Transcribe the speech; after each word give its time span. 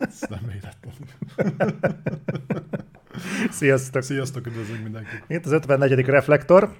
Ez 0.00 0.20
nem 0.28 0.40
véletlen. 0.46 0.94
Sziasztok! 3.50 4.02
Sziasztok, 4.02 4.46
üdvözlünk 4.46 4.82
mindenkit! 4.82 5.24
Itt 5.26 5.44
az 5.44 5.52
54. 5.52 6.04
reflektor, 6.04 6.72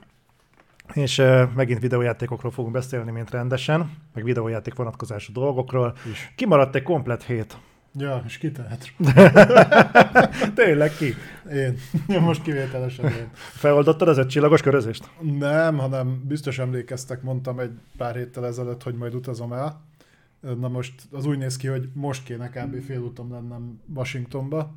és 0.92 1.18
uh, 1.18 1.42
megint 1.54 1.80
videójátékokról 1.80 2.52
fogunk 2.52 2.74
beszélni, 2.74 3.10
mint 3.10 3.30
rendesen, 3.30 3.96
meg 4.14 4.24
videójáték 4.24 4.74
vonatkozású 4.74 5.32
dolgokról. 5.32 5.96
Is. 6.10 6.32
Kimaradt 6.36 6.74
egy 6.74 6.82
komplet 6.82 7.22
hét. 7.22 7.56
Ja, 7.94 8.22
és 8.26 8.38
ki 8.38 8.52
tehet? 8.52 8.92
Tényleg 10.54 10.96
ki? 10.96 11.14
Én. 11.52 11.76
Most 12.20 12.42
kivételesen 12.42 13.04
én. 13.04 13.30
Feloldottad 13.34 14.08
az 14.08 14.18
öt 14.18 14.28
csillagos 14.28 14.62
körözést? 14.62 15.10
Nem, 15.38 15.78
hanem 15.78 16.22
biztos 16.26 16.58
emlékeztek, 16.58 17.22
mondtam 17.22 17.58
egy 17.58 17.72
pár 17.96 18.14
héttel 18.14 18.46
ezelőtt, 18.46 18.82
hogy 18.82 18.94
majd 18.94 19.14
utazom 19.14 19.52
el. 19.52 19.88
Na 20.40 20.68
most 20.68 20.94
az 21.10 21.26
úgy 21.26 21.38
néz 21.38 21.56
ki, 21.56 21.66
hogy 21.66 21.88
most 21.92 22.24
kéne 22.24 22.48
kb. 22.48 22.84
félúton 22.84 23.28
lennem 23.30 23.80
Washingtonba. 23.94 24.74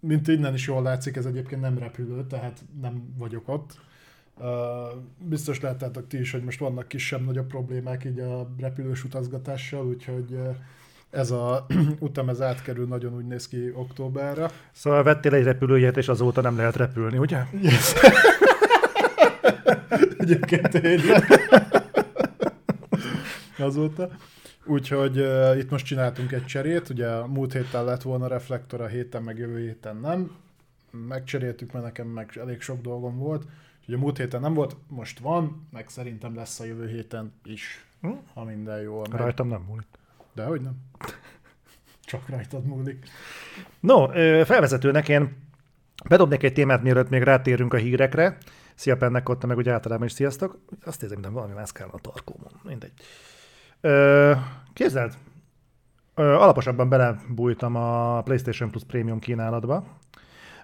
Mint 0.00 0.28
innen 0.28 0.54
is 0.54 0.66
jól 0.66 0.82
látszik, 0.82 1.16
ez 1.16 1.26
egyébként 1.26 1.60
nem 1.60 1.78
repülő, 1.78 2.26
tehát 2.26 2.64
nem 2.80 3.14
vagyok 3.18 3.48
ott. 3.48 3.78
Biztos 5.18 5.60
láttátok 5.60 6.06
ti 6.06 6.18
is, 6.18 6.30
hogy 6.30 6.42
most 6.42 6.58
vannak 6.58 6.88
kisebb-nagyobb 6.88 7.46
problémák 7.46 8.04
így 8.04 8.18
a 8.18 8.54
repülős 8.58 9.04
utazgatással, 9.04 9.86
úgyhogy 9.86 10.38
ez 11.10 11.30
a 11.30 11.66
utam 11.98 12.28
ez 12.28 12.40
átkerül, 12.40 12.86
nagyon 12.86 13.14
úgy 13.14 13.26
néz 13.26 13.48
ki 13.48 13.72
októberre. 13.74 14.50
Szóval 14.72 15.02
vettél 15.02 15.34
egy 15.34 15.44
repülőjét, 15.44 15.96
és 15.96 16.08
azóta 16.08 16.40
nem 16.40 16.56
lehet 16.56 16.76
repülni, 16.76 17.18
ugye? 17.18 17.42
Yes. 17.60 17.94
Egyébként 20.18 20.68
tényleg. 20.68 21.24
Azóta. 23.58 24.08
Úgyhogy 24.68 25.18
uh, 25.18 25.58
itt 25.58 25.70
most 25.70 25.86
csináltunk 25.86 26.32
egy 26.32 26.44
cserét, 26.44 26.88
ugye 26.88 27.08
a 27.08 27.26
múlt 27.26 27.52
héten 27.52 27.84
lett 27.84 28.02
volna 28.02 28.26
reflektor, 28.26 28.80
a 28.80 28.86
héten 28.86 29.22
meg 29.22 29.38
jövő 29.38 29.58
héten 29.60 29.96
nem. 29.96 30.36
Megcseréltük, 30.90 31.72
mert 31.72 31.84
nekem 31.84 32.06
meg 32.06 32.30
elég 32.40 32.60
sok 32.60 32.80
dolgom 32.80 33.18
volt. 33.18 33.44
Úgyhogy 33.80 33.94
a 33.94 33.98
múlt 33.98 34.16
héten 34.16 34.40
nem 34.40 34.54
volt, 34.54 34.76
most 34.88 35.18
van, 35.18 35.68
meg 35.72 35.88
szerintem 35.88 36.34
lesz 36.34 36.60
a 36.60 36.64
jövő 36.64 36.88
héten 36.88 37.32
is, 37.44 37.84
Hm? 38.00 38.10
ha 38.34 38.44
minden 38.44 38.80
jól 38.80 39.06
megy. 39.10 39.20
Rajtam 39.20 39.48
nem 39.48 39.64
múlik. 39.68 39.86
De 40.34 40.44
hogy 40.44 40.60
nem? 40.60 40.76
Csak 42.04 42.28
rajtad 42.28 42.64
múlik. 42.64 43.06
No, 43.80 44.08
felvezetőnek 44.44 45.08
én 45.08 45.36
bedobnék 46.08 46.42
egy 46.42 46.52
témát, 46.52 46.82
mielőtt 46.82 47.08
még 47.08 47.22
rátérünk 47.22 47.74
a 47.74 47.76
hírekre. 47.76 48.38
Szia 48.74 48.96
Pennek 48.96 49.28
ott, 49.28 49.46
meg 49.46 49.56
úgy 49.56 49.68
általában 49.68 50.06
is 50.06 50.12
sziasztok. 50.12 50.58
Azt 50.84 51.02
érzem, 51.02 51.18
mint 51.20 51.32
valami 51.32 51.52
mászkálna 51.52 51.92
a 51.92 51.98
tarkómon. 51.98 52.52
Mindegy. 52.62 52.92
Képzeld, 54.72 55.14
alaposabban 56.14 56.88
belebújtam 56.88 57.76
a 57.76 58.20
PlayStation 58.22 58.70
Plus 58.70 58.84
Premium 58.84 59.18
kínálatba, 59.18 59.84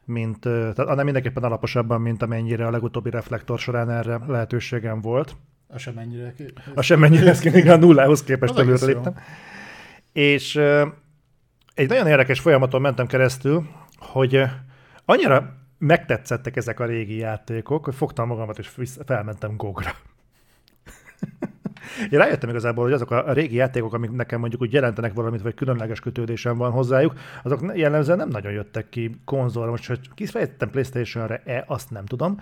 mint, 0.04 0.40
tehát 0.40 0.78
annál 0.78 1.04
mindenképpen 1.04 1.42
alaposabban, 1.42 2.00
mint 2.00 2.22
amennyire 2.22 2.66
a 2.66 2.70
legutóbbi 2.70 3.10
reflektor 3.10 3.58
során 3.58 3.90
erre 3.90 4.20
lehetőségem 4.26 5.00
volt. 5.00 5.36
Az 5.68 5.80
sem 5.80 5.98
ennyire 5.98 6.32
ki... 6.36 6.44
A 6.74 6.82
semmennyire 6.82 7.24
lesz 7.24 7.40
ki, 7.40 7.68
a 7.68 7.76
nullához 7.76 8.22
képest 8.22 8.58
előre 8.58 8.86
léptem. 8.86 9.14
És 10.12 10.56
egy 11.74 11.88
nagyon 11.88 12.06
érdekes 12.06 12.40
folyamaton 12.40 12.80
mentem 12.80 13.06
keresztül, 13.06 13.66
hogy 13.98 14.42
annyira 15.04 15.54
megtetszettek 15.78 16.56
ezek 16.56 16.80
a 16.80 16.84
régi 16.84 17.16
játékok, 17.16 17.84
hogy 17.84 17.94
fogtam 17.94 18.28
magamat 18.28 18.58
és 18.58 18.70
felmentem 19.06 19.56
Gogra. 19.56 19.90
Én 22.10 22.18
rájöttem 22.18 22.48
igazából, 22.48 22.84
hogy 22.84 22.92
azok 22.92 23.10
a 23.10 23.32
régi 23.32 23.54
játékok, 23.54 23.94
amik 23.94 24.10
nekem 24.10 24.40
mondjuk 24.40 24.62
úgy 24.62 24.72
jelentenek 24.72 25.12
valamit, 25.12 25.42
vagy 25.42 25.54
különleges 25.54 26.00
kötődésem 26.00 26.56
van 26.56 26.70
hozzájuk, 26.70 27.14
azok 27.42 27.60
jellemzően 27.74 28.18
nem 28.18 28.28
nagyon 28.28 28.52
jöttek 28.52 28.88
ki 28.88 29.20
konzolra. 29.24 29.70
Most, 29.70 29.86
hogy 29.86 30.10
kifejtettem 30.14 30.70
Playstation-re-e, 30.70 31.64
azt 31.66 31.90
nem 31.90 32.04
tudom, 32.04 32.40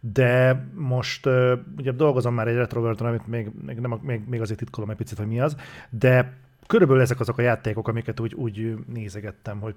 de 0.00 0.64
most 0.74 1.28
ugye 1.76 1.92
dolgozom 1.92 2.34
már 2.34 2.48
egy 2.48 2.54
retroverton, 2.54 3.06
amit 3.06 3.26
még, 3.26 3.50
még, 3.66 3.78
nem, 3.78 3.98
még, 4.02 4.22
még 4.28 4.40
azért 4.40 4.58
titkolom 4.58 4.90
egy 4.90 4.96
picit, 4.96 5.18
hogy 5.18 5.26
mi 5.26 5.40
az, 5.40 5.56
de 5.90 6.32
körülbelül 6.66 7.02
ezek 7.02 7.20
azok 7.20 7.38
a 7.38 7.42
játékok, 7.42 7.88
amiket 7.88 8.20
úgy, 8.20 8.34
úgy 8.34 8.76
nézegettem, 8.86 9.60
hogy 9.60 9.74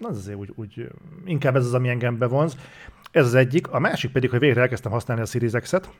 az 0.00 0.16
azért 0.16 0.38
úgy, 0.38 0.52
úgy, 0.54 0.88
inkább 1.24 1.56
ez 1.56 1.64
az, 1.64 1.74
ami 1.74 1.88
engem 1.88 2.18
bevonz. 2.18 2.56
Ez 3.10 3.26
az 3.26 3.34
egyik. 3.34 3.68
A 3.68 3.78
másik 3.78 4.12
pedig, 4.12 4.30
hogy 4.30 4.38
végre 4.38 4.60
elkezdtem 4.60 4.92
használni 4.92 5.22
a 5.22 5.26
Series 5.26 5.52
X-et, 5.52 5.90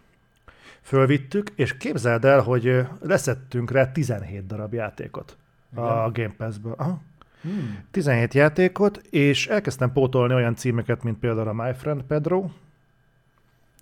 fölvittük, 0.87 1.51
és 1.55 1.77
képzeld 1.77 2.25
el, 2.25 2.41
hogy 2.41 2.87
leszettünk 3.01 3.71
rá 3.71 3.93
17 3.93 4.47
darab 4.47 4.73
játékot 4.73 5.37
a 5.75 5.81
Igen? 5.81 6.13
Game 6.13 6.35
Pass-ből. 6.37 6.75
Aha. 6.77 7.01
Hmm. 7.43 7.85
17 7.91 8.35
játékot, 8.35 8.97
és 8.97 9.47
elkezdtem 9.47 9.93
pótolni 9.93 10.35
olyan 10.35 10.55
címeket, 10.55 11.03
mint 11.03 11.19
például 11.19 11.49
a 11.49 11.53
My 11.53 11.73
Friend 11.75 12.03
Pedro. 12.03 12.49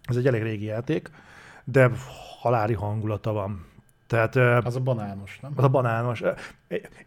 Ez 0.03 0.17
egy 0.17 0.27
elég 0.27 0.43
régi 0.43 0.65
játék, 0.65 1.11
de 1.65 1.91
halári 2.41 2.75
hangulata 2.75 3.33
van. 3.33 3.67
Tehát 4.07 4.37
Az 4.67 4.77
a 4.77 4.81
banános, 4.81 5.39
nem? 5.43 5.53
az 5.57 5.65
a 5.65 5.69
banános. 5.69 6.23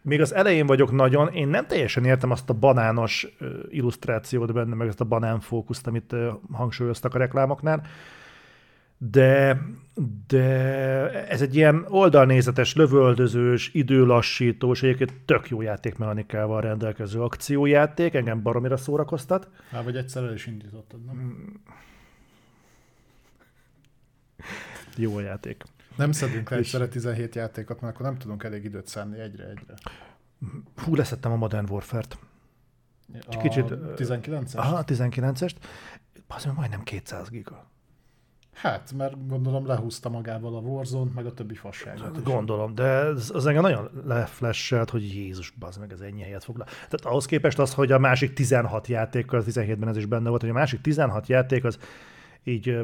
Még 0.02 0.20
az 0.20 0.34
elején 0.34 0.66
vagyok 0.66 0.92
nagyon, 0.92 1.28
én 1.28 1.48
nem 1.48 1.66
teljesen 1.66 2.04
értem 2.04 2.30
azt 2.30 2.50
a 2.50 2.54
banános 2.54 3.26
illusztrációt 3.68 4.52
benne, 4.52 4.74
meg 4.74 4.88
ezt 4.88 5.00
a 5.00 5.04
banánfókuszt, 5.04 5.86
amit 5.86 6.14
hangsúlyoztak 6.52 7.14
a 7.14 7.18
reklámoknál, 7.18 7.82
de, 8.98 9.62
de 10.26 10.44
ez 11.28 11.42
egy 11.42 11.54
ilyen 11.54 11.84
oldalnézetes, 11.88 12.74
lövöldözős, 12.74 13.70
időlassítós, 13.74 14.82
egyébként 14.82 15.12
tök 15.24 15.48
jó 15.48 15.60
játékmechanikával 15.60 16.60
rendelkező 16.60 17.22
akciójáték, 17.22 18.14
engem 18.14 18.42
baromira 18.42 18.76
szórakoztat. 18.76 19.48
Már 19.72 19.84
vagy 19.84 19.96
egyszer 19.96 20.22
el 20.22 20.34
is 20.34 20.46
indítottad, 20.46 21.04
nem? 21.04 21.52
Jó 24.96 25.16
a 25.16 25.20
játék. 25.20 25.62
Nem 25.96 26.12
szedünk 26.12 26.50
le 26.50 26.56
egyszerre 26.56 26.88
17 26.88 27.34
játékot, 27.34 27.80
mert 27.80 27.94
akkor 27.94 28.06
nem 28.06 28.18
tudunk 28.18 28.44
elég 28.44 28.64
időt 28.64 28.86
szánni 28.86 29.20
egyre-egyre. 29.20 29.74
Hú, 30.76 30.94
leszettem 30.94 31.32
a 31.32 31.36
Modern 31.36 31.70
Warfare-t. 31.70 32.18
A 33.26 33.36
kicsit, 33.36 33.70
ö, 33.70 33.94
19-es? 33.96 34.56
Aha, 34.56 34.76
a 34.76 34.84
19-est. 34.84 35.54
Az 36.26 36.44
majdnem 36.44 36.82
200 36.82 37.28
giga. 37.28 37.70
Hát, 38.60 38.92
mert 38.96 39.28
gondolom 39.28 39.66
lehúzta 39.66 40.08
magával 40.08 40.56
a 40.56 40.58
Warzone-t, 40.58 41.14
meg 41.14 41.26
a 41.26 41.32
többi 41.32 41.54
fasságot. 41.54 42.22
Gondolom, 42.22 42.74
de 42.74 42.84
ez, 42.84 43.30
az 43.34 43.46
engem 43.46 43.62
nagyon 43.62 43.90
leflesselt, 44.06 44.90
hogy 44.90 45.14
Jézus, 45.14 45.50
bazd 45.50 45.80
meg, 45.80 45.92
ez 45.92 46.00
ennyi 46.00 46.22
helyet 46.22 46.44
foglal. 46.44 46.66
Tehát 46.66 47.04
ahhoz 47.04 47.26
képest 47.26 47.58
az, 47.58 47.74
hogy 47.74 47.92
a 47.92 47.98
másik 47.98 48.32
16 48.32 48.86
játék, 48.86 49.32
az 49.32 49.44
17-ben 49.48 49.88
ez 49.88 49.96
is 49.96 50.06
benne 50.06 50.28
volt, 50.28 50.40
hogy 50.40 50.50
a 50.50 50.52
másik 50.52 50.80
16 50.80 51.26
játék 51.26 51.64
az 51.64 51.78
így 52.44 52.80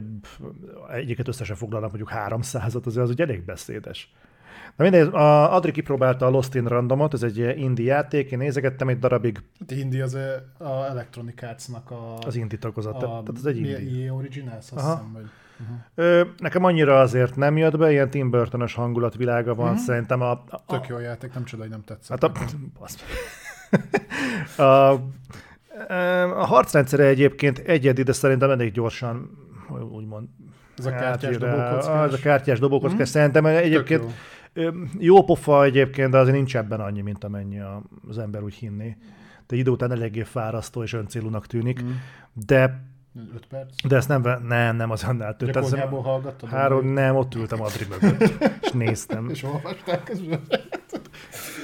egyiket 0.92 1.28
összesen 1.28 1.56
foglalnak 1.56 1.92
mondjuk 1.92 2.10
300-at, 2.14 2.84
azért 2.84 3.04
az 3.04 3.10
ugye 3.10 3.24
elég 3.24 3.44
beszédes. 3.44 4.12
Na 4.76 4.84
mindegy, 4.84 5.06
a 5.06 5.54
Adri 5.54 5.70
kipróbálta 5.70 6.26
a 6.26 6.30
Lost 6.30 6.54
in 6.54 6.66
Randomot, 6.66 7.14
ez 7.14 7.22
egy 7.22 7.38
indie 7.38 7.92
játék, 7.92 8.30
én 8.30 8.38
nézegettem 8.38 8.88
egy 8.88 8.98
darabig 8.98 9.42
Hát 9.58 9.70
Indi 9.70 10.00
az 10.00 10.14
a, 10.14 10.64
a 10.64 10.86
Electronic 10.86 11.42
Arts-nak 11.42 11.90
a... 11.90 12.18
az 12.18 12.36
indie 12.36 12.58
tagozat, 12.58 12.98
tehát 12.98 13.28
ez 13.36 13.44
egy 13.44 13.56
indie. 13.56 14.06
EA 14.06 14.14
Originals, 14.14 14.56
azt 14.56 14.72
Aha. 14.72 14.90
hiszem, 14.90 15.12
vagy... 15.12 15.24
Uh-huh. 15.60 15.76
Ö, 15.94 16.24
nekem 16.38 16.64
annyira 16.64 17.00
azért 17.00 17.36
nem 17.36 17.56
jött 17.56 17.78
be, 17.78 17.90
ilyen 17.90 18.10
Tim 18.10 18.30
Burton-ös 18.30 18.74
hangulatvilága 18.74 19.54
van, 19.54 19.68
Mhm. 19.72 19.78
szerintem 19.78 20.20
a, 20.20 20.30
a, 20.30 20.64
Tök 20.66 20.86
jó 20.86 20.98
játék, 20.98 21.34
nem 21.34 21.44
csoda, 21.44 21.62
hogy 21.62 21.70
nem 21.70 21.82
tetszett. 21.84 22.20
Hát 22.22 22.32
a, 24.56 24.62
a, 24.62 24.92
a 26.40 26.46
harcrendszere 26.46 27.04
egyébként 27.04 27.58
egyedi, 27.58 28.02
de 28.02 28.12
szerintem 28.12 28.50
elég 28.50 28.72
gyorsan, 28.72 29.30
úgymond. 29.92 30.28
Ez 30.78 30.86
a 30.86 30.90
kártyás 30.90 31.36
dobókockás. 31.36 31.86
Az 31.86 32.12
a 32.12 32.18
kártyás 32.18 32.58
dobókockás. 32.58 32.98
Mhm. 32.98 33.08
Szerintem 33.08 33.46
egyébként 33.46 34.02
jó. 34.52 34.70
jó 34.98 35.24
pofa 35.24 35.64
egyébként, 35.64 36.10
de 36.10 36.18
azért 36.18 36.36
nincs 36.36 36.56
ebben 36.56 36.80
annyi, 36.80 37.00
mint 37.00 37.24
amennyi 37.24 37.60
az 38.08 38.18
ember 38.18 38.42
úgy 38.42 38.54
hinné. 38.54 38.96
De 39.46 39.56
idő 39.56 39.70
után 39.70 39.92
eléggé 39.92 40.22
fárasztó 40.22 40.82
és 40.82 40.92
öncélúnak 40.92 41.46
tűnik. 41.46 41.82
Mm. 41.82 41.90
De, 42.32 42.82
5 43.34 43.46
perc. 43.46 43.86
de 43.88 43.96
ezt 43.96 44.08
nem, 44.08 44.22
nem, 44.48 44.76
nem 44.76 44.90
az 44.90 45.04
annál 45.04 45.36
több. 45.36 45.50
Tehát 45.50 45.70
konyhából 45.70 46.02
hallgattad? 46.02 46.48
Három, 46.48 46.86
nem, 46.86 47.16
ott 47.16 47.34
ültem 47.34 47.62
Adri 47.62 47.86
mögött, 47.88 48.20
és 48.62 48.70
néztem. 48.72 49.28
És 49.30 49.42
olvastál 49.42 50.02
közben? 50.02 50.40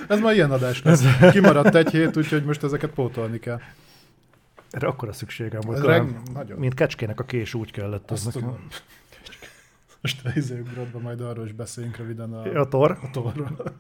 Ez 0.09 0.21
már 0.21 0.35
ilyen 0.35 0.51
adás 0.51 0.83
lesz. 0.83 1.05
Kimaradt 1.31 1.75
egy 1.75 1.91
hét, 1.91 2.17
úgyhogy 2.17 2.45
most 2.45 2.63
ezeket 2.63 2.91
pótolni 2.91 3.39
kell. 3.39 3.61
Erre 4.71 4.87
akkora 4.87 5.13
szükségem 5.13 5.61
volt. 5.67 5.85
Reg- 5.85 6.57
mint 6.57 6.75
kecskének 6.75 7.21
a 7.21 7.25
kés 7.25 7.55
úgy 7.55 7.71
kellett. 7.73 8.11
Az 8.11 8.27
Azt 8.27 8.35
nekem. 8.35 8.67
Most 10.01 10.27
a 10.27 10.31
izőbrodban 10.35 11.03
majd 11.03 11.21
arról 11.21 11.45
is 11.45 11.53
beszéljünk 11.53 11.97
röviden 11.97 12.33
a, 12.33 12.61
A 12.61 12.69
tor. 12.69 12.99
a 13.03 13.11
torról. 13.11 13.51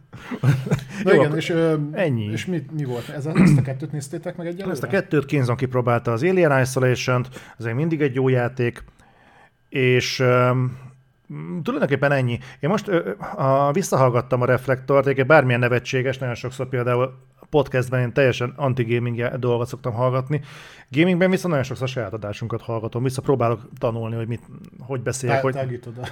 Jó, 1.04 1.10
Na 1.10 1.14
igen, 1.14 1.36
és, 1.36 1.54
ennyi. 1.92 2.24
és 2.24 2.46
mi, 2.46 2.64
mi 2.72 2.84
volt? 2.84 3.08
Ez, 3.08 3.26
ezt 3.26 3.58
a 3.58 3.62
kettőt 3.62 3.92
néztétek 3.92 4.36
meg 4.36 4.46
egyelőre? 4.46 4.70
Ezt 4.72 4.82
a 4.82 4.86
kettőt 4.86 5.24
Kinzon 5.24 5.56
kipróbálta 5.56 6.12
az 6.12 6.22
Alien 6.22 6.60
Isolation-t, 6.60 7.54
ez 7.58 7.64
még 7.64 7.74
mindig 7.74 8.00
egy 8.00 8.14
jó 8.14 8.28
játék, 8.28 8.84
és 9.68 10.16
tulajdonképpen 11.62 12.12
ennyi. 12.12 12.38
Én 12.60 12.70
most 12.70 12.88
ö, 12.88 13.10
a, 13.36 13.72
visszahallgattam 13.72 14.40
a 14.42 14.44
reflektort, 14.44 15.04
egyébként 15.04 15.26
bármilyen 15.28 15.60
nevetséges, 15.60 16.18
nagyon 16.18 16.34
sokszor 16.34 16.68
például 16.68 17.18
podcastben 17.50 18.00
én 18.00 18.12
teljesen 18.12 18.52
anti-gaming 18.56 19.36
dolgot 19.38 19.68
szoktam 19.68 19.92
hallgatni. 19.92 20.40
Gamingben 20.90 21.30
viszont 21.30 21.48
nagyon 21.48 21.64
sokszor 21.64 21.88
saját 21.88 22.12
adásunkat 22.12 22.62
hallgatom, 22.62 23.02
vissza 23.02 23.22
próbálok 23.22 23.68
tanulni, 23.78 24.16
hogy 24.16 24.28
mit, 24.28 24.42
hogy 24.78 25.00
beszéljek. 25.00 25.40
Tá- 25.40 25.44
hogy... 25.44 25.62
Tágítod 25.62 25.98
a... 25.98 26.08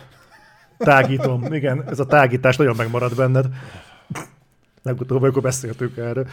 Tágítom, 0.79 1.53
igen, 1.53 1.85
ez 1.89 2.01
a 2.01 2.07
tágítás 2.07 2.57
nagyon 2.57 2.77
megmarad 2.77 3.17
benned. 3.17 3.47
Legutóbb, 4.83 5.23
amikor 5.23 5.43
beszéltünk 5.43 5.97
erről. 5.97 6.27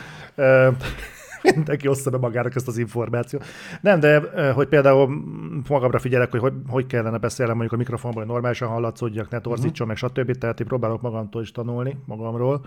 Mindenki 1.42 1.88
ossza 1.88 2.10
be 2.10 2.18
magának 2.18 2.56
ezt 2.56 2.68
az 2.68 2.78
információt. 2.78 3.46
Nem, 3.82 4.00
de 4.00 4.22
hogy 4.52 4.68
például 4.68 5.24
magamra 5.68 6.00
figyelek, 6.00 6.32
hogy 6.32 6.40
hogy, 6.40 6.54
hogy 6.68 6.86
kellene 6.86 7.18
beszélnem 7.18 7.56
mondjuk 7.56 7.74
a 7.74 7.82
mikrofonból, 7.82 8.22
hogy 8.22 8.32
normálisan 8.32 8.68
hallatszódjak, 8.68 9.30
ne 9.30 9.40
torzítson, 9.40 9.88
uh-huh. 9.90 10.12
meg 10.14 10.26
stb. 10.26 10.38
Tehát 10.38 10.60
én 10.60 10.68
próbálok 10.68 11.02
magamtól 11.02 11.42
is 11.42 11.52
tanulni, 11.52 11.98
magamról. 12.06 12.66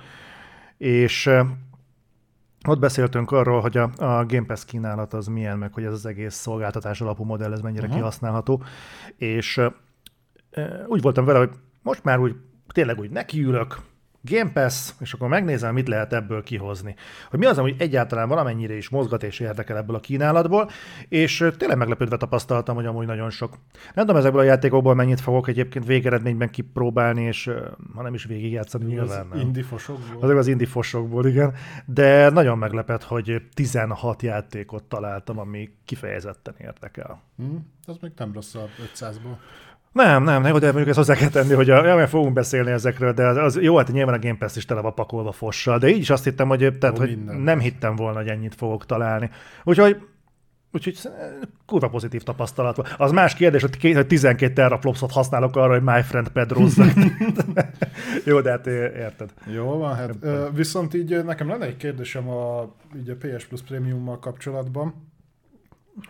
És 0.77 1.31
ott 2.69 2.79
beszéltünk 2.79 3.31
arról, 3.31 3.61
hogy 3.61 3.77
a, 3.77 3.91
a 3.97 4.27
Game 4.27 4.47
Pass 4.47 4.65
kínálat 4.65 5.13
az 5.13 5.27
milyen, 5.27 5.59
meg 5.59 5.73
hogy 5.73 5.85
ez 5.85 5.93
az 5.93 6.07
egész 6.07 6.35
szolgáltatás 6.35 7.01
alapú 7.01 7.25
modell, 7.25 7.53
ez 7.53 7.61
mennyire 7.61 7.83
uh-huh. 7.83 7.97
kihasználható. 7.97 8.63
És 9.17 9.61
úgy 10.87 11.03
voltam 11.03 11.25
vele, 11.25 11.39
hogy 11.39 11.51
most 11.83 12.05
már 12.05 12.19
úgy 12.19 12.37
tényleg 12.73 12.99
úgy 12.99 13.11
nekiülök, 13.11 13.79
Game 14.21 14.51
Pass, 14.53 14.93
és 15.01 15.13
akkor 15.13 15.29
megnézem, 15.29 15.75
mit 15.75 15.89
lehet 15.89 16.13
ebből 16.13 16.43
kihozni. 16.43 16.95
Hogy 17.31 17.39
mi 17.39 17.47
az, 17.47 17.59
ami 17.59 17.75
egyáltalán 17.79 18.29
valamennyire 18.29 18.77
is 18.77 18.89
mozgat 18.89 19.23
és 19.23 19.41
érdekel 19.41 19.77
ebből 19.77 19.97
a 19.97 20.01
kínálatból, 20.01 20.71
és 21.09 21.45
tényleg 21.57 21.79
meglepődve 21.79 22.17
tapasztaltam, 22.17 22.75
hogy 22.75 22.87
amúgy 22.87 23.07
nagyon 23.07 23.31
sok. 23.31 23.59
Nem 23.95 24.05
tudom 24.05 24.17
ezekből 24.17 24.41
a 24.41 24.45
játékokból 24.45 24.95
mennyit 24.95 25.21
fogok 25.21 25.49
egyébként 25.49 25.87
végeredményben 25.87 26.51
kipróbálni, 26.51 27.23
és 27.23 27.51
ha 27.95 28.03
nem 28.03 28.15
is 28.15 28.25
végigjátszani 28.25 28.85
nyilván. 28.85 29.27
Az 29.31 29.41
indie 29.41 29.65
fosokból. 29.65 30.23
Azok 30.23 30.37
az 30.37 30.47
indie 30.47 30.67
fosokból, 30.67 31.27
igen. 31.27 31.55
De 31.85 32.31
nagyon 32.31 32.59
meglepett, 32.59 33.03
hogy 33.03 33.43
16 33.55 34.23
játékot 34.23 34.85
találtam, 34.85 35.39
ami 35.39 35.71
kifejezetten 35.85 36.55
érdekel. 36.59 37.23
Hmm, 37.37 37.73
az 37.87 37.97
még 38.01 38.13
nem 38.17 38.33
rossz 38.33 38.55
a 38.55 38.69
500-ból. 38.95 39.37
Nem, 40.05 40.23
nem, 40.23 40.43
nem, 40.43 40.59
de 40.59 40.67
mondjuk 40.67 40.89
ezt 40.89 40.97
hozzá 40.97 41.15
kell 41.15 41.29
tenni, 41.29 41.55
hogy 41.55 41.71
a, 41.71 41.85
ja, 41.85 42.07
fogunk 42.07 42.33
beszélni 42.33 42.71
ezekről, 42.71 43.13
de 43.13 43.27
az, 43.27 43.37
az 43.37 43.63
jó, 43.63 43.77
hát 43.77 43.93
nyilván 43.93 44.15
a 44.15 44.19
Game 44.19 44.37
Pass 44.39 44.57
is 44.57 44.65
tele 44.65 44.81
van 44.81 44.95
pakolva 44.95 45.33
fossal, 45.33 45.79
de 45.79 45.89
így 45.89 45.99
is 45.99 46.11
azt 46.11 46.25
hittem, 46.25 46.49
hogy, 46.49 46.79
tehát, 46.79 46.99
hogy 46.99 47.19
nem 47.25 47.59
hittem 47.59 47.97
volna, 47.97 48.19
hogy 48.19 48.29
ennyit 48.29 48.55
fogok 48.55 48.87
találni. 48.87 49.31
Úgyhogy 49.65 49.97
Úgyhogy 50.73 50.99
kurva 51.67 51.89
pozitív 51.89 52.23
tapasztalat 52.23 52.77
van. 52.77 52.87
Az 52.97 53.13
más 53.13 53.35
kérdés, 53.35 53.63
hogy 53.63 54.07
12 54.07 54.53
teraflopsot 54.53 55.13
használok 55.13 55.57
arra, 55.57 55.73
hogy 55.73 55.83
My 55.83 56.03
Friend 56.03 56.29
Pedrozzak. 56.29 56.93
Jó, 58.25 58.41
de 58.41 58.51
hát 58.51 58.67
érted. 58.67 59.31
Jó 59.47 59.65
van, 59.65 59.95
hát 59.95 60.15
viszont 60.55 60.95
így 60.95 61.25
nekem 61.25 61.49
lenne 61.49 61.65
egy 61.65 61.77
kérdésem 61.77 62.29
a, 62.29 62.75
így 62.97 63.09
a 63.09 63.17
PS 63.17 63.47
Plus 63.47 63.63
Premiummal 63.63 64.19
kapcsolatban 64.19 65.08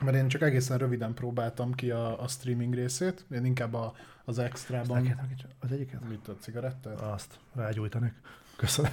mert 0.01 0.17
én 0.17 0.29
csak 0.29 0.43
egészen 0.43 0.79
röviden 0.79 1.15
próbáltam 1.15 1.75
ki 1.75 1.91
a, 1.91 2.23
a 2.23 2.29
streaming 2.29 2.75
részét, 2.75 3.25
én 3.31 3.45
inkább 3.45 3.75
a, 3.75 3.95
az 4.25 4.39
extrában. 4.39 5.17
Az 5.61 5.73
egyiket? 5.73 6.09
Mit 6.09 6.29
a 6.29 6.37
cigarettát? 6.41 7.01
Azt, 7.01 7.39
rágyújtanék. 7.55 8.13
Köszönöm. 8.57 8.93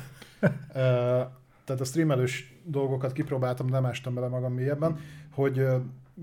tehát 1.66 1.82
a 1.82 1.84
streamelős 1.84 2.54
dolgokat 2.64 3.12
kipróbáltam, 3.12 3.68
nem 3.68 3.86
ástam 3.86 4.14
bele 4.14 4.28
magam 4.28 4.54
mélyebben, 4.54 5.00
hogy 5.32 5.66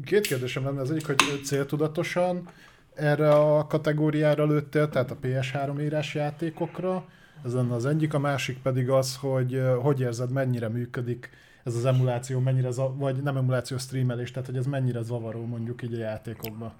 két 0.04 0.26
kérdésem 0.26 0.64
lenne, 0.64 0.80
az 0.80 0.90
egyik, 0.90 1.06
hogy 1.06 1.16
céltudatosan 1.44 2.48
erre 2.94 3.34
a 3.34 3.66
kategóriára 3.66 4.46
lőttél, 4.46 4.88
tehát 4.88 5.10
a 5.10 5.18
PS3 5.22 5.80
írás 5.82 6.14
játékokra, 6.14 7.04
ez 7.44 7.54
lenne 7.54 7.74
az 7.74 7.86
egyik, 7.86 8.14
a 8.14 8.18
másik 8.18 8.58
pedig 8.62 8.90
az, 8.90 9.16
hogy 9.16 9.62
hogy 9.82 10.00
érzed, 10.00 10.30
mennyire 10.30 10.68
működik 10.68 11.30
ez 11.64 11.74
az 11.74 11.84
emuláció 11.84 12.40
mennyire, 12.40 12.70
za- 12.70 12.96
vagy 12.96 13.22
nem 13.22 13.36
emuláció, 13.36 13.78
streamelés, 13.78 14.30
tehát 14.30 14.48
hogy 14.48 14.56
ez 14.56 14.66
mennyire 14.66 15.02
zavaró 15.02 15.44
mondjuk 15.44 15.82
így 15.82 15.94
a 15.94 15.98
játékokban? 15.98 16.72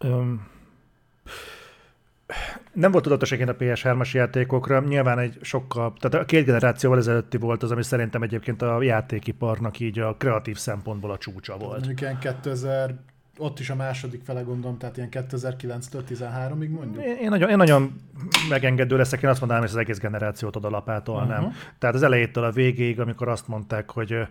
Um, 0.00 0.46
nem 2.72 2.90
volt 2.90 3.04
tudatos 3.04 3.32
a 3.32 3.36
PS3-as 3.36 4.10
játékokra, 4.10 4.80
nyilván 4.80 5.18
egy 5.18 5.38
sokkal, 5.40 5.92
tehát 6.00 6.24
a 6.24 6.24
két 6.24 6.44
generációval 6.44 6.98
ezelőtti 6.98 7.36
volt 7.36 7.62
az, 7.62 7.70
ami 7.70 7.82
szerintem 7.82 8.22
egyébként 8.22 8.62
a 8.62 8.82
játékiparnak 8.82 9.80
így 9.80 9.98
a 9.98 10.16
kreatív 10.16 10.56
szempontból 10.56 11.10
a 11.10 11.18
csúcsa 11.18 11.56
volt. 11.56 11.78
Mondjuk 11.78 12.00
ilyen 12.00 12.18
2000 12.18 12.94
ott 13.38 13.58
is 13.58 13.70
a 13.70 13.74
második 13.74 14.22
fele 14.24 14.42
gondolom, 14.42 14.78
tehát 14.78 14.96
ilyen 14.96 15.08
2009-től 15.12 16.02
13-ig 16.08 16.70
mondjuk? 16.70 17.04
Én, 17.04 17.16
én, 17.16 17.28
nagyon, 17.28 17.50
én 17.50 17.56
nagyon 17.56 18.00
megengedő 18.48 18.96
leszek, 18.96 19.22
én 19.22 19.30
azt 19.30 19.40
mondanám, 19.40 19.64
hogy 19.64 19.72
az 19.72 19.80
egész 19.80 19.98
generációt 19.98 20.56
oda 20.56 20.70
lapátolnám. 20.70 21.42
Uh-huh. 21.44 21.54
Tehát 21.78 21.94
az 21.94 22.02
elejétől 22.02 22.44
a 22.44 22.50
végéig, 22.50 23.00
amikor 23.00 23.28
azt 23.28 23.48
mondták, 23.48 23.90
hogy 23.90 24.26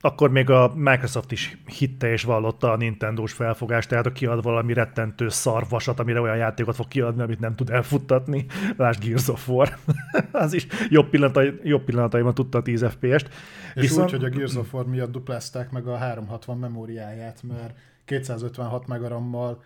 akkor 0.00 0.30
még 0.30 0.50
a 0.50 0.72
Microsoft 0.74 1.32
is 1.32 1.58
hitte 1.78 2.10
és 2.12 2.22
vallotta 2.22 2.72
a 2.72 2.76
Nintendo-s 2.76 3.32
felfogást, 3.32 3.88
tehát 3.88 4.06
a 4.06 4.12
kiad 4.12 4.42
valami 4.42 4.72
rettentő 4.72 5.28
szarvasat, 5.28 6.00
amire 6.00 6.20
olyan 6.20 6.36
játékot 6.36 6.74
fog 6.74 6.88
kiadni, 6.88 7.22
amit 7.22 7.40
nem 7.40 7.54
tud 7.54 7.70
elfuttatni. 7.70 8.46
Lásd 8.76 9.04
Gears 9.04 9.28
of 9.28 9.48
War. 9.48 9.76
az 10.32 10.52
is 10.52 10.66
jobb, 10.88 11.08
pillanatai, 11.08 11.60
jobb 11.62 11.84
pillanataiban 11.84 12.34
tudta 12.34 12.58
a 12.58 12.62
10 12.62 12.84
FPS-t. 12.84 13.28
És 13.74 13.80
Viszont... 13.80 14.04
úgy, 14.04 14.10
hogy 14.10 14.24
a 14.24 14.36
Gears 14.36 14.54
of 14.54 14.74
War 14.74 14.86
miatt 14.86 15.12
duplázták 15.12 15.70
meg 15.70 15.86
a 15.86 15.96
360 15.96 16.58
memóriáját, 16.58 17.42
mert 17.42 17.76
256 18.08 18.86
megarammal 18.86 19.62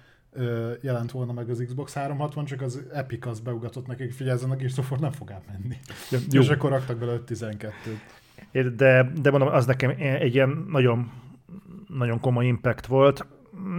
jelent 0.81 1.11
volna 1.11 1.33
meg 1.33 1.51
az 1.51 1.63
Xbox 1.67 1.95
360, 1.95 2.45
csak 2.45 2.61
az 2.61 2.83
Epic 2.93 3.27
az 3.27 3.41
beugatott 3.41 3.87
nekik, 3.87 4.13
figyelj, 4.13 4.41
a 4.43 4.83
War 4.91 5.01
nem 5.01 5.11
fog 5.11 5.31
átmenni. 5.31 5.77
Ja, 6.11 6.19
jó. 6.31 6.41
És 6.41 6.49
akkor 6.49 6.71
raktak 6.71 6.99
bele 6.99 7.21
5-12-t. 7.27 7.73
De, 8.77 9.11
de 9.21 9.31
mondom, 9.31 9.49
az 9.49 9.67
nekem 9.67 9.95
egy 9.99 10.35
ilyen 10.35 10.67
nagyon, 10.71 11.11
nagyon 11.89 12.21
komoly 12.21 12.47
impact 12.47 12.87
volt 12.87 13.27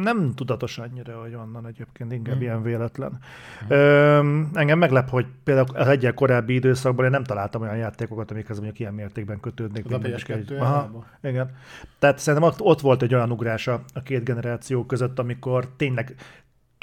nem 0.03 0.33
tudatos 0.35 0.77
annyira, 0.77 1.21
hogy 1.21 1.33
onnan 1.33 1.67
egyébként, 1.67 2.11
inkább 2.11 2.33
hmm. 2.33 2.44
ilyen 2.44 2.63
véletlen. 2.63 3.19
Hmm. 3.59 3.77
Ö, 3.77 4.17
engem 4.53 4.77
meglep, 4.77 5.09
hogy 5.09 5.25
például 5.44 5.67
az 5.73 5.88
egyel 5.88 6.13
korábbi 6.13 6.53
időszakban 6.53 7.05
én 7.05 7.11
nem 7.11 7.23
találtam 7.23 7.61
olyan 7.61 7.77
játékokat, 7.77 8.31
amikhez 8.31 8.55
mondjuk 8.55 8.79
ilyen 8.79 8.94
mértékben 8.94 9.39
kötődnék. 9.39 9.85
Az 9.85 9.91
a 9.91 10.00
PS2 10.00 10.59
Aha, 10.59 11.05
igen. 11.21 11.51
Tehát 12.00 12.19
szerintem 12.19 12.53
ott, 12.57 12.79
volt 12.79 13.01
egy 13.01 13.13
olyan 13.13 13.31
ugrás 13.31 13.67
a 13.67 13.83
két 14.03 14.23
generáció 14.23 14.85
között, 14.85 15.19
amikor 15.19 15.67
tényleg 15.77 16.15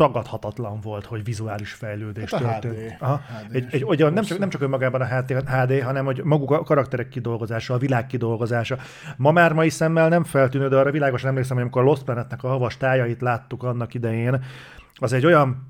tagadhatatlan 0.00 0.80
volt, 0.80 1.06
hogy 1.06 1.24
vizuális 1.24 1.72
fejlődés 1.72 2.30
hát 2.30 2.40
történt. 2.40 2.90
HD. 2.90 2.96
Aha. 3.02 3.20
HD 3.42 3.54
egy, 3.54 3.66
egy, 3.70 3.84
olyan, 3.84 4.12
nem, 4.12 4.24
csak, 4.24 4.38
nem 4.38 4.48
csak 4.48 4.60
önmagában 4.60 5.00
a 5.00 5.06
HD, 5.06 5.82
hanem 5.82 6.04
hogy 6.04 6.20
maguk 6.24 6.50
a 6.50 6.62
karakterek 6.62 7.08
kidolgozása, 7.08 7.74
a 7.74 7.78
világ 7.78 8.06
kidolgozása. 8.06 8.78
Ma 9.16 9.30
már 9.30 9.52
mai 9.52 9.68
szemmel 9.68 10.08
nem 10.08 10.24
feltűnő, 10.24 10.68
de 10.68 10.76
arra 10.76 10.90
világosan 10.90 11.28
emlékszem, 11.28 11.56
hogy 11.56 11.64
amikor 11.64 11.82
a 11.82 11.84
Lost 11.84 12.04
Planetnek 12.04 12.44
a 12.44 12.48
havas 12.48 12.76
tájait 12.76 13.20
láttuk 13.20 13.62
annak 13.62 13.94
idején, 13.94 14.44
az 14.94 15.12
egy 15.12 15.26
olyan 15.26 15.68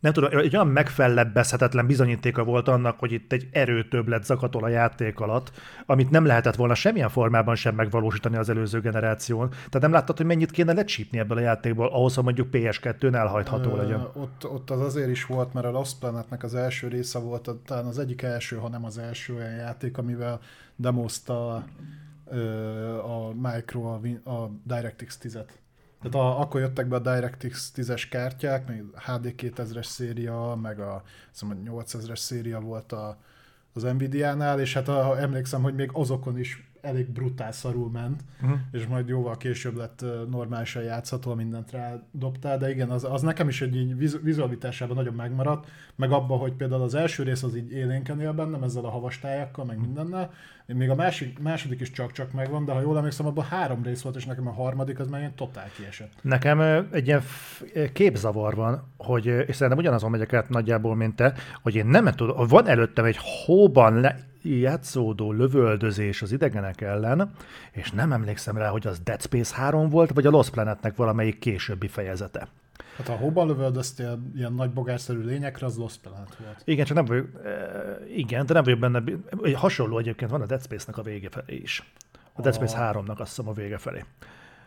nem 0.00 0.12
tudom, 0.12 0.38
egy 0.38 0.54
olyan 0.54 0.66
megfellebbezhetetlen 0.66 1.86
bizonyítéka 1.86 2.44
volt 2.44 2.68
annak, 2.68 2.98
hogy 2.98 3.12
itt 3.12 3.32
egy 3.32 3.48
erőtöbblet 3.52 4.24
zakatol 4.24 4.64
a 4.64 4.68
játék 4.68 5.20
alatt, 5.20 5.52
amit 5.86 6.10
nem 6.10 6.24
lehetett 6.24 6.54
volna 6.54 6.74
semmilyen 6.74 7.08
formában 7.08 7.54
sem 7.54 7.74
megvalósítani 7.74 8.36
az 8.36 8.48
előző 8.48 8.80
generáción. 8.80 9.48
Tehát 9.48 9.80
nem 9.80 9.92
láttad, 9.92 10.16
hogy 10.16 10.26
mennyit 10.26 10.50
kéne 10.50 10.72
lecsípni 10.72 11.18
ebből 11.18 11.36
a 11.36 11.40
játékból, 11.40 11.88
ahhoz, 11.88 12.14
hogy 12.14 12.24
mondjuk 12.24 12.48
PS2-n 12.52 13.14
elhajtható 13.14 13.76
legyen. 13.76 14.08
Ott, 14.14 14.44
ott 14.44 14.70
az 14.70 14.80
azért 14.80 15.10
is 15.10 15.24
volt, 15.24 15.52
mert 15.52 15.66
a 15.66 15.70
Lost 15.70 15.98
Planetnek 15.98 16.42
az 16.42 16.54
első 16.54 16.88
része 16.88 17.18
volt, 17.18 17.50
talán 17.64 17.86
az 17.86 17.98
egyik 17.98 18.22
első, 18.22 18.56
hanem 18.56 18.84
az 18.84 18.98
első 18.98 19.34
olyan 19.34 19.54
játék, 19.54 19.98
amivel 19.98 20.40
demozta 20.76 21.54
a 23.04 23.32
Micro 23.34 23.82
a, 23.82 24.00
a 24.30 24.50
DirectX 24.64 25.18
10-et. 25.22 25.59
Tehát 26.02 26.14
a, 26.14 26.40
akkor 26.40 26.60
jöttek 26.60 26.88
be 26.88 26.96
a 26.96 26.98
DirectX 26.98 27.72
10-es 27.76 28.06
kártyák, 28.10 28.68
még 28.68 28.84
HD 28.94 29.34
2000-es 29.36 29.84
széria, 29.86 30.58
meg 30.62 30.80
a, 30.80 31.02
szóval 31.30 31.56
8000-es 31.64 32.16
széria 32.16 32.60
volt 32.60 32.92
a, 32.92 33.18
az 33.72 33.82
Nvidia-nál, 33.82 34.60
és 34.60 34.74
hát 34.74 34.88
a, 34.88 35.20
emlékszem, 35.20 35.62
hogy 35.62 35.74
még 35.74 35.90
azokon 35.92 36.38
is 36.38 36.70
elég 36.80 37.08
brutál 37.08 37.52
szarul 37.52 37.90
ment, 37.90 38.24
uh-huh. 38.42 38.58
és 38.72 38.86
majd 38.86 39.08
jóval 39.08 39.36
később 39.36 39.76
lett 39.76 40.04
normálisan 40.30 40.82
játszható, 40.82 41.34
mindent 41.34 41.70
rádobtál, 41.70 42.58
de 42.58 42.70
igen, 42.70 42.90
az, 42.90 43.04
az 43.04 43.22
nekem 43.22 43.48
is 43.48 43.62
egy 43.62 43.76
így 43.76 44.22
vizualitásában 44.22 44.96
nagyon 44.96 45.14
megmaradt, 45.14 45.68
meg 45.96 46.12
abban, 46.12 46.38
hogy 46.38 46.52
például 46.52 46.82
az 46.82 46.94
első 46.94 47.22
rész 47.22 47.42
az 47.42 47.56
így 47.56 47.72
élénken 47.72 48.20
él 48.20 48.32
bennem, 48.32 48.62
ezzel 48.62 48.84
a 48.84 48.90
havastájakkal, 48.90 49.64
meg 49.64 49.80
mindennel, 49.80 50.32
még 50.74 50.90
a 50.90 50.94
másik, 50.94 51.38
második 51.38 51.80
is 51.80 51.90
csak-csak 51.90 52.32
megvan, 52.32 52.64
de 52.64 52.72
ha 52.72 52.80
jól 52.80 52.96
emlékszem, 52.96 53.26
abban 53.26 53.44
három 53.44 53.82
rész 53.82 54.02
volt, 54.02 54.16
és 54.16 54.26
nekem 54.26 54.48
a 54.48 54.52
harmadik 54.52 54.98
az 54.98 55.08
már 55.08 55.20
ilyen 55.20 55.34
totál 55.34 55.68
kiesett. 55.76 56.12
Nekem 56.22 56.60
egy 56.92 57.06
ilyen 57.06 57.22
képzavar 57.92 58.54
van, 58.54 58.92
hogy, 58.96 59.26
és 59.26 59.54
szerintem 59.54 59.78
ugyanazon 59.78 60.10
megyek 60.10 60.32
át 60.32 60.48
nagyjából, 60.48 60.96
mint 60.96 61.16
te, 61.16 61.34
hogy 61.62 61.74
én 61.74 61.86
nem 61.86 62.04
tudom, 62.04 62.46
van 62.46 62.68
előttem 62.68 63.04
egy 63.04 63.18
hóban 63.44 64.00
le, 64.00 64.28
játszódó 64.42 65.32
lövöldözés 65.32 66.22
az 66.22 66.32
idegenek 66.32 66.80
ellen, 66.80 67.30
és 67.72 67.90
nem 67.90 68.12
emlékszem 68.12 68.56
rá, 68.56 68.68
hogy 68.68 68.86
az 68.86 69.00
Dead 69.04 69.22
Space 69.22 69.54
3 69.54 69.88
volt, 69.88 70.10
vagy 70.12 70.26
a 70.26 70.30
Lost 70.30 70.50
Planetnek 70.50 70.96
valamelyik 70.96 71.38
későbbi 71.38 71.88
fejezete. 71.88 72.48
Hát 73.06 73.16
ha 73.16 73.24
hobban 73.24 73.46
lövöldöztél 73.46 74.18
ilyen 74.34 74.52
nagy 74.52 74.70
bogárszerű 74.70 75.20
lényekre, 75.20 75.66
az 75.66 75.76
Lost 75.76 76.00
Planet 76.00 76.36
volt. 76.36 76.62
Igen, 76.64 76.84
csak 76.84 76.96
nem 76.96 77.04
vagyok, 77.04 77.28
igen, 78.14 78.46
de 78.46 78.52
nem 78.52 78.64
vagyok 78.64 78.78
benne, 78.78 79.02
egy 79.42 79.54
hasonló 79.54 79.98
egyébként 79.98 80.30
van 80.30 80.40
a 80.40 80.46
Dead 80.46 80.62
Space-nek 80.62 80.98
a 80.98 81.02
vége 81.02 81.28
felé 81.30 81.56
is. 81.56 81.92
A 82.32 82.40
Dead 82.40 82.54
Space 82.54 82.76
3-nak 82.80 83.16
azt 83.16 83.36
hiszem 83.36 83.48
a 83.48 83.52
vége 83.52 83.78
felé. 83.78 84.04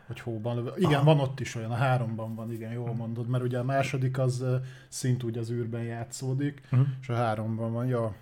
Hogy 0.08 0.20
hóban 0.20 0.56
lövöld. 0.56 0.78
Igen, 0.78 0.94
Aha. 0.94 1.04
van 1.04 1.20
ott 1.20 1.40
is 1.40 1.56
olyan, 1.56 1.72
a 1.72 1.75
háromban 1.75 2.36
van, 2.36 2.52
igen, 2.52 2.72
jól 2.72 2.94
mondod, 2.94 3.28
mert 3.28 3.44
ugye 3.44 3.60
a 3.60 3.63
második 3.63 4.20
az 4.20 4.46
szint 4.88 5.24
úgy 5.24 5.38
az 5.38 5.52
űrben 5.52 5.84
játszódik, 5.84 6.62
uh-huh. 6.72 6.88
és 7.02 7.10
a 7.10 7.16
háromban 7.16 7.74
van, 7.74 7.86
ja. 7.86 8.16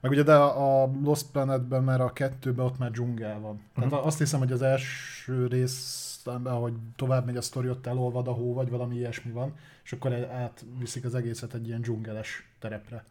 Meg 0.00 0.10
ugye 0.10 0.22
de 0.22 0.34
a 0.34 0.90
Lost 1.02 1.26
Planetben, 1.32 1.82
mert 1.82 2.00
a 2.00 2.12
kettőben 2.12 2.66
ott 2.66 2.78
már 2.78 2.90
dzsungel 2.90 3.40
van. 3.40 3.60
Tehát 3.74 3.92
uh-huh. 3.92 4.06
azt 4.06 4.18
hiszem, 4.18 4.38
hogy 4.38 4.52
az 4.52 4.62
első 4.62 5.46
rész 5.46 6.09
aztán 6.24 6.46
ahogy 6.46 6.72
tovább 6.96 7.26
megy 7.26 7.36
a 7.36 7.40
sztori, 7.40 7.68
ott 7.68 7.86
elolvad 7.86 8.28
a 8.28 8.32
hó, 8.32 8.54
vagy 8.54 8.70
valami 8.70 8.96
ilyesmi 8.96 9.32
van, 9.32 9.54
és 9.84 9.92
akkor 9.92 10.12
átviszik 10.12 11.04
az 11.04 11.14
egészet 11.14 11.54
egy 11.54 11.66
ilyen 11.66 11.80
dzsungeles 11.80 12.48
terepre. 12.58 13.04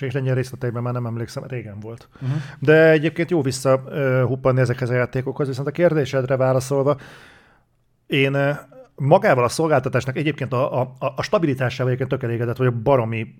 És 0.00 0.14
ennyire 0.14 0.34
részleteiben 0.34 0.82
már 0.82 0.92
nem 0.92 1.06
emlékszem, 1.06 1.44
régen 1.46 1.80
volt. 1.80 2.08
Uh-huh. 2.14 2.38
De 2.58 2.90
egyébként 2.90 3.30
jó 3.30 3.42
visszahuppanni 3.42 4.60
ezekhez 4.60 4.90
a 4.90 4.94
játékokhoz, 4.94 5.46
viszont 5.46 5.68
a 5.68 5.70
kérdésedre 5.70 6.36
válaszolva, 6.36 6.96
én 8.06 8.36
magával 8.96 9.44
a 9.44 9.48
szolgáltatásnak 9.48 10.16
egyébként 10.16 10.52
a, 10.52 10.80
a, 10.80 10.94
a 11.16 11.22
stabilitásával 11.22 11.92
egyébként 11.92 12.08
tök 12.20 12.22
elégedett, 12.22 12.56
vagy 12.56 12.66
a 12.66 12.80
baromi 12.82 13.34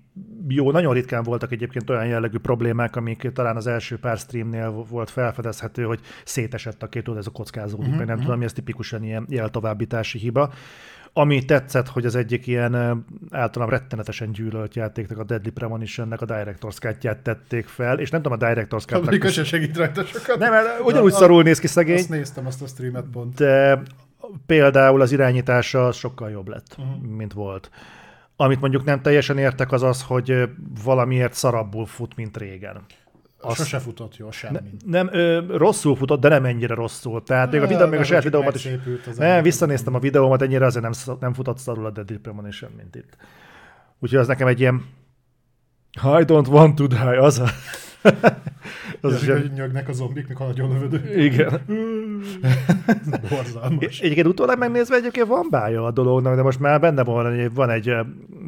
jó, 0.47 0.71
nagyon 0.71 0.93
ritkán 0.93 1.23
voltak 1.23 1.51
egyébként 1.51 1.89
olyan 1.89 2.05
jellegű 2.05 2.37
problémák, 2.37 2.95
amik 2.95 3.31
talán 3.33 3.55
az 3.55 3.67
első 3.67 3.97
pár 3.97 4.17
streamnél 4.17 4.71
volt 4.89 5.09
felfedezhető, 5.09 5.83
hogy 5.83 5.99
szétesett 6.25 6.83
a 6.83 6.89
két 6.89 7.07
oldal, 7.07 7.21
ez 7.21 7.27
a 7.27 7.31
kockázódik, 7.31 7.85
uh-huh, 7.85 8.05
nem 8.05 8.07
uh-huh. 8.07 8.23
tudom, 8.23 8.41
ez 8.41 8.53
tipikusan 8.53 9.03
ilyen 9.03 9.25
jeltovábbítási 9.29 10.17
hiba. 10.17 10.53
Ami 11.15 11.45
tetszett, 11.45 11.87
hogy 11.87 12.05
az 12.05 12.15
egyik 12.15 12.47
ilyen 12.47 13.05
általában 13.31 13.77
rettenetesen 13.77 14.31
gyűlölt 14.31 14.75
játéknak, 14.75 15.17
a 15.17 15.23
Deadly 15.23 15.49
Premonition-nek 15.49 16.21
a 16.21 16.25
Director's 16.25 16.79
cut 16.79 17.17
tették 17.23 17.67
fel, 17.67 17.99
és 17.99 18.09
nem 18.09 18.21
tudom, 18.21 18.39
a 18.41 18.45
Director's 18.45 18.85
cut 18.85 19.31
se 19.31 19.43
segít 19.43 19.77
rajta 19.77 20.03
sokat. 20.05 20.39
Nem, 20.39 20.53
ugyanúgy 20.85 21.11
szarul 21.11 21.43
néz 21.43 21.59
ki 21.59 21.67
szegény. 21.67 21.95
Azt 21.95 22.09
néztem, 22.09 22.45
azt 22.45 22.61
a 22.61 22.67
streamet 22.67 23.05
pont. 23.11 23.35
De 23.35 23.81
például 24.45 25.01
az 25.01 25.11
irányítása 25.11 25.91
sokkal 25.91 26.29
jobb 26.29 26.47
lett, 26.47 26.75
uh-huh. 26.77 27.01
mint 27.01 27.33
volt. 27.33 27.69
Amit 28.35 28.61
mondjuk 28.61 28.83
nem 28.83 29.01
teljesen 29.01 29.37
értek, 29.37 29.71
az 29.71 29.83
az, 29.83 30.03
hogy 30.03 30.49
valamiért 30.83 31.33
szarabbul 31.33 31.85
fut, 31.85 32.15
mint 32.15 32.37
régen. 32.37 32.81
Azt 33.39 33.57
Sose 33.57 33.79
futott 33.79 34.17
jól 34.17 34.31
semmi. 34.31 34.57
Ne, 34.85 35.01
nem, 35.01 35.09
ö, 35.11 35.57
rosszul 35.57 35.95
futott, 35.95 36.19
de 36.19 36.27
nem 36.27 36.45
ennyire 36.45 36.73
rosszul. 36.73 37.23
Tehát 37.23 37.51
még 37.51 37.61
a 37.61 37.67
videó, 37.67 37.87
még 37.87 37.99
a 37.99 38.03
saját 38.03 38.23
videómat 38.23 38.55
is. 38.55 38.69
Nem, 39.17 39.43
visszanéztem 39.43 39.95
a 39.95 39.99
videómat, 39.99 40.41
ennyire 40.41 40.65
azért 40.65 40.83
nem, 40.83 41.17
nem 41.19 41.33
futott 41.33 41.57
szarul 41.57 41.85
a 41.85 41.89
Deadly 41.89 42.13
Premonition, 42.13 42.71
mint 42.77 42.95
itt. 42.95 43.17
Úgyhogy 43.99 44.19
az 44.19 44.27
nekem 44.27 44.47
egy 44.47 44.59
ilyen 44.59 44.85
I 45.95 46.23
don't 46.25 46.47
want 46.47 46.75
to 46.75 46.87
die, 46.87 47.19
az 47.19 47.39
a... 47.39 47.47
az 49.01 49.21
is, 49.21 49.27
hogy 49.27 49.51
nyögnek 49.51 49.89
a 49.89 49.93
zombik, 49.93 50.27
mikor 50.27 50.47
nagyon 50.47 50.73
lövödő. 50.73 51.23
Igen. 51.23 51.61
Borzalmas. 53.29 53.99
Egyébként 53.99 54.27
utólag 54.27 54.57
megnézve 54.57 54.95
egyébként 54.95 55.27
van 55.27 55.47
bája 55.49 55.85
a 55.85 55.91
dolognak, 55.91 56.35
de 56.35 56.41
most 56.41 56.59
már 56.59 56.79
benne 56.79 57.03
van, 57.03 57.35
hogy 57.35 57.53
van 57.53 57.69
egy 57.69 57.95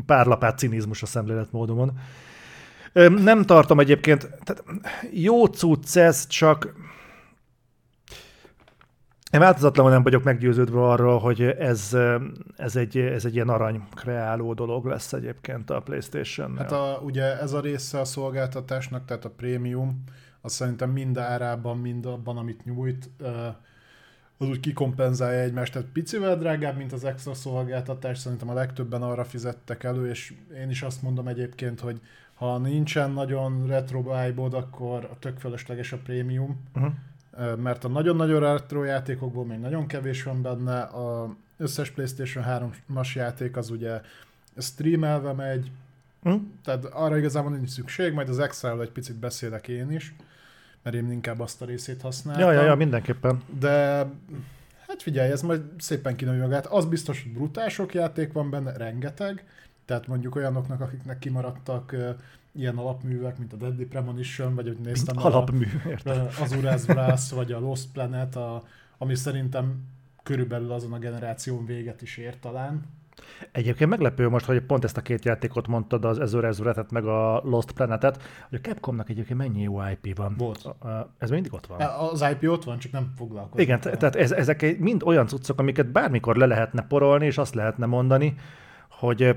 pár 0.06 0.26
lapát 0.26 0.58
cinizmus 0.58 1.02
a 1.02 1.06
szemléletmódomon. 1.06 1.92
Nem 3.24 3.44
tartom 3.44 3.80
egyébként, 3.80 4.30
tehát 4.44 4.64
jó 5.12 5.46
cucc 5.46 5.96
ez, 5.96 6.28
csak 6.28 6.74
én 9.32 9.40
változatlanul 9.40 9.92
nem 9.92 10.04
vagyok 10.04 10.24
meggyőződve 10.24 10.82
arról, 10.82 11.20
hogy 11.20 11.42
ez, 11.42 11.98
ez, 12.58 12.76
egy, 12.76 12.98
ez 12.98 13.26
egy 13.26 13.36
ilyen 13.36 13.50
arany 13.50 13.84
kreáló 13.96 14.54
dolog 14.54 14.86
lesz 14.86 15.14
egyébként 15.14 15.70
a 15.70 15.80
playstation 15.80 16.58
Hát 16.58 16.72
a, 16.72 17.00
ugye 17.04 17.40
ez 17.40 17.54
a 17.54 17.60
része 17.60 18.00
a 18.00 18.06
szolgáltatásnak, 18.06 19.06
tehát 19.06 19.26
a 19.26 19.30
prémium, 19.30 20.04
az 20.46 20.54
szerintem 20.54 20.90
mind 20.90 21.18
árában, 21.18 21.78
mind 21.78 22.06
abban, 22.06 22.38
amit 22.38 22.66
nyújt, 22.66 23.10
az 24.38 24.48
úgy 24.48 24.60
kikompenzálja 24.60 25.40
egymást. 25.40 25.74
Tehát 25.74 25.88
picivel 25.88 26.38
drágább, 26.38 26.78
mint 26.78 26.94
az 26.94 27.04
extra 27.04 27.34
szolgáltatás, 27.34 28.18
szerintem 28.18 28.50
a 28.50 28.54
legtöbben 28.54 29.02
arra 29.02 29.24
fizettek 29.24 29.84
elő, 29.84 30.10
és 30.10 30.34
én 30.58 30.70
is 30.70 30.82
azt 30.82 31.02
mondom 31.02 31.28
egyébként, 31.28 31.80
hogy 31.80 32.02
ha 32.34 32.58
nincsen 32.58 33.12
nagyon 33.12 33.68
retro 33.68 34.02
vibe 34.02 34.58
akkor 34.58 35.10
a 35.12 35.20
tök 35.20 35.38
fölösleges 35.38 35.92
a 35.92 35.98
prémium, 35.98 36.62
uh-huh 36.76 36.94
mert 37.58 37.84
a 37.84 37.88
nagyon-nagyon 37.88 38.40
retro 38.40 38.84
játékokból 38.84 39.46
még 39.46 39.60
nagyon 39.60 39.88
kevés 39.88 40.24
van 40.24 40.42
benne, 40.42 40.82
a 40.82 41.36
összes 41.58 41.90
PlayStation 41.90 42.44
3-as 42.48 43.14
játék 43.14 43.58
az 43.58 43.70
ugye 43.70 44.02
streamelve 44.58 45.34
megy, 45.34 45.72
hm? 46.22 46.36
tehát 46.64 46.86
arra 46.86 47.18
igazából 47.18 47.52
nincs 47.52 47.70
szükség, 47.70 48.14
majd 48.14 48.30
az 48.30 48.40
extra 48.40 48.82
egy 48.82 48.92
picit 48.92 49.16
beszélek 49.16 49.68
én 49.68 49.92
is, 49.92 50.16
mert 50.86 50.98
én 50.98 51.12
inkább 51.12 51.40
azt 51.40 51.62
a 51.62 51.66
részét 51.66 52.02
használtam. 52.02 52.44
Ja, 52.48 52.52
ja, 52.52 52.62
ja, 52.62 52.76
mindenképpen. 52.76 53.42
De 53.60 53.70
hát 54.88 55.02
figyelj, 55.02 55.32
ez 55.32 55.42
majd 55.42 55.62
szépen 55.78 56.16
kinői 56.16 56.40
magát. 56.40 56.66
Az 56.66 56.86
biztos, 56.86 57.24
hogy 57.24 57.34
brutál 57.34 57.70
sok 57.70 57.94
játék 57.94 58.34
van 58.34 58.50
benne, 58.50 58.78
rengeteg, 58.78 59.46
tehát 59.86 60.08
mondjuk 60.08 60.36
olyanoknak, 60.36 60.82
akiknek 60.82 61.20
kimaradtak 61.20 61.96
ilyen 62.52 62.78
alapművek, 62.78 63.38
mint 63.38 63.54
a 63.54 63.56
Deadly 63.56 63.84
Premonition, 63.84 64.56
vagy 64.56 64.68
hogy 64.68 64.78
néztem 64.78 65.18
alapmű, 65.18 65.68
a, 66.04 66.10
az 66.42 66.52
Urász 66.58 66.86
Brass, 66.86 67.32
vagy 67.32 67.52
a 67.52 67.60
Lost 67.60 67.92
Planet, 67.94 68.36
a, 68.36 68.64
ami 68.98 69.16
szerintem 69.16 69.84
körülbelül 70.24 70.72
azon 70.72 70.94
a 70.94 71.00
generáción 71.00 71.66
véget 71.66 72.02
is 72.02 72.18
ér 72.18 72.40
talán. 72.40 72.82
Egyébként 73.52 73.90
meglepő 73.90 74.30
most, 74.30 74.46
hogy 74.46 74.62
pont 74.62 74.84
ezt 74.84 74.98
a 74.98 75.02
két 75.02 75.26
játékot 75.26 75.68
mondtad, 75.68 76.06
az 76.06 76.20
Ezure 76.20 76.48
Ezuretet, 76.48 76.92
meg 76.92 77.06
a 77.06 77.42
Lost 77.44 77.72
Planetet, 77.72 78.22
hogy 78.50 78.60
a 78.64 78.68
Capcomnak 78.68 79.10
egyébként 79.10 79.40
mennyi 79.40 79.62
jó 79.62 79.82
IP 79.92 80.18
van. 80.18 80.36
Volt. 80.38 80.76
Ez 81.18 81.30
mindig 81.30 81.54
ott 81.54 81.66
van. 81.66 81.82
Az 81.82 82.26
IP 82.32 82.50
ott 82.50 82.64
van, 82.64 82.80
csak 82.80 82.92
nem 82.92 83.14
foglalkozik. 83.18 83.66
Igen, 83.66 83.80
tehát 83.80 84.16
ez, 84.16 84.32
ezek 84.32 84.80
mind 84.80 85.04
olyan 85.04 85.28
cuccok, 85.28 85.60
amiket 85.60 85.92
bármikor 85.92 86.36
le 86.36 86.46
lehetne 86.46 86.82
porolni, 86.88 87.26
és 87.26 87.38
azt 87.38 87.56
lehetne 87.56 87.86
mondani, 87.86 88.36
hogy 88.90 89.36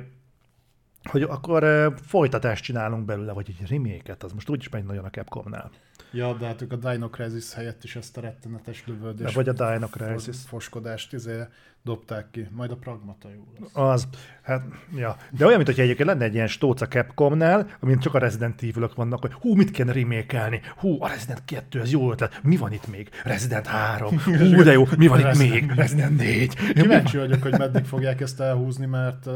hogy 1.08 1.22
akkor 1.22 1.92
folytatást 2.02 2.64
csinálunk 2.64 3.04
belőle, 3.04 3.32
vagy 3.32 3.46
egy 3.48 3.68
reméket, 3.68 4.22
az 4.22 4.32
most 4.32 4.48
úgyis 4.48 4.68
megy 4.68 4.84
nagyon 4.84 5.04
a 5.04 5.10
Capcomnál. 5.10 5.70
Ja, 6.12 6.34
de 6.34 6.46
hát 6.46 6.62
ők 6.62 6.72
a 6.72 6.76
Dino 6.76 7.08
Crisis 7.08 7.54
helyett 7.54 7.84
is 7.84 7.96
ezt 7.96 8.16
a 8.16 8.20
rettenetes 8.20 8.86
lövöldést. 8.86 9.34
Vagy 9.34 9.48
a 9.48 9.52
Dino 9.52 9.86
Crisis. 9.86 10.36
Foskodást 10.46 11.12
izé 11.12 11.42
dobták 11.82 12.30
ki, 12.30 12.48
majd 12.50 12.70
a 12.70 12.76
Pragmata 12.76 13.28
jó 13.28 13.44
lesz. 13.60 13.70
Az, 13.72 14.08
hát, 14.42 14.62
ja. 14.96 15.16
De 15.30 15.44
olyan, 15.44 15.56
mint 15.56 15.68
hogy 15.68 15.80
egyébként 15.80 16.08
lenne 16.08 16.24
egy 16.24 16.34
ilyen 16.34 16.46
stóc 16.46 16.80
a 16.80 16.88
Capcomnál, 16.88 17.66
amint 17.80 18.02
csak 18.02 18.14
a 18.14 18.18
Resident 18.18 18.62
evil 18.62 18.90
vannak, 18.94 19.20
hogy 19.20 19.32
hú, 19.32 19.54
mit 19.54 19.70
kéne 19.70 19.92
remékelni? 19.92 20.60
Hú, 20.76 21.02
a 21.02 21.08
Resident 21.08 21.44
2, 21.44 21.80
ez 21.80 21.90
jó 21.90 22.10
ötlet. 22.10 22.40
Mi 22.42 22.56
van 22.56 22.72
itt 22.72 22.86
még? 22.86 23.08
Resident 23.24 23.66
3. 23.66 24.18
Hú, 24.24 24.62
de 24.62 24.72
jó, 24.72 24.84
mi 24.96 25.06
van 25.06 25.18
itt 25.18 25.38
még? 25.38 25.72
Resident 25.72 26.16
4. 26.16 26.54
Kíváncsi 26.72 27.16
vagyok, 27.16 27.42
hogy 27.42 27.58
meddig 27.58 27.84
fogják 27.84 28.20
ezt 28.20 28.40
elhúzni, 28.40 28.86
mert 28.86 29.26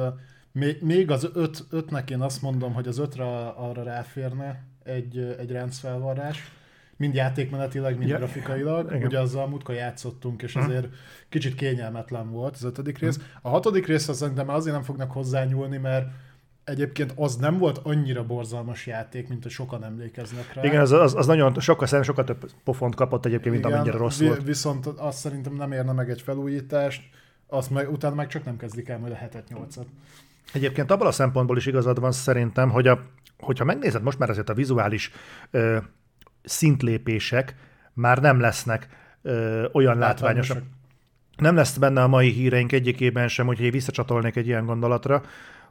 még 0.80 1.10
az 1.10 1.28
öt, 1.34 1.64
ötnek 1.70 2.10
én 2.10 2.20
azt 2.20 2.42
mondom, 2.42 2.72
hogy 2.72 2.88
az 2.88 2.98
ötre 2.98 3.24
arra 3.48 3.82
ráférne 3.82 4.62
egy, 4.84 5.36
egy 5.38 5.50
rendszervarrás, 5.50 6.52
mind 6.96 7.14
játékmenetileg, 7.14 7.98
mind 7.98 8.10
ja, 8.10 8.16
grafikailag. 8.16 8.92
Igen. 8.92 9.06
Ugye 9.06 9.20
azzal 9.20 9.48
múltkor 9.48 9.74
játszottunk, 9.74 10.42
és 10.42 10.56
azért 10.56 10.84
uh-huh. 10.84 10.98
kicsit 11.28 11.54
kényelmetlen 11.54 12.30
volt 12.30 12.54
az 12.54 12.64
ötödik 12.64 12.98
rész. 12.98 13.16
Uh-huh. 13.16 13.30
A 13.42 13.48
hatodik 13.48 13.86
rész 13.86 14.08
az 14.08 14.16
szerintem 14.16 14.48
azért 14.48 14.74
nem 14.74 14.84
fognak 14.84 15.12
hozzányúlni, 15.12 15.76
mert 15.76 16.06
egyébként 16.64 17.12
az 17.16 17.36
nem 17.36 17.58
volt 17.58 17.78
annyira 17.82 18.26
borzalmas 18.26 18.86
játék, 18.86 19.28
mint 19.28 19.42
hogy 19.42 19.52
sokan 19.52 19.84
emlékeznek 19.84 20.54
rá. 20.54 20.62
Igen, 20.62 20.80
az, 20.80 20.92
az, 20.92 21.14
az 21.14 21.26
nagyon 21.26 21.60
sokkal, 21.60 21.86
szerintem 21.86 22.14
sokkal 22.14 22.34
több 22.34 22.50
pofont 22.64 22.94
kapott 22.94 23.26
egyébként, 23.26 23.54
mint 23.54 23.66
Igen, 23.66 23.76
amennyire 23.76 23.98
rossz 23.98 24.18
vi- 24.18 24.26
volt. 24.26 24.42
Viszont 24.42 24.86
azt 24.86 25.18
szerintem 25.18 25.54
nem 25.54 25.72
érne 25.72 25.92
meg 25.92 26.10
egy 26.10 26.22
felújítást, 26.22 27.02
azt 27.46 27.70
meg, 27.70 27.92
utána 27.92 28.14
meg 28.14 28.26
csak 28.26 28.44
nem 28.44 28.56
kezdik 28.56 28.88
el 28.88 28.98
majd 28.98 29.12
a 29.12 29.16
hetet, 29.16 29.48
nyolcat. 29.48 29.86
Egyébként 30.52 30.90
abban 30.90 31.06
a 31.06 31.12
szempontból 31.12 31.56
is 31.56 31.66
igazad 31.66 32.00
van 32.00 32.12
szerintem, 32.12 32.70
hogy 32.70 32.86
a, 32.86 33.00
hogyha 33.38 33.64
megnézed 33.64 34.02
most 34.02 34.18
már 34.18 34.30
azért 34.30 34.48
a 34.48 34.54
vizuális 34.54 35.10
ö, 35.50 35.76
szintlépések 36.42 37.54
már 37.92 38.18
nem 38.18 38.40
lesznek 38.40 38.88
ö, 39.22 39.66
olyan 39.72 39.98
látványosak. 39.98 40.62
Nem 41.36 41.54
lesz 41.54 41.76
benne 41.76 42.02
a 42.02 42.08
mai 42.08 42.30
híreink 42.30 42.72
egyikében 42.72 43.28
sem, 43.28 43.46
hogy 43.46 43.70
visszacsatolnék 43.70 44.36
egy 44.36 44.46
ilyen 44.46 44.66
gondolatra, 44.66 45.22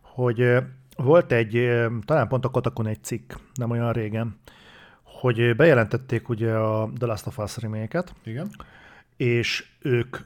hogy 0.02 0.42
ö, 0.42 0.60
volt 0.96 1.32
egy, 1.32 1.56
ö, 1.56 1.88
talán 2.06 2.28
pont 2.28 2.46
a 2.46 2.50
Kotakon 2.50 2.88
egy 2.88 3.04
cikk, 3.04 3.34
nem 3.54 3.70
olyan 3.70 3.92
régen, 3.92 4.40
hogy 5.04 5.56
bejelentették 5.56 6.30
ugye 6.30 6.54
a 6.54 6.90
The 6.98 7.06
Last 7.06 7.28
of 7.28 7.38
Us 7.38 7.58
remake 7.58 8.04
Igen. 8.24 8.50
és 9.18 9.66
ők 9.80 10.18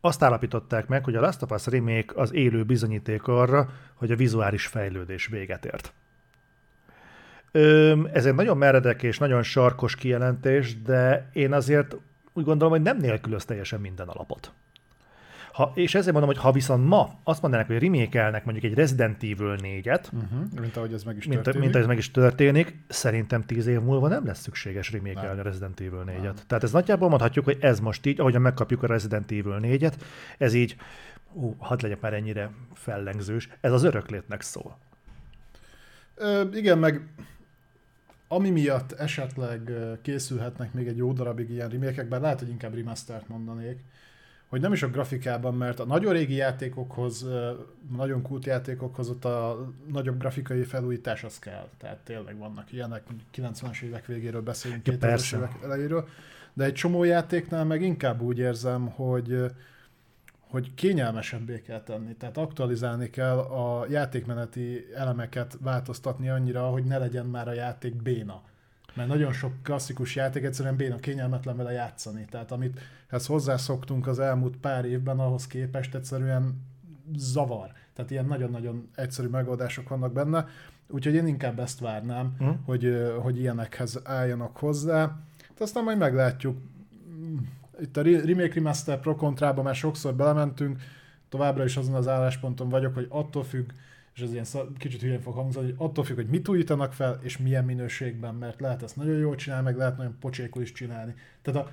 azt 0.00 0.22
állapították 0.22 0.86
meg, 0.86 1.04
hogy 1.04 1.14
a 1.14 1.20
Last 1.20 1.42
of 1.42 1.50
Us 1.50 1.66
Remake 1.66 2.12
az 2.14 2.32
élő 2.32 2.64
bizonyíték 2.64 3.26
arra, 3.26 3.68
hogy 3.94 4.10
a 4.10 4.16
vizuális 4.16 4.66
fejlődés 4.66 5.26
véget 5.26 5.64
ért. 5.64 5.92
Ez 8.12 8.26
egy 8.26 8.34
nagyon 8.34 8.56
meredek 8.56 9.02
és 9.02 9.18
nagyon 9.18 9.42
sarkos 9.42 9.94
kijelentés, 9.94 10.82
de 10.82 11.28
én 11.32 11.52
azért 11.52 11.96
úgy 12.32 12.44
gondolom, 12.44 12.72
hogy 12.72 12.82
nem 12.82 12.96
nélkülöz 12.96 13.44
teljesen 13.44 13.80
minden 13.80 14.08
alapot. 14.08 14.52
Ha, 15.52 15.72
és 15.74 15.94
ezért 15.94 16.12
mondom, 16.12 16.30
hogy 16.30 16.40
ha 16.40 16.52
viszont 16.52 16.86
ma 16.86 17.18
azt 17.24 17.42
mondanak, 17.42 17.66
hogy 17.66 17.78
remékelnek 17.78 18.44
mondjuk 18.44 18.64
egy 18.64 18.74
Resident 18.74 19.22
Evil 19.22 19.56
4-et, 19.62 20.08
Uh-huh. 20.12 20.60
Mint 20.60 20.76
ahogy 20.76 20.92
ez 20.92 21.02
meg 21.02 21.16
is 21.16 21.26
mint, 21.26 21.42
történik. 21.42 21.60
mint 21.68 21.76
ez 21.76 21.86
meg 21.86 21.98
is 21.98 22.10
történik, 22.10 22.76
szerintem 22.88 23.42
tíz 23.42 23.66
év 23.66 23.80
múlva 23.80 24.08
nem 24.08 24.26
lesz 24.26 24.40
szükséges 24.40 24.92
remékelni 24.92 25.40
a 25.40 25.42
Resident 25.42 25.80
Evil 25.80 26.04
4-et. 26.06 26.34
Tehát 26.46 26.62
ez 26.62 26.72
nagyjából 26.72 27.08
mondhatjuk, 27.08 27.44
hogy 27.44 27.58
ez 27.60 27.80
most 27.80 28.06
így, 28.06 28.20
ahogyan 28.20 28.40
megkapjuk 28.40 28.82
a 28.82 28.86
Resident 28.86 29.30
Evil 29.30 29.58
4-et, 29.62 29.94
ez 30.38 30.54
így, 30.54 30.76
ú, 31.32 31.54
hadd 31.58 31.78
legyek 31.82 32.00
már 32.00 32.12
ennyire 32.14 32.50
fellengzős, 32.74 33.48
ez 33.60 33.72
az 33.72 33.82
öröklétnek 33.82 34.40
szól. 34.40 34.78
Ö, 36.14 36.42
igen, 36.52 36.78
meg 36.78 37.08
ami 38.28 38.50
miatt 38.50 38.92
esetleg 38.92 39.72
készülhetnek 40.02 40.72
még 40.72 40.86
egy 40.86 40.96
jó 40.96 41.12
darabig 41.12 41.50
ilyen 41.50 41.68
remékek, 41.68 42.08
bár 42.08 42.20
lehet, 42.20 42.38
hogy 42.38 42.48
inkább 42.48 42.74
remastert 42.74 43.28
mondanék, 43.28 43.78
hogy 44.50 44.60
nem 44.60 44.72
is 44.72 44.82
a 44.82 44.88
grafikában, 44.88 45.54
mert 45.54 45.80
a 45.80 45.84
nagyon 45.84 46.12
régi 46.12 46.34
játékokhoz, 46.34 47.26
nagyon 47.96 48.22
kult 48.22 48.46
játékokhoz 48.46 49.08
ott 49.08 49.24
a 49.24 49.68
nagyobb 49.92 50.18
grafikai 50.18 50.62
felújítás 50.62 51.24
az 51.24 51.38
kell. 51.38 51.68
Tehát 51.78 51.98
tényleg 51.98 52.38
vannak 52.38 52.72
ilyenek, 52.72 53.02
mondjuk 53.08 53.54
90-es 53.54 53.82
évek 53.82 54.06
végéről 54.06 54.42
beszélünk, 54.42 54.86
Ja, 54.86 54.92
2000-es 54.92 54.98
persze. 54.98 55.36
évek 55.36 55.52
elejéről, 55.62 56.08
de 56.52 56.64
egy 56.64 56.74
csomó 56.74 57.04
játéknál 57.04 57.64
meg 57.64 57.82
inkább 57.82 58.20
úgy 58.20 58.38
érzem, 58.38 58.86
hogy 58.86 59.44
hogy 60.50 60.74
kényelmesebbé 60.74 61.60
kell 61.60 61.82
tenni, 61.82 62.14
tehát 62.14 62.36
aktualizálni 62.36 63.10
kell 63.10 63.38
a 63.38 63.86
játékmeneti 63.88 64.86
elemeket 64.94 65.58
változtatni 65.60 66.28
annyira, 66.28 66.66
hogy 66.66 66.84
ne 66.84 66.98
legyen 66.98 67.26
már 67.26 67.48
a 67.48 67.52
játék 67.52 68.02
béna. 68.02 68.42
Mert 68.94 69.08
nagyon 69.08 69.32
sok 69.32 69.52
klasszikus 69.62 70.14
játék 70.14 70.44
egyszerűen 70.44 70.76
béna, 70.76 70.96
kényelmetlen 70.96 71.56
vele 71.56 71.72
játszani. 71.72 72.26
Tehát 72.30 72.52
amit 72.52 72.80
ezt 73.08 73.26
hozzászoktunk 73.26 74.06
az 74.06 74.18
elmúlt 74.18 74.56
pár 74.56 74.84
évben, 74.84 75.18
ahhoz 75.18 75.46
képest 75.46 75.94
egyszerűen 75.94 76.60
zavar. 77.16 77.72
Tehát 77.94 78.10
ilyen 78.10 78.26
nagyon-nagyon 78.26 78.88
egyszerű 78.94 79.28
megoldások 79.28 79.88
vannak 79.88 80.12
benne. 80.12 80.46
Úgyhogy 80.88 81.14
én 81.14 81.26
inkább 81.26 81.58
ezt 81.60 81.80
várnám, 81.80 82.34
Mhm. 82.38 82.50
hogy, 82.64 83.12
hogy 83.22 83.38
ilyenekhez 83.38 84.00
álljanak 84.04 84.56
hozzá. 84.56 84.98
Hát 85.48 85.60
aztán 85.60 85.84
majd 85.84 85.98
meglátjuk. 85.98 86.58
Itt 87.80 87.96
a 87.96 88.02
Re- 88.02 88.24
Remake 88.24 88.54
Remaster 88.54 89.00
Pro 89.00 89.14
kontrába 89.16 89.62
már 89.62 89.74
sokszor 89.74 90.14
belementünk, 90.14 90.78
továbbra 91.28 91.64
is 91.64 91.76
azon 91.76 91.94
az 91.94 92.08
állásponton 92.08 92.68
vagyok, 92.68 92.94
hogy 92.94 93.06
attól 93.08 93.44
függ, 93.44 93.70
és 94.14 94.20
ez 94.22 94.32
ilyen 94.32 94.44
szar- 94.44 94.76
kicsit 94.78 95.00
hülyén 95.00 95.20
fog 95.20 95.34
hangzani, 95.34 95.64
hogy 95.66 95.74
attól 95.78 96.04
függ, 96.04 96.16
hogy 96.16 96.26
mit 96.28 96.48
újítanak 96.48 96.92
fel, 96.92 97.18
és 97.22 97.38
milyen 97.38 97.64
minőségben, 97.64 98.34
mert 98.34 98.60
lehet 98.60 98.82
ezt 98.82 98.96
nagyon 98.96 99.16
jól 99.18 99.34
csinálni, 99.34 99.64
meg 99.64 99.76
lehet 99.76 99.96
nagyon 99.96 100.16
pocsékul 100.20 100.62
is 100.62 100.72
csinálni. 100.72 101.14
Tehát 101.42 101.66
a, 101.66 101.70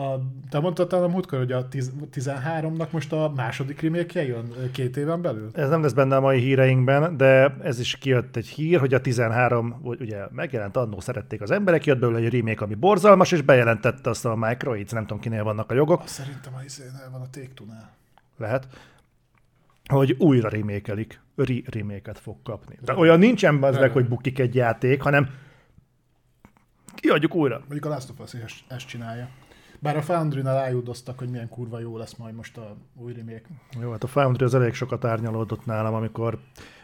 a, 0.00 0.20
te 0.50 0.58
mondtad 0.60 0.88
talán 0.88 1.04
a 1.04 1.08
múltkor, 1.08 1.38
hogy 1.38 1.52
a 1.52 1.68
tiz- 1.68 1.92
13-nak 2.14 2.90
most 2.90 3.12
a 3.12 3.32
második 3.36 3.80
remake 3.80 4.24
jön 4.24 4.52
két 4.72 4.96
éven 4.96 5.22
belül? 5.22 5.50
Ez 5.52 5.68
nem 5.68 5.82
lesz 5.82 5.92
benne 5.92 6.16
a 6.16 6.20
mai 6.20 6.40
híreinkben, 6.40 7.16
de 7.16 7.56
ez 7.62 7.78
is 7.80 7.96
kijött 7.96 8.36
egy 8.36 8.46
hír, 8.46 8.78
hogy 8.80 8.94
a 8.94 9.00
13, 9.00 9.78
vagy 9.82 10.00
ugye 10.00 10.22
megjelent 10.32 10.76
annó 10.76 11.00
szerették 11.00 11.40
az 11.40 11.50
emberek, 11.50 11.84
jött 11.86 11.98
belőle 11.98 12.18
egy 12.18 12.32
remake, 12.34 12.64
ami 12.64 12.74
borzalmas, 12.74 13.32
és 13.32 13.42
bejelentette 13.42 14.10
azt 14.10 14.24
a 14.26 14.36
Microids, 14.36 14.92
nem 14.92 15.02
tudom 15.06 15.20
kinél 15.20 15.44
vannak 15.44 15.70
a 15.70 15.74
jogok, 15.74 16.00
Azt 16.00 16.08
szerintem 16.08 16.54
a 16.54 16.62
izénél 16.64 17.08
van 17.12 17.20
a 17.20 17.30
Take-Two-nál. 17.30 17.90
lehet, 18.36 18.66
hogy 19.90 20.16
újra 20.18 20.48
remékelik, 20.48 21.20
re-reméket 21.36 22.18
fog 22.18 22.36
kapni. 22.42 22.78
Tehát 22.84 23.00
olyan 23.00 23.18
nincsen 23.18 23.62
az 23.62 23.78
meg, 23.78 23.90
hogy 23.92 24.08
bukik 24.08 24.38
egy 24.38 24.54
játék, 24.54 25.02
hanem 25.02 25.28
kiadjuk 26.94 27.34
újra. 27.34 27.58
Mondjuk 27.58 27.84
a 27.84 27.88
Last 27.88 28.10
of 28.10 28.18
Us 28.20 28.32
is 28.44 28.64
ezt- 28.68 28.86
csinálja. 28.86 29.28
Bár 29.82 29.96
a 29.96 30.02
Foundry-nál 30.02 30.54
rájúdoztak, 30.54 31.18
hogy 31.18 31.28
milyen 31.28 31.48
kurva 31.48 31.78
jó 31.78 31.96
lesz 31.96 32.14
majd 32.16 32.34
most 32.34 32.56
a 32.56 32.76
új 32.94 33.12
remake. 33.12 33.42
Jó, 33.80 33.90
hát 33.90 34.02
a 34.04 34.06
Foundry 34.06 34.44
az 34.44 34.54
elég 34.54 34.74
sokat 34.74 35.04
árnyalódott 35.04 35.66
nálam, 35.66 35.94
amikor 35.94 36.38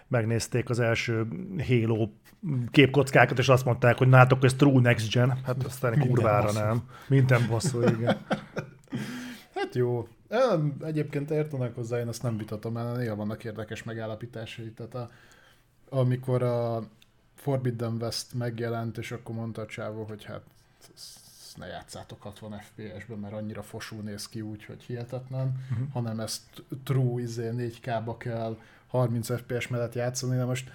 megnézték 0.08 0.70
az 0.70 0.80
első 0.80 1.26
Halo 1.68 2.08
képkockákat, 2.70 3.38
és 3.38 3.48
azt 3.48 3.64
mondták, 3.64 3.96
hogy 3.98 4.08
nátok 4.08 4.44
ez 4.44 4.54
true 4.54 4.80
next 4.80 5.12
gen. 5.12 5.38
Hát 5.44 5.62
aztán 5.64 5.90
Minden 5.90 6.08
kurvára 6.08 6.46
bosszú. 6.46 6.58
nem. 6.58 6.82
Minden 7.08 7.46
bosszú, 7.48 7.80
igen. 7.82 8.16
Hát 9.54 9.74
jó. 9.74 10.08
Em, 10.28 10.76
Egyébként 10.84 11.30
értenek 11.30 11.74
hozzá, 11.74 11.98
én 11.98 12.08
azt 12.08 12.22
nem 12.22 12.36
vitatom, 12.36 12.72
mert 12.72 12.96
néha 12.96 13.16
vannak 13.16 13.44
érdekes 13.44 13.82
megállapításai. 13.82 14.70
Tehát 14.70 14.94
a, 14.94 15.10
amikor 15.88 16.42
a 16.42 16.88
Forbidden 17.34 17.96
West 18.00 18.34
megjelent, 18.34 18.98
és 18.98 19.12
akkor 19.12 19.34
mondta 19.34 19.62
a 19.62 19.66
csávó, 19.66 20.02
hogy 20.04 20.24
hát 20.24 20.42
ne 21.56 21.66
játszátok 21.66 22.22
60 22.22 22.58
FPS-ben, 22.58 23.18
mert 23.18 23.34
annyira 23.34 23.62
fosul 23.62 24.02
néz 24.02 24.28
ki 24.28 24.40
úgy, 24.40 24.64
hogy 24.64 24.82
hihetetlen, 24.82 25.66
uh-huh. 25.70 25.88
hanem 25.92 26.20
ezt 26.20 26.42
true 26.84 27.22
izé 27.22 27.50
4K-ba 27.54 28.16
kell 28.18 28.58
30 28.86 29.36
FPS 29.36 29.68
mellett 29.68 29.94
játszani, 29.94 30.36
de 30.36 30.44
most 30.44 30.70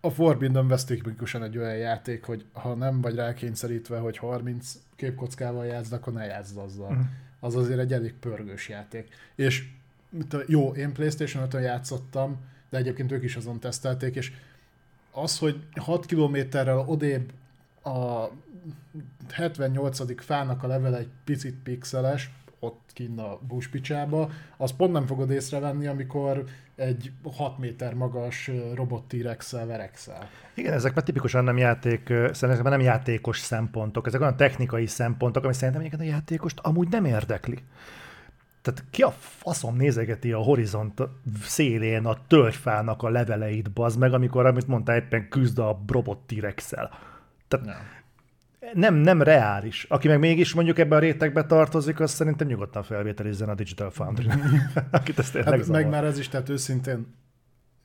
a 0.00 0.10
Forbidden 0.10 0.66
West 0.66 0.86
tipikusan 0.86 1.42
egy 1.42 1.58
olyan 1.58 1.76
játék, 1.76 2.24
hogy 2.24 2.44
ha 2.52 2.74
nem 2.74 3.00
vagy 3.00 3.14
rákényszerítve, 3.14 3.98
hogy 3.98 4.16
30 4.16 4.74
képkockával 4.96 5.66
játszd, 5.66 5.92
akkor 5.92 6.12
ne 6.12 6.24
játszd 6.24 6.56
azzal. 6.56 6.90
Mhm. 6.90 7.00
Az 7.44 7.56
azért 7.56 7.78
egy 7.78 7.92
elég 7.92 8.14
pörgős 8.14 8.68
játék. 8.68 9.08
És 9.34 9.68
jó, 10.46 10.72
én 10.72 10.92
Playstation 10.92 11.48
5-ön 11.48 11.62
játszottam, 11.62 12.36
de 12.70 12.76
egyébként 12.76 13.12
ők 13.12 13.22
is 13.22 13.36
azon 13.36 13.60
tesztelték, 13.60 14.14
és 14.14 14.32
az, 15.10 15.38
hogy 15.38 15.62
6 15.80 16.06
kilométerrel 16.06 16.78
odébb 16.78 17.32
a 17.82 18.28
78. 19.30 20.24
fának 20.24 20.62
a 20.62 20.66
levele 20.66 20.98
egy 20.98 21.08
picit 21.24 21.54
pixeles, 21.62 22.30
ott 22.58 22.90
kinn 22.92 23.18
a 23.18 23.38
buspicsába, 23.48 24.30
az 24.56 24.72
pont 24.76 24.92
nem 24.92 25.06
fogod 25.06 25.30
észrevenni, 25.30 25.86
amikor 25.86 26.44
egy 26.76 27.12
6 27.36 27.58
méter 27.58 27.94
magas 27.94 28.50
robot 28.74 29.04
T-rex-szel 29.04 29.66
verekszel. 29.66 30.28
Igen, 30.54 30.72
ezek 30.72 30.94
már 30.94 31.04
tipikusan 31.04 31.44
nem 31.44 31.56
játék, 31.56 32.12
szerintem 32.32 32.70
nem 32.70 32.80
játékos 32.80 33.38
szempontok, 33.38 34.06
ezek 34.06 34.20
olyan 34.20 34.36
technikai 34.36 34.86
szempontok, 34.86 35.44
ami 35.44 35.54
szerintem 35.54 35.80
egyébként 35.82 36.10
a 36.10 36.14
játékost 36.14 36.58
amúgy 36.58 36.88
nem 36.88 37.04
érdekli. 37.04 37.58
Tehát 38.62 38.84
ki 38.90 39.02
a 39.02 39.10
faszom 39.18 39.76
nézegeti 39.76 40.32
a 40.32 40.38
horizont 40.38 41.02
szélén 41.42 42.04
a 42.04 42.16
tölgyfának 42.26 43.02
a 43.02 43.08
leveleit, 43.08 43.72
bazd 43.72 43.98
meg, 43.98 44.12
amikor, 44.12 44.46
amit 44.46 44.66
mondtál, 44.66 44.96
éppen 44.96 45.28
küzd 45.28 45.58
a 45.58 45.82
robot 45.86 46.18
T-rex-szel. 46.18 46.90
Tehát 47.48 47.66
Nem. 47.66 48.02
Nem, 48.72 48.94
nem 48.94 49.22
reális. 49.22 49.84
Aki 49.84 50.08
meg 50.08 50.18
mégis 50.18 50.54
mondjuk 50.54 50.78
ebben 50.78 50.98
a 50.98 51.00
rétegbe 51.00 51.44
tartozik, 51.44 52.00
az 52.00 52.10
szerintem 52.10 52.46
nyugodtan 52.46 52.82
felvételizzen 52.82 53.48
a 53.48 53.54
Digital 53.54 53.90
Foundry. 53.90 54.28
Akit 54.90 55.18
ezt 55.18 55.32
tényleg 55.32 55.58
Hát 55.58 55.68
meg 55.68 55.88
már 55.88 56.04
ez 56.04 56.18
is, 56.18 56.28
tehát 56.28 56.48
őszintén 56.48 57.14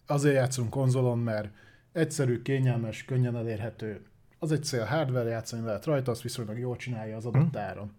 azért 0.08 0.36
játszunk 0.36 0.70
konzolon, 0.70 1.20
mert 1.20 1.50
egyszerű, 1.92 2.42
kényelmes, 2.42 3.06
könnyen 3.06 3.36
elérhető. 3.36 4.02
Az 4.40 4.52
egy 4.52 4.64
cél, 4.64 4.84
hardware 4.84 5.30
játszani 5.30 5.66
lehet 5.66 5.86
rajta, 5.86 6.12
azt 6.12 6.22
viszonylag 6.22 6.60
jól 6.60 6.76
csinálja 6.76 7.16
az 7.16 7.26
adott 7.26 7.56
áron. 7.56 7.92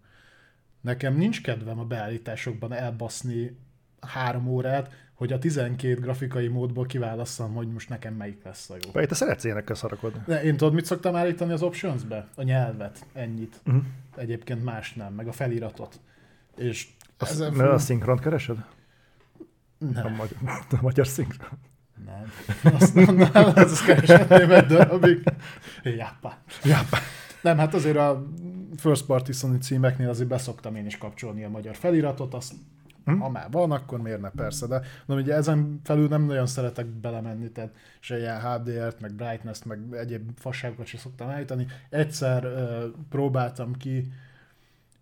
Nekem 0.81 1.15
nincs 1.15 1.41
kedvem 1.41 1.79
a 1.79 1.85
beállításokban 1.85 2.73
elbaszni 2.73 3.57
három 3.99 4.47
órát, 4.47 4.91
hogy 5.21 5.31
a 5.31 5.39
12 5.39 5.93
grafikai 5.93 6.47
módból 6.47 6.85
kiválasszam, 6.85 7.53
hogy 7.53 7.67
most 7.67 7.89
nekem 7.89 8.13
melyik 8.13 8.43
lesz 8.43 8.69
a 8.69 8.75
jó. 8.83 8.91
Vagy 8.91 9.07
te 9.07 9.15
szeretsz 9.15 9.43
ilyenekkel 9.43 9.75
szarakodni. 9.75 10.21
De 10.25 10.43
én 10.43 10.57
tudod, 10.57 10.73
mit 10.73 10.85
szoktam 10.85 11.15
állítani 11.15 11.51
az 11.51 11.61
optionsbe? 11.61 12.27
A 12.35 12.43
nyelvet, 12.43 13.05
ennyit. 13.13 13.61
Uh-huh. 13.65 13.83
Egyébként 14.15 14.63
más 14.63 14.93
nem, 14.93 15.13
meg 15.13 15.27
a 15.27 15.31
feliratot. 15.31 15.99
És 16.57 16.87
Azt, 17.17 17.31
ezen 17.31 17.53
ne 17.53 17.69
a 17.69 17.77
szinkront 17.77 18.19
keresed? 18.19 18.57
A 18.57 18.65
nem. 19.79 20.13
magyar, 20.13 20.37
a 20.79 20.81
magyar 20.81 21.07
szinkron. 21.07 21.59
Nem. 22.05 22.31
Azt 22.73 22.95
nem, 22.95 23.15
nem, 23.15 23.51
azt 23.55 23.85
kereshetném 23.85 24.51
egy 24.51 24.65
darabig. 24.65 25.23
Jápá. 25.83 26.37
Jápá. 26.63 26.97
Nem, 27.41 27.57
hát 27.57 27.73
azért 27.73 27.97
a 27.97 28.27
first 28.77 29.05
party 29.05 29.31
Sony 29.31 29.59
címeknél 29.59 30.09
azért 30.09 30.29
beszoktam 30.29 30.75
én 30.75 30.85
is 30.85 30.97
kapcsolni 30.97 31.43
a 31.43 31.49
magyar 31.49 31.75
feliratot, 31.75 32.33
azt 32.33 32.53
Hm? 33.05 33.17
ha 33.17 33.29
már 33.29 33.51
van, 33.51 33.71
akkor 33.71 34.01
miért 34.01 34.21
ne 34.21 34.29
persze, 34.29 34.67
de 34.67 34.81
no, 35.05 35.15
ugye 35.15 35.33
ezen 35.33 35.79
felül 35.83 36.07
nem 36.07 36.23
nagyon 36.23 36.45
szeretek 36.45 36.85
belemenni, 36.85 37.51
tehát 37.51 37.75
se 37.99 38.19
ilyen 38.19 38.41
HDR-t, 38.41 38.99
meg 38.99 39.13
brightness-t, 39.13 39.65
meg 39.65 39.79
egyéb 39.91 40.29
fasságokat 40.35 40.85
sem 40.85 40.99
szoktam 40.99 41.29
állítani. 41.29 41.67
Egyszer 41.89 42.45
uh, 42.45 42.83
próbáltam 43.09 43.73
ki, 43.73 44.11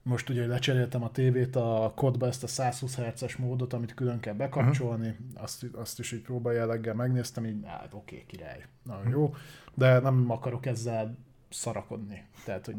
most 0.03 0.29
ugye 0.29 0.47
lecseréltem 0.47 1.03
a 1.03 1.12
tévét 1.12 1.55
a 1.55 1.91
kodba 1.95 2.27
ezt 2.27 2.43
a 2.43 2.47
120 2.47 2.95
Hz-es 2.95 3.35
módot, 3.35 3.73
amit 3.73 3.93
külön 3.93 4.19
kell 4.19 4.33
bekapcsolni, 4.33 5.07
uh-huh. 5.07 5.43
azt, 5.43 5.65
azt 5.73 5.99
is 5.99 6.12
így 6.12 6.21
próbajelleggel 6.21 6.93
megnéztem, 6.93 7.45
így 7.45 7.65
hát 7.65 7.93
oké, 7.93 8.15
okay, 8.15 8.25
király, 8.27 8.65
nagyon 8.83 9.01
uh-huh. 9.01 9.19
jó, 9.19 9.33
de 9.73 9.99
nem 9.99 10.29
akarok 10.29 10.65
ezzel 10.65 11.17
szarakodni. 11.49 12.25
Tehát, 12.45 12.65
hogy 12.65 12.75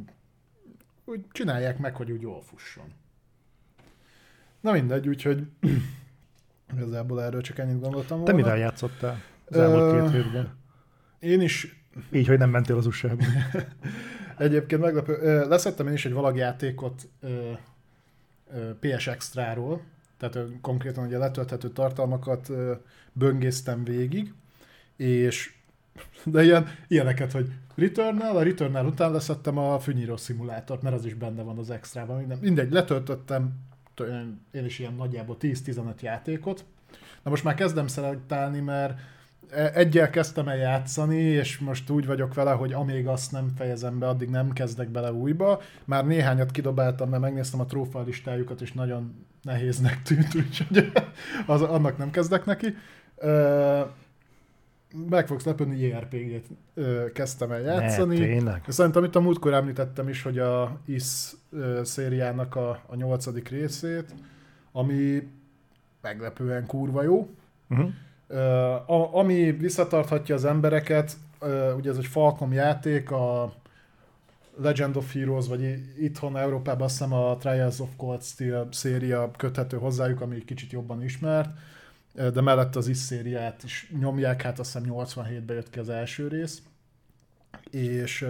úgy 1.04 1.24
csinálják 1.32 1.78
meg, 1.78 1.96
hogy 1.96 2.10
úgy 2.10 2.20
jól 2.20 2.42
fusson. 2.42 2.92
Na 4.60 4.72
mindegy, 4.72 5.08
úgyhogy 5.08 5.46
igazából 6.76 7.22
erről 7.22 7.40
csak 7.40 7.58
ennyit 7.58 7.80
gondoltam 7.80 8.18
Te 8.18 8.32
volna. 8.32 8.36
mivel 8.36 8.58
játszottál 8.58 9.22
az 9.44 9.56
elmúlt 9.56 10.12
két 10.12 10.22
hétben? 10.22 10.58
Én 11.18 11.40
is 11.40 11.84
Így, 12.12 12.26
hogy 12.26 12.38
nem 12.38 12.50
mentél 12.50 12.76
az 12.76 12.86
usa 12.86 13.10
Egyébként 14.38 14.80
meglepő. 14.80 15.44
Leszettem 15.48 15.86
én 15.86 15.92
is 15.92 16.06
egy 16.06 16.12
valagjátékot 16.12 17.08
ö, 17.20 17.52
ö, 18.54 18.70
PS 18.80 19.06
Extra-ról, 19.06 19.80
tehát 20.18 20.38
konkrétan 20.60 21.06
ugye 21.06 21.18
letölthető 21.18 21.68
tartalmakat 21.68 22.50
böngésztem 23.12 23.84
végig, 23.84 24.32
és 24.96 25.52
de 26.24 26.42
ilyen, 26.42 26.68
ilyeneket, 26.88 27.32
hogy 27.32 27.48
return 27.74 28.18
a 28.18 28.42
return 28.42 28.76
után 28.76 29.12
leszettem 29.12 29.58
a 29.58 29.78
fűnyíró 29.78 30.16
szimulátort, 30.16 30.82
mert 30.82 30.94
az 30.94 31.04
is 31.04 31.14
benne 31.14 31.42
van 31.42 31.58
az 31.58 31.70
extrában. 31.70 32.16
Minden, 32.16 32.38
mindegy, 32.38 32.72
letöltöttem 32.72 33.52
én 34.50 34.64
is 34.64 34.78
ilyen 34.78 34.94
nagyjából 34.94 35.36
10-15 35.40 36.00
játékot. 36.00 36.64
Na 37.22 37.30
most 37.30 37.44
már 37.44 37.54
kezdem 37.54 37.86
szelektálni, 37.86 38.60
mert 38.60 38.98
e- 39.50 39.70
egyel 39.74 40.10
kezdtem 40.10 40.48
el 40.48 40.56
játszani, 40.56 41.20
és 41.20 41.58
most 41.58 41.90
úgy 41.90 42.06
vagyok 42.06 42.34
vele, 42.34 42.50
hogy 42.52 42.72
amíg 42.72 43.06
azt 43.06 43.32
nem 43.32 43.48
fejezem 43.56 43.98
be, 43.98 44.08
addig 44.08 44.28
nem 44.28 44.52
kezdek 44.52 44.88
bele 44.88 45.12
újba. 45.12 45.60
Már 45.84 46.06
néhányat 46.06 46.50
kidobáltam, 46.50 47.08
mert 47.08 47.22
megnéztem 47.22 47.60
a 47.60 47.66
trófa 47.66 48.02
listájukat, 48.02 48.60
és 48.60 48.72
nagyon 48.72 49.26
nehéznek 49.42 50.02
tűnt, 50.02 50.34
úgyhogy 50.34 50.92
az, 51.46 51.62
annak 51.62 51.98
nem 51.98 52.10
kezdek 52.10 52.44
neki 52.44 52.74
meg 55.08 55.26
fogsz 55.26 55.44
lepődni, 55.44 55.78
JRPG-t 55.78 56.46
kezdtem 57.12 57.50
el 57.50 57.60
játszani. 57.60 58.18
Ne, 58.18 58.26
tényleg? 58.26 58.62
Szerintem 58.68 59.04
itt 59.04 59.16
a 59.16 59.20
múltkor 59.20 59.52
említettem 59.52 60.08
is, 60.08 60.22
hogy 60.22 60.38
a 60.38 60.80
IS 60.84 61.32
szériának 61.82 62.56
a, 62.56 62.82
a 62.86 62.94
nyolcadik 62.94 63.48
részét, 63.48 64.14
ami 64.72 65.28
meglepően 66.00 66.66
kurva 66.66 67.02
jó. 67.02 67.28
Uh-huh. 67.70 67.88
Uh, 68.28 68.90
a, 68.90 69.14
ami 69.14 69.50
visszatarthatja 69.50 70.34
az 70.34 70.44
embereket, 70.44 71.16
uh, 71.40 71.76
ugye 71.76 71.90
ez 71.90 71.96
egy 71.96 72.06
Falcom 72.06 72.52
játék, 72.52 73.10
a 73.10 73.54
Legend 74.56 74.96
of 74.96 75.12
Heroes, 75.14 75.48
vagy 75.48 75.82
itthon 75.98 76.36
Európában 76.36 76.82
azt 76.82 76.98
hiszem 76.98 77.12
a 77.12 77.36
Trials 77.36 77.80
of 77.80 77.88
Cold 77.96 78.22
Steel 78.22 78.68
széria 78.70 79.30
köthető 79.36 79.76
hozzájuk, 79.76 80.20
ami 80.20 80.44
kicsit 80.44 80.72
jobban 80.72 81.02
ismert 81.02 81.50
de 82.12 82.40
mellett 82.40 82.76
az 82.76 82.88
is 82.88 82.96
szériát 82.96 83.62
is 83.62 83.92
nyomják, 84.00 84.42
hát 84.42 84.58
azt 84.58 84.72
hiszem 84.72 84.92
87-ben 84.94 85.56
jött 85.56 85.70
ki 85.70 85.78
az 85.78 85.88
első 85.88 86.28
rész, 86.28 86.62
és 87.70 88.26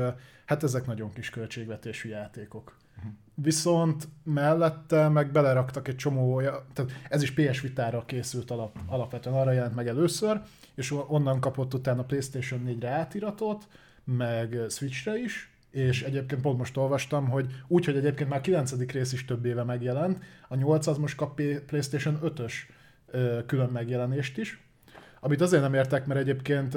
hát 0.46 0.62
ezek 0.62 0.86
nagyon 0.86 1.12
kis 1.12 1.30
költségvetésű 1.30 2.08
játékok. 2.08 2.76
Uh-huh. 2.96 3.12
Viszont 3.34 4.08
mellette 4.22 5.08
meg 5.08 5.32
beleraktak 5.32 5.88
egy 5.88 5.96
csomó, 5.96 6.40
tehát 6.72 6.92
ez 7.08 7.22
is 7.22 7.32
PS 7.32 7.60
Vitára 7.60 8.04
készült 8.04 8.50
alap, 8.50 8.78
alapvetően, 8.86 9.36
arra 9.36 9.52
jelent 9.52 9.74
meg 9.74 9.88
először, 9.88 10.40
és 10.74 10.94
onnan 11.06 11.40
kapott 11.40 11.74
utána 11.74 12.04
PlayStation 12.04 12.62
4-re 12.66 12.88
átiratot, 12.88 13.68
meg 14.04 14.58
Switchre 14.68 15.18
is, 15.18 15.50
és 15.70 16.02
egyébként 16.02 16.40
pont 16.40 16.58
most 16.58 16.76
olvastam, 16.76 17.28
hogy 17.28 17.46
úgy, 17.66 17.84
hogy 17.84 17.96
egyébként 17.96 18.28
már 18.28 18.40
9. 18.40 18.90
rész 18.92 19.12
is 19.12 19.24
több 19.24 19.44
éve 19.44 19.64
megjelent, 19.64 20.24
a 20.48 20.56
8 20.56 20.86
az 20.86 20.98
most 20.98 21.16
kap 21.16 21.40
PlayStation 21.66 22.18
5-ös 22.22 22.52
külön 23.46 23.68
megjelenést 23.68 24.38
is, 24.38 24.64
amit 25.20 25.40
azért 25.40 25.62
nem 25.62 25.74
értek, 25.74 26.06
mert 26.06 26.20
egyébként 26.20 26.76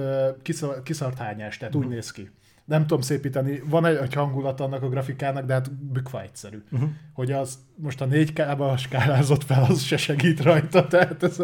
kiszart 0.84 1.18
hányás, 1.18 1.58
tehát 1.58 1.76
uh-huh. 1.76 1.90
úgy 1.90 1.96
néz 1.96 2.12
ki. 2.12 2.30
Nem 2.66 2.82
tudom 2.82 3.02
szépíteni, 3.02 3.62
van 3.66 3.86
egy, 3.86 4.14
hangulat 4.14 4.60
annak 4.60 4.84
a 4.84 4.90
grafikának, 4.90 5.46
de 5.46 5.54
hát 5.54 5.72
bükva 5.72 6.22
egyszerű. 6.22 6.64
Uh-huh. 6.72 6.90
Hogy 7.14 7.32
az 7.32 7.60
most 7.76 8.02
a 8.02 8.08
4K-ba 8.08 8.78
skálázott 8.78 9.44
fel, 9.44 9.64
az 9.64 9.82
se 9.82 9.98
segít 9.98 10.42
rajta, 10.42 10.88
tehát 10.88 11.24
ez 11.24 11.38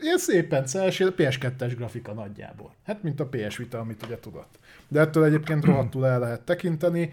ilyen 0.00 0.18
szépen 0.18 0.66
cels, 0.66 0.98
PS2-es 1.00 1.72
grafika 1.76 2.12
nagyjából. 2.12 2.74
Hát 2.84 3.02
mint 3.02 3.20
a 3.20 3.26
PS 3.26 3.56
Vita, 3.56 3.78
amit 3.78 4.02
ugye 4.06 4.18
tudott. 4.18 4.58
De 4.88 5.00
ettől 5.00 5.24
egyébként 5.24 5.64
rohadtul 5.64 6.06
el 6.06 6.18
lehet 6.18 6.42
tekinteni. 6.42 7.12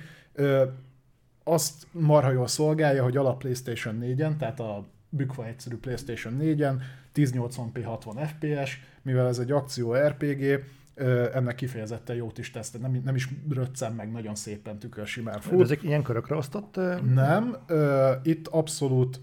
Azt 1.43 1.87
marha 1.91 2.31
jól 2.31 2.47
szolgálja, 2.47 3.03
hogy 3.03 3.17
alap 3.17 3.39
PlayStation 3.39 3.99
4-en, 4.01 4.37
tehát 4.37 4.59
a 4.59 4.85
bükva 5.09 5.45
egyszerű 5.45 5.75
PlayStation 5.75 6.37
4-en, 6.41 6.81
1080p 7.15 7.81
60 7.83 8.25
fps, 8.25 8.79
mivel 9.01 9.27
ez 9.27 9.39
egy 9.39 9.51
akció 9.51 9.93
RPG, 9.93 10.63
ennek 11.33 11.55
kifejezetten 11.55 12.15
jót 12.15 12.37
is 12.37 12.51
teszte, 12.51 12.77
nem, 12.77 13.01
nem 13.03 13.15
is 13.15 13.29
röccem 13.49 13.93
meg, 13.93 14.11
nagyon 14.11 14.35
szépen 14.35 14.79
tükör 14.79 15.07
simán 15.07 15.41
fut. 15.41 15.57
De 15.57 15.63
ezek 15.63 15.83
ilyen 15.83 16.03
körökre 16.03 16.35
osztott? 16.35 16.79
Nem, 17.13 17.57
itt 18.23 18.47
abszolút 18.47 19.19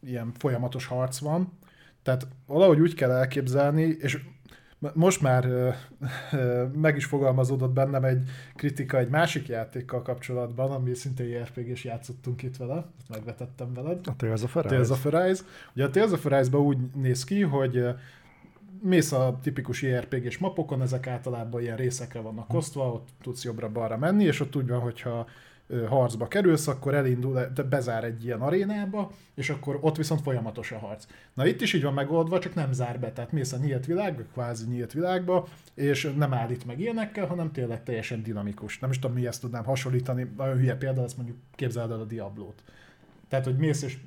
ilyen 0.00 0.32
folyamatos 0.38 0.86
harc 0.86 1.18
van, 1.18 1.58
tehát 2.02 2.26
valahogy 2.46 2.80
úgy 2.80 2.94
kell 2.94 3.10
elképzelni, 3.10 3.82
és 3.82 4.18
most 4.94 5.20
már 5.20 5.74
meg 6.74 6.96
is 6.96 7.04
fogalmazódott 7.04 7.72
bennem 7.72 8.04
egy 8.04 8.28
kritika 8.54 8.98
egy 8.98 9.08
másik 9.08 9.48
játékkal 9.48 10.02
kapcsolatban, 10.02 10.70
ami 10.70 10.94
szintén 10.94 11.42
RPG-s 11.42 11.84
játszottunk 11.84 12.42
itt 12.42 12.56
vele, 12.56 12.86
megvetettem 13.08 13.74
veled. 13.74 14.06
A 14.06 14.16
Tales 14.16 14.42
of 14.42 14.56
Arise. 14.56 14.74
Tales 14.74 14.90
of 14.90 15.06
Arise. 15.06 15.42
Ugye 15.74 15.84
a 15.84 15.90
Tales 15.90 16.10
of 16.10 16.26
Arise-ban 16.26 16.60
úgy 16.60 16.78
néz 16.94 17.24
ki, 17.24 17.40
hogy 17.40 17.84
mész 18.82 19.12
a 19.12 19.38
tipikus 19.42 19.82
JRPG-s 19.82 20.38
mapokon, 20.38 20.82
ezek 20.82 21.06
általában 21.06 21.60
ilyen 21.60 21.76
részekre 21.76 22.20
vannak 22.20 22.54
osztva, 22.54 22.92
ott 22.92 23.08
tudsz 23.22 23.44
jobbra-balra 23.44 23.96
menni, 23.96 24.24
és 24.24 24.40
ott 24.40 24.56
úgy 24.56 24.68
van, 24.68 24.80
hogyha 24.80 25.26
harcba 25.88 26.28
kerülsz, 26.28 26.68
akkor 26.68 26.94
elindul, 26.94 27.50
de 27.54 27.62
bezár 27.62 28.04
egy 28.04 28.24
ilyen 28.24 28.40
arénába, 28.40 29.12
és 29.34 29.50
akkor 29.50 29.78
ott 29.80 29.96
viszont 29.96 30.20
folyamatos 30.20 30.72
a 30.72 30.78
harc. 30.78 31.06
Na 31.34 31.46
itt 31.46 31.60
is 31.60 31.72
így 31.72 31.82
van 31.82 31.94
megoldva, 31.94 32.38
csak 32.38 32.54
nem 32.54 32.72
zár 32.72 33.00
be, 33.00 33.12
tehát 33.12 33.32
mész 33.32 33.52
a 33.52 33.56
nyílt 33.56 33.86
világba, 33.86 34.22
kvázi 34.32 34.66
nyílt 34.66 34.92
világba, 34.92 35.48
és 35.74 36.12
nem 36.16 36.34
állít 36.34 36.66
meg 36.66 36.80
ilyenekkel, 36.80 37.26
hanem 37.26 37.52
tényleg 37.52 37.82
teljesen 37.82 38.22
dinamikus. 38.22 38.78
Nem 38.78 38.90
is 38.90 38.98
tudom, 38.98 39.16
mi 39.16 39.26
ezt 39.26 39.40
tudnám 39.40 39.64
hasonlítani, 39.64 40.32
nagyon 40.36 40.56
hülye 40.56 40.76
példa, 40.76 41.02
ezt 41.02 41.16
mondjuk 41.16 41.38
képzeld 41.54 41.90
el 41.90 42.00
a 42.00 42.04
Diablót. 42.04 42.62
Tehát, 43.28 43.44
hogy 43.44 43.56
mész 43.56 43.82
és 43.82 43.98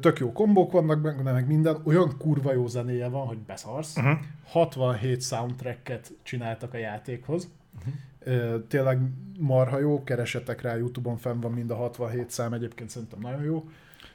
tök 0.00 0.18
jó 0.18 0.32
kombók 0.32 0.72
vannak 0.72 1.00
benne, 1.00 1.32
meg 1.32 1.46
minden, 1.46 1.80
olyan 1.84 2.16
kurva 2.18 2.52
jó 2.52 2.66
zenéje 2.66 3.08
van, 3.08 3.26
hogy 3.26 3.38
beszarsz. 3.38 3.96
Uh-huh. 3.96 4.18
67 4.44 5.22
soundtracket 5.22 6.12
csináltak 6.22 6.74
a 6.74 6.78
játékhoz. 6.78 7.48
Uh-huh 7.78 7.94
Tényleg 8.68 8.98
marha 9.38 9.78
jó, 9.78 10.04
keresetek 10.04 10.60
rá, 10.60 10.76
Youtube-on 10.76 11.16
fenn 11.16 11.40
van 11.40 11.52
mind 11.52 11.70
a 11.70 11.74
67 11.74 12.30
szám, 12.30 12.52
egyébként 12.52 12.90
szerintem 12.90 13.18
nagyon 13.20 13.42
jó. 13.42 13.68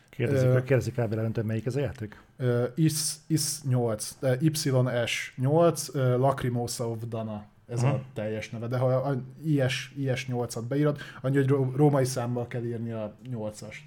Kérdezik, 0.09 0.49
uh, 0.49 0.63
kérdezik 0.63 0.95
velem, 0.95 1.31
hogy 1.33 1.43
melyik 1.43 1.65
ez 1.65 1.75
a 1.75 1.79
játék? 1.79 2.21
Uh, 2.39 2.63
IS, 2.75 3.13
IS 3.27 3.61
8, 3.63 4.17
uh, 4.21 4.41
YS 4.41 5.33
8, 5.35 5.87
uh, 5.87 6.17
Lacrimosa 6.17 6.89
of 6.89 6.97
Dana, 7.09 7.45
ez 7.67 7.83
uh-huh. 7.83 7.95
a 7.95 8.03
teljes 8.13 8.49
neve, 8.49 8.67
de 8.67 8.77
ha 8.77 8.87
a 8.87 9.15
IS, 9.43 9.93
IS 9.97 10.27
8-at 10.31 10.63
beírod, 10.67 10.97
annyi, 11.21 11.35
hogy 11.35 11.55
római 11.75 12.05
számmal 12.05 12.47
kell 12.47 12.63
írni 12.63 12.91
a 12.91 13.15
8-ast. 13.31 13.77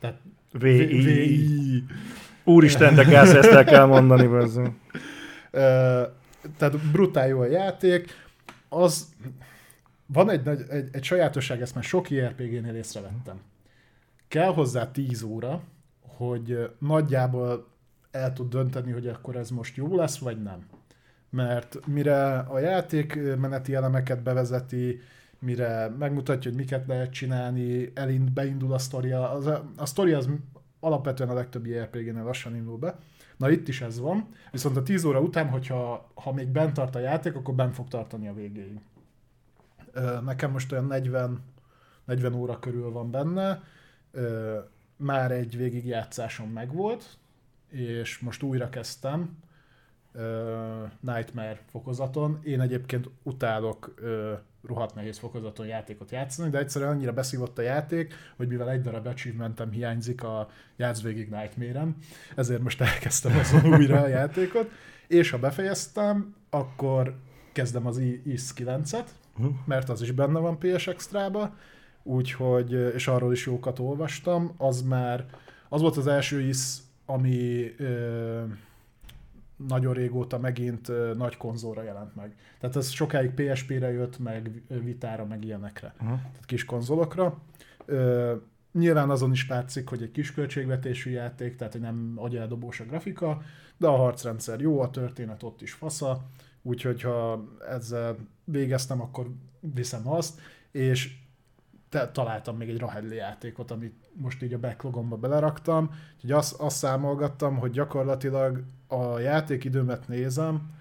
Tehát 0.00 0.20
VI. 0.52 0.84
VI. 0.84 1.84
Úristen, 2.44 2.94
de 2.94 3.04
kell 3.04 3.36
ezt 3.36 3.50
el 3.50 3.64
kell 3.64 3.84
mondani. 3.84 4.26
Uh, 4.26 4.70
tehát 6.56 6.90
brutál 6.92 7.28
jó 7.28 7.40
a 7.40 7.46
játék. 7.46 8.10
Az, 8.68 9.08
van 10.12 10.30
egy, 10.30 10.48
egy, 10.48 10.64
egy, 10.68 10.88
egy 10.92 11.02
sajátosság, 11.04 11.60
ezt 11.60 11.74
már 11.74 11.84
sok 11.84 12.10
IRPG-nél 12.10 12.74
észrevettem. 12.74 13.40
Kell 14.28 14.52
hozzá 14.52 14.90
10 14.90 15.22
óra, 15.22 15.62
hogy 16.00 16.70
nagyjából 16.78 17.66
el 18.10 18.32
tud 18.32 18.50
dönteni, 18.50 18.92
hogy 18.92 19.06
akkor 19.06 19.36
ez 19.36 19.50
most 19.50 19.76
jó 19.76 19.96
lesz, 19.96 20.18
vagy 20.18 20.42
nem. 20.42 20.66
Mert 21.30 21.86
mire 21.86 22.38
a 22.38 22.58
játék 22.58 23.18
meneti 23.38 23.74
elemeket 23.74 24.22
bevezeti, 24.22 25.00
mire 25.38 25.88
megmutatja, 25.98 26.50
hogy 26.50 26.60
miket 26.60 26.86
lehet 26.86 27.12
csinálni, 27.12 27.90
elind, 27.94 28.30
beindul 28.30 28.72
a 28.72 28.78
sztoria. 28.78 29.30
Az, 29.30 29.46
a, 29.46 29.70
a 29.76 29.86
sztoria 29.86 30.16
az 30.16 30.28
alapvetően 30.80 31.30
a 31.30 31.34
legtöbb 31.34 31.66
JRPG-nél 31.66 32.22
lassan 32.22 32.56
indul 32.56 32.78
be. 32.78 32.98
Na 33.36 33.50
itt 33.50 33.68
is 33.68 33.80
ez 33.80 34.00
van, 34.00 34.28
viszont 34.50 34.76
a 34.76 34.82
10 34.82 35.04
óra 35.04 35.20
után, 35.20 35.48
hogyha 35.48 36.10
ha 36.14 36.32
még 36.32 36.48
bent 36.48 36.72
tart 36.72 36.94
a 36.94 36.98
játék, 36.98 37.34
akkor 37.34 37.54
bent 37.54 37.74
fog 37.74 37.88
tartani 37.88 38.28
a 38.28 38.34
végéig. 38.34 38.80
Nekem 40.24 40.50
most 40.50 40.72
olyan 40.72 40.86
40, 40.86 41.42
40 42.04 42.34
óra 42.34 42.58
körül 42.58 42.90
van 42.90 43.10
benne, 43.10 43.62
már 44.96 45.32
egy 45.32 45.56
végigjátszásom 45.56 46.50
megvolt, 46.50 47.04
és 47.68 48.18
most 48.18 48.42
újra 48.42 48.68
kezdtem 48.68 49.38
Nightmare 51.00 51.60
fokozaton. 51.66 52.40
Én 52.42 52.60
egyébként 52.60 53.08
utálok 53.22 53.94
rohadt 54.62 54.94
nehéz 54.94 55.18
fokozaton 55.18 55.66
játékot 55.66 56.10
játszani, 56.10 56.50
de 56.50 56.58
egyszerűen 56.58 56.90
annyira 56.90 57.12
beszívott 57.12 57.58
a 57.58 57.62
játék, 57.62 58.14
hogy 58.36 58.48
mivel 58.48 58.70
egy 58.70 58.80
darab 58.80 59.06
achievementem 59.06 59.70
hiányzik 59.70 60.22
a 60.22 60.48
játsz 60.76 61.02
végig 61.02 61.28
nightmare 61.28 61.86
ezért 62.36 62.62
most 62.62 62.80
elkezdtem 62.80 63.36
azon 63.38 63.66
újra 63.74 64.00
a 64.00 64.06
játékot, 64.06 64.70
és 65.06 65.30
ha 65.30 65.38
befejeztem, 65.38 66.34
akkor 66.50 67.16
kezdem 67.52 67.86
az 67.86 67.98
IS 68.24 68.42
9-et, 68.56 68.92
uh-huh. 68.92 69.04
Mert 69.64 69.88
az 69.88 70.02
is 70.02 70.10
benne 70.10 70.38
van 70.38 70.58
PS 70.58 70.86
Extra-ba, 70.86 71.56
úgyhogy, 72.02 72.72
és 72.72 73.08
arról 73.08 73.32
is 73.32 73.46
jókat 73.46 73.78
olvastam, 73.78 74.54
az 74.56 74.82
már, 74.82 75.26
az 75.68 75.80
volt 75.80 75.96
az 75.96 76.06
első 76.06 76.40
is, 76.40 76.76
ami 77.06 77.74
ö, 77.76 78.42
nagyon 79.68 79.92
régóta 79.92 80.38
megint 80.38 80.88
ö, 80.88 81.14
nagy 81.16 81.36
konzolra 81.36 81.82
jelent 81.82 82.16
meg. 82.16 82.34
Tehát 82.60 82.76
ez 82.76 82.88
sokáig 82.88 83.30
PSP-re 83.30 83.90
jött, 83.92 84.18
meg 84.18 84.62
Vitára, 84.68 85.24
meg 85.24 85.44
ilyenekre. 85.44 85.94
Uh-huh. 86.00 86.18
Tehát 86.18 86.46
kis 86.46 86.64
konzolokra. 86.64 87.38
Ö, 87.86 88.34
Nyilván 88.72 89.10
azon 89.10 89.32
is 89.32 89.48
látszik, 89.48 89.88
hogy 89.88 90.02
egy 90.02 90.10
kis 90.10 90.32
költségvetésű 90.32 91.10
játék, 91.10 91.56
tehát 91.56 91.72
hogy 91.72 91.82
nem 91.82 92.12
agyeldobós 92.16 92.80
a 92.80 92.84
grafika, 92.84 93.42
de 93.76 93.86
a 93.86 93.96
harcrendszer 93.96 94.60
jó, 94.60 94.80
a 94.80 94.90
történet 94.90 95.42
ott 95.42 95.62
is 95.62 95.72
fasza, 95.72 96.24
úgyhogy 96.62 97.02
ha 97.02 97.44
ezzel 97.68 98.16
végeztem, 98.44 99.00
akkor 99.00 99.30
viszem 99.60 100.08
azt, 100.08 100.40
és 100.70 101.18
te, 101.88 102.10
találtam 102.10 102.56
még 102.56 102.68
egy 102.68 102.78
Rahedli 102.78 103.16
játékot, 103.16 103.70
amit 103.70 103.94
most 104.12 104.42
így 104.42 104.54
a 104.54 104.58
backlogomba 104.58 105.16
beleraktam, 105.16 105.90
úgyhogy 106.14 106.32
azt, 106.32 106.60
azt 106.60 106.76
számolgattam, 106.76 107.56
hogy 107.56 107.70
gyakorlatilag 107.70 108.64
a 108.86 109.18
játékidőmet 109.18 110.08
nézem, 110.08 110.78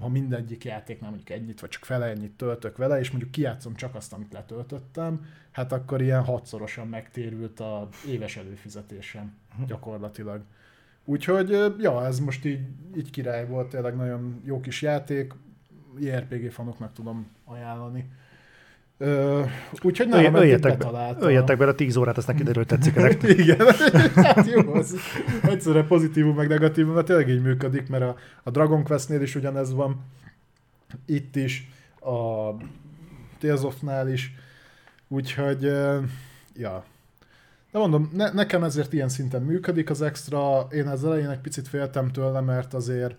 ha 0.00 0.08
mindegyik 0.08 0.64
játéknál 0.64 1.10
mondjuk 1.10 1.38
ennyit, 1.38 1.60
vagy 1.60 1.68
csak 1.68 1.84
fele 1.84 2.06
ennyit 2.06 2.36
töltök 2.36 2.76
vele, 2.76 2.98
és 2.98 3.10
mondjuk 3.10 3.30
kijátszom 3.30 3.74
csak 3.74 3.94
azt, 3.94 4.12
amit 4.12 4.32
letöltöttem, 4.32 5.24
hát 5.50 5.72
akkor 5.72 6.02
ilyen 6.02 6.24
hatszorosan 6.24 6.88
megtérült 6.88 7.60
a 7.60 7.88
éves 8.08 8.36
előfizetésem 8.36 9.34
mhm. 9.56 9.66
gyakorlatilag. 9.66 10.42
Úgyhogy, 11.08 11.50
ja, 11.78 12.06
ez 12.06 12.18
most 12.18 12.44
így, 12.44 12.60
így 12.96 13.10
király 13.10 13.46
volt, 13.46 13.68
tényleg 13.68 13.96
nagyon 13.96 14.40
jó 14.44 14.60
kis 14.60 14.82
játék, 14.82 15.32
JRPG 15.98 16.50
fanoknak 16.50 16.92
tudom 16.92 17.26
ajánlani. 17.44 18.10
Uh, 18.98 19.48
úgyhogy 19.82 20.08
nálam 20.08 20.34
öljetek, 20.34 20.78
be, 20.78 21.16
öljetek 21.18 21.58
bele 21.58 21.72
10 21.72 21.96
órát, 21.96 22.16
azt 22.16 22.26
neki 22.26 22.42
derült 22.42 22.66
tetszik 22.66 22.96
ezek. 22.96 23.22
Igen, 23.38 23.58
hát 24.14 24.46
jó, 24.46 24.74
az 24.74 24.96
egyszerre 25.42 25.82
pozitívum 25.82 26.34
meg 26.34 26.48
negatívum, 26.48 26.94
mert 26.94 27.06
tényleg 27.06 27.28
így 27.28 27.42
működik, 27.42 27.88
mert 27.88 28.02
a, 28.02 28.16
a 28.42 28.50
Dragon 28.50 28.84
Quest-nél 28.84 29.20
is 29.20 29.34
ugyanez 29.34 29.72
van, 29.72 30.04
itt 31.06 31.36
is, 31.36 31.70
a 32.00 32.50
Tales 33.38 33.62
of-nál 33.62 34.08
is, 34.08 34.34
úgyhogy, 35.08 35.62
ja. 36.54 36.84
De 37.76 37.82
mondom, 37.82 38.10
ne, 38.12 38.32
nekem 38.32 38.64
ezért 38.64 38.92
ilyen 38.92 39.08
szinten 39.08 39.42
működik 39.42 39.90
az 39.90 40.02
extra, 40.02 40.66
én 40.70 40.86
az 40.86 41.04
elején 41.04 41.28
egy 41.28 41.40
picit 41.40 41.68
féltem 41.68 42.08
tőle, 42.08 42.40
mert 42.40 42.74
azért 42.74 43.16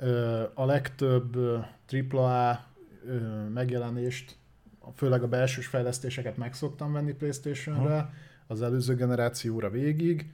uh, 0.00 0.42
a 0.54 0.64
legtöbb 0.64 1.36
uh, 1.36 1.64
AAA 2.10 2.64
uh, 3.04 3.48
megjelenést 3.48 4.36
főleg 4.94 5.22
a 5.22 5.28
belsős 5.28 5.66
fejlesztéseket 5.66 6.36
meg 6.36 6.54
szoktam 6.54 6.92
venni 6.92 7.12
Playstation-re, 7.12 8.10
az 8.46 8.62
előző 8.62 8.94
generációra 8.94 9.70
végig, 9.70 10.30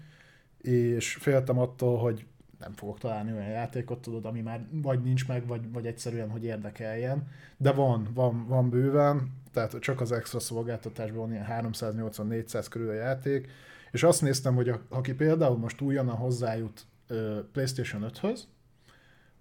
és 0.58 1.14
féltem 1.14 1.58
attól, 1.58 1.98
hogy 1.98 2.26
nem 2.58 2.72
fogok 2.72 2.98
találni 2.98 3.32
olyan 3.32 3.50
játékot, 3.50 4.02
tudod, 4.02 4.24
ami 4.24 4.40
már 4.40 4.66
vagy 4.70 5.02
nincs 5.02 5.28
meg, 5.28 5.46
vagy, 5.46 5.72
vagy 5.72 5.86
egyszerűen, 5.86 6.30
hogy 6.30 6.44
érdekeljen. 6.44 7.28
De 7.56 7.72
van, 7.72 8.08
van, 8.14 8.46
van 8.46 8.70
bőven, 8.70 9.39
tehát 9.52 9.78
csak 9.78 10.00
az 10.00 10.12
extra 10.12 10.40
szolgáltatásban 10.40 11.18
van 11.18 11.32
ilyen 11.32 11.46
380-400 11.48 12.66
körül 12.70 12.88
a 12.88 12.92
játék, 12.92 13.48
és 13.90 14.02
azt 14.02 14.22
néztem, 14.22 14.54
hogy 14.54 14.68
a, 14.68 14.80
aki 14.88 15.14
például 15.14 15.56
most 15.56 15.80
újonnan 15.80 16.16
hozzájut 16.16 16.86
ö, 17.06 17.38
PlayStation 17.52 18.10
5-höz, 18.12 18.40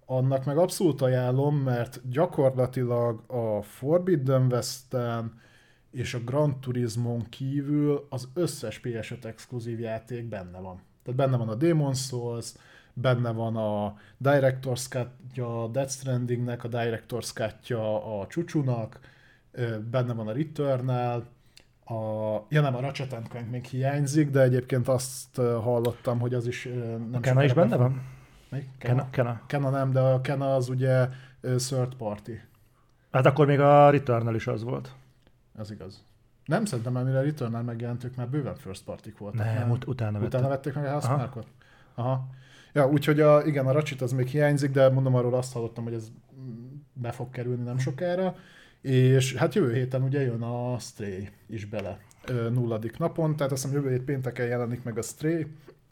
annak 0.06 0.44
meg 0.44 0.58
abszolút 0.58 1.00
ajánlom, 1.00 1.56
mert 1.56 2.08
gyakorlatilag 2.08 3.22
a 3.26 3.62
Forbidden 3.62 4.46
west 4.52 4.96
és 5.90 6.14
a 6.14 6.18
Gran 6.24 6.60
Turismon 6.60 7.26
kívül 7.28 8.06
az 8.08 8.28
összes 8.34 8.80
PS5 8.84 9.24
exkluzív 9.24 9.80
játék 9.80 10.24
benne 10.24 10.58
van. 10.58 10.82
Tehát 11.02 11.20
benne 11.20 11.36
van 11.36 11.48
a 11.48 11.56
Demon's 11.56 12.06
Souls, 12.06 12.52
benne 12.94 13.30
van 13.30 13.56
a 13.56 13.96
Director's 14.24 14.88
Cut-ja 14.88 15.62
a 15.62 15.68
Death 15.68 15.90
Strandingnek, 15.90 16.64
a 16.64 16.68
Director's 16.68 17.32
Cut-ja 17.32 18.20
a 18.20 18.26
Csúcsúnak, 18.26 19.00
benne 19.90 20.12
van 20.12 20.28
a 20.28 20.32
Returnal, 20.32 21.24
a, 21.84 21.94
ja 22.48 22.60
nem, 22.60 22.74
a 22.74 22.80
Ratchet 22.80 23.08
Clank 23.28 23.50
még 23.50 23.64
hiányzik, 23.64 24.30
de 24.30 24.40
egyébként 24.40 24.88
azt 24.88 25.36
hallottam, 25.36 26.18
hogy 26.18 26.34
az 26.34 26.46
is 26.46 26.68
nem 26.72 27.08
A 27.12 27.20
Kena 27.20 27.44
is 27.44 27.52
benne 27.52 27.76
van? 27.76 28.02
Mi? 28.48 28.68
Kena? 28.78 29.10
Kena. 29.10 29.40
Kena 29.46 29.70
nem, 29.70 29.92
de 29.92 30.00
a 30.00 30.20
Kena 30.20 30.54
az 30.54 30.68
ugye 30.68 31.08
third 31.40 31.94
party. 31.94 32.30
Hát 33.10 33.26
akkor 33.26 33.46
még 33.46 33.60
a 33.60 33.90
Returnal 33.90 34.34
is 34.34 34.46
az 34.46 34.62
volt. 34.62 34.94
Ez 35.58 35.70
igaz. 35.70 36.04
Nem 36.44 36.64
szerintem, 36.64 36.92
mert 36.92 37.06
mire 37.06 37.22
Returnal 37.22 37.62
megjelentük, 37.62 38.16
már 38.16 38.28
bőven 38.28 38.54
first 38.54 38.84
party 38.84 39.08
volt. 39.18 39.34
Nem, 39.34 39.54
nem, 39.54 39.70
ut- 39.70 39.86
utána 39.86 40.12
vették. 40.18 40.28
Utána 40.28 40.48
vették 40.48 40.74
meg 40.74 40.84
a 40.84 40.90
Housemarkot? 40.90 41.46
Aha. 41.94 42.08
Aha. 42.10 42.26
Ja, 42.72 42.88
úgyhogy 42.88 43.20
a, 43.20 43.42
igen, 43.44 43.66
a 43.66 43.72
Ratchet 43.72 44.00
az 44.00 44.12
még 44.12 44.26
hiányzik, 44.26 44.70
de 44.70 44.88
mondom 44.90 45.14
arról 45.14 45.34
azt 45.34 45.52
hallottam, 45.52 45.84
hogy 45.84 45.94
ez 45.94 46.10
be 46.92 47.10
fog 47.12 47.30
kerülni 47.30 47.62
nem 47.62 47.78
sokára. 47.78 48.36
És 48.80 49.34
hát 49.34 49.54
jövő 49.54 49.72
héten 49.72 50.02
ugye 50.02 50.20
jön 50.20 50.42
a 50.42 50.78
Stray 50.78 51.28
is 51.46 51.64
bele 51.64 52.00
nulladik 52.52 52.98
napon, 52.98 53.36
tehát 53.36 53.52
azt 53.52 53.62
hiszem 53.62 53.76
jövő 53.76 53.90
hét 53.90 54.02
pénteken 54.02 54.46
jelenik 54.46 54.82
meg 54.82 54.98
a 54.98 55.02
Stray, 55.02 55.46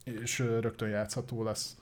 és 0.05 0.39
rögtön 0.39 0.89
játszható 0.89 1.43
lesz. 1.43 1.77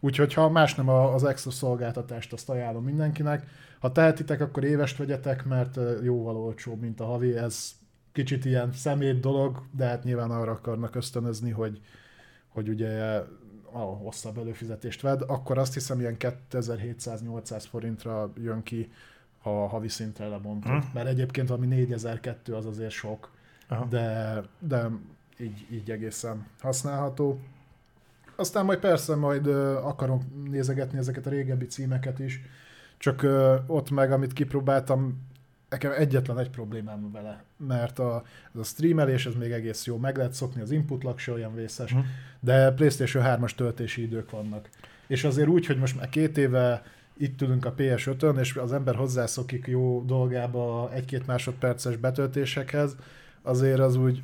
Úgyhogy 0.00 0.34
ha 0.34 0.48
más 0.48 0.74
nem 0.74 0.88
az 0.88 1.24
extra 1.24 1.50
szolgáltatást, 1.50 2.32
azt 2.32 2.48
ajánlom 2.48 2.84
mindenkinek. 2.84 3.46
Ha 3.78 3.92
tehetitek, 3.92 4.40
akkor 4.40 4.64
évest 4.64 4.96
vegyetek, 4.96 5.44
mert 5.44 5.78
jóval 6.02 6.36
olcsóbb, 6.36 6.80
mint 6.80 7.00
a 7.00 7.04
havi. 7.04 7.36
Ez 7.36 7.72
kicsit 8.12 8.44
ilyen 8.44 8.72
szemét 8.72 9.20
dolog, 9.20 9.62
de 9.76 9.84
hát 9.86 10.04
nyilván 10.04 10.30
arra 10.30 10.52
akarnak 10.52 10.94
ösztönözni, 10.94 11.50
hogy, 11.50 11.80
hogy 12.48 12.68
ugye 12.68 13.22
a 13.72 13.78
hosszabb 13.78 14.38
előfizetést 14.38 15.00
vedd, 15.00 15.22
akkor 15.22 15.58
azt 15.58 15.74
hiszem 15.74 16.00
ilyen 16.00 16.16
2700-800 16.18 17.64
forintra 17.68 18.32
jön 18.36 18.62
ki, 18.62 18.90
ha 19.42 19.66
havi 19.66 19.88
szintre 19.88 20.26
lebontod. 20.28 20.70
Hmm. 20.70 20.90
Mert 20.94 21.08
egyébként 21.08 21.48
valami 21.48 21.66
4002 21.66 22.54
az 22.54 22.66
azért 22.66 22.90
sok, 22.90 23.30
Aha. 23.68 23.84
de, 23.84 24.40
de 24.58 24.88
így, 25.38 25.66
így 25.70 25.90
egészen 25.90 26.46
használható. 26.60 27.40
Aztán 28.36 28.64
majd 28.64 28.78
persze 28.78 29.16
majd 29.16 29.46
akarom 29.84 30.46
nézegetni 30.50 30.98
ezeket 30.98 31.26
a 31.26 31.30
régebbi 31.30 31.66
címeket 31.66 32.18
is, 32.18 32.40
csak 32.98 33.26
ott 33.66 33.90
meg, 33.90 34.12
amit 34.12 34.32
kipróbáltam, 34.32 35.30
nekem 35.68 35.92
egyetlen 35.92 36.38
egy 36.38 36.50
problémám 36.50 37.10
vele, 37.12 37.44
mert 37.56 37.98
a, 37.98 38.22
ez 38.54 38.60
a 38.60 38.64
streamelés, 38.64 39.26
ez 39.26 39.34
még 39.34 39.50
egész 39.50 39.86
jó, 39.86 39.96
meg 39.96 40.16
lehet 40.16 40.32
szokni, 40.32 40.60
az 40.60 40.70
input 40.70 41.02
lag 41.02 41.18
se 41.18 41.32
olyan 41.32 41.54
vészes, 41.54 41.94
mm. 41.94 41.98
de 42.40 42.72
PlayStation 42.72 43.24
3-as 43.26 43.54
töltési 43.54 44.02
idők 44.02 44.30
vannak. 44.30 44.68
És 45.06 45.24
azért 45.24 45.48
úgy, 45.48 45.66
hogy 45.66 45.78
most 45.78 45.96
már 45.96 46.08
két 46.08 46.38
éve 46.38 46.82
itt 47.22 47.42
ülünk 47.42 47.64
a 47.64 47.74
PS5-ön, 47.74 48.38
és 48.38 48.56
az 48.56 48.72
ember 48.72 48.94
hozzászokik 48.94 49.66
jó 49.66 50.02
dolgába 50.06 50.90
egy-két 50.92 51.26
másodperces 51.26 51.96
betöltésekhez, 51.96 52.96
azért 53.42 53.78
az 53.78 53.96
úgy, 53.96 54.22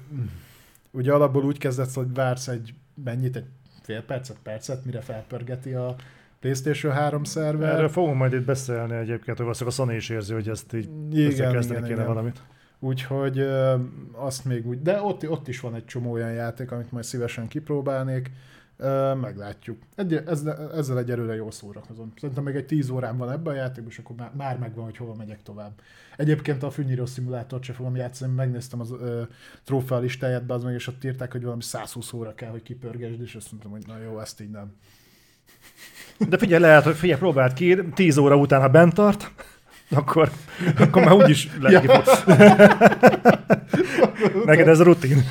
ugye 0.91 1.13
alapból 1.13 1.45
úgy 1.45 1.59
kezdett, 1.59 1.93
hogy 1.93 2.15
vársz 2.15 2.49
egy 2.49 2.75
mennyit, 3.05 3.37
egy 3.37 3.45
fél 3.83 4.03
percet, 4.03 4.37
percet, 4.43 4.85
mire 4.85 5.01
felpörgeti 5.01 5.73
a 5.73 5.97
PlayStation 6.41 6.93
3 6.93 7.25
szerver. 7.25 7.75
Erről 7.75 7.89
fogunk 7.89 8.17
majd 8.17 8.33
itt 8.33 8.45
beszélni 8.45 8.95
egyébként, 8.95 9.37
hogy 9.37 9.47
valószínűleg 9.47 9.79
a 9.79 9.83
Sony 9.83 9.97
is 9.97 10.09
érzi, 10.09 10.33
hogy 10.33 10.49
ezt 10.49 10.75
így 10.75 10.89
igen, 11.11 11.63
igen, 11.63 11.83
kéne 11.83 11.87
igen. 11.87 12.07
valamit. 12.07 12.43
Úgyhogy 12.79 13.47
azt 14.13 14.45
még 14.45 14.67
úgy, 14.67 14.83
de 14.83 15.03
ott, 15.03 15.29
ott 15.29 15.49
is 15.49 15.61
van 15.61 15.75
egy 15.75 15.85
csomó 15.85 16.13
olyan 16.13 16.33
játék, 16.33 16.73
amit 16.73 16.93
majd 16.93 17.05
szívesen 17.05 17.49
kipróbálnék. 17.49 18.31
Meglátjuk. 19.21 19.79
Egy, 19.95 20.15
ezzel, 20.15 20.73
ezzel 20.75 20.99
egyelőre 20.99 21.35
jól 21.35 21.51
szórakozom. 21.51 22.13
Szerintem 22.21 22.45
még 22.45 22.55
egy 22.55 22.67
10 22.67 22.91
órán 22.91 23.17
van 23.17 23.33
ebben 23.33 23.53
a 23.53 23.57
játékban, 23.57 23.93
és 23.93 23.99
akkor 23.99 24.17
már, 24.17 24.31
már 24.37 24.59
megvan, 24.59 24.85
hogy 24.85 24.97
hova 24.97 25.15
megyek 25.15 25.43
tovább. 25.43 25.73
Egyébként 26.17 26.63
a 26.63 26.71
fűnyíró 26.71 27.07
szimulátort 27.07 27.63
sem 27.63 27.75
fogom 27.75 27.97
játszani, 27.97 28.35
megnéztem 28.35 28.81
az 28.81 28.91
ö, 28.91 29.23
trófea 29.65 29.99
listáját, 29.99 30.51
az 30.51 30.63
meg, 30.63 30.75
és 30.75 30.87
ott 30.87 31.05
írták, 31.05 31.33
hogy 31.33 31.43
valami 31.43 31.63
120 31.63 32.13
óra 32.13 32.35
kell, 32.35 32.51
hogy 32.51 32.63
kipörgesd, 32.63 33.21
és 33.21 33.35
azt 33.35 33.51
mondtam, 33.51 33.73
hogy 33.73 33.87
na 33.87 33.99
jó, 33.99 34.21
ezt 34.21 34.41
így 34.41 34.51
nem. 34.51 34.73
De 36.29 36.39
figyelj, 36.39 36.63
lehet, 36.63 36.85
hogy 36.85 36.97
figyelj, 36.97 37.19
próbáld 37.19 37.53
ki, 37.53 37.89
10 37.95 38.17
óra 38.17 38.37
után, 38.37 38.61
ha 38.61 38.69
bent 38.69 38.95
tart, 38.95 39.31
akkor, 39.91 40.31
akkor 40.79 41.05
már 41.05 41.15
úgyis 41.15 41.49
lehet 41.61 41.85
ja. 41.85 42.03
Neked 44.45 44.69
ez 44.69 44.83
rutin. 44.83 45.25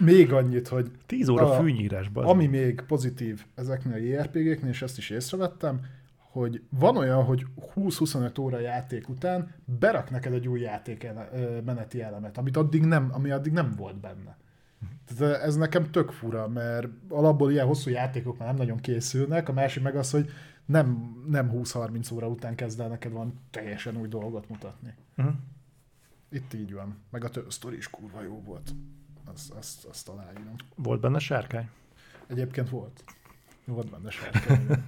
Még 0.00 0.32
annyit, 0.32 0.68
hogy... 0.68 0.90
10 1.06 1.28
óra 1.28 1.50
a, 1.50 1.60
fűnyírásban. 1.60 2.24
Ami 2.24 2.46
még 2.46 2.80
pozitív 2.86 3.44
ezeknél 3.54 3.94
a 3.94 3.96
JRPG-knél, 3.96 4.70
és 4.70 4.82
ezt 4.82 4.98
is 4.98 5.10
észrevettem, 5.10 5.80
hogy 6.16 6.62
van 6.68 6.96
olyan, 6.96 7.24
hogy 7.24 7.46
20-25 7.74 8.40
óra 8.40 8.58
játék 8.58 9.08
után 9.08 9.54
berak 9.78 10.10
neked 10.10 10.32
egy 10.32 10.48
új 10.48 10.60
játék 10.60 11.08
meneti 11.64 12.02
elemet, 12.02 12.38
amit 12.38 12.56
addig 12.56 12.84
nem, 12.84 13.08
ami 13.12 13.30
addig 13.30 13.52
nem 13.52 13.74
volt 13.76 14.00
benne. 14.00 14.36
Tehát 15.16 15.42
ez 15.42 15.56
nekem 15.56 15.90
tök 15.90 16.10
fura, 16.10 16.48
mert 16.48 16.88
alapból 17.08 17.50
ilyen 17.50 17.66
hosszú 17.66 17.90
játékok 17.90 18.38
már 18.38 18.48
nem 18.48 18.56
nagyon 18.56 18.80
készülnek, 18.80 19.48
a 19.48 19.52
másik 19.52 19.82
meg 19.82 19.96
az, 19.96 20.10
hogy 20.10 20.30
nem, 20.66 21.16
nem 21.28 21.50
20-30 21.54 22.14
óra 22.14 22.28
után 22.28 22.54
kezd 22.54 22.80
el 22.80 22.88
neked 22.88 23.12
van 23.12 23.40
teljesen 23.50 23.96
új 23.96 24.08
dolgot 24.08 24.48
mutatni. 24.48 24.94
Uh-huh. 25.16 25.34
Itt 26.28 26.54
így 26.54 26.72
van. 26.72 26.96
Meg 27.10 27.24
a 27.24 27.30
sztori 27.48 27.76
is 27.76 27.90
kurva 27.90 28.22
jó 28.22 28.42
volt. 28.44 28.74
Azt, 29.34 29.52
azt, 29.52 29.84
azt 29.84 30.08
aláírom. 30.08 30.54
Volt 30.74 31.00
benne 31.00 31.18
sárkány? 31.18 31.68
Egyébként 32.26 32.70
volt. 32.70 33.04
Volt 33.64 33.90
benne 33.90 34.10
sárkány. 34.10 34.66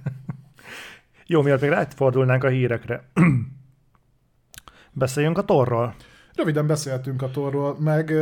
Jó, 1.27 1.41
miatt 1.41 1.61
még 1.61 1.69
rátfordulnánk 1.69 2.43
a 2.43 2.47
hírekre. 2.47 3.09
Beszéljünk 4.91 5.37
a 5.37 5.45
torról. 5.45 5.95
Röviden 6.33 6.67
beszéltünk 6.67 7.21
a 7.21 7.29
torról, 7.31 7.79
meg 7.79 8.13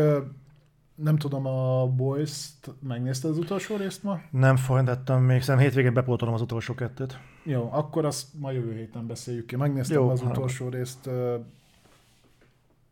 nem 0.96 1.18
tudom, 1.18 1.46
a 1.46 1.88
Boys-t 1.88 2.70
megnézted 2.80 3.30
az 3.30 3.38
utolsó 3.38 3.76
részt 3.76 4.04
ma? 4.04 4.20
Nem 4.32 4.56
folytattam 4.56 5.24
még, 5.24 5.42
szerintem 5.42 5.66
hétvégén 5.70 5.94
bepótolom 5.94 6.34
az 6.34 6.42
utolsó 6.42 6.74
kettőt. 6.74 7.20
Jó, 7.44 7.70
akkor 7.72 8.06
azt 8.06 8.28
ma 8.40 8.52
jövő 8.52 8.76
héten 8.76 9.08
beszéljük 9.08 9.46
ki. 9.46 9.56
Megnéztem 9.56 9.98
Jó, 9.98 10.10
az 10.10 10.20
hanem. 10.20 10.34
utolsó 10.34 10.70
részt, 10.70 11.10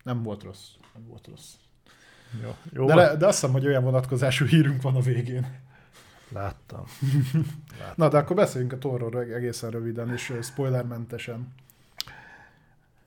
nem 0.03 0.23
volt 0.23 0.43
rossz. 0.43 0.69
Nem 0.93 1.07
volt 1.07 1.27
rossz. 1.27 1.53
Jó, 2.43 2.55
jó 2.73 2.85
De, 2.85 2.95
le, 2.95 3.15
de 3.15 3.25
azt 3.25 3.39
hiszem, 3.39 3.53
hogy 3.53 3.65
olyan 3.65 3.83
vonatkozású 3.83 4.45
hírünk 4.45 4.81
van 4.81 4.95
a 4.95 4.99
végén. 4.99 5.47
Láttam. 6.33 6.83
Na, 7.95 8.09
de 8.09 8.17
akkor 8.17 8.35
beszéljünk 8.35 8.73
a 8.73 8.77
torról 8.77 9.21
egészen 9.21 9.69
röviden 9.69 10.11
és 10.13 10.33
spoilermentesen. 10.41 11.53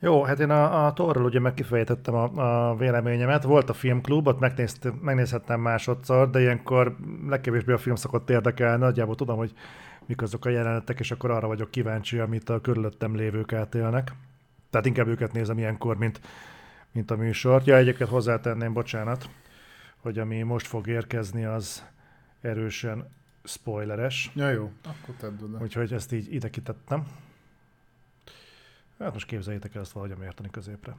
Jó, 0.05 0.23
hát 0.23 0.41
én 0.41 0.51
a, 0.51 0.87
a 0.87 0.93
Torról 0.93 1.25
ugye 1.25 1.41
meg 1.41 1.55
kifejtettem 1.55 2.15
a, 2.15 2.71
a 2.71 2.77
véleményemet. 2.77 3.43
Volt 3.43 3.71
a 3.71 3.73
filmklub, 3.73 4.27
ott 4.27 4.39
megnézt, 4.39 4.93
megnézhettem 5.01 5.61
másodszor, 5.61 6.31
de 6.31 6.41
ilyenkor 6.41 6.97
legkevésbé 7.29 7.73
a 7.73 7.79
film 7.79 7.95
szokott 7.95 8.31
érdekelni. 8.31 8.83
Nagyjából 8.83 9.15
tudom, 9.15 9.37
hogy 9.37 9.53
mik 10.07 10.23
azok 10.23 10.45
a 10.45 10.49
jelenetek, 10.49 10.99
és 10.99 11.11
akkor 11.11 11.31
arra 11.31 11.47
vagyok 11.47 11.71
kíváncsi, 11.71 12.19
amit 12.19 12.49
a 12.49 12.61
körülöttem 12.61 13.17
lévők 13.17 13.53
átélnek. 13.53 14.13
Tehát 14.71 14.87
inkább 14.87 15.07
őket 15.07 15.33
nézem 15.33 15.59
ilyenkor, 15.59 15.97
mint, 15.97 16.21
mint 16.93 17.11
a 17.11 17.17
műsort. 17.17 17.67
Ja, 17.67 17.77
egyébként 17.77 18.11
hozzátenném, 18.11 18.73
bocsánat, 18.73 19.29
hogy 19.97 20.19
ami 20.19 20.43
most 20.43 20.67
fog 20.67 20.87
érkezni, 20.87 21.45
az 21.45 21.85
erősen 22.41 23.09
spoileres. 23.45 24.31
Ja, 24.35 24.51
jó, 24.51 24.71
akkor 24.83 25.15
tedd 25.15 25.43
oda. 25.43 25.59
Úgyhogy 25.63 25.93
ezt 25.93 26.13
így 26.13 26.35
ide 26.35 26.51
kitettem. 26.51 27.07
Hát 28.99 29.13
most 29.13 29.27
képzeljétek 29.27 29.75
el 29.75 29.81
ezt 29.81 29.93
valahogy 29.93 30.17
érteni 30.25 30.51
középre. 30.51 30.97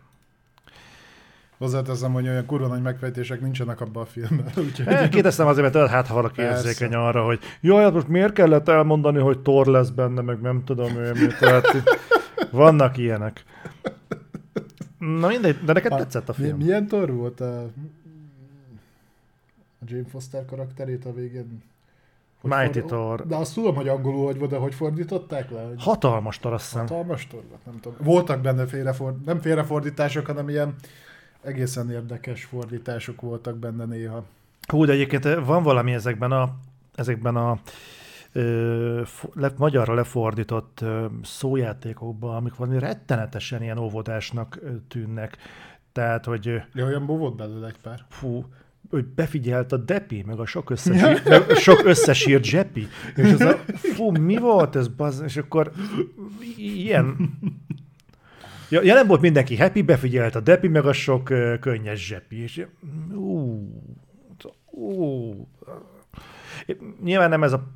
Hozzáteszem, 1.57 2.13
hogy 2.13 2.27
olyan 2.27 2.45
kurva 2.45 2.67
nagy 2.67 2.81
megfejtések 2.81 3.41
nincsenek 3.41 3.81
abban 3.81 4.03
a 4.03 4.05
filmben. 4.05 4.51
Úgyhogy 4.65 5.09
Kérdeztem 5.09 5.47
azért, 5.47 5.73
mert 5.73 5.89
hát 5.89 6.07
ha 6.07 6.13
valaki 6.13 6.35
Persze. 6.35 6.67
érzékeny 6.67 6.93
arra, 6.93 7.23
hogy 7.23 7.39
jaj, 7.61 7.83
hát 7.83 7.93
most 7.93 8.07
miért 8.07 8.33
kellett 8.33 8.67
elmondani, 8.67 9.19
hogy 9.19 9.39
Thor 9.39 9.65
lesz 9.65 9.89
benne, 9.89 10.21
meg 10.21 10.41
nem 10.41 10.63
tudom 10.63 10.95
ő 10.95 11.11
mi. 11.13 11.27
Tehát 11.39 11.67
vannak 12.51 12.97
ilyenek. 12.97 13.43
Na 15.19 15.27
mindegy, 15.27 15.63
de 15.63 15.73
neked 15.73 15.91
A- 15.91 15.95
tetszett 15.97 16.29
a 16.29 16.33
film? 16.33 16.57
milyen 16.57 16.87
tor 16.87 17.13
volt 17.13 17.39
a, 17.39 17.61
a 17.63 17.69
Jane 19.87 20.07
Foster 20.11 20.45
karakterét 20.45 21.05
a 21.05 21.13
végén? 21.13 21.63
Hogy 22.41 22.51
Mighty 22.51 22.79
ford- 22.79 22.87
Thor. 22.87 23.27
De 23.27 23.35
azt 23.35 23.53
tudom, 23.53 23.75
hogy 23.75 23.87
angolul 23.87 24.25
hogy 24.25 24.37
volt, 24.37 24.49
de 24.51 24.57
hogy 24.57 24.73
fordították 24.75 25.49
le? 25.51 25.61
Hogy 25.63 25.83
Hatalmas 25.83 26.39
tor, 26.39 26.53
azt 26.53 26.63
hiszem. 26.65 26.81
hatalmas 26.81 27.27
tor 27.27 27.41
volt, 27.49 27.65
nem 27.65 27.79
tudom. 27.79 27.97
Voltak 28.01 28.41
benne 28.41 28.65
félreford, 28.65 29.23
nem 29.25 29.39
félrefordítások, 29.41 30.25
hanem 30.25 30.49
ilyen 30.49 30.75
egészen 31.41 31.91
érdekes 31.91 32.43
fordítások 32.43 33.21
voltak 33.21 33.57
benne 33.57 33.85
néha. 33.85 34.23
Hú, 34.67 34.85
de 34.85 34.91
egyébként 34.91 35.23
van 35.23 35.63
valami 35.63 35.93
ezekben 35.93 36.31
a, 36.31 36.55
ezekben 36.95 37.35
a 37.35 37.59
le, 39.33 39.51
magyarra 39.57 39.93
lefordított 39.93 40.79
ö, 40.81 41.05
szójátékokban, 41.23 42.35
amik 42.35 42.55
valami 42.55 42.79
rettenetesen 42.79 43.61
ilyen 43.61 43.77
óvodásnak 43.77 44.59
tűnnek. 44.87 45.37
Tehát, 45.91 46.25
hogy 46.25 46.61
Ja, 46.73 46.85
olyanból 46.85 47.17
volt 47.17 47.35
belőle 47.35 47.67
egy 47.67 47.81
pár. 47.81 48.05
fú, 48.09 48.45
hogy 48.89 49.05
befigyelt 49.05 49.71
a 49.71 49.77
Depi, 49.77 50.23
meg 50.25 50.39
a 50.39 50.45
sok 50.45 50.69
összesírt, 50.69 51.29
meg 51.29 51.49
a 51.49 51.55
sok 51.55 51.85
összesírt 51.85 52.43
Zsepi, 52.43 52.87
és 53.15 53.31
az 53.31 53.41
a, 53.41 53.57
fú, 53.75 54.11
mi 54.11 54.37
volt 54.37 54.75
ez, 54.75 54.87
baz, 54.87 55.21
és 55.21 55.37
akkor 55.37 55.71
ilyen, 56.57 57.37
ja, 58.69 58.81
ja, 58.83 58.93
nem 58.93 59.07
volt 59.07 59.21
mindenki 59.21 59.57
happy, 59.57 59.81
befigyelt 59.81 60.35
a 60.35 60.39
Depi, 60.39 60.67
meg 60.67 60.85
a 60.85 60.93
sok 60.93 61.23
könnyes 61.59 62.05
Zsepi, 62.07 62.41
és 62.41 62.65
ú, 63.13 63.59
ú, 64.71 65.47
nyilván 67.03 67.29
nem 67.29 67.43
ez 67.43 67.53
a 67.53 67.67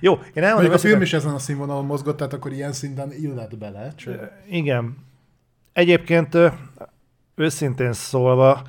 jó, 0.00 0.12
én 0.12 0.42
elmondom, 0.42 0.52
Mondjuk 0.52 0.74
a 0.74 0.78
film 0.78 1.00
is 1.00 1.12
ezen 1.12 1.34
a 1.34 1.38
színvonalon 1.38 1.84
mozgott, 1.84 2.16
tehát 2.16 2.32
akkor 2.32 2.52
ilyen 2.52 2.72
szinten 2.72 3.12
illet 3.12 3.58
bele. 3.58 3.92
Csak... 3.96 4.30
Igen. 4.48 4.96
Egyébként 5.72 6.36
őszintén 7.34 7.92
szólva, 7.92 8.62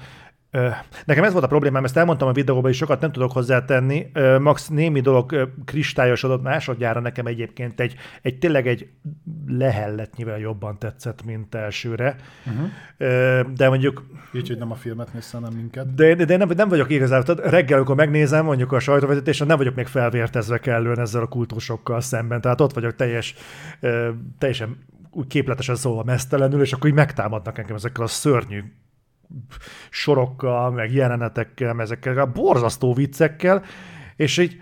nekem 1.06 1.24
ez 1.24 1.32
volt 1.32 1.44
a 1.44 1.48
problémám, 1.48 1.84
ezt 1.84 1.98
elmondtam 1.98 2.28
a 2.28 2.32
videóban, 2.32 2.72
és 2.72 2.78
sokat 2.78 3.02
nem 3.02 3.12
tudok 3.12 3.32
hozzátenni. 3.32 4.12
Max 4.40 4.68
némi 4.68 5.00
dolog 5.00 5.52
kristályosodott 5.66 6.44
másodjára 6.44 7.00
nekem 7.00 7.26
egyébként 7.26 7.80
egy, 7.80 7.96
egy 8.22 8.40
tényleg 8.40 8.68
egy 8.68 8.90
lehelletnyivel 9.48 10.40
jobban 10.40 10.80
tetszett, 10.80 11.26
mint 11.26 11.56
elsőre. 11.56 12.16
Uh-huh. 12.46 12.68
De 13.54 13.70
mondjuk 13.70 14.06
Így, 14.34 14.48
hogy 14.48 14.58
nem 14.58 14.72
a 14.72 14.76
filmet 14.76 15.14
nézsz, 15.14 15.32
hanem 15.32 15.54
minket. 15.54 15.96
de, 15.96 16.16
de, 16.16 16.26
de 16.26 16.38
nem, 16.38 16.50
nem 16.56 16.70
vagyok 16.70 16.90
igazából, 16.90 17.36
tehát 17.36 17.52
reggel, 17.52 17.78
amikor 17.78 17.96
megnézem 17.96 18.46
mondjuk 18.46 18.72
a 18.72 18.80
sajtóvezetésen, 18.80 19.48
nem 19.48 19.58
vagyok 19.58 19.76
még 19.76 19.88
felvértezve 19.88 20.58
kellően 20.58 21.00
ezzel 21.00 21.22
a 21.22 21.28
kultúrsokkal 21.28 22.02
szemben. 22.02 22.42
Tehát 22.42 22.62
ott 22.62 22.74
vagyok 22.74 22.96
teljes, 22.96 23.36
teljesen 24.38 24.78
úgy 25.12 25.28
képletesen 25.28 25.76
szólva 25.76 26.04
mesztelenül, 26.04 26.62
és 26.62 26.74
akkor 26.74 26.90
így 26.90 26.96
megtámadnak 26.96 27.58
engem 27.58 27.76
ezekkel 27.76 28.04
a 28.04 28.08
szörnyű 28.08 28.64
sorokkal, 29.90 30.72
meg 30.72 30.94
jelenetekkel, 30.94 31.74
meg 31.74 31.86
ezekkel 31.86 32.18
a 32.18 32.32
borzasztó 32.32 32.94
viccekkel, 32.94 33.64
és 34.16 34.38
így 34.38 34.62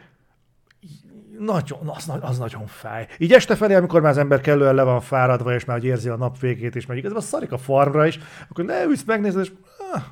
nagyon, 1.39 1.87
az, 1.87 2.11
az 2.21 2.37
nagyon 2.37 2.65
fáj. 2.65 3.07
Így 3.17 3.33
este 3.33 3.55
felé, 3.55 3.73
amikor 3.73 4.01
már 4.01 4.11
az 4.11 4.17
ember 4.17 4.41
kellően 4.41 4.75
le 4.75 4.83
van 4.83 5.01
fáradva, 5.01 5.53
és 5.53 5.65
már 5.65 5.77
hogy 5.77 5.87
érzi 5.87 6.09
a 6.09 6.15
nap 6.15 6.39
végét, 6.39 6.75
és 6.75 6.85
meg 6.85 6.97
igazából 6.97 7.23
szarik 7.23 7.51
a 7.51 7.57
farmra 7.57 8.05
is, 8.05 8.19
akkor 8.49 8.65
leülsz, 8.65 9.03
megnézed, 9.03 9.41
és 9.41 9.51
ah, 9.93 10.03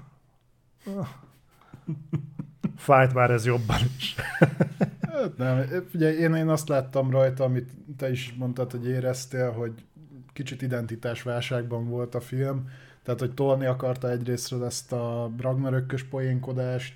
ah. 0.97 1.07
fájt 2.77 3.13
már 3.13 3.31
ez 3.31 3.45
jobban 3.45 3.79
is. 3.97 4.15
Hát 5.15 5.37
nem, 5.37 5.65
ugye 5.93 6.13
én, 6.17 6.33
én 6.33 6.47
azt 6.47 6.67
láttam 6.67 7.11
rajta, 7.11 7.43
amit 7.43 7.69
te 7.97 8.11
is 8.11 8.33
mondtad, 8.37 8.71
hogy 8.71 8.87
éreztél, 8.87 9.51
hogy 9.51 9.71
kicsit 10.33 10.61
identitásválságban 10.61 11.89
volt 11.89 12.15
a 12.15 12.19
film, 12.19 12.69
tehát 13.05 13.19
hogy 13.19 13.33
tolni 13.33 13.65
akarta 13.65 14.09
egyrésztről 14.09 14.65
ezt 14.65 14.91
a 14.91 15.31
Ragnarökkös 15.37 16.03
poénkodást, 16.03 16.93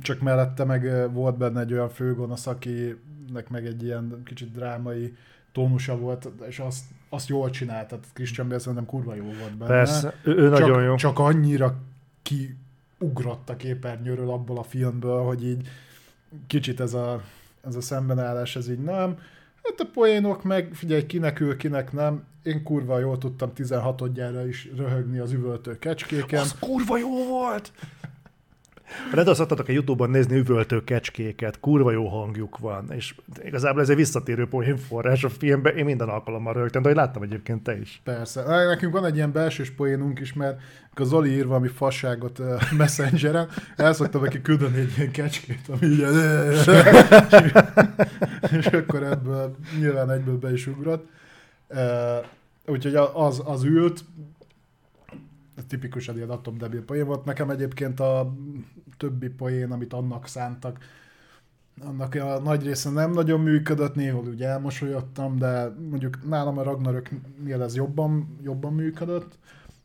csak 0.00 0.20
mellette 0.20 0.64
meg 0.64 1.12
volt 1.12 1.36
benne 1.36 1.60
egy 1.60 1.72
olyan 1.72 1.88
főgonosz, 1.88 2.46
akinek 2.46 3.48
meg 3.48 3.66
egy 3.66 3.82
ilyen 3.82 4.22
kicsit 4.24 4.52
drámai 4.52 5.16
tónusa 5.52 5.98
volt, 5.98 6.28
és 6.48 6.58
azt, 6.58 6.84
azt 7.08 7.28
jól 7.28 7.50
csinált, 7.50 7.88
tehát 7.88 8.04
Christian 8.12 8.48
Bale 8.48 8.60
szerintem 8.60 8.86
kurva 8.86 9.14
jó 9.14 9.24
volt 9.24 9.56
benne. 9.56 9.70
Persze, 9.70 10.14
ő, 10.22 10.36
ő 10.36 10.50
csak, 10.50 10.58
nagyon 10.60 10.82
jó. 10.82 10.94
Csak 10.94 11.18
annyira 11.18 11.74
kiugrott 12.22 13.48
a 13.48 13.56
képernyőről 13.56 14.30
abból 14.30 14.58
a 14.58 14.62
filmből, 14.62 15.22
hogy 15.22 15.46
így 15.46 15.68
kicsit 16.46 16.80
ez 16.80 16.94
a, 16.94 17.22
ez 17.66 17.74
a 17.74 17.80
szembenállás, 17.80 18.56
ez 18.56 18.70
így 18.70 18.82
nem. 18.82 19.18
Hát 19.62 19.80
a 19.80 19.90
poénok 19.92 20.42
meg, 20.42 20.68
figyelj, 20.72 21.06
kinek 21.06 21.40
ül, 21.40 21.56
kinek 21.56 21.92
nem. 21.92 22.24
Én 22.42 22.62
kurva 22.62 22.98
jól 22.98 23.18
tudtam 23.18 23.52
16-odjára 23.56 24.44
is 24.48 24.68
röhögni 24.76 25.18
az 25.18 25.32
üvöltő 25.32 25.78
kecskéken. 25.78 26.40
Az 26.40 26.58
kurva 26.58 26.98
jó 26.98 27.26
volt! 27.26 27.72
Adtatok 29.14 29.68
a 29.68 29.72
Youtube-on 29.72 30.10
nézni 30.10 30.36
üvöltő 30.36 30.84
kecskéket, 30.84 31.60
kurva 31.60 31.90
jó 31.90 32.08
hangjuk 32.08 32.58
van, 32.58 32.92
és 32.92 33.14
igazából 33.42 33.80
ez 33.80 33.88
egy 33.88 33.96
visszatérő 33.96 34.46
poénforrás 34.46 35.24
a 35.24 35.28
filmben, 35.28 35.76
én 35.76 35.84
minden 35.84 36.08
alkalommal 36.08 36.52
rögtön, 36.52 36.82
de 36.82 36.88
hogy 36.88 36.96
láttam 36.96 37.22
egyébként 37.22 37.62
te 37.62 37.78
is. 37.78 38.00
Persze. 38.04 38.66
Nekünk 38.66 38.92
van 38.92 39.04
egy 39.04 39.14
ilyen 39.14 39.32
belsős 39.32 39.70
poénunk 39.70 40.20
is, 40.20 40.32
mert 40.32 40.60
amikor 40.84 41.06
Zoli 41.06 41.30
ír 41.30 41.46
valami 41.46 41.68
fasságot 41.68 42.38
uh, 42.38 42.62
messengeren, 42.78 43.48
el 43.76 43.92
szoktam 43.92 44.22
neki 44.22 44.42
küldeni 44.42 44.78
egy 44.78 44.92
ilyen 44.96 45.10
kecskét, 45.10 45.68
ami 45.68 45.86
így 45.86 46.00
és 48.58 48.66
akkor 48.66 49.02
ebből 49.02 49.56
nyilván 49.78 50.10
egyből 50.10 50.38
be 50.38 50.52
is 50.52 50.66
ugrott. 50.66 51.08
Uh, 51.68 51.78
úgyhogy 52.66 52.94
az, 53.14 53.42
az 53.44 53.64
ült, 53.64 54.04
tipikusan 55.66 56.16
ilyen 56.16 56.30
atomdebil 56.30 56.84
poén 56.84 57.06
volt. 57.06 57.24
Nekem 57.24 57.50
egyébként 57.50 58.00
a 58.00 58.34
többi 58.96 59.28
poén, 59.28 59.72
amit 59.72 59.92
annak 59.92 60.26
szántak, 60.26 60.78
annak 61.80 62.14
a 62.14 62.40
nagy 62.40 62.62
része 62.62 62.90
nem 62.90 63.10
nagyon 63.10 63.40
működött, 63.40 63.94
néhol 63.94 64.26
úgy 64.28 64.42
elmosolyodtam, 64.42 65.38
de 65.38 65.74
mondjuk 65.90 66.28
nálam 66.28 66.58
a 66.58 66.62
Ragnaröknél 66.62 67.62
ez 67.62 67.74
jobban, 67.74 68.38
jobban 68.42 68.72
működött. 68.72 69.38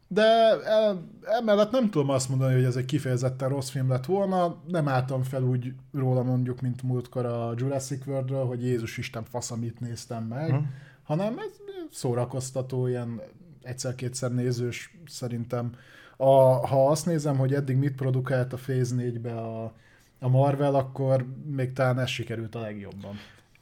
De 0.07 0.23
el, 0.63 1.03
emellett 1.23 1.71
nem 1.71 1.89
tudom 1.89 2.09
azt 2.09 2.29
mondani, 2.29 2.53
hogy 2.53 2.63
ez 2.63 2.75
egy 2.75 2.85
kifejezetten 2.85 3.49
rossz 3.49 3.69
film 3.69 3.89
lett 3.89 4.05
volna. 4.05 4.55
Nem 4.67 4.87
álltam 4.87 5.23
fel 5.23 5.43
úgy 5.43 5.73
róla 5.93 6.23
mondjuk, 6.23 6.61
mint 6.61 6.81
múltkor 6.83 7.25
a 7.25 7.53
Jurassic 7.55 8.05
world 8.05 8.31
hogy 8.31 8.63
Jézus 8.63 8.97
Isten 8.97 9.23
fasz, 9.23 9.51
amit 9.51 9.79
néztem 9.79 10.23
meg, 10.23 10.49
Hm. 10.49 10.57
hanem 11.03 11.37
ez 11.37 11.51
szórakoztató, 11.91 12.87
ilyen 12.87 13.21
egyszer-kétszer 13.67 14.33
nézős 14.33 14.97
szerintem. 15.07 15.71
A, 16.17 16.31
ha 16.67 16.89
azt 16.89 17.05
nézem, 17.05 17.37
hogy 17.37 17.53
eddig 17.53 17.77
mit 17.77 17.95
produkált 17.95 18.53
a 18.53 18.57
Phase 18.57 18.95
4-be 18.95 19.37
a, 19.37 19.73
a 20.19 20.27
Marvel, 20.27 20.75
akkor 20.75 21.25
még 21.45 21.73
talán 21.73 21.99
ez 21.99 22.09
sikerült 22.09 22.55
a 22.55 22.59
legjobban. 22.59 23.15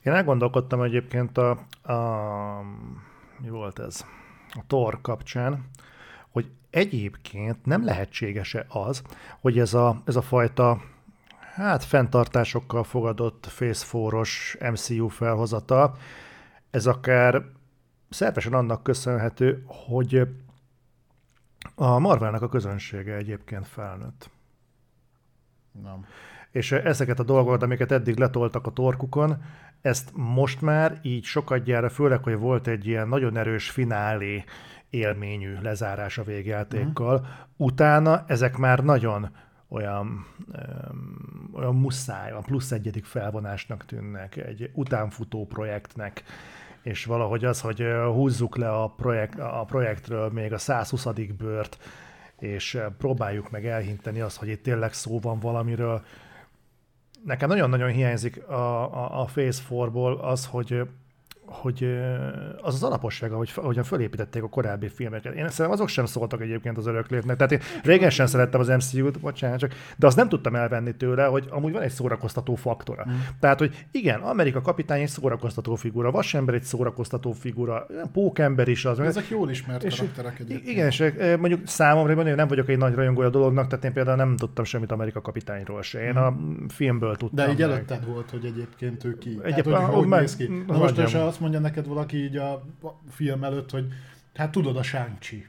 Én 0.04 0.14
elgondolkodtam 0.14 0.82
egyébként 0.82 1.38
a, 1.38 1.50
a 1.92 2.62
mi 3.42 3.50
volt 3.50 3.80
ez? 3.80 4.06
A 4.50 4.62
Thor 4.68 5.02
kapcsán, 5.02 5.66
hogy 6.30 6.50
egyébként 6.70 7.66
nem 7.66 7.86
lehetséges-e 7.86 8.66
az, 8.70 9.02
hogy 9.40 9.60
ez 9.60 9.74
a, 9.74 10.02
ez 10.06 10.16
a 10.16 10.22
fajta 10.22 10.82
hát 11.56 11.84
fenntartásokkal 11.84 12.84
fogadott 12.84 13.48
Phase 13.56 13.86
4-os 13.92 14.58
MCU 14.72 15.08
felhozata. 15.08 15.96
Ez 16.72 16.88
akár 16.88 17.46
szervesen 18.16 18.54
annak 18.54 18.84
köszönhető, 18.84 19.64
hogy 19.66 20.28
a 21.76 22.00
Marvelnek 22.00 22.42
a 22.42 22.50
közönsége 22.50 23.16
egyébként 23.16 23.68
felnőtt. 23.68 24.30
Nem. 25.84 26.06
És 26.52 26.72
ezeket 26.72 27.20
a 27.20 27.24
dolgokat, 27.24 27.64
amiket 27.64 27.92
eddig 27.92 28.18
letoltak 28.18 28.68
a 28.68 28.72
torkukon, 28.72 29.44
ezt 29.82 30.10
most 30.14 30.62
már 30.62 31.00
így 31.02 31.24
sokadjára, 31.24 31.90
főleg, 31.90 32.24
hogy 32.24 32.38
volt 32.38 32.68
egy 32.68 32.88
ilyen 32.88 33.08
nagyon 33.08 33.38
erős 33.38 33.70
finálé 33.70 34.44
élményű 34.90 35.58
lezárás 35.62 36.18
a 36.18 36.24
végjátékkal, 36.24 37.16
uh-huh. 37.16 37.30
utána 37.58 38.24
ezek 38.28 38.58
már 38.58 38.84
nagyon 38.84 39.30
olyan, 39.68 40.26
um, 40.92 41.50
olyan 41.54 41.76
muszáj, 41.76 42.32
olyan 42.32 42.44
plusz 42.44 42.72
egyedik 42.72 43.06
felvonásnak 43.06 43.86
tűnnek, 43.86 44.36
egy 44.36 44.70
utánfutó 44.74 45.46
projektnek, 45.46 46.24
és 46.86 47.06
valahogy 47.06 47.46
az, 47.46 47.62
hogy 47.62 47.86
húzzuk 48.14 48.58
le 48.58 48.70
a, 48.70 48.88
projekt, 48.88 49.40
a 49.40 49.64
projektről 49.68 50.30
még 50.30 50.54
a 50.54 50.58
120. 50.58 51.06
bőrt, 51.38 51.78
és 52.40 52.80
próbáljuk 52.98 53.52
meg 53.52 53.66
elhinteni 53.66 54.20
azt, 54.20 54.38
hogy 54.38 54.48
itt 54.48 54.64
tényleg 54.64 54.94
szó 54.94 55.20
van 55.20 55.40
valamiről. 55.40 56.02
Nekem 57.24 57.50
nagyon-nagyon 57.50 57.90
hiányzik 57.90 58.48
a, 58.48 58.94
a, 58.94 59.22
a 59.22 59.24
Phase 59.24 59.62
4-ból 59.70 60.20
az, 60.20 60.46
hogy 60.46 60.88
hogy 61.46 62.00
az 62.62 62.74
az 62.74 62.84
alaposság, 62.84 63.32
ahogy, 63.32 63.52
ahogyan 63.56 63.84
fölépítették 63.84 64.44
a 64.44 64.50
korábbi 64.50 64.88
filmeket. 64.88 65.34
Én 65.34 65.50
szerintem 65.50 65.72
azok 65.72 65.88
sem 65.88 66.06
szóltak 66.06 66.42
egyébként 66.42 66.78
az 66.78 66.88
öröklétnek. 66.88 67.38
Tehát 67.38 67.52
én 67.52 67.60
régen 67.84 68.10
sem 68.10 68.26
szerettem 68.26 68.60
az 68.60 68.68
MCU-t, 68.68 69.20
bocsánat, 69.20 69.60
csak, 69.60 69.74
de 69.98 70.08
azt 70.08 70.18
nem 70.18 70.30
tudtam 70.30 70.56
elvenni 70.56 70.96
tőle, 70.96 71.26
hogy 71.26 71.48
amúgy 71.50 71.72
van 71.72 71.82
egy 71.82 71.92
szórakoztató 71.92 72.56
faktora. 72.56 73.06
Mm. 73.10 73.14
Tehát, 73.40 73.60
hogy 73.60 73.86
igen, 73.92 74.20
Amerika 74.20 74.62
kapitány 74.62 75.02
egy 75.02 75.08
szórakoztató 75.08 75.76
figura, 75.76 76.12
Vasember 76.12 76.56
egy 76.56 76.64
szórakoztató 76.64 77.32
figura, 77.32 77.88
Pókember 78.14 78.68
is 78.68 78.86
az. 78.86 79.00
Ezek 79.00 79.30
jól 79.30 79.50
ismert 79.50 79.84
és 79.84 79.96
karakterek 79.96 80.40
egyébként. 80.40 80.68
Igen, 80.68 80.88
és 80.88 81.04
mondjuk 81.40 81.68
számomra 81.68 82.28
én 82.28 82.36
nem 82.36 82.48
vagyok 82.48 82.70
egy 82.70 82.78
nagy 82.78 82.94
rajongója 82.94 83.28
a 83.28 83.32
dolognak, 83.32 83.68
tehát 83.68 83.86
én 83.86 83.94
például 83.94 84.18
nem 84.18 84.38
tudtam 84.38 84.66
semmit 84.66 84.92
Amerika 84.92 85.22
kapitányról 85.22 85.82
se. 85.82 86.04
Én 86.04 86.14
mm. 86.14 86.16
a 86.16 86.36
filmből 86.68 87.16
tudtam. 87.16 87.46
De 87.46 87.52
így 87.52 87.62
előtted 87.62 88.06
volt, 88.06 88.30
hogy 88.30 88.46
egyébként 88.46 89.04
ő 89.04 89.18
ki. 89.18 89.30
Egyébként, 89.30 89.66
tehát, 89.66 89.86
hogy, 89.86 89.96
hogy 89.96 90.08
meg, 90.08 90.20
néz 90.20 90.36
ki. 90.36 90.64
Na 90.68 90.78
most 90.78 90.96
azt 91.36 91.44
mondja 91.44 91.60
neked 91.60 91.88
valaki 91.88 92.24
így 92.24 92.38
a 92.38 92.64
film 93.10 93.44
előtt, 93.44 93.72
hogy 93.72 93.88
hát 94.36 94.52
tudod 94.52 94.78
a 94.78 94.84
Shang-Chi. 94.84 95.48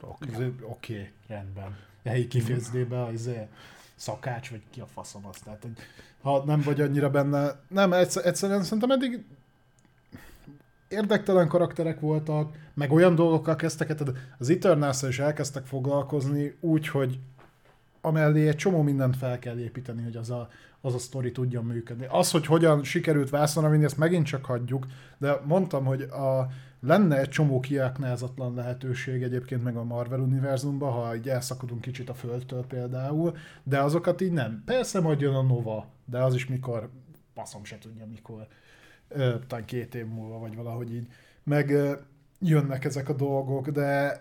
Oké, 0.00 0.34
okay. 0.34 0.52
okay, 0.60 1.10
rendben. 1.26 1.76
Helyi 2.04 2.26
kifejezébe 2.26 3.02
az 3.02 3.12
izé, 3.12 3.48
szakács, 3.94 4.50
vagy 4.50 4.62
ki 4.70 4.80
a 4.80 4.86
faszom 4.86 5.26
azt. 5.26 5.44
Tehát, 5.44 5.62
hogy 5.62 5.72
ha 6.22 6.44
nem 6.44 6.60
vagy 6.60 6.80
annyira 6.80 7.10
benne, 7.10 7.60
nem, 7.68 7.92
egyszer, 7.92 8.26
egyszerűen 8.26 8.62
szerintem 8.62 8.90
eddig 8.90 9.24
érdektelen 10.88 11.48
karakterek 11.48 12.00
voltak, 12.00 12.56
meg 12.74 12.92
olyan 12.92 13.14
dolgokkal 13.14 13.56
kezdtek, 13.56 13.94
az 14.38 14.50
eternals 14.50 15.02
is 15.02 15.18
elkezdtek 15.18 15.66
foglalkozni 15.66 16.56
úgy, 16.60 16.88
hogy 16.88 17.18
amellé 18.00 18.48
egy 18.48 18.56
csomó 18.56 18.82
mindent 18.82 19.16
fel 19.16 19.38
kell 19.38 19.58
építeni, 19.58 20.02
hogy 20.02 20.16
az 20.16 20.30
a, 20.30 20.48
az 20.82 20.94
a 20.94 20.98
sztori 20.98 21.32
tudjon 21.32 21.64
működni. 21.64 22.06
Az, 22.08 22.30
hogy 22.30 22.46
hogyan 22.46 22.84
sikerült 22.84 23.30
vászonra 23.30 23.70
vinni, 23.70 23.84
ezt 23.84 23.98
megint 23.98 24.26
csak 24.26 24.44
hagyjuk, 24.44 24.86
de 25.18 25.40
mondtam, 25.44 25.84
hogy 25.84 26.02
a, 26.02 26.48
lenne 26.80 27.18
egy 27.18 27.28
csomó 27.28 27.60
kiaknázatlan 27.60 28.54
lehetőség 28.54 29.22
egyébként 29.22 29.62
meg 29.62 29.76
a 29.76 29.84
Marvel 29.84 30.20
univerzumban, 30.20 30.92
ha 30.92 31.16
így 31.16 31.28
elszakadunk 31.28 31.80
kicsit 31.80 32.08
a 32.08 32.14
Földtől 32.14 32.66
például, 32.66 33.36
de 33.62 33.80
azokat 33.80 34.20
így 34.20 34.32
nem. 34.32 34.62
Persze 34.64 35.00
majd 35.00 35.20
jön 35.20 35.34
a 35.34 35.42
Nova, 35.42 35.86
de 36.04 36.18
az 36.18 36.34
is 36.34 36.46
mikor, 36.46 36.90
passzom 37.34 37.64
se 37.64 37.78
tudja 37.78 38.06
mikor, 38.06 38.46
ö, 39.08 39.34
talán 39.46 39.64
két 39.64 39.94
év 39.94 40.06
múlva, 40.06 40.38
vagy 40.38 40.56
valahogy 40.56 40.94
így. 40.94 41.06
Meg 41.42 41.70
ö, 41.70 41.92
jönnek 42.38 42.84
ezek 42.84 43.08
a 43.08 43.14
dolgok, 43.14 43.68
de 43.68 44.20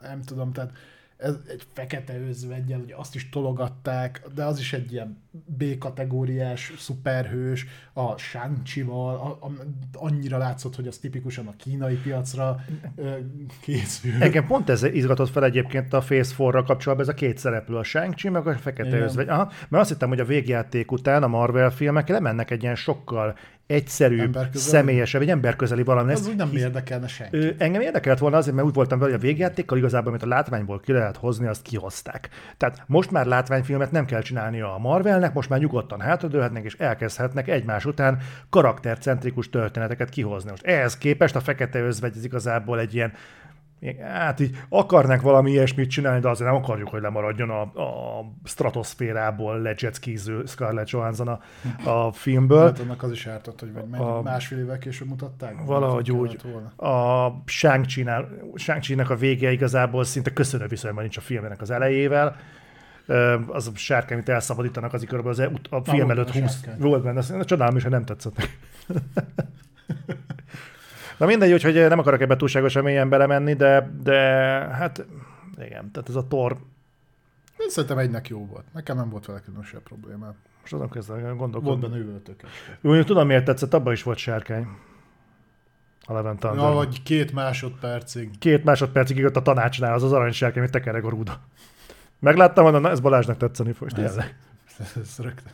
nem 0.00 0.22
tudom, 0.22 0.52
tehát 0.52 0.72
ez 1.16 1.34
egy 1.48 1.66
fekete 1.72 2.20
özvegyel, 2.20 2.78
hogy 2.78 2.94
azt 2.96 3.14
is 3.14 3.28
tologatták, 3.28 4.22
de 4.34 4.44
az 4.44 4.58
is 4.58 4.72
egy 4.72 4.92
ilyen 4.92 5.18
B-kategóriás 5.46 6.72
szuperhős, 6.78 7.66
a 7.92 8.16
shang 8.16 8.56
a, 8.88 9.24
a, 9.24 9.52
annyira 9.92 10.38
látszott, 10.38 10.76
hogy 10.76 10.86
az 10.86 10.98
tipikusan 10.98 11.46
a 11.46 11.54
kínai 11.56 11.94
piacra 11.94 12.56
ö, 12.96 13.16
készül. 13.60 14.22
Engem 14.22 14.46
pont 14.46 14.68
ez 14.68 14.82
izgatott 14.82 15.30
fel 15.30 15.44
egyébként 15.44 15.92
a 15.92 15.98
Phase 15.98 16.34
4 16.38 16.64
kapcsolatban, 16.64 17.00
ez 17.00 17.08
a 17.08 17.14
két 17.14 17.38
szereplő, 17.38 17.76
a 17.76 17.82
shang 17.82 18.14
meg 18.30 18.46
a 18.46 18.54
fekete 18.54 18.88
Igen. 18.88 19.02
özvegy. 19.02 19.28
Aha, 19.28 19.52
mert 19.68 19.82
azt 19.82 19.90
hittem, 19.90 20.08
hogy 20.08 20.20
a 20.20 20.24
végjáték 20.24 20.92
után 20.92 21.22
a 21.22 21.28
Marvel 21.28 21.70
filmek 21.70 22.08
lemennek 22.08 22.50
egy 22.50 22.62
ilyen 22.62 22.74
sokkal 22.74 23.36
egyszerűbb, 23.66 24.38
személyesebb, 24.54 25.22
egy 25.22 25.30
emberközeli 25.30 25.82
valami. 25.82 26.12
Az 26.12 26.28
úgy 26.28 26.36
nem 26.36 26.48
hisz, 26.48 26.60
érdekelne 26.60 27.06
senki. 27.06 27.36
Ö, 27.36 27.50
engem 27.58 27.80
érdekelt 27.80 28.18
volna 28.18 28.36
azért, 28.36 28.54
mert 28.56 28.68
úgy 28.68 28.74
voltam 28.74 28.98
vele, 28.98 29.10
hogy 29.10 29.20
a 29.20 29.24
végjátékkal 29.24 29.78
igazából, 29.78 30.08
amit 30.08 30.22
a 30.22 30.26
látványból 30.26 30.80
ki 30.80 30.92
lehet 30.92 31.16
hozni, 31.16 31.46
azt 31.46 31.62
kihozták. 31.62 32.28
Tehát 32.56 32.82
most 32.86 33.10
már 33.10 33.26
látványfilmet 33.26 33.90
nem 33.90 34.04
kell 34.04 34.22
csinálni 34.22 34.60
a 34.60 34.76
Marvelnek, 34.80 35.32
most 35.32 35.48
már 35.48 35.58
nyugodtan 35.58 36.00
hátradőlhetnek 36.00 36.64
és 36.64 36.74
elkezdhetnek 36.74 37.48
egymás 37.48 37.84
után 37.84 38.18
karaktercentrikus 38.50 39.50
történeteket 39.50 40.08
kihozni. 40.08 40.50
Most 40.50 40.66
ehhez 40.66 40.98
képest 40.98 41.36
a 41.36 41.40
fekete 41.40 41.80
özvegy 41.80 42.16
az 42.16 42.24
igazából 42.24 42.80
egy 42.80 42.94
ilyen 42.94 43.12
hát 44.00 44.40
így 44.40 44.56
akarnak 44.68 45.22
valami 45.22 45.50
ilyesmit 45.50 45.90
csinálni, 45.90 46.20
de 46.20 46.28
azért 46.28 46.50
nem 46.50 46.58
akarjuk, 46.62 46.88
hogy 46.88 47.00
lemaradjon 47.00 47.50
a, 47.50 47.60
a 47.60 48.24
stratoszférából 48.44 49.60
lejetskiző 49.60 50.44
Scarlett 50.46 50.90
Johansson 50.90 51.28
a, 51.28 51.40
a 51.90 52.12
filmből. 52.12 52.64
Hát 52.64 52.78
annak 52.78 53.02
az 53.02 53.10
is 53.10 53.26
ártott, 53.26 53.60
hogy 53.60 53.72
vagy 53.72 54.00
a, 54.00 54.22
másfél 54.22 54.58
évvel 54.58 54.78
később 54.78 55.08
mutatták? 55.08 55.54
Valahogy 55.64 56.10
úgy. 56.10 56.38
A 56.76 57.28
Shang-Chi-nek 57.44 59.10
a 59.10 59.16
vége 59.16 59.52
igazából 59.52 60.04
szinte 60.04 60.32
köszönő 60.32 60.66
viszonyban 60.66 61.02
nincs 61.02 61.16
a 61.16 61.20
filmnek 61.20 61.60
az 61.60 61.70
elejével 61.70 62.36
az 63.46 63.66
a 63.66 63.70
sárkány, 63.74 64.16
amit 64.16 64.28
elszabadítanak, 64.28 64.92
az 64.92 65.04
körülbelül 65.08 65.30
az 65.30 65.38
e- 65.38 65.76
a 65.76 65.84
film 65.84 66.10
előtt 66.10 66.30
20 66.30 66.64
volt 66.78 67.02
benne. 67.02 67.44
Csodálom 67.44 67.76
is, 67.76 67.82
hogy 67.82 67.92
nem 67.92 68.04
tetszett. 68.04 68.48
Na 71.16 71.26
mindegy, 71.26 71.52
úgyhogy 71.52 71.74
nem 71.74 71.98
akarok 71.98 72.20
ebbe 72.20 72.36
túlságosan 72.36 72.82
mélyen 72.82 73.08
belemenni, 73.08 73.54
de, 73.54 73.90
de 74.02 74.20
hát 74.72 75.06
igen, 75.58 75.90
tehát 75.90 76.08
ez 76.08 76.14
a 76.14 76.26
tor. 76.28 76.56
Én 77.58 77.68
szerintem 77.68 77.98
egynek 77.98 78.28
jó 78.28 78.46
volt. 78.46 78.64
Nekem 78.72 78.96
nem 78.96 79.08
volt 79.08 79.26
vele 79.26 79.40
különösebb 79.40 79.82
probléma. 79.82 80.34
Most 80.60 80.72
azon 80.72 80.90
kezdve 80.90 81.20
gondolkodni. 81.20 81.68
Volt 81.68 81.80
benne 81.80 81.96
üvöltökes. 81.96 82.50
Úgy 82.82 83.06
tudom, 83.06 83.26
miért 83.26 83.44
tetszett, 83.44 83.74
abban 83.74 83.92
is 83.92 84.02
volt 84.02 84.18
sárkány. 84.18 84.66
A 86.04 86.12
Levent. 86.12 86.42
Ja, 86.42 86.52
vagy 86.54 87.02
két 87.02 87.32
másodpercig. 87.32 88.38
Két 88.38 88.64
másodpercig 88.64 89.16
jött 89.16 89.36
a 89.36 89.42
tanácsnál 89.42 89.94
az 89.94 90.02
az 90.02 90.12
aranysárkány, 90.12 90.58
amit 90.58 90.72
tekereg 90.72 91.04
a 91.04 91.08
rúda. 91.08 91.40
Megláttam, 92.18 92.64
mondom, 92.64 92.82
na 92.82 92.90
ez 92.90 93.00
Balázsnak 93.00 93.36
tetszeni 93.36 93.72
fog. 93.72 93.88
Ez, 93.98 94.18
ez 95.02 95.18
rögtön. 95.18 95.52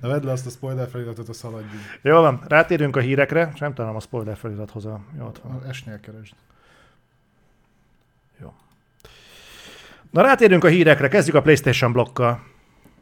Na 0.00 0.08
vedd 0.08 0.24
le 0.24 0.32
azt 0.32 0.46
a 0.46 0.50
spoiler 0.50 0.88
feliratot, 0.88 1.28
a 1.28 1.32
szaladjunk. 1.32 1.82
Jó 2.02 2.20
van, 2.20 2.44
rátérünk 2.48 2.96
a 2.96 3.00
hírekre, 3.00 3.50
és 3.54 3.60
nem 3.60 3.74
találom 3.74 3.96
a 3.96 4.00
spoiler 4.00 4.36
felirathoz 4.36 4.86
a... 4.86 5.00
Jó, 5.18 5.26
ott 5.26 5.38
van. 5.38 5.64
Esnél 5.66 6.00
keresd. 6.00 6.34
Jó. 8.40 8.54
Na 10.10 10.22
rátérünk 10.22 10.64
a 10.64 10.68
hírekre, 10.68 11.08
kezdjük 11.08 11.36
a 11.36 11.42
PlayStation 11.42 11.92
blokkal. 11.92 12.42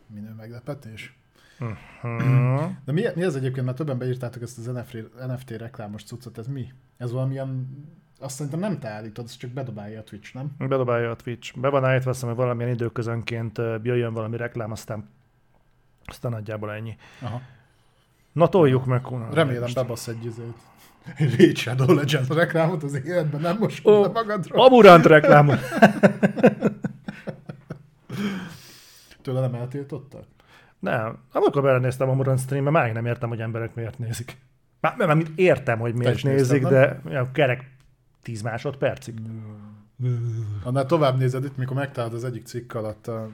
Minő 0.07 0.35
meglepetés. 0.37 1.17
Uh-huh. 1.61 2.71
De 2.85 2.93
mi, 2.93 3.05
mi 3.15 3.23
ez 3.23 3.35
egyébként, 3.35 3.65
mert 3.65 3.79
többen 3.79 3.99
beírtátok 3.99 4.43
ezt 4.43 4.59
az 4.59 4.65
NFT, 4.65 5.27
NFT 5.27 5.51
reklámos 5.51 6.05
cuccot, 6.05 6.39
ez 6.39 6.47
mi? 6.47 6.73
Ez 6.97 7.13
valamilyen 7.13 7.69
azt 8.21 8.35
szerintem 8.35 8.61
nem 8.61 8.79
te 8.79 8.89
állítod, 8.89 9.25
ez 9.25 9.37
csak 9.37 9.51
bedobálja 9.51 10.01
a 10.01 10.03
Twitch, 10.03 10.35
nem? 10.35 10.51
Bedobálja 10.59 11.11
a 11.11 11.17
Twitch. 11.17 11.59
Be 11.59 11.69
van 11.69 11.85
állítva, 11.85 12.11
azt 12.11 12.23
hogy 12.23 12.35
valamilyen 12.35 12.73
időközönként 12.73 13.59
jöjjön 13.59 14.13
valami 14.13 14.37
reklám, 14.37 14.71
aztán, 14.71 15.09
aztán 16.07 16.31
nagyjából 16.31 16.73
ennyi. 16.73 16.97
Aha. 17.21 17.41
Na 18.33 18.49
toljuk 18.49 18.85
meg. 18.85 19.01
Kuna, 19.01 19.29
Remélem 19.33 19.71
bebasz 19.75 20.09
egy 20.09 20.25
izét. 20.25 20.55
Raid 21.19 21.57
Shadow 21.57 21.95
Legends 21.95 22.29
reklámot 22.29 22.83
az 22.83 23.05
életben, 23.05 23.41
nem 23.41 23.57
most 23.59 23.87
oh, 23.87 24.13
magadról. 24.13 24.67
Amurant 24.67 25.07
reklámot. 25.07 25.59
Tőle 29.23 29.41
nem 29.41 29.55
eltiltottak? 29.55 30.25
Nem. 30.79 31.19
Amikor 31.33 31.63
belenéztem 31.63 32.09
a 32.09 32.15
Murant 32.15 32.41
streambe, 32.41 32.71
már 32.71 32.93
nem 32.93 33.07
értem, 33.07 33.29
hogy 33.29 33.41
emberek 33.41 33.75
miért 33.75 33.99
nézik. 33.99 34.37
Már, 34.81 34.97
már 34.97 35.17
értem, 35.35 35.79
hogy 35.79 35.95
miért 35.95 36.23
nézik, 36.23 36.63
néztem, 36.63 36.71
de 36.71 37.01
ja, 37.11 37.31
kerek 37.33 37.71
10 38.23 38.43
másodpercig. 38.43 39.15
Annál 40.63 40.87
tovább 40.87 41.19
nézed 41.19 41.45
itt, 41.45 41.57
mikor 41.57 41.77
megtalált 41.77 42.13
az 42.13 42.25
egyik 42.25 42.47
cikk 42.47 42.75
alatt 42.75 43.07
a 43.07 43.29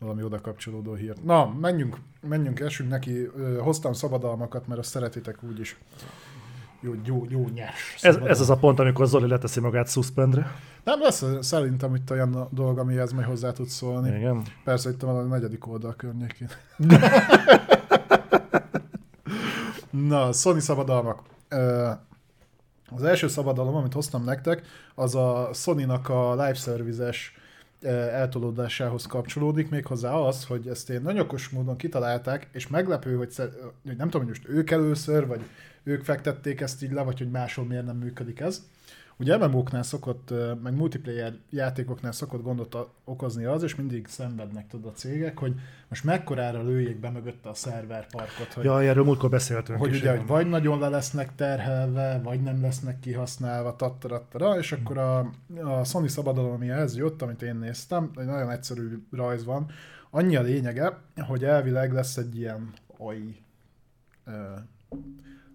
valami 0.00 0.22
oda 0.22 0.40
kapcsolódó 0.40 0.94
hír. 0.94 1.14
Na, 1.22 1.54
menjünk, 1.60 1.96
menjünk, 2.28 2.60
esünk 2.60 2.90
neki. 2.90 3.30
Hoztam 3.58 3.92
szabadalmakat, 3.92 4.66
mert 4.66 4.80
azt 4.80 4.90
szeretitek 4.90 5.42
úgyis. 5.42 5.78
jó, 6.80 6.92
jó, 7.04 7.26
jó 7.28 7.48
nyers. 7.54 7.96
Ez, 8.00 8.16
ez 8.16 8.40
az 8.40 8.50
a 8.50 8.56
pont, 8.56 8.78
amikor 8.78 9.06
Zoli 9.06 9.28
leteszi 9.28 9.60
magát 9.60 9.90
suspendre. 9.90 10.56
Nem 10.84 11.00
lesz 11.00 11.24
szerintem 11.40 11.94
itt 11.94 12.10
olyan 12.10 12.48
dolog, 12.50 12.78
amihez 12.78 13.12
majd 13.12 13.26
hozzá 13.26 13.52
tudsz 13.52 13.72
szólni. 13.72 14.16
Igen. 14.16 14.42
Persze 14.64 14.90
itt 14.90 15.00
van 15.00 15.16
a 15.16 15.22
negyedik 15.22 15.66
oldal 15.66 15.94
környékén. 15.96 16.48
Na, 19.90 20.32
Sony 20.32 20.60
szabadalmak. 20.60 21.22
Az 22.90 23.02
első 23.02 23.28
szabadalom, 23.28 23.74
amit 23.74 23.92
hoztam 23.92 24.24
nektek, 24.24 24.62
az 24.94 25.14
a 25.14 25.50
Sony-nak 25.52 26.08
a 26.08 26.30
live 26.30 26.54
services 26.54 27.34
eltolódásához 27.88 29.06
kapcsolódik, 29.06 29.70
méghozzá 29.70 30.12
az, 30.12 30.44
hogy 30.44 30.68
ezt 30.68 30.90
én 30.90 31.02
nagyon 31.02 31.20
okos 31.20 31.48
módon 31.48 31.76
kitalálták, 31.76 32.48
és 32.52 32.68
meglepő, 32.68 33.16
hogy, 33.16 33.30
szer- 33.30 33.58
hogy 33.86 33.96
nem 33.96 34.10
tudom, 34.10 34.26
hogy 34.26 34.36
most 34.38 34.48
ők 34.48 34.70
először, 34.70 35.26
vagy 35.26 35.40
ők 35.82 36.04
fektették 36.04 36.60
ezt 36.60 36.82
így 36.82 36.92
le, 36.92 37.02
vagy 37.02 37.18
hogy 37.18 37.30
máshol 37.30 37.64
miért 37.64 37.84
nem 37.84 37.96
működik 37.96 38.40
ez. 38.40 38.62
Ugye 39.20 39.36
MMO-knál 39.36 39.82
szokott, 39.82 40.34
meg 40.62 40.74
multiplayer 40.74 41.34
játékoknál 41.50 42.12
szokott 42.12 42.42
gondot 42.42 42.76
okozni 43.04 43.44
az, 43.44 43.62
és 43.62 43.74
mindig 43.74 44.06
szenvednek 44.06 44.68
tudod 44.68 44.86
a 44.86 44.92
cégek, 44.92 45.38
hogy 45.38 45.54
most 45.88 46.04
mekkorára 46.04 46.62
lőjék 46.62 47.00
be 47.00 47.10
mögötte 47.10 47.48
a 47.48 47.54
szerverparkot, 47.54 48.52
hogy, 48.52 48.64
Ja, 48.64 48.82
erről 48.82 49.04
múltkor 49.04 49.30
beszéltünk 49.30 49.78
hogy 49.78 49.94
ugye, 49.94 50.10
hogy 50.10 50.26
vagy 50.26 50.48
nagyon 50.48 50.78
le 50.78 50.88
lesznek 50.88 51.34
terhelve, 51.34 52.20
vagy 52.24 52.42
nem 52.42 52.60
lesznek 52.60 53.00
kihasználva, 53.00 53.76
tattarattara, 53.76 54.58
és 54.58 54.72
akkor 54.72 54.98
a, 54.98 55.18
a 55.62 55.84
Sony 55.84 56.08
szabadalom, 56.08 56.52
ami 56.52 56.70
ez 56.70 56.96
jött, 56.96 57.22
amit 57.22 57.42
én 57.42 57.56
néztem, 57.56 58.10
egy 58.16 58.26
nagyon 58.26 58.50
egyszerű 58.50 59.06
rajz 59.10 59.44
van. 59.44 59.70
Annyi 60.10 60.36
a 60.36 60.42
lényege, 60.42 60.98
hogy 61.16 61.44
elvileg 61.44 61.92
lesz 61.92 62.16
egy 62.16 62.38
ilyen 62.38 62.72
AI, 62.96 63.42
ö, 64.24 64.32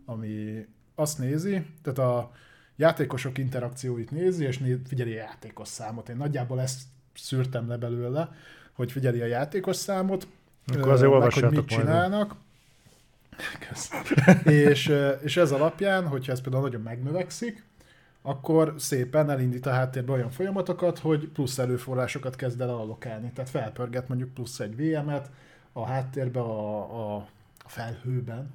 ami 0.05 0.65
azt 0.95 1.19
nézi, 1.19 1.65
tehát 1.81 1.99
a 1.99 2.31
játékosok 2.75 3.37
interakcióit 3.37 4.11
nézi, 4.11 4.45
és 4.45 4.57
néz, 4.57 4.77
figyeli 4.87 5.13
a 5.13 5.15
játékos 5.15 5.67
számot. 5.67 6.09
Én 6.09 6.15
nagyjából 6.15 6.61
ezt 6.61 6.81
szűrtem 7.15 7.67
le 7.67 7.77
belőle, 7.77 8.31
hogy 8.73 8.91
figyeli 8.91 9.21
a 9.21 9.25
játékos 9.25 9.75
számot, 9.75 10.27
Akkor 10.67 10.91
azért 10.91 11.19
meg 11.19 11.33
hogy 11.33 11.49
mit 11.49 11.65
csinálnak, 11.65 12.35
és, 14.45 14.93
és 15.21 15.37
ez 15.37 15.51
alapján, 15.51 16.07
hogyha 16.07 16.31
ez 16.31 16.41
például 16.41 16.63
nagyon 16.63 16.81
megnövekszik, 16.81 17.63
akkor 18.21 18.73
szépen 18.77 19.29
elindít 19.29 19.65
a 19.65 19.71
háttérbe 19.71 20.11
olyan 20.11 20.31
folyamatokat, 20.31 20.99
hogy 20.99 21.27
plusz 21.27 21.57
erőforrásokat 21.57 22.35
kezd 22.35 22.61
el 22.61 22.69
allokálni. 22.69 23.31
Tehát 23.31 23.49
felpörget 23.49 24.07
mondjuk 24.07 24.33
plusz 24.33 24.59
egy 24.59 24.75
VM-et 24.75 25.29
a 25.71 25.85
háttérbe, 25.85 26.39
a, 26.39 27.15
a 27.15 27.27
felhőben. 27.65 28.53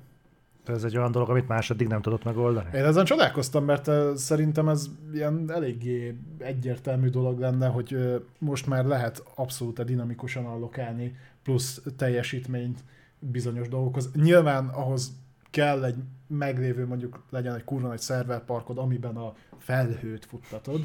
Ez 0.70 0.84
egy 0.84 0.96
olyan 0.96 1.12
dolog, 1.12 1.30
amit 1.30 1.48
más 1.48 1.70
eddig 1.70 1.86
nem 1.86 2.02
tudott 2.02 2.24
megoldani. 2.24 2.68
Én 2.74 2.84
ezen 2.84 3.04
csodálkoztam, 3.04 3.64
mert 3.64 3.90
szerintem 4.16 4.68
ez 4.68 4.86
ilyen 5.12 5.50
eléggé 5.52 6.16
egyértelmű 6.38 7.08
dolog 7.08 7.38
lenne, 7.38 7.66
hogy 7.66 8.22
most 8.38 8.66
már 8.66 8.84
lehet 8.84 9.22
abszolút 9.34 9.84
dinamikusan 9.84 10.46
allokálni 10.46 11.16
plusz 11.42 11.82
teljesítményt 11.96 12.78
bizonyos 13.18 13.68
dolgokhoz. 13.68 14.10
Nyilván 14.14 14.68
ahhoz 14.68 15.12
kell 15.50 15.84
egy 15.84 15.96
meglévő, 16.26 16.86
mondjuk 16.86 17.22
legyen 17.30 17.54
egy 17.54 17.64
kurva 17.64 17.88
nagy 17.88 18.00
szerverparkod, 18.00 18.78
amiben 18.78 19.16
a 19.16 19.34
felhőt 19.58 20.24
futtatod, 20.24 20.80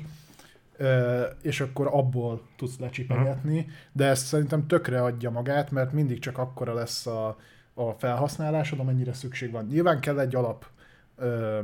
és 1.41 1.61
akkor 1.61 1.87
abból 1.91 2.41
tudsz 2.57 2.79
lecsipegetni, 2.79 3.67
de 3.91 4.05
ezt 4.05 4.25
szerintem 4.25 4.67
tökre 4.67 5.03
adja 5.03 5.29
magát, 5.29 5.71
mert 5.71 5.93
mindig 5.93 6.19
csak 6.19 6.37
akkora 6.37 6.73
lesz 6.73 7.07
a, 7.07 7.37
a 7.77 7.91
felhasználásod, 7.91 8.79
amennyire 8.79 9.13
szükség 9.13 9.51
van. 9.51 9.65
Nyilván 9.65 9.99
kell 9.99 10.19
egy 10.19 10.35
alap 10.35 10.65
ö, 11.15 11.59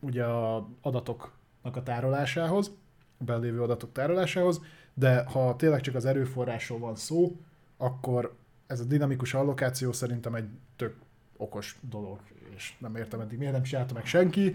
ugye 0.00 0.24
a 0.24 0.68
adatoknak 0.80 1.76
a 1.76 1.82
tárolásához, 1.82 2.70
a 3.18 3.24
belévő 3.24 3.62
adatok 3.62 3.92
tárolásához, 3.92 4.60
de 4.94 5.24
ha 5.24 5.56
tényleg 5.56 5.80
csak 5.80 5.94
az 5.94 6.04
erőforrásról 6.04 6.78
van 6.78 6.96
szó, 6.96 7.36
akkor 7.76 8.34
ez 8.66 8.80
a 8.80 8.84
dinamikus 8.84 9.34
allokáció 9.34 9.92
szerintem 9.92 10.34
egy 10.34 10.48
tök 10.76 10.94
okos 11.36 11.78
dolog, 11.90 12.20
és 12.56 12.74
nem 12.78 12.96
értem 12.96 13.20
eddig, 13.20 13.38
miért 13.38 13.52
nem 13.52 13.62
csinálta 13.62 13.94
meg 13.94 14.06
senki. 14.06 14.54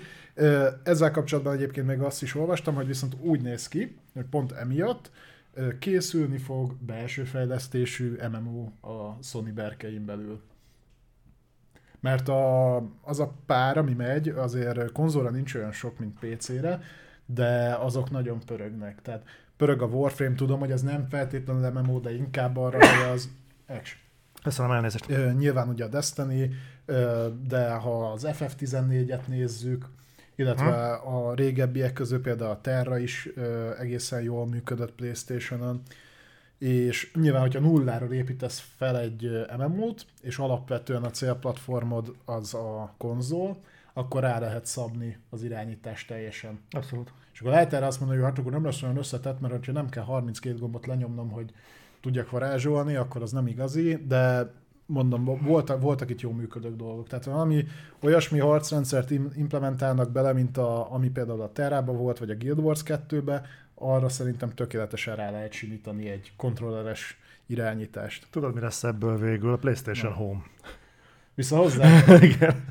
Ezzel 0.83 1.11
kapcsolatban 1.11 1.53
egyébként 1.53 1.87
még 1.87 2.01
azt 2.01 2.21
is 2.21 2.35
olvastam, 2.35 2.75
hogy 2.75 2.87
viszont 2.87 3.15
úgy 3.21 3.41
néz 3.41 3.67
ki, 3.67 3.97
hogy 4.13 4.25
pont 4.25 4.51
emiatt 4.51 5.11
készülni 5.79 6.37
fog 6.37 6.73
belső 6.73 7.23
fejlesztésű 7.23 8.17
MMO 8.31 8.91
a 8.91 9.17
Sony 9.21 9.53
berkein 9.53 10.05
belül. 10.05 10.41
Mert 11.99 12.27
a, 12.27 12.75
az 13.01 13.19
a 13.19 13.33
pár, 13.45 13.77
ami 13.77 13.93
megy, 13.93 14.27
azért 14.27 14.91
konzolra 14.91 15.29
nincs 15.29 15.55
olyan 15.55 15.71
sok, 15.71 15.99
mint 15.99 16.19
PC-re, 16.19 16.81
de 17.25 17.77
azok 17.79 18.11
nagyon 18.11 18.39
pörögnek. 18.45 19.01
Tehát 19.01 19.23
pörög 19.57 19.81
a 19.81 19.85
Warframe, 19.85 20.35
tudom, 20.35 20.59
hogy 20.59 20.71
ez 20.71 20.81
nem 20.81 21.07
feltétlenül 21.09 21.69
MMO, 21.71 21.99
de 21.99 22.15
inkább 22.15 22.57
arra, 22.57 22.77
hogy 22.77 23.11
az 23.13 23.29
action. 23.67 24.01
Köszönöm 24.43 24.71
elnézést. 24.71 25.09
Ö, 25.09 25.31
nyilván 25.31 25.69
ugye 25.69 25.83
a 25.83 25.87
Destiny, 25.87 26.55
ö, 26.85 27.27
de 27.47 27.69
ha 27.69 28.11
az 28.11 28.27
FF14-et 28.29 29.27
nézzük, 29.27 29.85
illetve 30.35 30.93
a 30.93 31.33
régebbiek 31.33 31.93
közül 31.93 32.21
például 32.21 32.51
a 32.51 32.61
Terra 32.61 32.97
is 32.97 33.29
ö, 33.35 33.71
egészen 33.79 34.21
jól 34.21 34.47
működött 34.47 34.91
Playstation-on, 34.91 35.81
és 36.59 37.11
nyilván, 37.13 37.41
hogyha 37.41 37.59
nulláról 37.59 38.13
építesz 38.13 38.71
fel 38.77 38.99
egy 38.99 39.45
MMO-t, 39.57 40.05
és 40.21 40.37
alapvetően 40.37 41.03
a 41.03 41.09
célplatformod 41.09 42.15
az 42.25 42.53
a 42.53 42.93
konzol, 42.97 43.57
akkor 43.93 44.21
rá 44.21 44.39
lehet 44.39 44.65
szabni 44.65 45.17
az 45.29 45.43
irányítást 45.43 46.07
teljesen. 46.07 46.59
Abszolút. 46.71 47.13
És 47.33 47.39
akkor 47.39 47.51
lehet 47.51 47.73
erre 47.73 47.85
azt 47.85 47.99
mondani, 47.99 48.21
hogy 48.21 48.29
hát 48.29 48.39
akkor 48.39 48.51
nem 48.51 48.63
lesz 48.63 48.83
olyan 48.83 48.97
összetett, 48.97 49.39
mert 49.39 49.65
ha 49.65 49.71
nem 49.71 49.89
kell 49.89 50.03
32 50.03 50.57
gombot 50.57 50.85
lenyomnom, 50.85 51.31
hogy 51.31 51.53
tudjak 52.01 52.29
varázsolni, 52.29 52.95
akkor 52.95 53.21
az 53.21 53.31
nem 53.31 53.47
igazi, 53.47 54.03
de 54.07 54.51
mondom, 54.85 55.39
voltak, 55.41 55.81
voltak 55.81 56.09
itt 56.09 56.21
jó 56.21 56.31
működő 56.31 56.75
dolgok. 56.75 57.07
Tehát 57.07 57.25
valami 57.25 57.65
olyasmi 58.01 58.39
harcrendszert 58.39 59.11
im- 59.11 59.35
implementálnak 59.35 60.11
bele, 60.11 60.33
mint 60.33 60.57
a, 60.57 60.93
ami 60.93 61.09
például 61.09 61.41
a 61.41 61.51
Terrába 61.51 61.91
volt, 61.91 62.19
vagy 62.19 62.29
a 62.29 62.35
Guild 62.35 62.59
Wars 62.59 62.81
2-be, 62.85 63.41
arra 63.79 64.09
szerintem 64.09 64.49
tökéletesen 64.53 65.15
rá 65.15 65.31
lehet 65.31 65.51
simítani 65.51 66.09
egy 66.09 66.31
kontrolleres 66.37 67.17
irányítást. 67.45 68.27
Tudod, 68.31 68.53
mi 68.53 68.59
lesz 68.59 68.83
ebből 68.83 69.17
végül? 69.19 69.53
A 69.53 69.57
PlayStation 69.57 70.13
Home. 70.13 70.41
Vissza 71.35 71.57
hozzá, 71.57 71.87
Igen. 72.21 72.63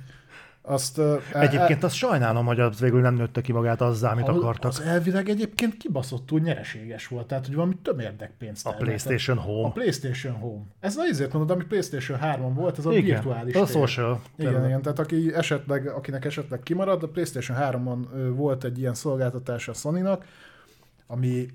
azt... 0.63 0.99
el- 0.99 1.21
Egyébként 1.33 1.85
azt 1.85 1.95
sajnálom, 1.95 2.47
hogy 2.47 2.61
az 2.61 2.81
végül 2.81 3.01
nem 3.01 3.15
nőtte 3.15 3.41
ki 3.41 3.53
magát 3.53 3.81
azzá, 3.81 4.11
amit 4.13 4.29
az, 4.29 4.37
akartak. 4.37 4.71
Az 4.71 4.81
elvileg 4.81 5.29
egyébként 5.29 5.77
kibaszottul 5.77 6.41
nyereséges 6.41 7.07
volt, 7.07 7.27
tehát 7.27 7.47
hogy 7.47 7.55
valami 7.55 7.77
tömérdek 7.83 8.33
pénzt 8.39 8.67
A 8.67 8.71
PlayStation 8.73 9.39
A 9.39 9.41
Home. 9.41 9.73
PlayStation 9.73 10.35
Home. 10.35 10.63
Ez 10.81 10.97
na 10.97 11.05
ezért 11.05 11.33
mondod, 11.33 11.57
ami 11.57 11.65
PlayStation 11.65 12.19
3 12.19 12.55
volt, 12.55 12.79
ez 12.79 12.87
a 12.87 12.93
Igen, 12.93 13.05
virtuális 13.05 13.55
a 13.55 13.67
social. 13.67 14.21
Igen, 14.39 14.65
igen, 14.67 14.83
tehát 14.83 14.99
aki 14.99 15.35
esetleg, 15.35 15.87
akinek 15.87 16.25
esetleg 16.25 16.61
kimarad, 16.63 17.03
a 17.03 17.09
PlayStation 17.09 17.59
3-on 17.61 17.99
ö, 18.15 18.31
volt 18.33 18.65
egy 18.65 18.79
ilyen 18.79 18.95
szolgáltatása 18.95 19.73
a 19.73 19.75
Sony-nak, 19.75 20.25
ami 21.11 21.49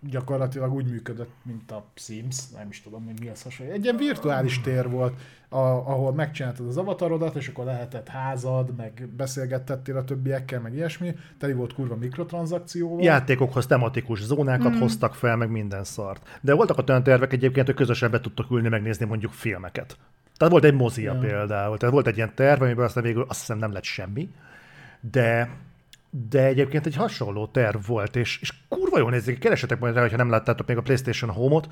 gyakorlatilag 0.00 0.72
úgy 0.72 0.90
működött, 0.90 1.30
mint 1.42 1.70
a 1.70 1.84
Sims, 1.94 2.48
nem 2.56 2.68
is 2.70 2.80
tudom, 2.80 3.04
hogy 3.04 3.20
mi 3.20 3.28
az 3.28 3.42
hasonló. 3.42 3.72
Egy 3.72 3.82
ilyen 3.82 3.96
virtuális 3.96 4.60
tér 4.60 4.90
volt, 4.90 5.20
a, 5.48 5.58
ahol 5.58 6.12
megcsináltad 6.12 6.66
az 6.66 6.76
avatarodat, 6.76 7.36
és 7.36 7.48
akkor 7.48 7.64
lehetett 7.64 8.08
házad, 8.08 8.76
meg 8.76 9.08
beszélgettettél 9.16 9.96
a 9.96 10.04
többiekkel, 10.04 10.60
meg 10.60 10.74
ilyesmi. 10.74 11.14
Teli 11.38 11.52
volt 11.52 11.72
kurva 11.72 11.96
mikrotranszakcióval. 11.96 13.02
Játékokhoz 13.02 13.66
tematikus 13.66 14.22
zónákat 14.22 14.74
mm. 14.74 14.78
hoztak 14.78 15.14
fel, 15.14 15.36
meg 15.36 15.50
minden 15.50 15.84
szart. 15.84 16.38
De 16.40 16.54
voltak 16.54 16.88
olyan 16.88 17.02
tervek 17.02 17.32
egyébként, 17.32 17.66
hogy 17.66 17.74
közösen 17.74 18.10
be 18.10 18.20
tudtok 18.20 18.50
ülni, 18.50 18.68
megnézni 18.68 19.06
mondjuk 19.06 19.32
filmeket. 19.32 19.96
Tehát 20.36 20.52
volt 20.52 20.64
egy 20.64 20.74
mozia 20.74 21.12
Ja. 21.12 21.18
például. 21.18 21.78
Tehát 21.78 21.94
volt 21.94 22.06
egy 22.06 22.16
ilyen 22.16 22.34
terv, 22.34 22.62
amiből 22.62 22.84
aztán 22.84 23.02
végül 23.02 23.24
azt 23.28 23.38
hiszem 23.38 23.58
nem 23.58 23.72
lett 23.72 23.84
semmi. 23.84 24.30
De 25.00 25.50
de 26.10 26.44
egyébként 26.44 26.86
egy 26.86 26.96
hasonló 26.96 27.46
terv 27.46 27.86
volt, 27.86 28.16
és, 28.16 28.38
és 28.40 28.52
kurva 28.68 28.98
jól 28.98 29.10
nézik, 29.10 29.38
keresetek 29.38 29.78
majd 29.78 29.94
rá, 29.94 30.00
hogyha 30.00 30.16
nem 30.16 30.30
láttátok 30.30 30.66
még 30.66 30.76
a 30.76 30.82
PlayStation 30.82 31.30
Home-ot, 31.30 31.68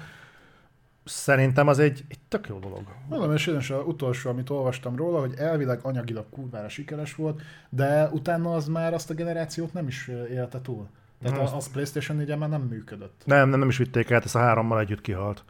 szerintem 1.05 1.68
az 1.68 1.78
egy, 1.78 2.05
egy 2.09 2.18
tök 2.28 2.49
jó 2.49 2.59
dolog. 2.59 2.82
Mondom, 3.09 3.32
és 3.32 3.47
én 3.47 3.57
is 3.57 3.70
az 3.70 3.82
utolsó, 3.87 4.30
amit 4.30 4.51
olvastam 4.51 4.97
róla, 4.97 5.20
hogy 5.20 5.34
elvileg 5.37 5.78
anyagilag 5.82 6.26
kurvára 6.30 6.68
sikeres 6.68 7.14
volt, 7.14 7.43
de 7.68 8.09
utána 8.12 8.55
az 8.55 8.68
már 8.68 8.95
azt 8.95 9.11
a 9.11 9.14
generációt 9.14 9.72
nem 9.72 9.87
is 9.87 10.09
élte 10.30 10.61
túl. 10.61 10.89
Tehát 11.22 11.39
az, 11.39 11.53
az 11.53 11.70
PlayStation 11.70 12.16
4 12.16 12.37
már 12.37 12.49
nem 12.49 12.62
működött. 12.62 13.22
Nem, 13.24 13.49
nem, 13.49 13.59
nem 13.59 13.68
is 13.68 13.76
vitték 13.76 14.11
át, 14.11 14.24
ez 14.24 14.34
a 14.34 14.39
hárommal 14.39 14.80
együtt 14.80 15.01
kihalt. 15.01 15.45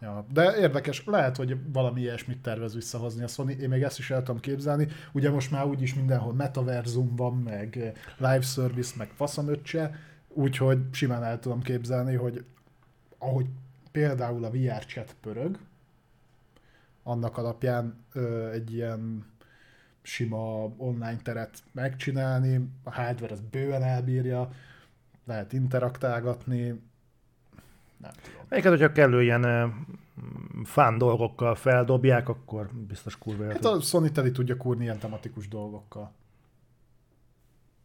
Ja, 0.00 0.26
de 0.32 0.56
érdekes, 0.56 1.04
lehet, 1.04 1.36
hogy 1.36 1.72
valami 1.72 2.00
ilyesmit 2.00 2.42
tervez 2.42 2.74
visszahozni 2.74 3.22
a 3.22 3.26
Sony, 3.26 3.50
én 3.60 3.68
még 3.68 3.82
ezt 3.82 3.98
is 3.98 4.10
el 4.10 4.22
tudom 4.22 4.40
képzelni. 4.40 4.88
Ugye 5.12 5.30
most 5.30 5.50
már 5.50 5.66
úgyis 5.66 5.94
mindenhol 5.94 6.32
metaverzum 6.32 7.16
van, 7.16 7.36
meg 7.36 7.76
eh, 7.76 7.92
live 8.16 8.40
service, 8.40 8.94
meg 8.96 9.10
faszamöccse, 9.14 9.98
úgyhogy 10.28 10.78
simán 10.90 11.24
el 11.24 11.38
tudom 11.38 11.62
képzelni, 11.62 12.14
hogy 12.14 12.44
ahogy 13.18 13.46
például 13.92 14.44
a 14.44 14.50
VR 14.50 14.86
chat 14.86 15.16
pörög, 15.20 15.58
annak 17.02 17.36
alapján 17.36 18.04
ö, 18.12 18.50
egy 18.50 18.74
ilyen 18.74 19.26
sima 20.02 20.72
online 20.76 21.18
teret 21.22 21.62
megcsinálni, 21.72 22.68
a 22.82 22.90
hardware 22.90 23.32
az 23.32 23.40
bőven 23.50 23.82
elbírja, 23.82 24.50
lehet 25.24 25.52
interaktálgatni, 25.52 26.80
nem 28.00 28.10
tudom. 28.22 28.40
Melyiket, 28.48 28.70
hogyha 28.70 28.92
kellő 28.92 29.22
ilyen 29.22 29.74
fán 30.64 30.98
dolgokkal 30.98 31.54
feldobják, 31.54 32.28
akkor 32.28 32.70
biztos 32.88 33.18
kurva 33.18 33.44
Hát 33.44 33.64
a 33.64 33.80
Sony 33.80 34.12
teli 34.12 34.32
tudja 34.32 34.56
kúrni 34.56 34.82
ilyen 34.82 34.98
tematikus 34.98 35.48
dolgokkal. 35.48 36.12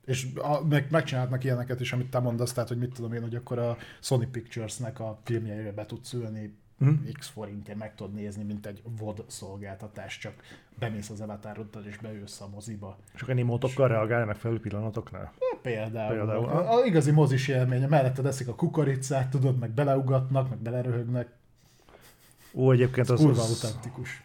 És 0.06 0.28
a, 0.36 0.64
meg, 0.64 0.88
megcsinálhatnak 0.92 1.44
ilyeneket 1.44 1.80
is, 1.80 1.94
amit 1.94 2.10
te 2.10 2.20
mondasz, 2.20 2.54
tehát 2.54 2.70
hogy 2.70 2.78
mit 2.78 2.94
tudom 2.94 3.14
én, 3.14 3.22
hogy 3.22 3.36
akkor 3.36 3.60
a 3.60 3.78
Sony 4.00 4.32
Pictures-nek 4.32 5.00
a 5.00 5.20
filmjeire 5.24 5.72
be 5.72 5.86
tudsz 5.86 6.14
ülni 6.14 6.58
mm. 6.84 6.94
x 7.20 7.28
forintért 7.28 7.78
meg 7.78 7.96
tudod 7.96 8.14
nézni, 8.14 8.44
mint 8.44 8.66
egy 8.66 8.82
VOD 8.98 9.24
szolgáltatás, 9.28 10.18
csak 10.18 10.34
bemész 10.80 11.10
az 11.10 11.22
avatároddal 11.22 11.84
és 11.84 11.98
beülsz 11.98 12.42
a 12.42 12.48
moziba. 12.48 12.98
És 13.14 13.22
akkor 13.22 13.34
animótokkal 13.34 13.88
reagálja 13.88 14.26
meg 14.26 14.36
felül 14.36 14.60
pillanatoknál? 14.60 15.34
Ja, 15.40 15.60
például. 15.62 16.16
például. 16.16 16.46
A, 16.46 16.74
a, 16.74 16.86
igazi 16.86 17.12
mozis 17.12 17.48
élménye, 17.48 17.88
melletted 17.88 18.26
eszik 18.26 18.48
a 18.48 18.56
kukoricát, 18.56 19.30
tudod, 19.30 19.60
meg 19.60 19.72
beleugatnak, 19.72 20.50
meg 20.50 20.58
beleröhögnek. 20.58 21.30
Ó, 22.54 22.72
egyébként 22.72 23.10
az, 23.10 23.24
az, 23.24 23.40
az 23.40 23.64
autentikus. 23.64 24.24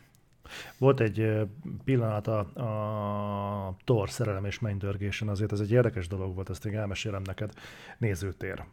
Volt 0.78 1.00
egy 1.00 1.48
pillanat 1.84 2.26
a, 2.26 2.38
a 2.38 3.76
Thor 3.84 4.10
szerelem 4.10 4.44
és 4.44 4.58
mennydörgésen, 4.58 5.28
azért 5.28 5.52
ez 5.52 5.60
egy 5.60 5.70
érdekes 5.70 6.08
dolog 6.08 6.34
volt, 6.34 6.50
ezt 6.50 6.64
még 6.64 6.74
elmesélem 6.74 7.22
neked, 7.24 7.52
nézőtér. 7.98 8.64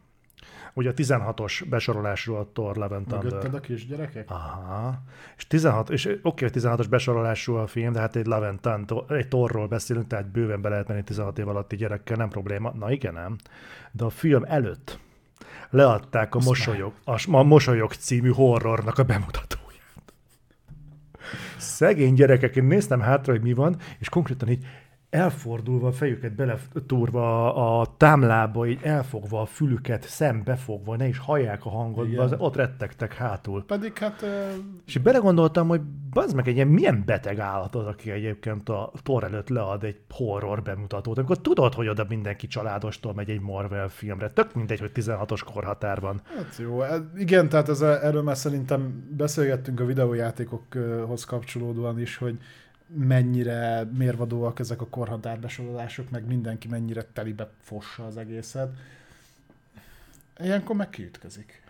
Ugye 0.72 0.88
a 0.88 0.92
16-os 0.92 1.64
besorolásról 1.68 2.38
a 2.38 2.50
Thor 2.52 2.76
Love 2.76 2.96
and 2.96 3.06
Thunder. 3.06 3.24
Mögötted 3.24 3.54
a 3.54 3.60
kisgyerekek? 3.60 4.30
Aha. 4.30 5.02
És, 5.36 5.46
16, 5.46 5.90
és 5.90 6.06
oké, 6.22 6.46
okay, 6.46 6.62
16-os 6.62 6.86
besorolású 6.90 7.54
a 7.54 7.66
film, 7.66 7.92
de 7.92 8.00
hát 8.00 8.16
egy 8.16 8.26
Love 8.26 8.48
and 8.48 8.60
Thunder, 8.60 9.16
egy 9.16 9.28
Thorról 9.28 9.68
beszélünk, 9.68 10.06
tehát 10.06 10.26
bőven 10.30 10.60
be 10.60 10.68
lehet 10.68 10.88
menni 10.88 11.02
16 11.02 11.38
év 11.38 11.48
alatti 11.48 11.76
gyerekkel, 11.76 12.16
nem 12.16 12.28
probléma. 12.28 12.72
Na 12.78 12.90
igen, 12.90 13.12
nem. 13.12 13.36
De 13.92 14.04
a 14.04 14.10
film 14.10 14.42
előtt 14.44 14.98
leadták 15.70 16.34
a, 16.34 16.38
mosolyog, 16.44 16.92
a, 17.04 17.24
a 17.30 17.42
Mosolyog 17.42 17.92
című 17.92 18.30
horrornak 18.30 18.98
a 18.98 19.04
bemutatóját. 19.04 20.12
Szegény 21.56 22.14
gyerekek, 22.14 22.56
én 22.56 22.64
néztem 22.64 23.00
hátra, 23.00 23.32
hogy 23.32 23.42
mi 23.42 23.52
van, 23.52 23.76
és 23.98 24.08
konkrétan 24.08 24.48
így 24.48 24.66
elfordulva, 25.10 25.86
a 25.86 25.92
fejüket 25.92 26.34
beletúrva 26.34 27.54
a 27.80 27.94
támlába, 27.96 28.66
így 28.66 28.78
elfogva 28.82 29.40
a 29.40 29.46
fülüket, 29.46 30.02
szembefogva, 30.02 30.96
ne 30.96 31.06
is 31.06 31.18
hallják 31.18 31.64
a 31.64 31.70
hangot, 31.70 32.18
az, 32.18 32.34
ott 32.38 32.56
rettegtek 32.56 33.14
hátul. 33.14 33.64
Pedig 33.64 33.98
hát... 33.98 34.22
Uh... 34.22 34.28
És 34.86 34.98
belegondoltam, 34.98 35.68
hogy 35.68 35.80
az 36.12 36.32
meg 36.32 36.48
egy 36.48 36.54
ilyen 36.54 36.68
milyen 36.68 37.02
beteg 37.06 37.38
állat 37.38 37.74
az, 37.74 37.86
aki 37.86 38.10
egyébként 38.10 38.68
a 38.68 38.92
tor 39.02 39.24
előtt 39.24 39.48
lead 39.48 39.84
egy 39.84 40.00
horror 40.10 40.62
bemutatót, 40.62 41.18
amikor 41.18 41.38
tudod, 41.38 41.74
hogy 41.74 41.88
oda 41.88 42.04
mindenki 42.08 42.46
családostól 42.46 43.14
megy 43.14 43.30
egy 43.30 43.40
Marvel 43.40 43.88
filmre. 43.88 44.30
Tök 44.30 44.54
mindegy, 44.54 44.80
hogy 44.80 44.90
16-os 44.94 45.40
korhatár 45.52 46.00
van. 46.00 46.20
Hát 46.36 46.56
jó, 46.58 46.82
e, 46.82 47.10
igen, 47.16 47.48
tehát 47.48 47.68
ez, 47.68 47.80
erről 47.80 48.22
már 48.22 48.36
szerintem 48.36 49.08
beszélgettünk 49.16 49.80
a 49.80 49.84
videójátékokhoz 49.84 51.24
kapcsolódóan 51.24 52.00
is, 52.00 52.16
hogy 52.16 52.38
mennyire 52.86 53.84
mérvadóak 53.84 54.58
ezek 54.58 54.80
a 54.80 54.86
korhatárbesorolások, 54.86 56.10
meg 56.10 56.26
mindenki 56.26 56.68
mennyire 56.68 57.02
telibe 57.12 57.50
fossa 57.60 58.06
az 58.06 58.16
egészet. 58.16 58.76
Ilyenkor 60.38 60.76
meg 60.76 60.90
kiütközik. 60.90 61.64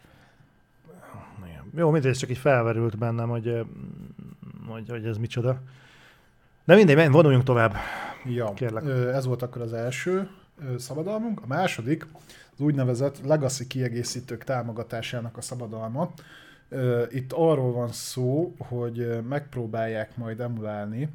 Jó, 1.75 1.91
mindegy, 1.91 2.17
csak 2.17 2.31
így 2.31 2.39
felverült 2.39 2.99
bennem, 2.99 3.29
hogy, 3.29 3.67
hogy, 4.69 4.89
hogy 4.89 5.07
ez 5.07 5.17
micsoda. 5.17 5.61
De 6.64 6.75
mindegy, 6.75 7.11
vonuljunk 7.11 7.45
tovább. 7.45 7.75
Ja, 8.25 8.53
Kérlek. 8.55 8.85
ez 9.14 9.27
volt 9.27 9.43
akkor 9.43 9.62
az 9.62 9.73
első 9.73 10.29
szabadalmunk. 10.79 11.41
A 11.43 11.47
második 11.47 12.07
az 12.53 12.61
úgynevezett 12.61 13.25
legacy 13.25 13.67
kiegészítők 13.67 14.45
támogatásának 14.45 15.37
a 15.37 15.41
szabadalma. 15.41 16.12
Itt 17.11 17.33
arról 17.33 17.73
van 17.73 17.93
szó, 17.93 18.55
hogy 18.59 19.23
megpróbálják 19.29 20.17
majd 20.17 20.41
emulálni 20.41 21.09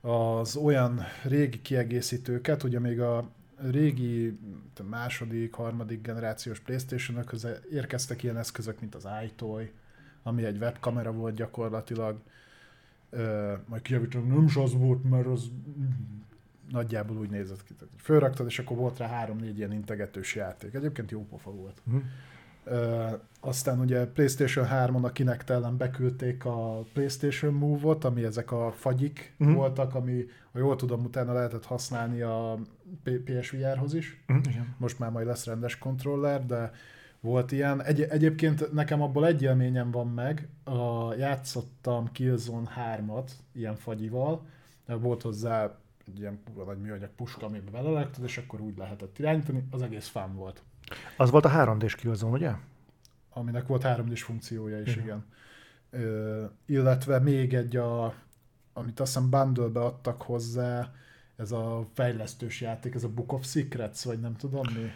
az 0.00 0.56
olyan 0.56 1.00
régi 1.24 1.62
kiegészítőket, 1.62 2.62
ugye 2.62 2.78
még 2.78 3.00
a 3.00 3.28
régi 3.70 4.38
második, 4.88 5.54
harmadik 5.54 6.02
generációs 6.02 6.60
playstation 6.60 7.24
érkeztek 7.70 8.22
ilyen 8.22 8.38
eszközök, 8.38 8.80
mint 8.80 8.94
az 8.94 9.08
iToy, 9.24 9.70
ami 10.22 10.44
egy 10.44 10.58
webkamera 10.58 11.12
volt 11.12 11.34
gyakorlatilag, 11.34 12.20
majd 13.66 13.82
kijavítom, 13.82 14.26
nem 14.26 14.44
is 14.44 14.56
az 14.56 14.72
volt, 14.74 15.10
mert 15.10 15.26
az 15.26 15.50
nagyjából 16.70 17.16
úgy 17.16 17.30
nézett 17.30 17.64
ki. 17.64 17.74
Fölraktad, 17.96 18.46
és 18.46 18.58
akkor 18.58 18.76
volt 18.76 18.98
rá 18.98 19.06
három-négy 19.06 19.58
ilyen 19.58 19.72
integetős 19.72 20.34
játék. 20.34 20.74
Egyébként 20.74 21.10
jó 21.10 21.26
pofa 21.26 21.50
volt. 21.50 21.82
Uh-huh. 21.86 22.02
Aztán 23.40 23.80
ugye 23.80 24.06
PlayStation 24.06 24.66
3-on 24.70 25.02
a 25.02 25.12
Kinect 25.12 25.50
ellen 25.50 25.76
beküldték 25.76 26.44
a 26.44 26.84
PlayStation 26.92 27.54
Move-ot, 27.54 28.04
ami 28.04 28.24
ezek 28.24 28.52
a 28.52 28.72
fagyik 28.72 29.34
uh-huh. 29.38 29.56
voltak, 29.56 29.94
ami, 29.94 30.24
ha 30.52 30.58
jól 30.58 30.76
tudom, 30.76 31.04
utána 31.04 31.32
lehetett 31.32 31.64
használni 31.64 32.20
a 32.20 32.58
PSVR-hoz 33.24 33.94
is. 33.94 34.24
Uh-huh. 34.28 34.54
Most 34.78 34.98
már 34.98 35.10
majd 35.10 35.26
lesz 35.26 35.46
rendes 35.46 35.78
kontroller, 35.78 36.46
de 36.46 36.72
volt 37.20 37.52
ilyen. 37.52 37.82
Egy, 37.82 38.00
egyébként 38.00 38.72
nekem 38.72 39.02
abból 39.02 39.26
egy 39.26 39.42
élményem 39.42 39.90
van 39.90 40.08
meg, 40.08 40.48
a, 40.64 41.14
játszottam 41.14 42.12
Killzone 42.12 42.70
3-at 42.96 43.30
ilyen 43.52 43.76
fagyival, 43.76 44.46
volt 44.86 45.22
hozzá 45.22 45.78
egy 46.06 46.18
ilyen 46.18 46.42
nagy 46.66 46.78
műanyag 46.78 47.10
puska, 47.16 47.46
amiben 47.46 47.72
belelektad, 47.72 48.24
és 48.24 48.38
akkor 48.38 48.60
úgy 48.60 48.76
lehetett 48.76 49.18
irányítani, 49.18 49.64
az 49.70 49.82
egész 49.82 50.08
fán 50.08 50.34
volt. 50.34 50.62
Az 51.16 51.30
volt 51.30 51.44
a 51.44 51.50
3D-s 51.50 51.94
Killzone, 51.94 52.32
ugye? 52.32 52.52
Aminek 53.30 53.66
volt 53.66 53.82
3D-s 53.86 54.22
funkciója 54.22 54.80
is, 54.80 54.88
uh-huh. 54.88 55.04
igen. 55.04 55.24
Ö, 55.90 56.44
illetve 56.66 57.18
még 57.18 57.54
egy, 57.54 57.76
a, 57.76 58.14
amit 58.72 59.00
azt 59.00 59.14
hiszem 59.14 59.30
bundle 59.30 59.80
adtak 59.80 60.22
hozzá, 60.22 60.92
ez 61.36 61.52
a 61.52 61.86
fejlesztős 61.94 62.60
játék, 62.60 62.94
ez 62.94 63.04
a 63.04 63.08
Book 63.08 63.32
of 63.32 63.46
Secrets, 63.46 64.02
vagy 64.02 64.20
nem 64.20 64.36
tudom 64.36 64.72
mi, 64.74 64.90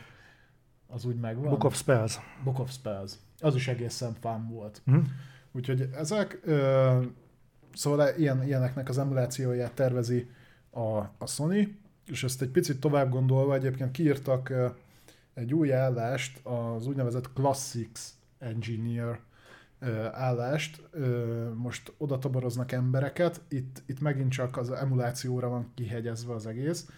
az 0.86 1.04
úgy 1.04 1.16
megvan. 1.16 1.48
Book 1.48 1.64
of 1.64 1.76
Spells. 1.76 2.18
Book 2.44 2.58
of 2.58 2.70
Spells. 2.70 3.12
Az 3.40 3.54
is 3.54 3.68
egészen 3.68 4.14
fán 4.20 4.48
volt. 4.48 4.82
Uh-huh. 4.86 5.04
Úgyhogy 5.52 5.88
ezek, 5.94 6.40
ö, 6.44 7.02
szóval 7.74 8.08
ilyen, 8.16 8.44
ilyeneknek 8.44 8.88
az 8.88 8.98
emulációját 8.98 9.72
tervezi 9.72 10.30
a, 10.70 10.96
a 10.98 11.26
Sony, 11.26 11.78
és 12.06 12.24
ezt 12.24 12.42
egy 12.42 12.48
picit 12.48 12.80
tovább 12.80 13.10
gondolva 13.10 13.54
egyébként 13.54 13.90
kiírtak 13.90 14.52
egy 15.36 15.54
új 15.54 15.72
állást, 15.72 16.40
az 16.42 16.86
úgynevezett 16.86 17.32
Classics 17.32 18.00
Engineer 18.38 19.20
állást, 20.12 20.82
most 21.54 21.92
oda 21.98 22.18
toboroznak 22.18 22.72
embereket, 22.72 23.40
itt, 23.48 23.82
itt 23.86 24.00
megint 24.00 24.30
csak 24.32 24.56
az 24.56 24.70
emulációra 24.70 25.48
van 25.48 25.72
kihegyezve 25.74 26.34
az 26.34 26.46
egész. 26.46 26.88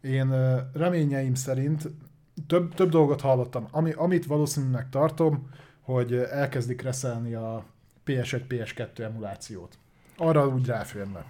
Én 0.00 0.30
reményeim 0.72 1.34
szerint 1.34 1.90
több, 2.46 2.74
több 2.74 2.90
dolgot 2.90 3.20
hallottam, 3.20 3.66
ami, 3.70 3.92
amit 3.92 4.26
valószínűleg 4.26 4.88
tartom, 4.88 5.50
hogy 5.80 6.14
elkezdik 6.14 6.82
reszelni 6.82 7.34
a 7.34 7.64
PS1, 8.06 8.42
PS2 8.48 8.98
emulációt. 8.98 9.78
Arra 10.16 10.48
úgy 10.48 10.66
ráférne. 10.66 11.24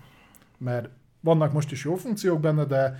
Mert 0.58 0.88
vannak 1.20 1.52
most 1.52 1.72
is 1.72 1.84
jó 1.84 1.94
funkciók 1.94 2.40
benne, 2.40 2.64
de 2.64 2.98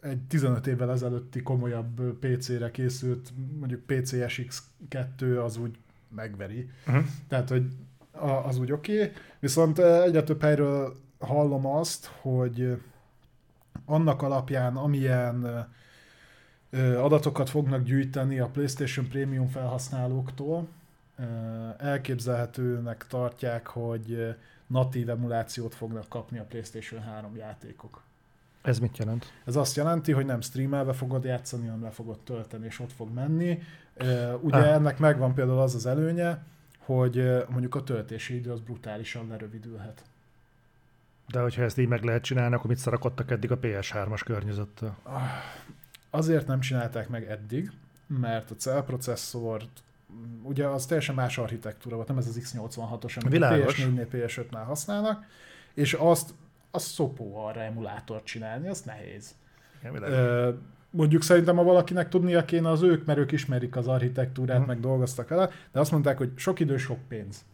egy 0.00 0.20
15 0.28 0.66
évvel 0.66 0.90
ezelőtti 0.90 1.42
komolyabb 1.42 2.18
PC-re 2.18 2.70
készült, 2.70 3.32
mondjuk 3.58 3.80
PCSX 3.86 4.62
2 4.88 5.40
az 5.40 5.56
úgy 5.56 5.78
megveri. 6.14 6.70
Uh-huh. 6.86 7.04
Tehát, 7.28 7.48
hogy 7.48 7.66
az 8.44 8.58
úgy 8.58 8.72
oké. 8.72 9.02
Okay. 9.02 9.12
Viszont 9.38 9.78
egyre 9.78 10.22
több 10.22 10.42
helyről 10.42 10.96
hallom 11.18 11.66
azt, 11.66 12.06
hogy 12.06 12.82
annak 13.84 14.22
alapján, 14.22 14.76
amilyen 14.76 15.68
adatokat 16.96 17.50
fognak 17.50 17.82
gyűjteni 17.82 18.38
a 18.38 18.46
PlayStation 18.46 19.08
Premium 19.08 19.48
felhasználóktól, 19.48 20.68
elképzelhetőnek 21.78 23.06
tartják, 23.06 23.66
hogy 23.66 24.36
natív 24.66 25.10
emulációt 25.10 25.74
fognak 25.74 26.08
kapni 26.08 26.38
a 26.38 26.44
PlayStation 26.44 27.02
3 27.02 27.36
játékok. 27.36 28.02
Ez 28.62 28.78
mit 28.78 28.98
jelent? 28.98 29.32
Ez 29.44 29.56
azt 29.56 29.76
jelenti, 29.76 30.12
hogy 30.12 30.26
nem 30.26 30.40
streamelve 30.40 30.92
fogod 30.92 31.24
játszani, 31.24 31.66
hanem 31.66 31.82
le 31.82 31.90
fogod 31.90 32.18
tölteni, 32.18 32.66
és 32.66 32.80
ott 32.80 32.92
fog 32.92 33.12
menni. 33.14 33.62
Ugye 34.40 34.56
ah. 34.56 34.72
ennek 34.74 34.98
megvan 34.98 35.34
például 35.34 35.58
az 35.58 35.74
az 35.74 35.86
előnye, 35.86 36.44
hogy 36.78 37.44
mondjuk 37.48 37.74
a 37.74 37.82
töltési 37.82 38.34
idő 38.34 38.50
az 38.50 38.60
brutálisan 38.60 39.28
lerövidülhet. 39.28 40.02
De 41.26 41.40
hogyha 41.40 41.62
ezt 41.62 41.78
így 41.78 41.88
meg 41.88 42.04
lehet 42.04 42.22
csinálni, 42.22 42.54
akkor 42.54 42.70
mit 42.70 42.78
szarakodtak 42.78 43.30
eddig 43.30 43.50
a 43.50 43.58
PS3-as 43.58 44.20
környezettel? 44.24 44.96
Ah, 45.02 45.22
azért 46.10 46.46
nem 46.46 46.60
csinálták 46.60 47.08
meg 47.08 47.24
eddig, 47.24 47.70
mert 48.06 48.50
a 48.50 48.54
cellprocesszort 48.54 49.82
ugye 50.42 50.66
az 50.66 50.86
teljesen 50.86 51.14
más 51.14 51.38
architektúra 51.38 51.96
volt, 51.96 52.08
nem 52.08 52.18
ez 52.18 52.26
az 52.26 52.40
X86-os, 52.40 53.18
amit 53.18 53.32
Világos. 53.32 53.76
PS4-nél, 53.76 54.06
PS5-nál 54.12 54.64
használnak, 54.66 55.24
és 55.74 55.94
azt 55.94 56.34
az 56.70 56.82
szopó 56.82 57.36
arra 57.36 57.60
emulátort 57.60 58.24
csinálni, 58.24 58.68
az 58.68 58.80
nehéz. 58.82 59.34
Igen, 59.80 60.02
Ö, 60.02 60.50
mondjuk 60.90 61.22
szerintem, 61.22 61.56
ha 61.56 61.62
valakinek 61.62 62.08
tudnia 62.08 62.44
kéne, 62.44 62.68
az 62.70 62.82
ők, 62.82 63.04
mert 63.06 63.18
ők 63.18 63.32
ismerik 63.32 63.76
az 63.76 63.86
architektúrát, 63.88 64.58
Mhm. 64.58 64.66
meg 64.68 64.80
dolgoztak 64.80 65.28
vele, 65.28 65.48
de 65.72 65.80
azt 65.80 65.90
mondták, 65.90 66.18
hogy 66.18 66.30
sok 66.36 66.60
idő, 66.60 66.76
sok 66.76 66.98
pénz. 67.08 67.44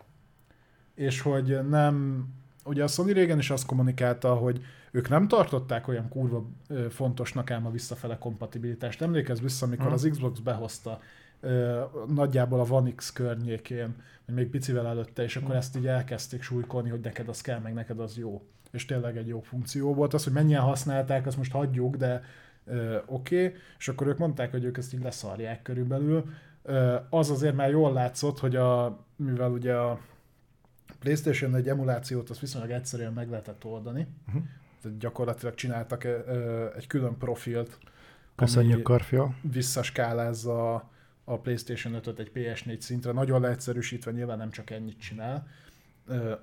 És 0.95 1.21
hogy 1.21 1.69
nem, 1.69 2.25
ugye 2.65 2.83
a 2.83 2.87
Sony 2.87 3.13
régen 3.13 3.39
is 3.39 3.51
azt 3.51 3.67
kommunikálta, 3.67 4.35
hogy 4.35 4.65
ők 4.91 5.09
nem 5.09 5.29
tartották 5.29 5.89
olyan 5.89 6.09
kurva 6.09 6.47
fontosnak 6.91 7.51
ám 7.51 7.67
a 7.67 7.71
visszafele 7.71 8.19
kompatibilitást. 8.19 9.03
Emlékezz 9.03 9.41
vissza, 9.41 9.67
amikor 9.67 9.85
Mhm. 9.85 9.95
az 9.95 10.09
Xbox 10.11 10.39
behozta 10.39 11.01
nagyjából 12.09 12.61
a 12.61 12.67
One 12.71 12.93
X 12.95 13.13
környékén, 13.13 13.95
vagy 14.27 14.35
még 14.35 14.49
picivel 14.51 14.87
előtte, 14.87 15.23
és 15.23 15.37
akkor 15.37 15.55
ezt 15.55 15.77
így 15.77 15.87
elkezdték 15.87 16.43
súlykolni, 16.43 16.89
hogy 16.91 17.01
neked 17.01 17.29
az 17.29 17.41
kell, 17.41 17.59
meg 17.59 17.75
neked 17.75 18.01
az 18.01 18.17
jó. 18.17 18.43
És 18.77 18.85
tényleg 18.85 19.17
egy 19.17 19.27
jó 19.27 19.41
funkció 19.41 19.95
volt. 19.95 20.15
Az, 20.15 20.25
hogy 20.25 20.33
mennyien 20.33 20.61
használták, 20.61 21.27
azt 21.27 21.37
most 21.37 21.53
hagyjuk, 21.53 21.97
de 21.97 22.23
oké. 23.07 23.47
Okay. 23.47 23.59
És 23.79 23.89
akkor 23.89 24.07
ők 24.07 24.19
mondták, 24.19 24.51
hogy 24.51 24.65
ők 24.65 24.77
ezt 24.79 24.95
így 24.95 25.03
leszarják 25.03 25.63
körülbelül. 25.63 26.25
Ö, 26.63 26.97
az 27.11 27.31
azért 27.31 27.55
már 27.55 27.71
jól 27.71 27.93
látszott, 27.93 28.39
hogy 28.39 28.57
a, 28.57 28.99
mivel 29.17 29.51
ugye 29.51 29.75
a 29.75 30.01
PlayStation 30.99 31.55
egy 31.55 31.69
emulációt 31.69 32.31
azt 32.31 32.41
viszonylag 32.41 32.71
egyszerűen 32.71 33.13
meg 33.13 33.31
lehetett 33.31 33.65
oldani. 33.65 34.07
Mhm. 34.27 34.37
Tehát 34.83 34.99
gyakorlatilag 34.99 35.55
csináltak 35.55 36.05
egy 36.77 36.87
külön 36.87 37.19
profilt, 37.19 37.79
Köszönjük, 38.35 38.75
ami 38.75 38.83
Karfia. 38.83 39.35
visszaskálázza 39.53 40.75
a, 40.75 40.91
a 41.25 41.39
PlayStation 41.39 42.01
5-öt 42.03 42.19
egy 42.19 42.31
PS4 42.35 42.81
szintre, 42.81 43.13
nagyon 43.13 43.41
leegyszerűsítve 43.41 44.11
nyilván 44.11 44.39
nem 44.39 44.51
csak 44.51 44.71
ennyit 44.71 44.99
csinál. 44.99 45.47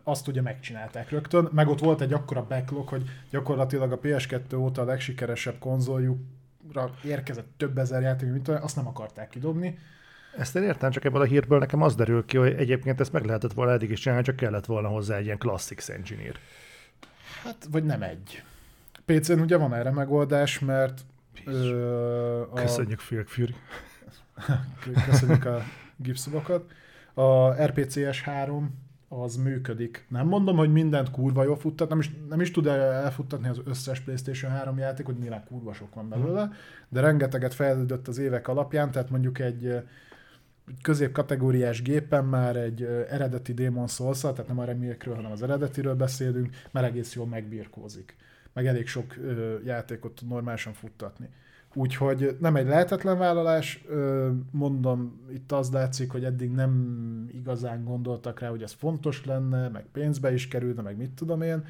Azt 0.03 0.28
ugye 0.28 0.41
megcsinálták 0.41 1.09
rögtön, 1.09 1.49
meg 1.51 1.68
ott 1.68 1.80
volt 1.80 2.01
egy 2.01 2.14
akkora 2.14 2.45
backlog, 2.47 2.88
hogy 2.88 3.03
gyakorlatilag 3.30 3.91
a 3.91 3.99
PS2 3.99 4.57
óta 4.57 4.82
a 4.82 4.86
legsikeresebb 4.86 5.59
konzoljukra 5.59 6.93
érkezett 7.03 7.47
több 7.57 7.78
ezer 7.78 8.01
játék, 8.01 8.32
mint 8.32 8.47
olyan, 8.47 8.61
azt 8.61 8.76
nem 8.76 8.88
akarták 8.88 9.30
kidobni. 9.30 9.80
Ezt 10.38 10.55
én 10.55 10.64
értem, 10.64 10.91
csak 10.91 11.05
ebből 11.05 11.22
a 11.22 11.26
hírből 11.26 11.59
nekem 11.59 11.82
az 11.82 11.95
derül 11.95 12.26
ki, 12.26 12.38
hogy 12.38 12.53
egyébként 12.53 12.99
ezt 12.99 13.11
meg 13.11 13.26
lehetett 13.26 13.53
volna 13.53 13.72
eddig 13.72 13.91
is 13.91 13.99
csinálni, 13.99 14.24
csak 14.24 14.36
kellett 14.36 14.66
volna 14.66 14.88
hozzá 14.88 15.16
egy 15.18 15.26
ilyen 15.26 15.38
Classics 15.38 15.89
Engineer. 15.89 16.36
Hát, 17.43 17.68
vagy 17.72 17.84
nem 17.84 18.01
egy. 18.01 18.43
PC-n 19.05 19.39
ugye 19.39 19.57
van 19.57 19.74
erre 19.74 19.91
megoldás, 19.91 20.59
mert 20.59 21.01
ö, 21.45 22.41
a, 22.41 22.53
Köszönjük, 22.53 22.99
Phil 22.99 23.24
Fury. 23.26 23.55
köszönjük 25.09 25.45
a 25.45 25.61
gipszobokat. 25.95 26.72
A 27.14 27.51
RPCS 27.66 28.22
3 28.22 28.82
az 29.22 29.36
működik. 29.36 30.05
Nem 30.09 30.28
mondom, 30.28 30.57
hogy 30.57 30.72
mindent 30.72 31.11
kurva 31.11 31.43
jól 31.43 31.57
futtat, 31.57 31.89
nem 31.89 31.99
is, 31.99 32.11
nem 32.30 32.41
is 32.41 32.51
tud 32.51 32.68
elfuttatni 32.68 33.47
az 33.47 33.61
összes 33.66 33.99
PlayStation 33.99 34.51
3 34.51 34.78
játékot, 34.78 35.20
nyilván 35.20 35.43
kurva 35.47 35.74
sok 35.74 35.93
van 35.93 36.09
belőle, 36.09 36.51
de 36.89 37.01
rengeteget 37.01 37.53
fejlődött 37.53 38.07
az 38.07 38.18
évek 38.18 38.47
alapján, 38.47 38.91
tehát 38.91 39.09
mondjuk 39.09 39.39
egy 39.39 39.84
középkategóriás 40.82 41.82
gépen 41.82 42.26
már 42.26 42.55
egy 42.55 42.84
eredeti 43.09 43.53
Demon 43.53 43.88
souls 43.88 44.20
tehát 44.20 44.47
nem 44.47 44.59
a 44.59 44.64
remake 44.64 45.16
hanem 45.16 45.32
az 45.32 45.43
eredetiről 45.43 45.95
beszélünk, 45.95 46.55
már 46.72 46.84
egész 46.84 47.14
jól 47.16 47.28
megbirkózik. 47.28 48.16
Meg 48.53 48.68
elég 48.68 48.88
sok 48.88 49.16
játékot 49.66 50.16
tud 50.16 50.28
normálisan 50.28 50.74
futtatni. 50.74 51.30
Úgyhogy 51.74 52.38
nem 52.39 52.55
egy 52.55 52.67
lehetetlen 52.67 53.17
vállalás, 53.17 53.86
mondom, 54.51 55.19
itt 55.32 55.51
az 55.51 55.71
látszik, 55.71 56.11
hogy 56.11 56.24
eddig 56.24 56.51
nem 56.51 57.30
igazán 57.34 57.84
gondoltak 57.84 58.39
rá, 58.39 58.49
hogy 58.49 58.63
ez 58.63 58.71
fontos 58.71 59.26
lenne, 59.26 59.67
meg 59.67 59.86
pénzbe 59.91 60.34
is 60.34 60.47
kerülne, 60.47 60.82
meg 60.82 60.97
mit 60.97 61.11
tudom 61.11 61.41
én, 61.41 61.65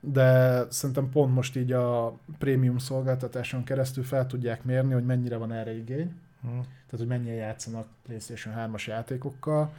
de 0.00 0.62
szerintem 0.68 1.10
pont 1.10 1.34
most 1.34 1.56
így 1.56 1.72
a 1.72 2.18
prémium 2.38 2.78
szolgáltatáson 2.78 3.64
keresztül 3.64 4.04
fel 4.04 4.26
tudják 4.26 4.64
mérni, 4.64 4.92
hogy 4.92 5.04
mennyire 5.04 5.36
van 5.36 5.52
erre 5.52 5.76
igény, 5.76 6.14
Hm. 6.42 6.48
tehát 6.48 6.90
hogy 6.90 7.06
mennyien 7.06 7.36
játszanak 7.36 7.86
PlayStation 8.02 8.54
3-as 8.58 8.86
játékokkal, 8.86 9.72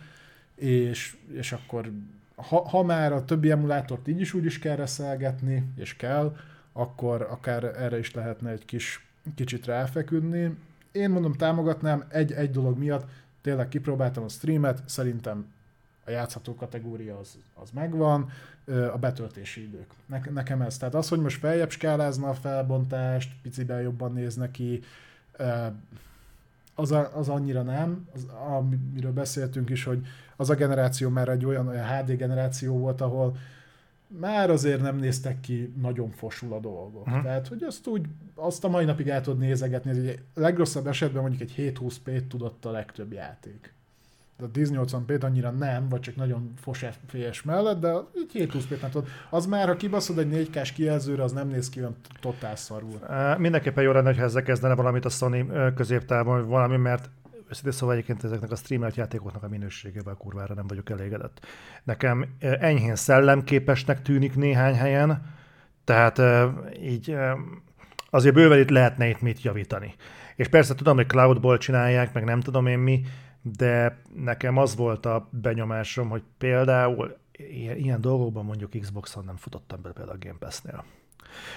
és, 0.55 1.17
és 1.31 1.51
akkor 1.51 1.91
ha, 2.35 2.69
ha 2.69 2.83
már 2.83 3.13
a 3.13 3.25
többi 3.25 3.51
emulátort 3.51 4.07
így 4.07 4.19
is 4.19 4.33
úgy 4.33 4.45
is 4.45 4.59
kell 4.59 4.75
reszelgetni, 4.75 5.63
és 5.75 5.95
kell, 5.95 6.35
akkor 6.73 7.21
akár 7.21 7.63
erre 7.63 7.97
is 7.97 8.13
lehetne 8.13 8.49
egy 8.49 8.65
kis, 8.65 9.05
kicsit 9.35 9.65
ráfeküdni. 9.65 10.57
Én 10.91 11.09
mondom, 11.09 11.33
támogatnám 11.33 12.03
egy, 12.07 12.31
egy 12.31 12.51
dolog 12.51 12.77
miatt, 12.77 13.09
tényleg 13.41 13.67
kipróbáltam 13.67 14.23
a 14.23 14.29
streamet, 14.29 14.83
szerintem 14.85 15.45
a 16.05 16.11
játszható 16.11 16.55
kategória 16.55 17.17
az, 17.17 17.37
az 17.53 17.69
megvan, 17.73 18.29
a 18.93 18.97
betöltési 18.97 19.61
idők. 19.61 19.91
Ne, 20.05 20.21
nekem 20.33 20.61
ez. 20.61 20.77
Tehát 20.77 20.95
az, 20.95 21.09
hogy 21.09 21.19
most 21.19 21.39
feljebb 21.39 21.69
skálázna 21.69 22.29
a 22.29 22.33
felbontást, 22.33 23.31
piciben 23.41 23.81
jobban 23.81 24.13
néz 24.13 24.35
neki, 24.35 24.83
az, 26.75 26.91
a, 26.91 27.17
az 27.17 27.29
annyira 27.29 27.61
nem, 27.61 28.07
az, 28.13 28.25
amiről 28.57 29.11
beszéltünk 29.11 29.69
is, 29.69 29.83
hogy 29.83 30.05
az 30.35 30.49
a 30.49 30.55
generáció 30.55 31.09
már 31.09 31.27
egy 31.29 31.45
olyan, 31.45 31.67
olyan 31.67 31.87
HD 31.87 32.11
generáció 32.15 32.77
volt, 32.77 33.01
ahol 33.01 33.37
már 34.19 34.49
azért 34.49 34.81
nem 34.81 34.95
néztek 34.95 35.39
ki 35.39 35.73
nagyon 35.81 36.11
fosul 36.11 36.53
a 36.53 36.59
dolgok. 36.59 37.07
Uh-huh. 37.07 37.23
Tehát, 37.23 37.47
hogy 37.47 37.63
azt 37.63 37.87
úgy, 37.87 38.05
azt 38.35 38.63
a 38.63 38.67
mai 38.69 38.85
napig 38.85 39.07
el 39.07 39.21
tudod 39.21 39.39
nézegetni, 39.39 39.91
hogy 39.91 40.07
egy 40.07 40.19
legrosszabb 40.33 40.87
esetben 40.87 41.21
mondjuk 41.21 41.41
egy 41.41 41.73
720p 41.75 42.27
tudott 42.27 42.65
a 42.65 42.71
legtöbb 42.71 43.13
játék. 43.13 43.73
De 44.37 44.45
a 44.45 44.49
1080p-t 44.49 45.23
annyira 45.23 45.51
nem, 45.51 45.89
vagy 45.89 45.99
csak 45.99 46.15
nagyon 46.15 46.53
fos 46.55 46.85
FPS 46.91 47.43
mellett, 47.43 47.79
de 47.79 47.93
így 48.17 48.31
720p-t 48.33 48.81
nem 48.81 48.89
tudod. 48.89 49.07
Az 49.29 49.45
már, 49.45 49.67
ha 49.67 49.75
kibaszod 49.75 50.17
egy 50.17 50.49
4K-s 50.49 50.71
kijelzőre, 50.71 51.23
az 51.23 51.31
nem 51.31 51.47
néz 51.47 51.69
ki 51.69 51.79
olyan 51.79 51.95
totál 52.19 52.55
szarul. 52.55 52.99
Mindenképpen 53.37 53.83
jó 53.83 53.91
lenne, 53.91 54.15
ha 54.15 54.23
ezzel 54.23 54.43
kezdene 54.43 54.75
valamit 54.75 55.05
a 55.05 55.09
Sony 55.09 55.51
középtávon, 55.75 56.47
valami, 56.47 56.77
mert 56.77 57.09
őszintén 57.51 57.71
szóval 57.71 57.95
egyébként 57.95 58.23
ezeknek 58.23 58.51
a 58.51 58.55
streamelt 58.55 58.95
játékoknak 58.95 59.43
a 59.43 59.47
minőségével 59.47 60.13
kurvára 60.13 60.53
nem 60.53 60.67
vagyok 60.67 60.89
elégedett. 60.89 61.45
Nekem 61.83 62.19
uh, 62.19 62.53
enyhén 62.59 62.95
szellemképesnek 62.95 64.01
tűnik 64.01 64.35
néhány 64.35 64.75
helyen, 64.75 65.35
tehát 65.83 66.17
uh, 66.17 66.51
így 66.81 67.11
uh, 67.11 67.31
azért 68.09 68.35
bőven 68.35 68.59
itt 68.59 68.69
lehetne 68.69 69.07
itt 69.07 69.21
mit 69.21 69.41
javítani. 69.41 69.95
És 70.35 70.47
persze 70.47 70.75
tudom, 70.75 70.95
hogy 70.95 71.07
cloudból 71.07 71.57
csinálják, 71.57 72.13
meg 72.13 72.23
nem 72.23 72.39
tudom 72.39 72.65
én 72.65 72.79
mi, 72.79 73.01
de 73.41 74.01
nekem 74.15 74.57
az 74.57 74.75
volt 74.75 75.05
a 75.05 75.29
benyomásom, 75.31 76.09
hogy 76.09 76.23
például 76.37 77.17
ilyen, 77.31 77.77
ilyen 77.77 78.01
dolgokban 78.01 78.45
mondjuk 78.45 78.71
Xboxon 78.81 79.25
nem 79.25 79.35
futottam 79.35 79.81
be 79.81 79.91
például 79.91 80.17
a 80.17 80.25
Game 80.25 80.37
Pass-nél. 80.39 80.83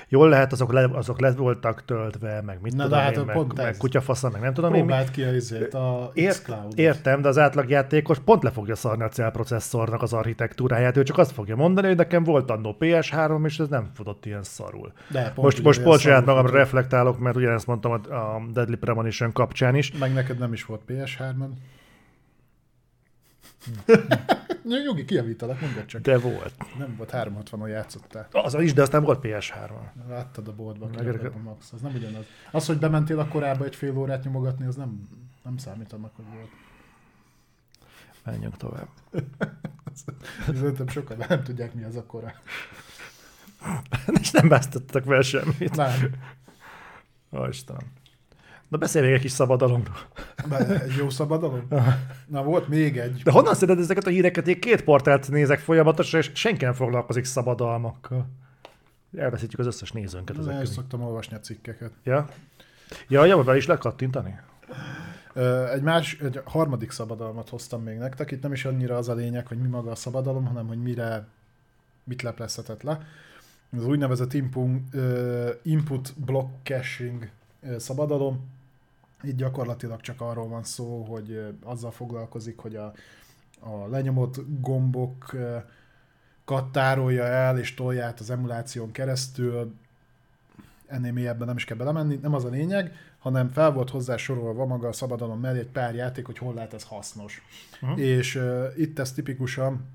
Jól 0.08 0.28
lehet, 0.28 0.52
azok 0.52 0.72
le, 0.72 0.88
azok 0.92 1.20
le 1.20 1.32
voltak 1.32 1.84
töltve, 1.84 2.42
meg 2.42 2.58
mit 2.62 2.74
Na, 2.74 2.82
tudom 2.82 2.98
de 2.98 3.04
hát 3.04 3.16
én, 3.16 3.24
meg, 3.24 3.34
pont 3.36 3.56
meg 3.56 3.66
ez. 3.66 3.76
kutyafaszal, 3.76 4.30
meg 4.30 4.40
nem 4.40 4.54
tudom 4.54 4.74
én 4.74 4.80
mi. 4.80 4.86
Próbáld 4.86 5.10
ki 5.10 5.22
a, 5.22 5.34
izét, 5.34 5.74
a 5.74 6.10
Ért, 6.14 6.48
értem, 6.74 7.22
de 7.22 7.28
az 7.28 7.38
átlagjátékos 7.38 8.18
pont 8.18 8.42
le 8.42 8.50
fogja 8.50 8.74
szarni 8.74 9.02
a 9.02 9.08
célprocesszornak 9.08 10.02
az 10.02 10.12
architektúráját, 10.12 10.96
ő 10.96 11.02
csak 11.02 11.18
azt 11.18 11.32
fogja 11.32 11.56
mondani, 11.56 11.86
hogy 11.86 11.96
nekem 11.96 12.24
volt 12.24 12.50
annó 12.50 12.76
PS3, 12.80 13.44
és 13.44 13.58
ez 13.58 13.68
nem 13.68 13.90
futott 13.94 14.26
ilyen 14.26 14.42
szarul. 14.42 14.92
De 15.08 15.22
pont 15.22 15.36
most 15.36 15.58
ugye 15.58 15.66
most 15.66 15.82
pont 15.82 16.00
saját 16.00 16.24
magamra 16.24 16.48
futott. 16.48 16.62
reflektálok, 16.62 17.18
mert 17.18 17.36
ugyanezt 17.36 17.66
mondtam 17.66 17.92
a, 17.92 18.14
a 18.14 18.42
Deadly 18.52 18.74
Premonition 18.74 19.32
kapcsán 19.32 19.74
is. 19.74 19.92
Meg 19.98 20.12
neked 20.12 20.38
nem 20.38 20.52
is 20.52 20.64
volt 20.64 20.80
PS3-on. 20.88 21.48
Nyugi, 24.64 25.04
kijavítalak, 25.04 25.60
mondjad 25.60 25.86
csak. 25.86 26.00
De 26.00 26.18
volt. 26.18 26.54
Nem 26.78 26.94
volt 26.96 27.10
360-on 27.12 27.68
játszottál. 27.68 28.28
Az 28.32 28.54
is, 28.54 28.72
de 28.72 28.82
aztán 28.82 29.02
volt 29.02 29.20
PS3. 29.22 29.70
Láttad 30.08 30.48
a 30.48 30.54
boltba, 30.54 30.88
Meg- 30.96 31.24
a 31.34 31.38
max. 31.42 31.72
Az 31.72 31.80
nem 31.80 31.94
ugyanaz. 31.94 32.24
Az, 32.50 32.66
hogy 32.66 32.78
bementél 32.78 33.18
a 33.18 33.28
korába 33.28 33.64
egy 33.64 33.76
fél 33.76 33.98
órát 33.98 34.24
nyomogatni, 34.24 34.66
az 34.66 34.76
nem, 34.76 35.08
nem 35.42 35.56
számít 35.56 35.92
annak, 35.92 36.16
hogy 36.16 36.24
volt. 36.34 36.50
Menjünk 38.24 38.56
tovább. 38.56 38.88
Szerintem 40.46 40.88
sokan 40.88 41.16
nem 41.28 41.42
tudják, 41.42 41.74
mi 41.74 41.82
az 41.82 41.96
a 41.96 42.04
kora. 42.04 42.32
és 44.20 44.30
nem 44.30 44.48
vesztettek 44.48 45.04
vele 45.04 45.22
semmit. 45.22 45.76
Nem. 45.76 46.10
Ó, 47.32 47.46
Istenem. 47.46 47.92
Na 48.68 48.76
beszélj 48.78 49.04
még 49.06 49.14
egy 49.14 49.20
kis 49.20 49.30
szabadalomról. 49.30 49.96
Egy 50.58 50.94
jó 50.98 51.10
szabadalom? 51.10 51.68
Na 52.26 52.42
volt 52.42 52.68
még 52.68 52.98
egy. 52.98 53.22
De 53.22 53.30
honnan 53.30 53.54
szeded 53.54 53.78
ezeket 53.78 54.06
a 54.06 54.10
híreket? 54.10 54.48
Én 54.48 54.60
két 54.60 54.84
portált 54.84 55.30
nézek 55.30 55.58
folyamatosan, 55.58 56.20
és 56.20 56.30
senki 56.34 56.64
nem 56.64 56.72
foglalkozik 56.74 57.24
szabadalmakkal. 57.24 58.26
Elveszítjük 59.16 59.60
az 59.60 59.66
összes 59.66 59.92
nézőnket 59.92 60.38
ezek 60.38 60.58
közül. 60.58 60.74
szoktam 60.74 61.02
olvasni 61.02 61.36
a 61.36 61.40
cikkeket. 61.40 61.90
Ja? 62.04 62.28
Ja, 63.08 63.24
ja, 63.24 63.42
be 63.42 63.56
is 63.56 63.66
lehet 63.66 63.82
kattintani? 63.82 64.40
Ö, 65.32 65.70
Egy, 65.70 65.82
más, 65.82 66.18
egy 66.20 66.40
harmadik 66.44 66.90
szabadalmat 66.90 67.48
hoztam 67.48 67.82
még 67.82 67.96
nektek. 67.98 68.30
Itt 68.30 68.42
nem 68.42 68.52
is 68.52 68.64
annyira 68.64 68.96
az 68.96 69.08
a 69.08 69.14
lényeg, 69.14 69.46
hogy 69.46 69.58
mi 69.58 69.68
maga 69.68 69.90
a 69.90 69.94
szabadalom, 69.94 70.44
hanem 70.46 70.66
hogy 70.66 70.82
mire, 70.82 71.26
mit 72.04 72.22
leplezhetett 72.22 72.82
le. 72.82 73.00
Az 73.76 73.86
úgynevezett 73.86 74.32
input, 74.32 74.80
input 75.62 76.12
block 76.24 76.48
caching 76.62 77.28
szabadalom. 77.76 78.52
Itt 79.24 79.36
gyakorlatilag 79.36 80.00
csak 80.00 80.20
arról 80.20 80.48
van 80.48 80.64
szó, 80.64 81.02
hogy 81.02 81.56
azzal 81.62 81.90
foglalkozik, 81.90 82.58
hogy 82.58 82.76
a, 82.76 82.92
a 83.60 83.86
lenyomott 83.86 84.40
gombok 84.60 85.34
kattárolja 86.44 87.24
el 87.24 87.58
és 87.58 87.74
tolja 87.74 88.04
át 88.04 88.20
az 88.20 88.30
emuláción 88.30 88.92
keresztül, 88.92 89.74
ennél 90.86 91.12
mélyebben 91.12 91.46
nem 91.46 91.56
is 91.56 91.64
kell 91.64 91.76
belemenni, 91.76 92.18
nem 92.22 92.34
az 92.34 92.44
a 92.44 92.48
lényeg, 92.48 92.92
hanem 93.18 93.50
fel 93.50 93.72
volt 93.72 93.90
hozzá 93.90 94.16
sorolva 94.16 94.66
maga 94.66 94.88
a 94.88 94.92
szabadalom 94.92 95.40
mellé 95.40 95.58
egy 95.58 95.68
pár 95.68 95.94
játék, 95.94 96.26
hogy 96.26 96.38
hol 96.38 96.54
lehet 96.54 96.74
ez 96.74 96.82
hasznos. 96.82 97.42
Uh-huh. 97.82 98.00
És 98.00 98.34
uh, 98.34 98.64
itt 98.76 98.98
ez 98.98 99.12
tipikusan, 99.12 99.86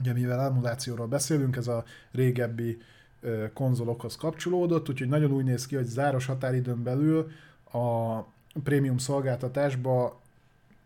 ugye 0.00 0.12
mivel 0.12 0.40
emulációról 0.40 1.06
beszélünk, 1.06 1.56
ez 1.56 1.68
a 1.68 1.84
régebbi 2.12 2.78
uh, 3.22 3.52
konzolokhoz 3.52 4.16
kapcsolódott, 4.16 4.88
úgyhogy 4.88 5.08
nagyon 5.08 5.32
úgy 5.32 5.44
néz 5.44 5.66
ki, 5.66 5.74
hogy 5.74 5.84
záros 5.84 6.26
határidőn 6.26 6.82
belül 6.82 7.30
a 7.72 8.18
prémium 8.62 8.98
szolgáltatásba 8.98 10.20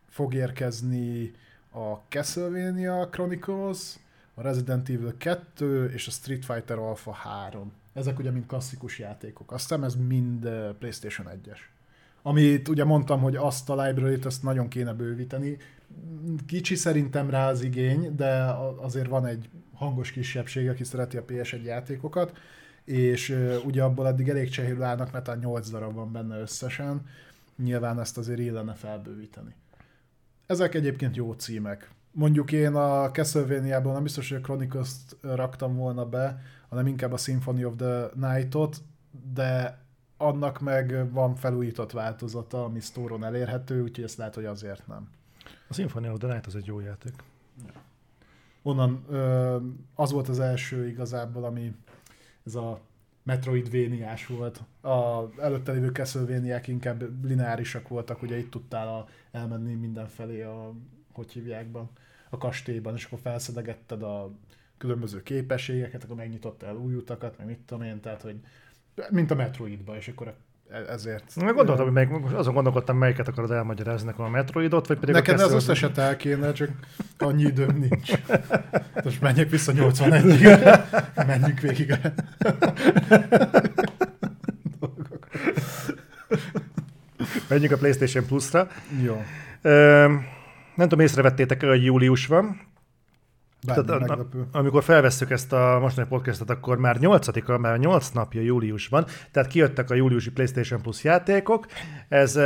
fog 0.08 0.34
érkezni 0.34 1.32
a 1.70 1.94
Castlevania 2.08 3.08
Chronicles, 3.08 3.98
a 4.34 4.42
Resident 4.42 4.88
Evil 4.88 5.14
2 5.16 5.90
és 5.94 6.06
a 6.06 6.10
Street 6.10 6.44
Fighter 6.44 6.78
Alpha 6.78 7.12
3. 7.12 7.72
Ezek 7.92 8.18
ugye 8.18 8.30
mind 8.30 8.46
klasszikus 8.46 8.98
játékok. 8.98 9.52
Aztán 9.52 9.84
ez 9.84 9.94
mind 9.94 10.48
PlayStation 10.78 11.26
1-es. 11.30 11.58
Amit 12.22 12.68
ugye 12.68 12.84
mondtam, 12.84 13.20
hogy 13.20 13.36
azt 13.36 13.70
a 13.70 13.82
library-t 13.82 14.26
ezt 14.26 14.42
nagyon 14.42 14.68
kéne 14.68 14.92
bővíteni. 14.92 15.56
Kicsi 16.46 16.74
szerintem 16.74 17.30
rá 17.30 17.48
az 17.48 17.62
igény, 17.62 18.14
de 18.16 18.54
azért 18.76 19.08
van 19.08 19.26
egy 19.26 19.48
hangos 19.74 20.10
kisebbség, 20.10 20.68
aki 20.68 20.84
szereti 20.84 21.16
a 21.16 21.24
PS1 21.24 21.62
játékokat, 21.62 22.38
és 22.84 23.36
ugye 23.64 23.82
abból 23.82 24.06
eddig 24.06 24.28
elég 24.28 24.50
csehül 24.50 24.82
állnak, 24.82 25.12
mert 25.12 25.28
a 25.28 25.34
8 25.34 25.70
darab 25.70 25.94
van 25.94 26.12
benne 26.12 26.40
összesen. 26.40 27.06
Nyilván 27.62 28.00
ezt 28.00 28.18
azért 28.18 28.38
illene 28.38 28.74
felbővíteni. 28.74 29.54
Ezek 30.46 30.74
egyébként 30.74 31.16
jó 31.16 31.32
címek. 31.32 31.90
Mondjuk 32.12 32.52
én 32.52 32.74
a 32.74 33.10
Castlevania-ból 33.10 33.92
nem 33.92 34.02
biztos, 34.02 34.28
hogy 34.28 34.38
a 34.38 34.40
Chronicles-t 34.40 35.16
raktam 35.20 35.76
volna 35.76 36.06
be, 36.06 36.40
hanem 36.68 36.86
inkább 36.86 37.12
a 37.12 37.16
Symphony 37.16 37.64
of 37.64 37.74
the 37.76 38.10
Night-ot, 38.14 38.82
de 39.32 39.78
annak 40.16 40.60
meg 40.60 41.12
van 41.12 41.34
felújított 41.34 41.92
változata, 41.92 42.64
ami 42.64 42.80
store 42.80 43.26
elérhető, 43.26 43.82
úgyhogy 43.82 44.04
ezt 44.04 44.16
lehet, 44.16 44.34
hogy 44.34 44.44
azért 44.44 44.86
nem. 44.86 45.08
A 45.68 45.74
Symphony 45.74 46.08
of 46.08 46.18
the 46.18 46.28
Night 46.28 46.46
az 46.46 46.56
egy 46.56 46.66
jó 46.66 46.80
játék. 46.80 47.14
Ja. 47.66 47.72
Onnan 48.62 49.04
az 49.94 50.10
volt 50.10 50.28
az 50.28 50.40
első 50.40 50.88
igazából, 50.88 51.44
ami 51.44 51.74
ez 52.46 52.54
a 52.54 52.80
Metroidvéniás 53.22 54.26
volt. 54.26 54.62
A 54.80 55.28
előtte 55.40 55.72
lévő 55.72 55.88
castlevania 55.88 56.60
inkább 56.66 57.24
lineárisak 57.24 57.88
voltak, 57.88 58.22
ugye 58.22 58.38
itt 58.38 58.50
tudtál 58.50 58.88
a, 58.88 59.08
elmenni 59.30 59.74
mindenfelé 59.74 60.42
a, 60.42 60.74
hogy 61.12 61.32
hívják 61.32 61.66
a 62.30 62.38
kastélyban, 62.38 62.94
és 62.94 63.04
akkor 63.04 63.18
felszedegetted 63.18 64.02
a 64.02 64.30
különböző 64.78 65.22
képességeket, 65.22 66.04
akkor 66.04 66.16
megnyitottál 66.16 66.76
új 66.76 66.94
utakat, 66.94 67.38
meg 67.38 67.46
mit 67.46 67.58
tudom 67.58 67.82
én, 67.82 68.00
tehát 68.00 68.22
hogy 68.22 68.40
mint 69.10 69.30
a 69.30 69.34
Metroidban, 69.34 69.96
és 69.96 70.08
akkor 70.08 70.26
e- 70.26 70.36
ezért. 70.88 71.24
Meg 71.44 71.54
gondoltam, 71.54 71.84
hogy 71.84 71.94
melyik, 71.94 72.10
azon 72.34 72.54
gondolkodtam, 72.54 72.96
melyiket 72.96 73.28
akarod 73.28 73.50
elmagyarázni, 73.50 74.12
a 74.16 74.28
Metroidot, 74.28 74.86
vagy 74.86 74.98
pedig 74.98 75.14
Neked 75.14 75.40
a 75.40 75.44
az 75.44 75.52
összeset 75.52 75.98
el 75.98 76.16
kéne, 76.16 76.52
csak 76.52 76.70
annyi 77.18 77.42
időm 77.42 77.76
nincs. 77.78 78.10
Most 79.04 79.20
menjek 79.20 79.50
vissza 79.50 79.72
81-ig, 79.74 80.80
menjünk 81.26 81.60
végig. 81.60 81.94
Menjünk 87.48 87.72
a 87.72 87.76
PlayStation 87.76 88.26
Plus-ra. 88.26 88.68
Jó. 89.02 89.22
nem 90.74 90.88
tudom, 90.88 91.00
észrevettétek 91.00 91.64
hogy 91.64 91.84
július 91.84 92.26
van, 92.26 92.60
tehát, 93.66 93.90
a, 93.90 94.26
amikor 94.52 94.82
felvesszük 94.82 95.30
ezt 95.30 95.52
a 95.52 95.78
mostani 95.80 96.06
podcastot, 96.08 96.50
akkor 96.50 96.78
már 96.78 96.98
8 96.98 97.58
már 97.58 97.78
8 97.78 98.08
napja 98.08 98.40
júliusban, 98.40 99.06
tehát 99.30 99.48
kijöttek 99.48 99.90
a 99.90 99.94
júliusi 99.94 100.30
PlayStation 100.30 100.82
Plus 100.82 101.04
játékok. 101.04 101.66
Ez 102.08 102.36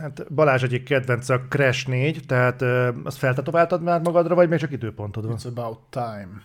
hát 0.00 0.32
Balázs 0.34 0.62
egyik 0.62 0.84
kedvenc 0.84 1.28
a 1.28 1.40
Crash 1.48 1.88
4, 1.88 2.26
tehát 2.26 2.62
azt 3.04 3.18
feltetováltad 3.18 3.82
már 3.82 4.00
magadra, 4.00 4.34
vagy 4.34 4.48
még 4.48 4.58
csak 4.58 4.72
időpontod 4.72 5.26
van? 5.26 5.36
It's 5.38 5.46
about 5.46 5.78
time. 5.90 6.42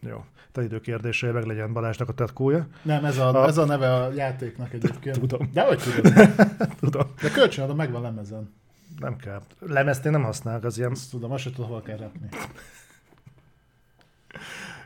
Jó. 0.00 0.24
Te 0.52 0.62
időkérdése, 0.62 1.32
meg 1.32 1.44
legyen 1.44 1.72
Balázsnak 1.72 2.08
a 2.08 2.12
tetkója. 2.12 2.66
Nem, 2.82 3.04
ez 3.04 3.18
a, 3.18 3.42
a... 3.42 3.46
ez 3.46 3.58
a 3.58 3.64
neve 3.64 3.94
a 3.94 4.12
játéknak 4.12 4.72
egyébként. 4.72 5.18
Tudom. 5.18 5.50
De 5.52 5.62
hogy 5.62 5.78
tudod? 5.78 6.12
tudom. 6.80 7.02
De 7.22 7.30
kölcsönadom, 7.30 7.76
meg 7.76 7.90
van 7.90 8.02
lemezen. 8.02 8.54
Nem 8.98 9.16
kell. 9.16 9.42
Lemezt 9.58 10.04
én 10.04 10.12
nem 10.12 10.22
használok, 10.22 10.64
az 10.64 10.78
ilyen... 10.78 10.90
Azt 10.90 11.10
tudom, 11.10 11.32
azt 11.32 11.42
sem 11.42 11.52
tudom, 11.52 11.70
hol 11.70 11.82
kell 11.82 11.96
repni. 11.96 12.28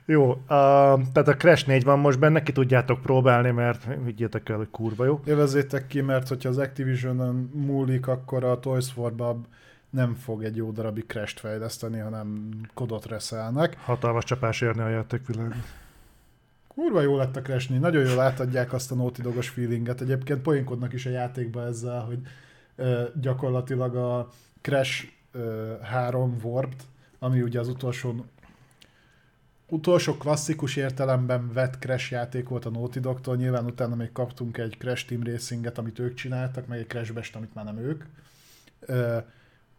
Jó, 0.05 0.30
uh, 0.30 0.38
tehát 0.46 1.28
a 1.28 1.36
Crash 1.36 1.66
4 1.66 1.84
van 1.84 1.98
most 1.98 2.18
benne, 2.18 2.42
ki 2.42 2.53
tudjátok 2.53 3.01
próbálni, 3.01 3.51
mert 3.51 3.88
higgyétek 4.05 4.48
el, 4.48 4.57
hogy 4.57 4.70
kurva 4.70 5.05
jó. 5.05 5.20
Évezzétek 5.24 5.86
ki, 5.86 6.01
mert 6.01 6.28
hogyha 6.28 6.48
az 6.48 6.59
Activision-on 6.59 7.51
múlik, 7.55 8.07
akkor 8.07 8.44
a 8.44 8.59
Toys 8.59 8.92
for 8.92 9.12
Bob 9.14 9.46
nem 9.90 10.14
fog 10.14 10.44
egy 10.44 10.57
jó 10.57 10.70
darabig 10.70 11.07
crash 11.07 11.36
fejleszteni, 11.36 11.98
hanem 11.98 12.51
kodot 12.74 13.07
reszelnek. 13.07 13.76
Hatalmas 13.78 14.24
csapás 14.24 14.61
érni 14.61 14.82
a 14.82 14.88
játékvilágot. 14.88 15.55
Kurva 16.68 17.01
jó 17.01 17.16
lett 17.16 17.36
a 17.36 17.42
Crash 17.42 17.70
4, 17.70 17.80
nagyon 17.80 18.09
jól 18.09 18.20
átadják 18.20 18.72
azt 18.72 18.92
a 18.92 18.94
Naughty 18.94 19.22
Dogos 19.22 19.48
feelinget. 19.48 20.01
Egyébként 20.01 20.42
poénkodnak 20.42 20.92
is 20.92 21.07
a 21.07 21.11
játékba 21.11 21.66
ezzel, 21.66 22.01
hogy 22.01 22.18
uh, 22.76 23.03
gyakorlatilag 23.20 23.96
a 23.96 24.28
Crash 24.61 25.09
uh, 25.34 25.80
3 25.82 26.36
Warped, 26.42 26.80
ami 27.18 27.42
ugye 27.42 27.61
az 27.61 27.68
utolsó 27.68 28.24
utolsó 29.70 30.14
klasszikus 30.16 30.76
értelemben 30.76 31.52
vett 31.52 31.78
Crash 31.78 32.12
játék 32.12 32.48
volt 32.48 32.64
a 32.64 32.70
Naughty 32.70 32.98
Dog-tól, 32.98 33.36
nyilván 33.36 33.64
utána 33.64 33.94
még 33.94 34.12
kaptunk 34.12 34.58
egy 34.58 34.76
Crash 34.78 35.06
Team 35.06 35.22
Racinget, 35.22 35.78
amit 35.78 35.98
ők 35.98 36.14
csináltak, 36.14 36.66
meg 36.66 36.78
egy 36.78 36.86
Crash 36.86 37.12
Best, 37.12 37.36
amit 37.36 37.54
már 37.54 37.64
nem 37.64 37.78
ők. 37.78 38.04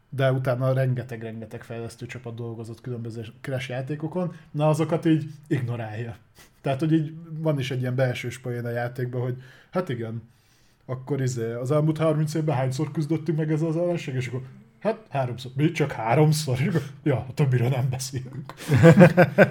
De 0.10 0.32
utána 0.32 0.74
rengeteg-rengeteg 0.74 1.64
fejlesztő 1.64 2.06
csapat 2.06 2.36
dolgozott 2.36 2.82
különböző 2.82 3.26
Crash 3.42 3.70
játékokon, 3.70 4.36
na 4.52 4.70
azokat 4.70 5.06
így 5.06 5.26
ignorálja. 5.48 6.18
Tehát, 6.62 6.80
hogy 6.80 6.94
így 6.94 7.14
van 7.30 7.60
is 7.60 7.72
egy 7.72 7.82
ilyen 7.82 7.96
belső 7.96 8.30
poén 8.42 8.66
a 8.66 8.70
játékban, 8.70 9.22
hogy 9.22 9.42
hát 9.72 9.90
igen, 9.90 10.30
akkor 10.86 11.22
izé, 11.22 11.52
az 11.52 11.72
elmúlt 11.72 11.98
30 11.98 12.34
évben 12.34 12.56
hányszor 12.56 12.92
küzdöttünk 12.92 13.38
meg 13.38 13.52
ezzel 13.52 13.68
az 13.68 13.78
ellenség, 13.78 14.16
és 14.16 14.28
akkor 14.28 14.42
Hát 14.82 15.06
háromszor. 15.10 15.52
Mi 15.56 15.72
csak 15.72 15.92
háromszor? 15.92 16.58
Ja, 17.04 17.16
a 17.16 17.34
többiről 17.34 17.70
nem 17.70 17.90
beszélünk. 17.90 18.54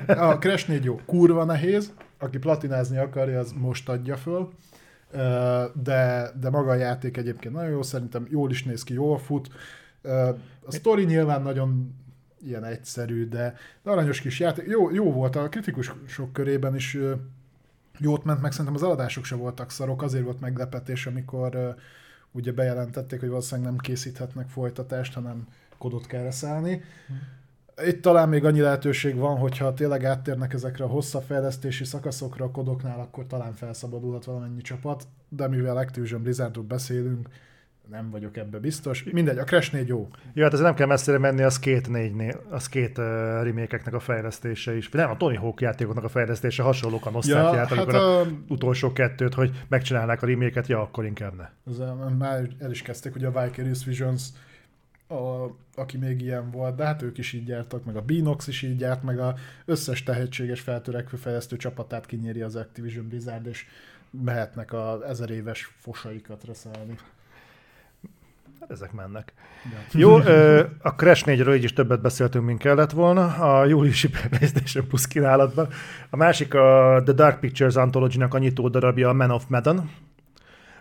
a 0.07 0.39
Crash 0.39 0.68
4 0.68 0.85
jó, 0.85 1.01
kurva 1.07 1.45
nehéz. 1.45 1.93
Aki 2.18 2.39
platinázni 2.39 2.97
akarja, 2.97 3.39
az 3.39 3.53
most 3.53 3.89
adja 3.89 4.16
föl. 4.16 4.53
De, 5.74 6.31
de 6.41 6.51
maga 6.51 6.70
a 6.70 6.74
játék 6.74 7.16
egyébként 7.16 7.55
nagyon 7.55 7.70
jó, 7.70 7.83
szerintem 7.83 8.26
jól 8.31 8.51
is 8.51 8.64
néz 8.64 8.83
ki, 8.83 8.95
jól 8.95 9.18
fut. 9.18 9.51
A 10.66 10.72
story 10.72 11.05
nyilván 11.05 11.43
nagyon 11.43 11.95
ilyen 12.45 12.64
egyszerű, 12.64 13.28
de, 13.28 13.55
de 13.83 13.91
aranyos 13.91 14.20
kis 14.20 14.41
játék. 14.41 14.66
Jó, 14.66 14.91
jó 14.91 15.12
volt, 15.12 15.37
a 15.37 15.49
kritikusok 15.49 16.33
körében 16.33 16.74
is 16.74 16.99
jót 17.99 18.24
ment, 18.24 18.41
meg 18.41 18.51
szerintem 18.51 18.74
az 18.74 18.83
eladások 18.83 19.24
se 19.24 19.35
voltak 19.35 19.70
szarok, 19.70 20.03
azért 20.03 20.24
volt 20.24 20.41
meglepetés, 20.41 21.07
amikor 21.07 21.76
ugye 22.33 22.53
bejelentették, 22.53 23.20
hogy 23.20 23.28
valószínűleg 23.28 23.70
nem 23.70 23.81
készíthetnek 23.81 24.49
folytatást, 24.49 25.14
hanem 25.14 25.47
kodot 25.78 26.07
kell 26.07 26.22
reszelni. 26.22 26.83
Itt 27.87 28.03
talán 28.03 28.28
még 28.28 28.45
annyi 28.45 28.61
lehetőség 28.61 29.16
van, 29.16 29.39
hogyha 29.39 29.74
tényleg 29.74 30.05
áttérnek 30.05 30.53
ezekre 30.53 30.85
a 30.85 30.89
hosszabb 30.89 31.22
fejlesztési 31.22 31.85
szakaszokra 31.85 32.45
a 32.45 32.51
kodoknál, 32.51 33.01
akkor 33.01 33.26
talán 33.26 33.53
felszabadulhat 33.53 34.24
valamennyi 34.24 34.61
csapat, 34.61 35.07
de 35.28 35.49
mivel 35.49 35.76
Activision 35.76 36.22
Blizzardról 36.22 36.64
beszélünk, 36.64 37.28
nem 37.91 38.11
vagyok 38.11 38.36
ebbe 38.36 38.59
biztos. 38.59 39.05
Mindegy, 39.05 39.38
a 39.38 39.45
Crash 39.45 39.72
4 39.72 39.88
jó. 39.88 40.09
Jó, 40.32 40.43
hát 40.43 40.53
ez 40.53 40.61
nem 40.61 40.74
kell 40.74 40.86
messzire 40.86 41.18
menni, 41.18 41.43
az 41.43 41.59
két 41.59 41.88
négynél, 41.88 42.41
az 42.51 42.68
két 42.68 42.99
uh, 42.99 43.05
remake 43.43 43.82
a 43.91 44.01
fejlesztése 44.01 44.76
is. 44.76 44.88
Nem, 44.88 45.11
a 45.11 45.16
Tony 45.16 45.36
Hawk 45.36 45.61
játékoknak 45.61 46.05
a 46.05 46.09
fejlesztése 46.09 46.62
hasonlókan 46.62 47.14
oszták 47.14 47.53
ja, 47.53 47.61
át, 47.61 47.70
amikor 47.70 47.93
hát 47.93 48.03
a... 48.03 48.20
a... 48.20 48.26
utolsó 48.49 48.93
kettőt, 48.93 49.34
hogy 49.34 49.64
megcsinálnák 49.68 50.22
a 50.22 50.26
remake 50.26 50.62
ja, 50.66 50.80
akkor 50.80 51.05
inkább 51.05 51.36
ne. 51.36 51.49
Az, 51.64 51.82
már 52.18 52.49
el 52.59 52.70
is 52.70 52.82
kezdték, 52.82 53.12
hogy 53.12 53.24
a 53.24 53.30
Vicarious 53.30 53.84
Visions 53.84 54.22
a, 55.07 55.51
aki 55.74 55.97
még 55.97 56.20
ilyen 56.20 56.51
volt, 56.51 56.76
de 56.76 56.84
hát 56.84 57.03
ők 57.03 57.18
is 57.18 57.32
így 57.32 57.49
jártak, 57.49 57.84
meg 57.84 57.97
a 57.97 58.03
Binox 58.03 58.47
is 58.47 58.62
így 58.62 58.80
járt, 58.80 59.03
meg 59.03 59.18
a 59.18 59.34
összes 59.64 60.03
tehetséges 60.03 60.61
feltörekvő 60.61 61.16
fejlesztő 61.16 61.57
csapatát 61.57 62.07
kinyéri 62.07 62.41
az 62.41 62.57
Activision 62.57 63.09
Blizzard, 63.09 63.47
és 63.47 63.66
mehetnek 64.24 64.72
az 64.72 65.01
ezer 65.01 65.30
éves 65.30 65.74
fosaikat 65.78 66.45
reszelni. 66.45 66.97
Hát 68.61 68.71
ezek 68.71 68.93
mennek. 68.93 69.33
Ja. 69.93 70.01
Jó, 70.01 70.15
a 70.79 70.95
Crash 70.95 71.25
4-ről 71.27 71.57
így 71.57 71.65
is 71.65 71.73
többet 71.73 72.01
beszéltünk, 72.01 72.45
mint 72.45 72.59
kellett 72.59 72.91
volna 72.91 73.27
a 73.27 73.65
júliusi 73.65 74.09
PlayStation 74.09 74.87
Plus 74.87 75.07
kínálatban. 75.07 75.69
A 76.11 76.17
másik 76.17 76.55
a 76.55 77.01
The 77.05 77.13
Dark 77.13 77.41
Pictures 77.41 77.77
Anthology-nak 77.77 78.35
a 78.35 78.39
nyitó 78.39 78.69
darabja 78.69 79.09
a 79.09 79.13
Man 79.13 79.31
of 79.31 79.45
Medan. 79.49 79.91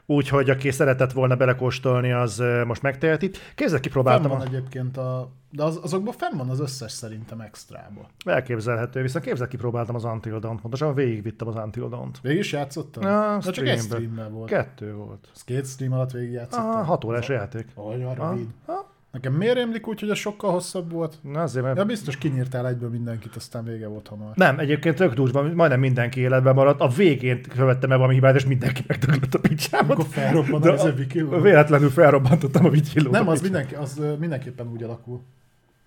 Úgyhogy 0.09 0.49
aki 0.49 0.71
szeretett 0.71 1.11
volna 1.11 1.35
belekóstolni, 1.35 2.11
az 2.11 2.43
most 2.65 2.81
megteheti. 2.81 3.31
Fenn 3.55 3.79
kipróbáltam. 3.79 4.31
van 4.31 4.41
A... 4.41 4.43
egyébként 4.43 4.97
a... 4.97 5.29
De 5.51 5.63
az, 5.63 5.79
azokban 5.83 6.13
fenn 6.13 6.37
van 6.37 6.49
az 6.49 6.59
összes 6.59 6.91
szerintem 6.91 7.41
extrából. 7.41 8.09
Elképzelhető, 8.25 9.01
viszont 9.01 9.25
képzeld, 9.25 9.49
kipróbáltam 9.49 9.95
az 9.95 10.03
Until 10.03 10.39
Dawn-t, 10.39 10.61
pontosan 10.61 10.93
végigvittem 10.93 11.47
az 11.47 11.55
Until 11.55 11.87
Dawn-t. 11.87 12.19
Végig 12.21 12.39
is 12.39 12.51
játszottad? 12.51 13.03
Na, 13.03 13.37
De 13.43 13.51
csak 13.51 13.67
egy 13.67 13.79
streamben. 13.79 14.31
volt. 14.33 14.49
Kettő 14.49 14.93
volt. 14.93 15.27
Az 15.33 15.43
két 15.43 15.65
stream 15.65 15.93
alatt 15.93 16.11
végig 16.11 16.31
játszottad? 16.31 16.75
Ah, 16.75 16.85
hat 16.85 17.03
órás 17.03 17.27
játék. 17.27 17.67
Olyan 17.75 18.13
rövid. 18.15 18.47
ah. 18.65 18.75
Nekem 19.11 19.33
miért 19.33 19.55
rémlik 19.55 19.87
úgy, 19.87 19.99
hogy 19.99 20.09
az 20.09 20.17
sokkal 20.17 20.51
hosszabb 20.51 20.91
volt? 20.91 21.17
Na 21.21 21.41
azért, 21.41 21.65
mert... 21.65 21.77
Ja, 21.77 21.85
biztos 21.85 22.17
kinyírtál 22.17 22.67
egyből 22.67 22.89
mindenkit, 22.89 23.35
aztán 23.35 23.63
vége 23.63 23.87
volt 23.87 24.07
hamar. 24.07 24.31
Nem, 24.35 24.59
egyébként 24.59 24.95
tök 24.95 25.13
durva, 25.13 25.41
majdnem 25.53 25.79
mindenki 25.79 26.19
életben 26.19 26.53
maradt. 26.55 26.79
A 26.81 26.87
végén 26.87 27.41
követtem 27.41 27.91
el 27.91 27.97
valami 27.97 28.13
hibát, 28.15 28.35
és 28.35 28.45
mindenki 28.45 28.83
megdöglött 28.87 29.33
a 29.33 29.39
picsámat. 29.39 29.91
Akkor 29.91 30.05
felrobban 30.05 30.61
De 30.61 30.71
az 30.71 30.83
a- 30.83 30.87
a 30.87 30.93
vikilló. 30.93 31.39
Véletlenül 31.41 31.89
felrobbantottam 31.89 32.65
a 32.65 32.69
vigilót. 32.69 33.11
Nem, 33.11 33.27
a 33.27 33.31
az 33.31 33.41
mindenki, 33.41 33.75
az 33.75 34.01
mindenképpen 34.19 34.67
úgy 34.67 34.83
alakul. 34.83 35.21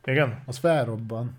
Igen? 0.04 0.38
Az 0.46 0.56
felrobban. 0.58 1.32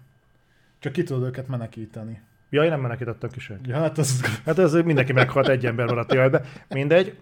Csak 0.79 0.91
ki 0.91 1.03
tudod 1.03 1.23
őket 1.23 1.47
menekíteni. 1.47 2.21
Ja, 2.49 2.63
én 2.63 2.69
nem 2.69 2.79
menekítettem 2.81 3.29
ki 3.29 3.39
senki. 3.39 3.69
Ja, 3.69 3.77
hát 3.77 3.97
az 3.97 4.21
Hát 4.45 4.59
ez 4.59 4.73
mindenki 4.73 5.13
meghalt, 5.13 5.47
egy 5.47 5.65
ember 5.65 5.85
maradt 5.85 6.13
életben. 6.13 6.41
Mindegy. 6.69 7.15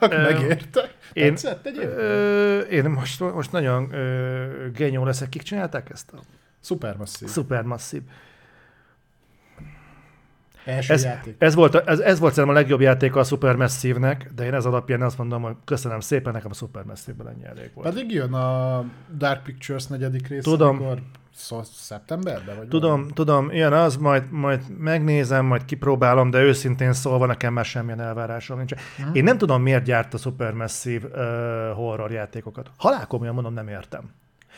Megérte. 0.00 0.90
én- 1.12 1.28
Tetszett 1.34 1.66
egyébként? 1.66 1.92
Ö, 1.98 2.58
én 2.58 2.84
most, 2.90 3.20
most 3.20 3.52
nagyon 3.52 3.92
ö, 3.94 4.70
genyó 4.74 5.04
leszek. 5.04 5.28
Kik 5.28 5.42
csinálták 5.42 5.90
ezt 5.90 6.12
a 6.12 6.18
Supermasszív. 6.60 7.28
Supermassive? 7.30 8.04
Első 10.64 10.92
Ez, 10.92 11.04
játék. 11.04 11.34
ez, 11.38 11.54
volt, 11.54 11.74
ez, 11.74 11.98
ez 11.98 12.18
volt 12.18 12.34
szerintem 12.34 12.56
a 12.56 12.60
legjobb 12.60 12.80
játéka 12.80 13.20
a 13.20 13.24
Supermassive-nek, 13.24 14.30
de 14.34 14.44
én 14.44 14.54
ez 14.54 14.64
alapján 14.64 15.02
azt 15.02 15.18
mondom, 15.18 15.42
hogy 15.42 15.54
köszönöm 15.64 16.00
szépen, 16.00 16.32
nekem 16.32 16.50
a 16.50 16.54
Supermassive-ben 16.54 17.32
ennyi 17.32 17.44
elég 17.44 17.70
volt. 17.74 17.88
Pedig 17.88 18.10
jön 18.12 18.32
a 18.32 18.84
Dark 19.16 19.42
Pictures 19.42 19.86
negyedik 19.86 20.28
része, 20.28 20.42
Tudom. 20.42 20.76
amikor 20.76 20.98
szó, 21.34 21.60
szeptemberben? 21.62 22.56
Vagy 22.56 22.68
Tudom, 22.68 22.90
valami? 22.90 23.12
tudom, 23.12 23.50
ilyen 23.50 23.72
az, 23.72 23.96
majd, 23.96 24.30
majd 24.30 24.78
megnézem, 24.78 25.44
majd 25.46 25.64
kipróbálom, 25.64 26.30
de 26.30 26.40
őszintén 26.42 26.92
szólva 26.92 27.26
nekem 27.26 27.52
már 27.52 27.64
semmilyen 27.64 28.00
elvárásom 28.00 28.56
nincs. 28.56 28.72
Mhm. 28.98 29.08
Én 29.14 29.24
nem 29.24 29.38
tudom, 29.38 29.62
miért 29.62 29.84
gyárt 29.84 30.14
a 30.14 30.16
Supermassive 30.18 31.06
uh, 31.08 31.76
horror 31.76 32.10
játékokat. 32.10 32.70
Halálkomolyan 32.76 33.34
mondom, 33.34 33.54
nem 33.54 33.68
értem. 33.68 34.10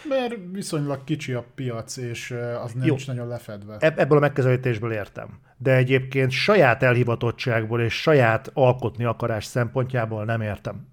Mert 0.09 0.35
viszonylag 0.53 1.05
kicsi 1.05 1.33
a 1.33 1.45
piac, 1.55 1.97
és 1.97 2.35
az 2.65 2.73
nincs 2.73 3.07
nagyon 3.07 3.29
lefedve. 3.29 3.77
Ebb- 3.79 3.99
Ebből 3.99 4.17
a 4.19 4.21
megközelítésből 4.21 4.93
értem. 4.93 5.29
De 5.57 5.75
egyébként 5.75 6.31
saját 6.31 6.83
elhivatottságból 6.83 7.81
és 7.81 8.01
saját 8.01 8.51
alkotni 8.55 9.05
akarás 9.05 9.45
szempontjából 9.45 10.25
nem 10.25 10.41
értem. 10.41 10.87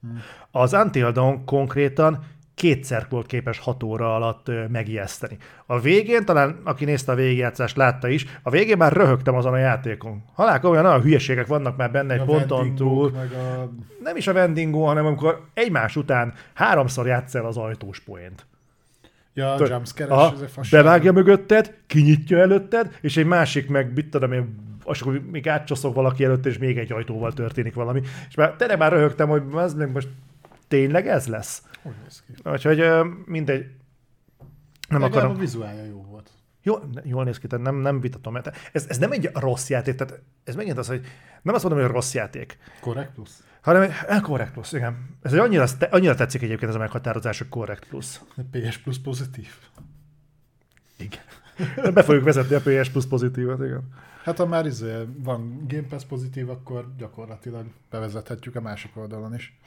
Hmm. 0.00 0.20
Az 0.50 0.72
Until 0.72 1.10
Dawn 1.12 1.44
konkrétan 1.44 2.24
kétszer 2.58 3.06
volt 3.08 3.26
képes 3.26 3.58
hat 3.58 3.82
óra 3.82 4.14
alatt 4.14 4.50
megijeszteni. 4.68 5.36
A 5.66 5.80
végén, 5.80 6.24
talán 6.24 6.60
aki 6.64 6.84
nézte 6.84 7.12
a 7.12 7.14
végigjátszást, 7.14 7.76
látta 7.76 8.08
is, 8.08 8.26
a 8.42 8.50
végén 8.50 8.76
már 8.76 8.92
röhögtem 8.92 9.34
azon 9.34 9.52
a 9.52 9.56
játékon. 9.56 10.24
Halál 10.34 10.60
komolyan 10.60 10.86
olyan 10.86 11.02
hülyeségek 11.02 11.46
vannak 11.46 11.76
már 11.76 11.90
benne 11.90 12.14
egy 12.14 12.20
a 12.20 12.24
ponton 12.24 12.74
túl. 12.74 13.12
A... 13.16 13.68
Nem 14.02 14.16
is 14.16 14.26
a 14.26 14.32
vendingó, 14.32 14.86
hanem 14.86 15.06
amikor 15.06 15.44
egymás 15.54 15.96
után 15.96 16.32
háromszor 16.54 17.06
játsz 17.06 17.34
el 17.34 17.44
az 17.44 17.56
ajtós 17.56 18.00
poént. 18.00 18.46
Ja, 19.34 19.52
a 19.52 19.62
ez 19.62 20.40
egy 20.40 20.50
fasság. 20.50 20.82
bevágja 20.82 21.12
mögötted, 21.12 21.74
kinyitja 21.86 22.38
előtted, 22.38 22.98
és 23.00 23.16
egy 23.16 23.26
másik 23.26 23.68
meg, 23.68 23.92
mit 23.94 24.10
tudom 24.10 24.32
én, 24.32 24.54
és 24.84 25.00
akkor 25.00 25.20
még 25.30 25.48
átcsoszog 25.48 25.94
valaki 25.94 26.24
előtt, 26.24 26.46
és 26.46 26.58
még 26.58 26.78
egy 26.78 26.92
ajtóval 26.92 27.32
történik 27.32 27.74
valami. 27.74 28.00
És 28.28 28.34
már 28.34 28.52
tényleg 28.52 28.78
már 28.78 28.92
röhögtem, 28.92 29.28
hogy 29.28 29.42
ez 29.56 29.74
meg 29.74 29.92
most 29.92 30.08
tényleg 30.68 31.08
ez 31.08 31.26
lesz. 31.26 31.62
Úgy 31.88 31.94
néz 32.02 32.24
ki. 32.26 32.48
Úgyhogy 32.48 32.84
mindegy. 33.24 33.66
Nem 34.88 35.00
Legalább 35.00 35.12
akarom. 35.12 35.36
a 35.36 35.38
vizuálja 35.38 35.84
jó 35.84 36.02
volt. 36.02 36.30
Jó, 36.62 36.74
jól 37.04 37.24
néz 37.24 37.38
ki, 37.38 37.46
tehát 37.46 37.64
nem, 37.64 37.76
nem 37.76 38.00
vitatom. 38.00 38.36
Ez, 38.72 38.86
ez 38.88 38.98
nem 38.98 39.12
egy 39.12 39.30
rossz 39.34 39.68
játék, 39.68 39.94
tehát 39.94 40.22
ez 40.44 40.54
megint 40.54 40.78
az, 40.78 40.86
hogy 40.86 41.06
nem 41.42 41.54
azt 41.54 41.64
mondom, 41.64 41.82
hogy 41.82 41.92
rossz 41.92 42.14
játék, 42.14 42.58
Korrekt 42.80 43.12
plusz? 43.12 43.42
hanem 43.60 43.82
egy 43.82 43.92
eh, 44.06 44.20
korrekt 44.20 44.52
plusz, 44.52 44.72
igen. 44.72 45.16
Ez 45.22 45.32
egy 45.32 45.38
annyira, 45.38 45.66
annyira 45.90 46.14
tetszik 46.14 46.42
egyébként 46.42 46.70
ez 46.70 46.76
a 46.76 46.78
meghatározás, 46.78 47.38
hogy 47.38 47.48
korrekt 47.48 47.88
plusz. 47.88 48.20
PS 48.50 48.78
plusz 48.78 48.98
pozitív. 48.98 49.48
Igen. 50.98 51.22
Be 51.94 52.02
fogjuk 52.02 52.24
vezetni 52.24 52.54
a 52.54 52.60
PS 52.60 52.90
Plus 52.90 53.06
pozitívat, 53.06 53.60
igen. 53.62 53.88
Hát 54.22 54.36
ha 54.38 54.46
már 54.46 54.66
izé 54.66 54.92
van 55.18 55.64
Game 55.68 55.86
Pass 55.86 56.04
pozitív, 56.04 56.50
akkor 56.50 56.92
gyakorlatilag 56.96 57.66
bevezethetjük 57.90 58.56
a 58.56 58.60
másik 58.60 58.96
oldalon 58.96 59.34
is. 59.34 59.58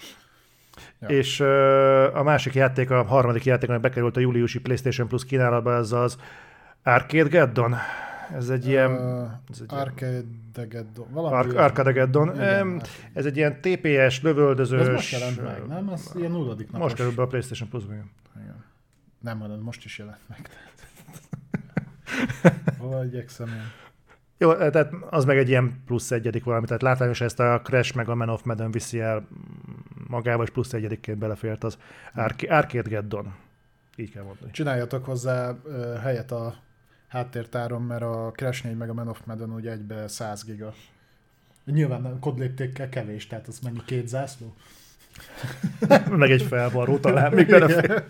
Ja. 0.99 1.07
És 1.07 1.39
ö, 1.39 2.15
a 2.15 2.24
másik 2.24 2.53
játék, 2.53 2.89
a 2.89 3.03
harmadik 3.03 3.45
játék, 3.45 3.69
ami 3.69 3.78
bekerült 3.78 4.17
a 4.17 4.19
júliusi 4.19 4.59
PlayStation 4.59 5.07
Plus 5.07 5.26
kínálatba, 5.26 5.76
ez 5.76 5.91
az 5.91 6.17
Arcade 6.84 7.30
Geddon. 7.30 7.76
Ez 8.36 8.49
egy 8.49 8.67
ilyen... 8.67 8.91
Uh, 8.91 9.30
ez 9.49 9.59
egy 9.61 9.74
Arcadegeddon. 9.74 11.07
Ar-. 11.13 11.55
Arcadegeddon. 11.55 12.38
Hát. 12.38 12.89
Ez 13.13 13.26
egy 13.26 13.38
ilyen 13.38 13.61
TPS, 13.61 14.22
De 14.22 14.30
lövöldözős... 14.30 14.80
ez 14.80 14.88
most 14.88 15.11
jelent 15.11 15.43
meg, 15.43 15.67
nem? 15.67 15.89
Ez 15.89 16.11
ilyen 16.15 16.32
nulladik 16.32 16.65
napos. 16.65 16.82
Most 16.82 16.95
került 16.95 17.15
be 17.15 17.22
a 17.22 17.28
PlayStation 17.28 17.69
plus 17.69 17.84
igen. 17.84 18.11
Igen. 18.41 18.63
Nem, 19.19 19.39
hanem 19.39 19.59
most 19.59 19.86
is 19.86 19.97
jelent 19.97 20.19
meg. 20.28 20.49
Hol 22.80 23.05
igyekszem 23.05 23.47
én? 23.47 23.72
Jó, 24.38 24.53
tehát 24.53 24.93
az 25.09 25.26
meg 25.26 25.38
egy 25.38 25.49
ilyen 25.49 25.82
plusz 25.86 26.11
egyedik 26.11 26.43
valami, 26.43 26.65
tehát 26.65 26.82
látványos 26.82 27.22
ezt 27.22 27.39
a 27.39 27.61
Crash 27.63 27.95
meg 27.95 28.09
a 28.09 28.15
Man 28.15 28.30
of 28.30 28.43
Madden 28.43 28.72
viszi 28.72 28.99
el 28.99 29.28
magával, 30.12 30.45
és 30.45 30.51
plusz 30.51 30.74
egyedikként 30.74 31.18
belefért 31.18 31.64
az 31.64 31.78
Arc- 32.14 32.49
Arcade 32.49 32.89
Geddon. 32.89 33.34
Így 33.95 34.12
kell 34.12 34.24
mondani. 34.24 34.51
Csináljatok 34.51 35.05
hozzá 35.05 35.55
helyet 36.01 36.32
a 36.32 36.55
háttértáron, 37.07 37.82
mert 37.82 38.01
a 38.01 38.32
Crash 38.36 38.64
4 38.64 38.78
meg 38.78 38.89
a 38.89 38.93
Man 38.93 39.07
of 39.07 39.22
Madden 39.26 39.53
ugye 39.53 39.72
egybe 39.72 40.07
100 40.07 40.43
giga. 40.43 40.74
Nyilván 41.66 42.01
nem, 42.01 42.20
kodléptékkel 42.20 42.89
kevés, 42.89 43.28
tehát 43.28 43.47
az 43.47 43.59
mennyi 43.59 43.82
két 43.86 44.07
zászló? 44.07 44.55
meg 46.09 46.32
egy 46.32 46.41
felvarró 46.41 46.97
talán 46.97 47.34
még 47.34 47.47
belefér. 47.47 48.03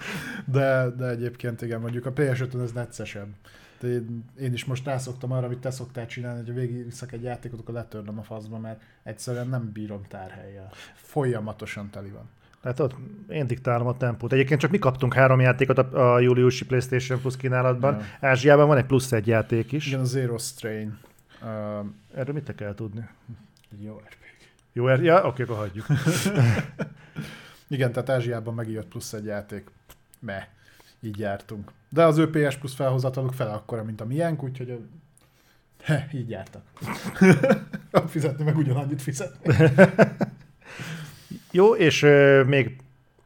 De, 0.45 0.89
de 0.97 1.07
egyébként 1.09 1.61
igen, 1.61 1.79
mondjuk 1.79 2.05
a 2.05 2.13
PS5-ön 2.13 2.61
ez 2.61 2.71
neccesebb. 2.71 3.27
Én, 3.83 4.25
én 4.39 4.53
is 4.53 4.65
most 4.65 4.85
rászoktam 4.85 5.31
arra, 5.31 5.45
amit 5.45 5.59
te 5.59 5.71
szoktál 5.71 6.05
csinálni, 6.05 6.45
hogy 6.45 6.53
végig 6.53 6.85
viszek 6.85 7.11
egy 7.11 7.23
játékot, 7.23 7.59
akkor 7.59 7.73
letörlöm 7.73 8.19
a 8.19 8.23
faszba, 8.23 8.57
mert 8.57 8.81
egyszerűen 9.03 9.47
nem 9.47 9.71
bírom 9.73 10.01
tárhelyjel. 10.07 10.71
Folyamatosan 10.93 11.89
teli 11.89 12.09
van. 12.09 12.29
Látod, 12.61 12.95
én 13.29 13.47
diktálom 13.47 13.87
a 13.87 13.97
tempót. 13.97 14.33
Egyébként 14.33 14.59
csak 14.59 14.71
mi 14.71 14.79
kaptunk 14.79 15.13
három 15.13 15.39
játékot 15.39 15.77
a, 15.77 16.13
a 16.13 16.19
júliusi 16.19 16.65
PlayStation 16.65 17.19
Plus 17.21 17.37
kínálatban. 17.37 17.99
Ja. 17.99 18.29
Ázsiában 18.29 18.67
van 18.67 18.77
egy 18.77 18.85
plusz 18.85 19.11
egy 19.11 19.27
játék 19.27 19.71
is. 19.71 19.87
Igen, 19.87 19.99
a 19.99 20.03
Zero 20.03 20.37
Strain. 20.37 20.97
Uh, 21.41 21.47
Erről 22.13 22.33
mit 22.33 22.43
te 22.43 22.55
kell 22.55 22.73
tudni? 22.73 23.07
jó 23.79 23.95
RPG. 23.97 24.21
Jó, 24.73 24.87
er- 24.87 25.03
ja, 25.03 25.25
oké, 25.25 25.43
akkor 25.43 25.55
hagyjuk. 25.55 25.85
Igen, 27.67 27.91
tehát 27.91 28.09
Ázsiában 28.09 28.53
megijött 28.53 28.87
plusz 28.87 29.13
egy 29.13 29.25
játék. 29.25 29.69
Me. 30.19 30.47
Így 31.01 31.19
jártunk. 31.19 31.71
De 31.89 32.05
az 32.05 32.17
ő 32.17 32.29
PS 32.29 32.55
Plus 32.57 32.75
felhozataluk 32.75 33.33
fele 33.33 33.51
akkora, 33.51 33.83
mint 33.83 34.01
a 34.01 34.05
miénk, 34.05 34.43
úgyhogy 34.43 34.69
a... 34.69 34.75
He, 35.83 36.07
így 36.13 36.29
jártak. 36.29 36.63
fizetni 38.07 38.43
meg 38.43 38.57
ugyanannyit 38.57 39.01
fizetni. 39.01 39.55
Jó, 41.51 41.75
és 41.75 42.01
ö, 42.01 42.43
még 42.43 42.75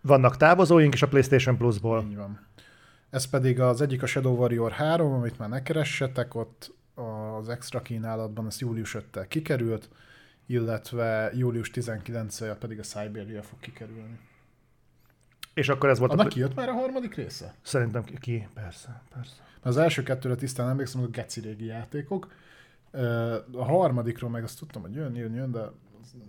vannak 0.02 0.38
távozóink 0.38 0.94
is 0.94 1.02
a 1.02 1.08
PlayStation 1.08 1.58
Plusból. 1.58 2.06
Így 2.10 2.16
van. 2.16 2.48
Ez 3.10 3.26
pedig 3.26 3.60
az 3.60 3.82
egyik 3.82 4.04
a 4.04 4.06
Shadow 4.06 4.36
Warrior 4.36 4.72
3, 4.72 5.14
amit 5.14 5.38
már 5.38 5.50
ne 5.50 5.62
keressetek, 5.62 6.36
ott 6.36 6.74
az 6.96 7.50
extra 7.50 7.82
kínálatban, 7.82 8.46
ez 8.46 8.60
július 8.60 8.98
5-tel 9.00 9.26
kikerült, 9.28 9.90
illetve 10.46 11.32
július 11.34 11.72
19-el 11.74 12.56
pedig 12.60 12.80
a 12.80 12.84
Siberia 12.84 13.44
fog 13.44 13.60
kikerülni. 13.60 14.20
És 15.56 15.70
akkor 15.70 15.90
ez 15.90 16.00
volt 16.00 16.12
Annak 16.12 16.26
a... 16.26 16.30
kijött 16.30 16.56
már 16.56 16.70
a 16.70 16.74
harmadik 16.74 17.16
része? 17.16 17.54
Szerintem 17.62 18.04
ki- 18.04 18.48
persze, 18.54 19.02
persze. 19.14 19.36
Az 19.62 19.78
első 19.78 20.04
kettőre 20.04 20.36
tisztán 20.36 20.70
emlékszem, 20.70 21.00
hogy 21.00 21.10
a 21.10 21.16
geci 21.16 21.40
régi 21.40 21.66
játékok. 21.66 22.32
A 23.54 23.64
harmadikról 23.64 24.30
meg 24.30 24.44
azt 24.44 24.60
tudtam, 24.60 24.82
hogy 24.82 24.94
jön, 24.94 25.16
jön, 25.16 25.34
jön, 25.34 25.52
de 25.52 25.72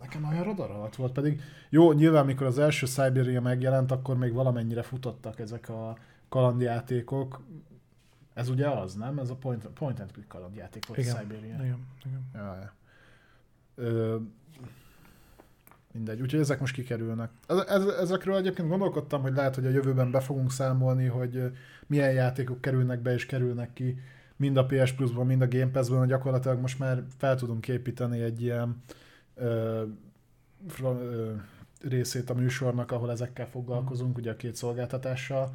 nekem 0.00 0.24
olyan 0.24 0.44
radar 0.44 0.70
alatt 0.70 0.94
volt, 0.96 1.12
pedig 1.12 1.40
jó, 1.68 1.92
nyilván 1.92 2.24
mikor 2.24 2.46
az 2.46 2.58
első 2.58 2.86
Siberia 2.86 3.40
megjelent, 3.40 3.90
akkor 3.90 4.16
még 4.16 4.32
valamennyire 4.32 4.82
futottak 4.82 5.38
ezek 5.38 5.68
a 5.68 5.98
kalandjátékok. 6.28 7.42
Ez 8.34 8.48
ugye 8.48 8.68
az, 8.68 8.94
nem? 8.94 9.18
Ez 9.18 9.30
a 9.30 9.34
point, 9.34 9.66
point 9.66 10.00
and 10.00 10.12
click 10.12 10.28
kalandjáték 10.28 10.86
volt 10.86 11.00
Igen. 11.00 11.16
a 11.16 11.18
Siberia. 11.18 11.54
Igen, 11.54 11.86
igen. 12.04 12.30
Ja, 12.34 12.56
ja. 12.60 12.72
Ö, 13.74 14.16
mindegy, 15.96 16.20
úgyhogy 16.20 16.40
ezek 16.40 16.60
most 16.60 16.74
kikerülnek. 16.74 17.30
Ez, 17.46 17.58
ez, 17.58 17.86
ezekről 17.86 18.36
egyébként 18.36 18.68
gondolkodtam, 18.68 19.22
hogy 19.22 19.34
lehet, 19.34 19.54
hogy 19.54 19.66
a 19.66 19.70
jövőben 19.70 20.10
be 20.10 20.20
fogunk 20.20 20.52
számolni, 20.52 21.06
hogy 21.06 21.42
milyen 21.86 22.12
játékok 22.12 22.60
kerülnek 22.60 23.00
be 23.00 23.12
és 23.12 23.26
kerülnek 23.26 23.72
ki, 23.72 23.98
mind 24.36 24.56
a 24.56 24.66
PS 24.66 24.92
Plus-ban, 24.92 25.26
mind 25.26 25.42
a 25.42 25.48
Game 25.48 25.70
Pass-ban, 25.70 26.06
gyakorlatilag 26.06 26.60
most 26.60 26.78
már 26.78 27.02
fel 27.18 27.36
tudunk 27.36 27.68
építeni 27.68 28.20
egy 28.20 28.42
ilyen 28.42 28.82
ö, 29.34 29.82
fra, 30.68 31.00
ö, 31.00 31.32
részét 31.80 32.30
a 32.30 32.34
műsornak, 32.34 32.92
ahol 32.92 33.10
ezekkel 33.10 33.46
foglalkozunk, 33.46 34.16
ugye 34.16 34.30
a 34.30 34.36
két 34.36 34.54
szolgáltatással. 34.54 35.54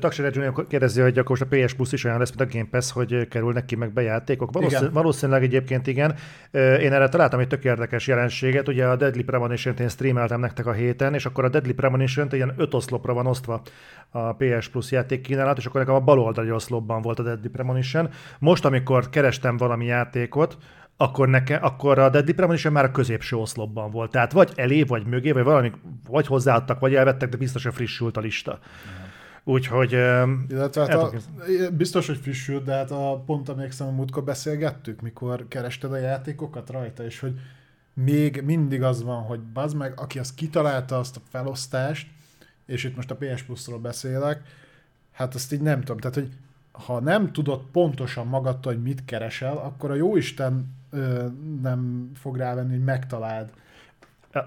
Taksere 0.00 0.30
Junior 0.32 0.66
kérdezi, 0.66 1.00
hogy 1.00 1.18
akkor 1.18 1.38
most 1.38 1.52
a 1.52 1.56
PS 1.56 1.74
Plus 1.74 1.92
is 1.92 2.04
olyan 2.04 2.18
lesz, 2.18 2.32
mint 2.36 2.50
a 2.50 2.56
Game 2.56 2.68
Pass, 2.70 2.92
hogy 2.92 3.28
kerülnek 3.28 3.64
ki 3.64 3.76
meg 3.76 3.92
be 3.92 4.02
játékok. 4.02 4.52
Valószínűleg, 4.52 4.92
valószínűleg 4.92 5.42
egyébként 5.42 5.86
igen. 5.86 6.14
Én 6.52 6.92
erre 6.92 7.08
találtam 7.08 7.40
egy 7.40 7.46
tök 7.46 7.64
érdekes 7.64 8.06
jelenséget. 8.06 8.68
Ugye 8.68 8.86
a 8.86 8.96
Deadly 8.96 9.22
Premonition-t 9.22 9.80
én 9.80 9.88
streameltem 9.88 10.40
nektek 10.40 10.66
a 10.66 10.72
héten, 10.72 11.14
és 11.14 11.26
akkor 11.26 11.44
a 11.44 11.48
Deadly 11.48 11.72
Premonition-t 11.72 12.32
ilyen 12.32 12.54
öt 12.56 12.74
oszlopra 12.74 13.14
van 13.14 13.26
osztva 13.26 13.62
a 14.10 14.32
PS 14.32 14.68
Plus 14.68 14.90
játék 14.90 15.20
kínálat, 15.20 15.58
és 15.58 15.66
akkor 15.66 15.80
nekem 15.80 15.94
a 15.94 16.00
baloldali 16.00 16.50
oszlopban 16.50 17.02
volt 17.02 17.18
a 17.18 17.22
Deadly 17.22 17.48
Premonition. 17.48 18.08
Most, 18.38 18.64
amikor 18.64 19.08
kerestem 19.08 19.56
valami 19.56 19.84
játékot, 19.84 20.56
akkor, 20.96 21.28
nekem, 21.28 21.58
akkor 21.62 21.98
a 21.98 22.08
Deadly 22.08 22.32
Premonition 22.32 22.72
már 22.72 22.84
a 22.84 22.90
középső 22.90 23.36
oszlopban 23.36 23.90
volt. 23.90 24.10
Tehát 24.10 24.32
vagy 24.32 24.52
elé, 24.54 24.82
vagy 24.82 25.06
mögé, 25.06 25.32
vagy 25.32 25.44
valami, 25.44 25.72
vagy 26.08 26.26
hozzáadtak, 26.26 26.80
vagy 26.80 26.94
elvettek, 26.94 27.28
de 27.28 27.36
biztosan 27.36 27.72
frissült 27.72 28.16
a 28.16 28.20
lista. 28.20 28.58
Mm. 28.60 29.03
Úgyhogy... 29.44 29.92
Illetve 30.48 30.80
hát 30.80 30.94
a, 30.94 31.12
biztos, 31.72 32.06
hogy 32.06 32.16
frissült, 32.16 32.64
de 32.64 32.72
hát 32.72 32.90
a, 32.90 33.22
pont 33.26 33.48
emlékszem, 33.48 33.86
a 33.86 33.90
múltkor 33.90 34.24
beszélgettük, 34.24 35.00
mikor 35.00 35.48
kerested 35.48 35.92
a 35.92 35.96
játékokat 35.96 36.70
rajta, 36.70 37.04
és 37.04 37.20
hogy 37.20 37.40
még 37.94 38.42
mindig 38.44 38.82
az 38.82 39.02
van, 39.02 39.22
hogy 39.22 39.40
bazd 39.40 39.76
meg, 39.76 40.00
aki 40.00 40.18
azt 40.18 40.34
kitalálta 40.34 40.98
azt 40.98 41.16
a 41.16 41.20
felosztást, 41.30 42.08
és 42.66 42.84
itt 42.84 42.96
most 42.96 43.10
a 43.10 43.16
PS 43.16 43.42
Plus-ról 43.42 43.78
beszélek, 43.78 44.42
hát 45.12 45.34
azt 45.34 45.52
így 45.52 45.60
nem 45.60 45.80
tudom. 45.80 45.96
Tehát, 45.96 46.14
hogy 46.14 46.28
ha 46.72 47.00
nem 47.00 47.32
tudod 47.32 47.62
pontosan 47.72 48.26
magadtól, 48.26 48.72
hogy 48.72 48.82
mit 48.82 49.04
keresel, 49.04 49.56
akkor 49.56 49.90
a 49.90 49.94
jóisten 49.94 50.74
ö, 50.90 51.26
nem 51.62 52.10
fog 52.14 52.36
rávenni, 52.36 52.70
hogy 52.70 52.84
megtaláld. 52.84 53.52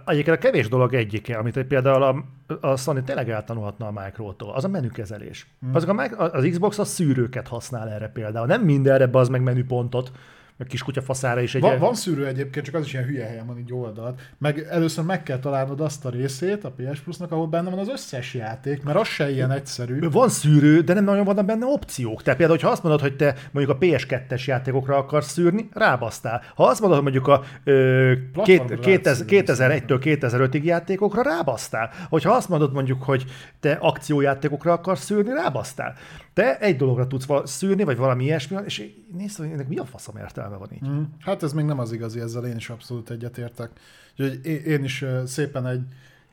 Egyébként 0.06 0.38
a 0.38 0.40
kevés 0.40 0.70
dolog 0.70 0.94
egyike, 0.94 1.38
amit 1.38 1.64
például 1.64 2.04
a, 2.04 2.24
a 2.68 2.76
Sony 2.76 3.04
tényleg 3.04 3.30
eltanulhatna 3.30 3.88
a 3.88 3.92
Micro-tól, 4.04 4.54
az 4.54 4.64
a 4.64 4.68
menükezelés. 4.68 5.48
Hmm. 5.60 5.76
Azok 5.76 6.00
a, 6.00 6.24
az 6.34 6.48
Xbox 6.50 6.80
a 6.80 6.86
szűrőket 6.86 7.48
használ 7.48 7.90
erre 7.90 8.08
például. 8.08 8.46
Nem 8.46 8.62
mindenre 8.62 9.10
az 9.12 9.30
meg 9.30 9.42
menüpontot, 9.42 10.12
a 10.60 10.64
kis 10.64 10.84
kutya 10.84 11.01
faszára 11.01 11.41
is 11.41 11.55
egy... 11.55 11.62
Van, 11.62 11.80
van 11.80 11.93
szűrő 11.93 12.26
egyébként, 12.26 12.66
csak 12.66 12.76
az 12.76 12.86
is 12.86 12.93
ilyen 12.93 13.05
hülye 13.05 13.26
helyen 13.26 13.45
van 13.45 13.60
így 13.60 13.74
oldalt. 13.74 14.22
Meg 14.38 14.68
először 14.70 15.03
meg 15.03 15.24
kell 15.24 15.39
találnod 15.39 15.82
azt 15.82 16.05
a 16.05 16.10
részét 16.10 16.64
a 16.64 16.72
PS 16.72 16.99
Plus-nak, 16.99 17.32
ahol 17.32 17.47
benne 17.47 17.70
van 17.70 17.80
az 17.80 17.89
összes 17.89 18.34
játék, 18.34 18.84
mert 18.84 18.97
az 18.97 19.08
se 19.08 19.32
ilyen 19.32 19.51
egyszerű. 19.51 20.10
Van 20.10 20.30
szűrő, 20.30 20.82
de 20.82 20.93
nem 20.93 21.03
nagyon 21.03 21.26
vannak 21.26 21.45
benne 21.45 21.66
opciók. 21.66 22.24
Tehát 22.24 22.39
például, 22.39 22.60
ha 22.62 22.70
azt 22.70 22.84
mondod, 22.84 23.01
hogy 23.01 23.16
te 23.16 23.36
mondjuk 23.51 23.76
a 23.76 23.86
PS2-es 23.86 24.45
játékokra 24.45 24.97
akarsz 24.97 25.32
szűrni, 25.32 25.70
rábasztál. 25.74 26.43
Ha 26.55 26.64
azt 26.64 26.80
mondod, 26.80 27.03
hogy 27.03 27.12
mondjuk 27.12 27.28
a 27.28 27.43
ö, 27.64 28.14
két, 28.43 28.64
2001-től 28.68 29.99
2005-ig 30.03 30.64
játékokra, 30.64 31.22
rábasztál. 31.22 31.89
Hogyha 32.10 32.32
azt 32.32 32.49
mondod 32.49 32.74
mondjuk, 32.74 33.03
hogy 33.03 33.26
te 33.60 33.72
akciójátékokra 33.72 34.72
akarsz 34.72 35.03
szűrni, 35.03 35.32
rábasztál. 35.34 35.95
Te 36.34 36.58
egy 36.60 36.76
dologra 36.76 37.08
tudsz 37.08 37.28
szűrni, 37.43 37.84
vagy 37.84 37.97
valami 37.97 38.24
ilyesmi, 38.24 38.58
és 38.66 38.89
nézd, 39.18 39.38
hogy 39.38 39.49
ennek 39.51 39.68
mi 39.68 39.78
a 39.78 39.86
faszom 39.86 40.18
értelme 40.18 40.47
van 40.56 40.74
így. 40.74 40.88
Mm. 40.88 41.04
Hát 41.20 41.43
ez 41.43 41.54
még 41.54 41.66
nem 41.66 41.80
az 41.80 41.91
igazi, 41.91 42.20
ezzel 42.20 42.45
én 42.45 42.56
is 42.56 42.70
abszolút 42.70 43.10
egyetértek. 43.10 43.72
Úgyhogy 44.18 44.45
én 44.45 44.84
is 44.84 45.06
szépen 45.26 45.68
egy 45.68 45.82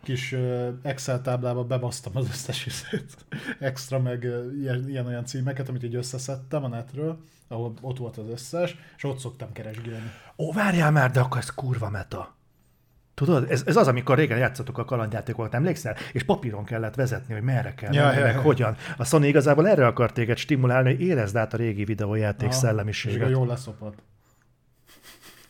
kis 0.02 0.34
Excel 0.82 1.22
táblába 1.22 1.64
bebasztam 1.64 2.16
az 2.16 2.28
összes 2.28 2.66
izét, 2.66 3.16
extra 3.58 3.98
meg 3.98 4.26
ilyen-olyan 4.88 5.24
címeket, 5.24 5.68
amit 5.68 5.82
így 5.82 5.94
összeszedtem 5.94 6.64
a 6.64 6.68
netről, 6.68 7.18
ahol 7.48 7.74
ott 7.80 7.98
volt 7.98 8.16
az 8.16 8.28
összes, 8.28 8.76
és 8.96 9.04
ott 9.04 9.18
szoktam 9.18 9.52
keresgélni. 9.52 10.10
Ó, 10.36 10.52
várjál 10.52 10.90
már, 10.90 11.10
de 11.10 11.20
akkor 11.20 11.38
ez 11.38 11.50
kurva 11.50 11.90
meta. 11.90 12.33
Tudod, 13.14 13.50
ez, 13.50 13.62
ez 13.66 13.76
az, 13.76 13.88
amikor 13.88 14.16
régen 14.16 14.38
játszottuk 14.38 14.78
a 14.78 14.84
kalandjátékokat, 14.84 15.54
emlékszel? 15.54 15.96
És 16.12 16.22
papíron 16.22 16.64
kellett 16.64 16.94
vezetni, 16.94 17.34
hogy 17.34 17.42
merre 17.42 17.74
kell, 17.74 17.92
ja, 17.92 18.12
ja, 18.12 18.26
ja. 18.26 18.40
hogyan. 18.40 18.76
A 18.96 19.04
Sony 19.04 19.24
igazából 19.24 19.68
erre 19.68 19.86
akart 19.86 20.14
téged 20.14 20.36
stimulálni, 20.36 20.90
hogy 20.90 21.00
érezd 21.00 21.36
át 21.36 21.54
a 21.54 21.56
régi 21.56 21.84
videójáték 21.84 22.48
Aha, 22.48 22.58
szellemiséget. 22.58 23.28
És 23.28 23.34
jól 23.34 23.46
leszopott. 23.46 23.98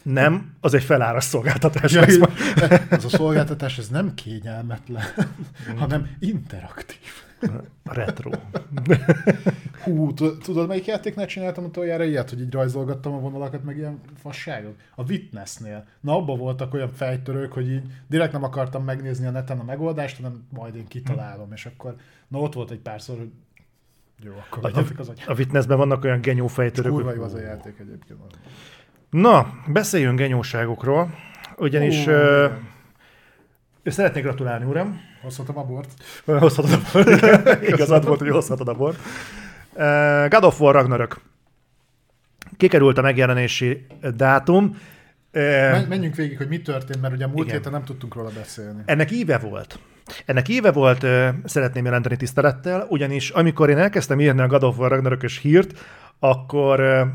Nem, 0.02 0.54
az 0.60 0.74
egy 0.74 0.84
feláras 0.84 1.24
szolgáltatás. 1.24 1.92
Ja, 1.92 2.02
az 2.90 3.04
a 3.04 3.08
szolgáltatás, 3.08 3.78
ez 3.78 3.88
nem 3.88 4.14
kényelmetlen, 4.14 5.04
hanem 5.76 6.16
interaktív. 6.18 7.23
Retro. 7.84 8.30
Hú, 9.82 10.12
tudod, 10.14 10.68
melyik 10.68 10.86
játéknál 10.86 11.26
csináltam 11.26 11.64
utoljára 11.64 12.04
ilyet, 12.04 12.30
hogy 12.30 12.40
így 12.40 12.52
rajzolgattam 12.52 13.12
a 13.12 13.18
vonalakat, 13.18 13.64
meg 13.64 13.76
ilyen 13.76 14.00
fasságok? 14.16 14.74
A 14.94 15.02
Witnessnél. 15.02 15.86
Na, 16.00 16.16
abban 16.16 16.38
voltak 16.38 16.74
olyan 16.74 16.92
fejtörők, 16.92 17.52
hogy 17.52 17.70
így 17.70 17.82
direkt 18.06 18.32
nem 18.32 18.42
akartam 18.42 18.84
megnézni 18.84 19.26
a 19.26 19.30
neten 19.30 19.58
a 19.58 19.64
megoldást, 19.64 20.16
hanem 20.16 20.46
majd 20.50 20.76
én 20.76 20.86
kitalálom, 20.86 21.52
és 21.52 21.66
akkor, 21.66 21.94
na 22.28 22.38
ott 22.38 22.54
volt 22.54 22.70
egy 22.70 22.80
párszor, 22.80 23.16
hogy 23.18 23.30
jó, 24.22 24.32
akkor 24.50 24.70
a, 24.72 24.84
az 24.96 25.08
agy. 25.08 25.22
A 25.26 25.34
Witnessben 25.34 25.76
vannak 25.76 26.04
olyan 26.04 26.20
genyó 26.20 26.46
fejtörők. 26.46 26.92
Kurva 26.92 27.14
jó 27.14 27.22
az 27.22 27.34
a 27.34 27.40
játék 27.40 27.78
egyébként. 27.78 28.20
Na, 29.10 29.46
beszéljünk 29.66 30.18
genyóságokról, 30.18 31.14
ugyanis... 31.56 32.06
Uh, 32.06 32.50
Szeretnék 33.84 34.22
gratulálni, 34.22 34.64
uram. 34.64 35.00
Hozhatom 35.24 35.58
a 35.58 35.64
bort? 35.64 35.90
Hozhatod 36.24 36.72
a 36.72 36.80
bort. 36.92 37.22
Igazad 37.72 38.06
volt, 38.06 38.18
hogy 38.18 38.28
hozhatod 38.28 38.68
a 38.68 38.74
bort. 38.74 38.98
Uh, 39.72 40.28
God 40.28 40.44
of 40.44 40.60
War 40.60 40.74
Ragnarök. 40.74 41.20
Kikerült 42.56 42.98
a 42.98 43.02
megjelenési 43.02 43.86
dátum. 44.16 44.64
Uh, 45.32 45.88
Menjünk 45.88 46.14
végig, 46.14 46.36
hogy 46.36 46.48
mi 46.48 46.62
történt, 46.62 47.00
mert 47.00 47.14
ugye 47.14 47.24
a 47.24 47.28
múlt 47.28 47.50
héten 47.50 47.72
nem 47.72 47.84
tudtunk 47.84 48.14
róla 48.14 48.30
beszélni. 48.34 48.82
Ennek 48.86 49.10
íve 49.10 49.38
volt. 49.38 49.78
Ennek 50.24 50.48
éve 50.48 50.72
volt, 50.72 51.06
szeretném 51.44 51.84
jelenteni 51.84 52.16
tisztelettel, 52.16 52.86
ugyanis 52.88 53.30
amikor 53.30 53.70
én 53.70 53.78
elkezdtem 53.78 54.20
írni 54.20 54.40
a 54.40 54.46
God 54.46 54.62
of 54.62 54.78
War 54.78 54.90
Ragnarökös 54.90 55.38
hírt, 55.38 55.78
akkor 56.18 57.06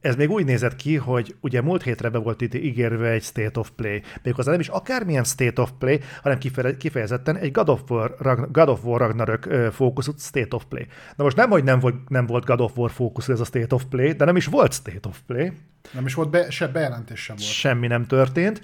ez 0.00 0.16
még 0.16 0.30
úgy 0.30 0.44
nézett 0.44 0.76
ki, 0.76 0.96
hogy 0.96 1.36
ugye 1.40 1.62
múlt 1.62 1.82
hétre 1.82 2.08
be 2.08 2.18
volt 2.18 2.40
itt 2.40 2.54
ígérve 2.54 3.08
egy 3.08 3.22
State 3.22 3.60
of 3.60 3.70
Play. 3.76 4.02
Méghozzá 4.22 4.50
nem 4.50 4.60
is 4.60 4.68
akármilyen 4.68 5.24
State 5.24 5.62
of 5.62 5.70
Play, 5.78 6.00
hanem 6.22 6.38
kifejezetten 6.78 7.36
egy 7.36 7.52
God 7.52 7.68
of 7.68 7.90
War, 7.90 8.14
Ragn- 8.18 8.52
God 8.52 8.68
of 8.68 8.84
War 8.84 9.00
Ragnarök 9.00 9.48
fókuszú 9.72 10.12
State 10.18 10.56
of 10.56 10.64
Play. 10.68 10.86
Na 11.16 11.24
most 11.24 11.36
nem, 11.36 11.50
hogy 11.50 11.64
nem 11.64 11.78
volt, 11.78 12.08
nem 12.08 12.26
volt 12.26 12.44
God 12.44 12.60
of 12.60 12.76
War 12.76 12.90
fókuszú 12.90 13.32
ez 13.32 13.40
a 13.40 13.44
State 13.44 13.74
of 13.74 13.84
Play, 13.84 14.12
de 14.12 14.24
nem 14.24 14.36
is 14.36 14.46
volt 14.46 14.72
State 14.72 15.08
of 15.08 15.18
Play. 15.26 15.52
Nem 15.92 16.06
is 16.06 16.14
volt, 16.14 16.30
be, 16.30 16.50
se 16.50 16.68
bejelentés 16.68 17.20
sem 17.20 17.36
volt. 17.36 17.48
Semmi 17.48 17.86
nem 17.86 18.06
történt, 18.06 18.62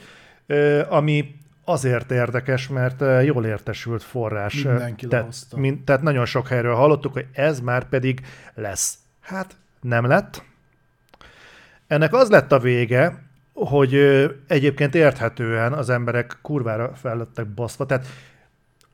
ami 0.88 1.34
azért 1.64 2.10
érdekes, 2.10 2.68
mert 2.68 3.24
jól 3.24 3.44
értesült 3.46 4.02
forrás. 4.02 4.62
Mindenki 4.62 5.06
tehát, 5.06 5.46
mind, 5.56 5.84
tehát 5.84 6.02
nagyon 6.02 6.24
sok 6.24 6.48
helyről 6.48 6.74
hallottuk, 6.74 7.12
hogy 7.12 7.26
ez 7.32 7.60
már 7.60 7.88
pedig 7.88 8.20
lesz. 8.54 8.98
Hát 9.20 9.56
nem 9.80 10.06
lett, 10.06 10.42
ennek 11.86 12.12
az 12.12 12.30
lett 12.30 12.52
a 12.52 12.58
vége, 12.58 13.22
hogy 13.52 13.94
egyébként 14.48 14.94
érthetően 14.94 15.72
az 15.72 15.90
emberek 15.90 16.38
kurvára 16.42 16.94
fel 16.94 17.16
lettek 17.16 17.46
baszva. 17.46 17.86
Tehát 17.86 18.06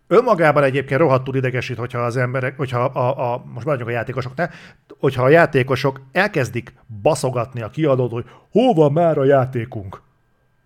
önmagában 0.07 0.63
egyébként 0.63 1.01
rohadtul 1.01 1.37
idegesít, 1.37 1.79
hogyha 1.79 1.99
az 1.99 2.17
emberek, 2.17 2.57
hogyha 2.57 2.85
a, 2.85 3.33
a 3.33 3.45
most 3.55 3.65
maradjunk 3.65 3.91
a 3.91 3.95
játékosoknál, 3.95 4.51
hogyha 4.99 5.23
a 5.23 5.29
játékosok 5.29 6.01
elkezdik 6.13 6.75
baszogatni 7.03 7.61
a 7.61 7.71
kiadót, 7.71 8.11
hogy 8.11 8.25
hol 8.51 8.75
van 8.75 8.93
már 8.93 9.19
a 9.19 9.25
játékunk. 9.25 10.01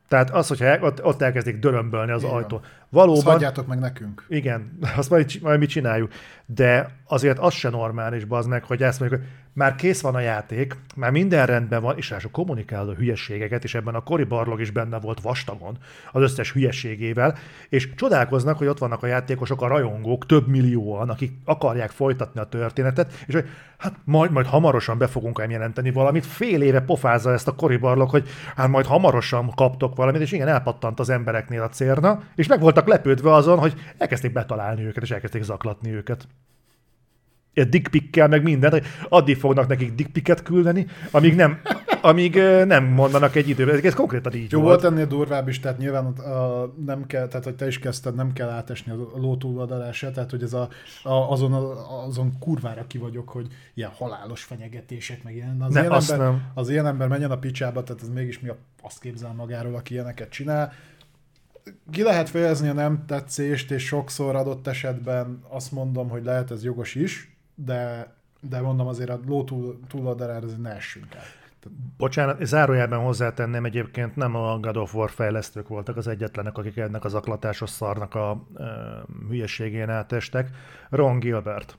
Tehát 0.08 0.30
az, 0.30 0.48
hogyha 0.48 0.78
ott, 0.80 1.04
ott 1.04 1.22
elkezdik 1.22 1.58
dörömbölni 1.58 2.12
az 2.12 2.22
igen. 2.22 2.34
ajtó. 2.34 2.60
Valóban... 2.94 3.44
Azt 3.44 3.66
meg 3.66 3.78
nekünk. 3.78 4.24
Igen, 4.28 4.78
azt 4.96 5.10
majd, 5.10 5.38
majd 5.42 5.58
mi 5.58 5.66
csináljuk. 5.66 6.12
De 6.46 6.90
azért 7.06 7.38
az 7.38 7.54
se 7.54 7.68
normális, 7.68 8.24
bazd 8.24 8.48
meg, 8.48 8.64
hogy 8.64 8.82
ezt 8.82 9.00
mondjuk, 9.00 9.20
hogy 9.20 9.30
már 9.54 9.74
kész 9.74 10.00
van 10.00 10.14
a 10.14 10.20
játék, 10.20 10.76
már 10.96 11.10
minden 11.10 11.46
rendben 11.46 11.82
van, 11.82 11.96
és 11.96 12.08
ráadásul 12.08 12.30
kommunikáló 12.30 12.92
hülyeségeket, 12.92 13.64
és 13.64 13.74
ebben 13.74 13.94
a 13.94 14.02
Cory 14.02 14.24
Barlog 14.24 14.60
is 14.60 14.70
benne 14.70 14.98
volt 14.98 15.20
vastagon 15.20 15.78
az 16.12 16.22
összes 16.22 16.52
hülyeségével, 16.52 17.36
és 17.68 17.94
csodálkoznak, 17.94 18.58
hogy 18.58 18.66
ott 18.66 18.78
vannak 18.78 19.02
a 19.02 19.06
játékosok, 19.06 19.62
a 19.62 19.66
rajongók, 19.66 20.26
több 20.26 20.48
millióan, 20.48 21.10
akik 21.10 21.32
akarják 21.44 21.90
folytatni 21.90 22.40
a 22.40 22.44
történetet, 22.44 23.12
és 23.26 23.34
hogy 23.34 23.48
hát 23.78 23.94
majd, 24.04 24.30
majd 24.30 24.46
hamarosan 24.46 24.98
be 24.98 25.06
fogunk 25.06 25.40
ám 25.40 25.50
jelenteni 25.50 25.90
valamit. 25.90 26.26
Fél 26.26 26.62
éve 26.62 26.80
pofázza 26.80 27.32
ezt 27.32 27.48
a 27.48 27.54
Cory 27.54 27.76
Barlog, 27.76 28.10
hogy 28.10 28.28
hát 28.56 28.68
majd 28.68 28.86
hamarosan 28.86 29.52
kaptok 29.54 29.96
valamit, 29.96 30.20
és 30.20 30.32
igen, 30.32 30.48
elpattant 30.48 31.00
az 31.00 31.10
embereknél 31.10 31.62
a 31.62 31.68
cérna, 31.68 32.22
és 32.34 32.46
meg 32.46 32.60
voltak 32.60 32.83
lepődve 32.86 33.32
azon, 33.32 33.58
hogy 33.58 33.74
elkezdték 33.98 34.32
betalálni 34.32 34.84
őket, 34.84 35.02
és 35.02 35.10
elkezdték 35.10 35.42
zaklatni 35.42 35.90
őket 35.90 36.26
dickpikkel, 37.54 38.28
meg 38.28 38.42
mindent, 38.42 38.72
hogy 38.72 38.84
addig 39.08 39.36
fognak 39.36 39.68
nekik 39.68 39.94
dickpiket 39.94 40.42
küldeni, 40.42 40.86
amíg 41.10 41.34
nem, 41.34 41.60
amíg 42.00 42.34
nem 42.64 42.84
mondanak 42.84 43.34
egy 43.34 43.48
időben. 43.48 43.80
Ez 43.82 43.94
konkrétan 43.94 44.34
így 44.34 44.52
Jó 44.52 44.60
volt. 44.60 44.80
volt 44.80 44.92
ennél 44.92 45.06
durvább 45.06 45.48
is, 45.48 45.60
tehát 45.60 45.78
nyilván 45.78 46.06
a, 46.06 46.72
nem 46.84 47.06
kell, 47.06 47.28
tehát 47.28 47.44
hogy 47.44 47.54
te 47.54 47.66
is 47.66 47.78
kezdted, 47.78 48.14
nem 48.14 48.32
kell 48.32 48.48
átesni 48.48 48.92
a 48.92 48.94
ló 49.16 49.36
túladalásra, 49.36 50.10
tehát 50.10 50.30
hogy 50.30 50.42
ez 50.42 50.52
a, 50.52 50.68
a, 51.02 51.30
azon, 51.30 51.52
a, 51.52 52.04
azon 52.06 52.38
kurvára 52.38 52.86
ki 52.86 52.98
vagyok, 52.98 53.28
hogy 53.28 53.46
ilyen 53.74 53.90
halálos 53.90 54.42
fenyegetések, 54.42 55.22
meg 55.22 55.34
ilyen. 55.34 55.60
Az, 55.60 55.74
ne, 55.74 55.80
ilyen 55.80 55.92
ember, 55.92 56.18
nem. 56.18 56.42
az 56.54 56.70
ilyen 56.70 56.86
ember 56.86 57.08
menjen 57.08 57.30
a 57.30 57.38
picsába, 57.38 57.82
tehát 57.82 58.02
ez 58.02 58.08
mégis 58.08 58.40
mi 58.40 58.48
a, 58.48 58.56
azt 58.82 59.00
képzel 59.00 59.32
magáról, 59.32 59.74
aki 59.74 59.94
ilyeneket 59.94 60.28
csinál 60.28 60.72
ki 61.90 62.02
lehet 62.02 62.28
fejezni 62.28 62.68
a 62.68 62.72
nem 62.72 63.04
tetszést, 63.06 63.70
és 63.70 63.86
sokszor 63.86 64.36
adott 64.36 64.66
esetben 64.66 65.42
azt 65.48 65.72
mondom, 65.72 66.08
hogy 66.08 66.24
lehet 66.24 66.50
ez 66.50 66.64
jogos 66.64 66.94
is, 66.94 67.36
de, 67.54 68.12
de 68.40 68.60
mondom 68.60 68.86
azért 68.86 69.10
a 69.10 69.20
ló 69.26 69.44
túl, 69.44 69.80
túloldalára 69.88 70.46
ne 70.46 70.70
essünk 70.70 71.14
el. 71.14 71.22
Bocsánat, 71.96 72.44
zárójában 72.44 73.04
hozzátenném 73.04 73.64
egyébként 73.64 74.16
nem 74.16 74.34
a 74.34 74.58
God 74.58 74.76
of 74.76 74.94
War 74.94 75.10
fejlesztők 75.10 75.68
voltak 75.68 75.96
az 75.96 76.06
egyetlenek, 76.06 76.58
akik 76.58 76.76
ennek 76.76 77.04
az 77.04 77.14
aklatásos 77.14 77.70
szarnak 77.70 78.14
a 78.14 78.46
e, 78.56 78.64
hülyeségén 79.28 79.88
átestek. 79.88 80.50
Ron 80.90 81.18
Gilbert. 81.18 81.78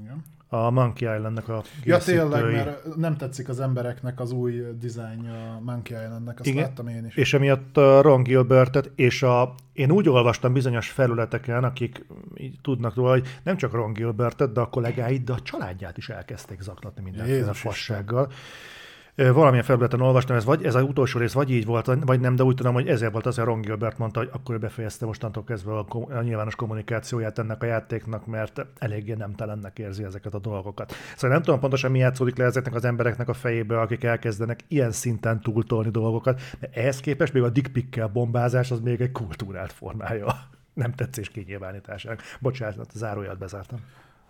Igen. 0.00 0.24
A 0.48 0.70
Monkey 0.70 1.14
Islandnek 1.14 1.48
a 1.48 1.62
Ja 1.84 1.98
tényleg, 1.98 2.52
mert 2.52 2.96
nem 2.96 3.16
tetszik 3.16 3.48
az 3.48 3.60
embereknek 3.60 4.20
az 4.20 4.32
új 4.32 4.62
dizájn 4.80 5.28
a 5.28 5.60
Monkey 5.60 6.02
Islandnek, 6.02 6.40
azt 6.40 6.48
Igen. 6.48 6.62
láttam 6.62 6.88
én 6.88 7.06
is. 7.06 7.16
És 7.16 7.34
emiatt 7.34 7.76
a 7.76 8.00
Ron 8.00 8.22
Gilbertet, 8.22 8.90
és 8.94 9.22
a, 9.22 9.54
én 9.72 9.90
úgy 9.90 10.08
olvastam 10.08 10.52
bizonyos 10.52 10.90
felületeken, 10.90 11.64
akik 11.64 12.06
így 12.36 12.58
tudnak 12.62 12.94
róla, 12.94 13.10
hogy 13.10 13.26
nem 13.42 13.56
csak 13.56 13.72
Ron 13.72 13.92
Gilbertet, 13.92 14.52
de 14.52 14.60
a 14.60 14.68
kollégáit, 14.68 15.24
de 15.24 15.32
a 15.32 15.40
családját 15.40 15.96
is 15.96 16.08
elkezdték 16.08 16.60
zaklatni 16.60 17.02
mindenféle 17.02 17.52
fassággal. 17.52 18.26
Isten 18.26 18.74
valamilyen 19.16 19.64
felületen 19.64 20.00
olvastam, 20.00 20.36
ez, 20.36 20.44
vagy, 20.44 20.64
ez 20.64 20.74
az 20.74 20.82
utolsó 20.82 21.18
rész 21.18 21.32
vagy 21.32 21.50
így 21.50 21.64
volt, 21.64 21.86
vagy 22.00 22.20
nem, 22.20 22.36
de 22.36 22.42
úgy 22.42 22.54
tudom, 22.54 22.74
hogy 22.74 22.88
ezért 22.88 23.12
volt 23.12 23.26
az, 23.26 23.36
hogy 23.36 23.44
Ron 23.44 23.60
Gilbert 23.60 23.98
mondta, 23.98 24.18
hogy 24.18 24.28
akkor 24.32 24.54
ő 24.54 24.58
befejezte 24.58 25.06
mostantól 25.06 25.44
kezdve 25.44 25.78
a, 25.78 25.84
kom- 25.84 26.12
a 26.12 26.22
nyilvános 26.22 26.54
kommunikációját 26.54 27.38
ennek 27.38 27.62
a 27.62 27.66
játéknak, 27.66 28.26
mert 28.26 28.66
eléggé 28.78 29.12
nem 29.12 29.34
telennek 29.34 29.78
érzi 29.78 30.04
ezeket 30.04 30.34
a 30.34 30.38
dolgokat. 30.38 30.92
Szóval 31.14 31.36
nem 31.36 31.42
tudom 31.42 31.60
pontosan 31.60 31.90
mi 31.90 31.98
játszódik 31.98 32.36
le 32.36 32.44
ezeknek 32.44 32.74
az 32.74 32.84
embereknek 32.84 33.28
a 33.28 33.34
fejébe, 33.34 33.80
akik 33.80 34.04
elkezdenek 34.04 34.64
ilyen 34.68 34.92
szinten 34.92 35.40
túltolni 35.40 35.90
dolgokat, 35.90 36.40
de 36.60 36.70
ehhez 36.72 37.00
képest 37.00 37.32
még 37.32 37.42
a 37.42 37.50
dickpikkel 37.50 38.08
bombázás 38.08 38.70
az 38.70 38.80
még 38.80 39.00
egy 39.00 39.12
kultúrált 39.12 39.72
formája 39.72 40.26
nem 40.74 40.92
tetszés 40.92 41.28
kinyilvánításának. 41.28 42.22
Bocsánat, 42.40 42.90
a 42.94 42.98
záróját 42.98 43.38
bezártam. 43.38 43.78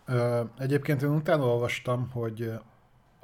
Ö, 0.07 0.41
egyébként 0.59 1.03
én 1.03 1.11
utána 1.11 1.45
olvastam, 1.45 2.11
hogy 2.13 2.53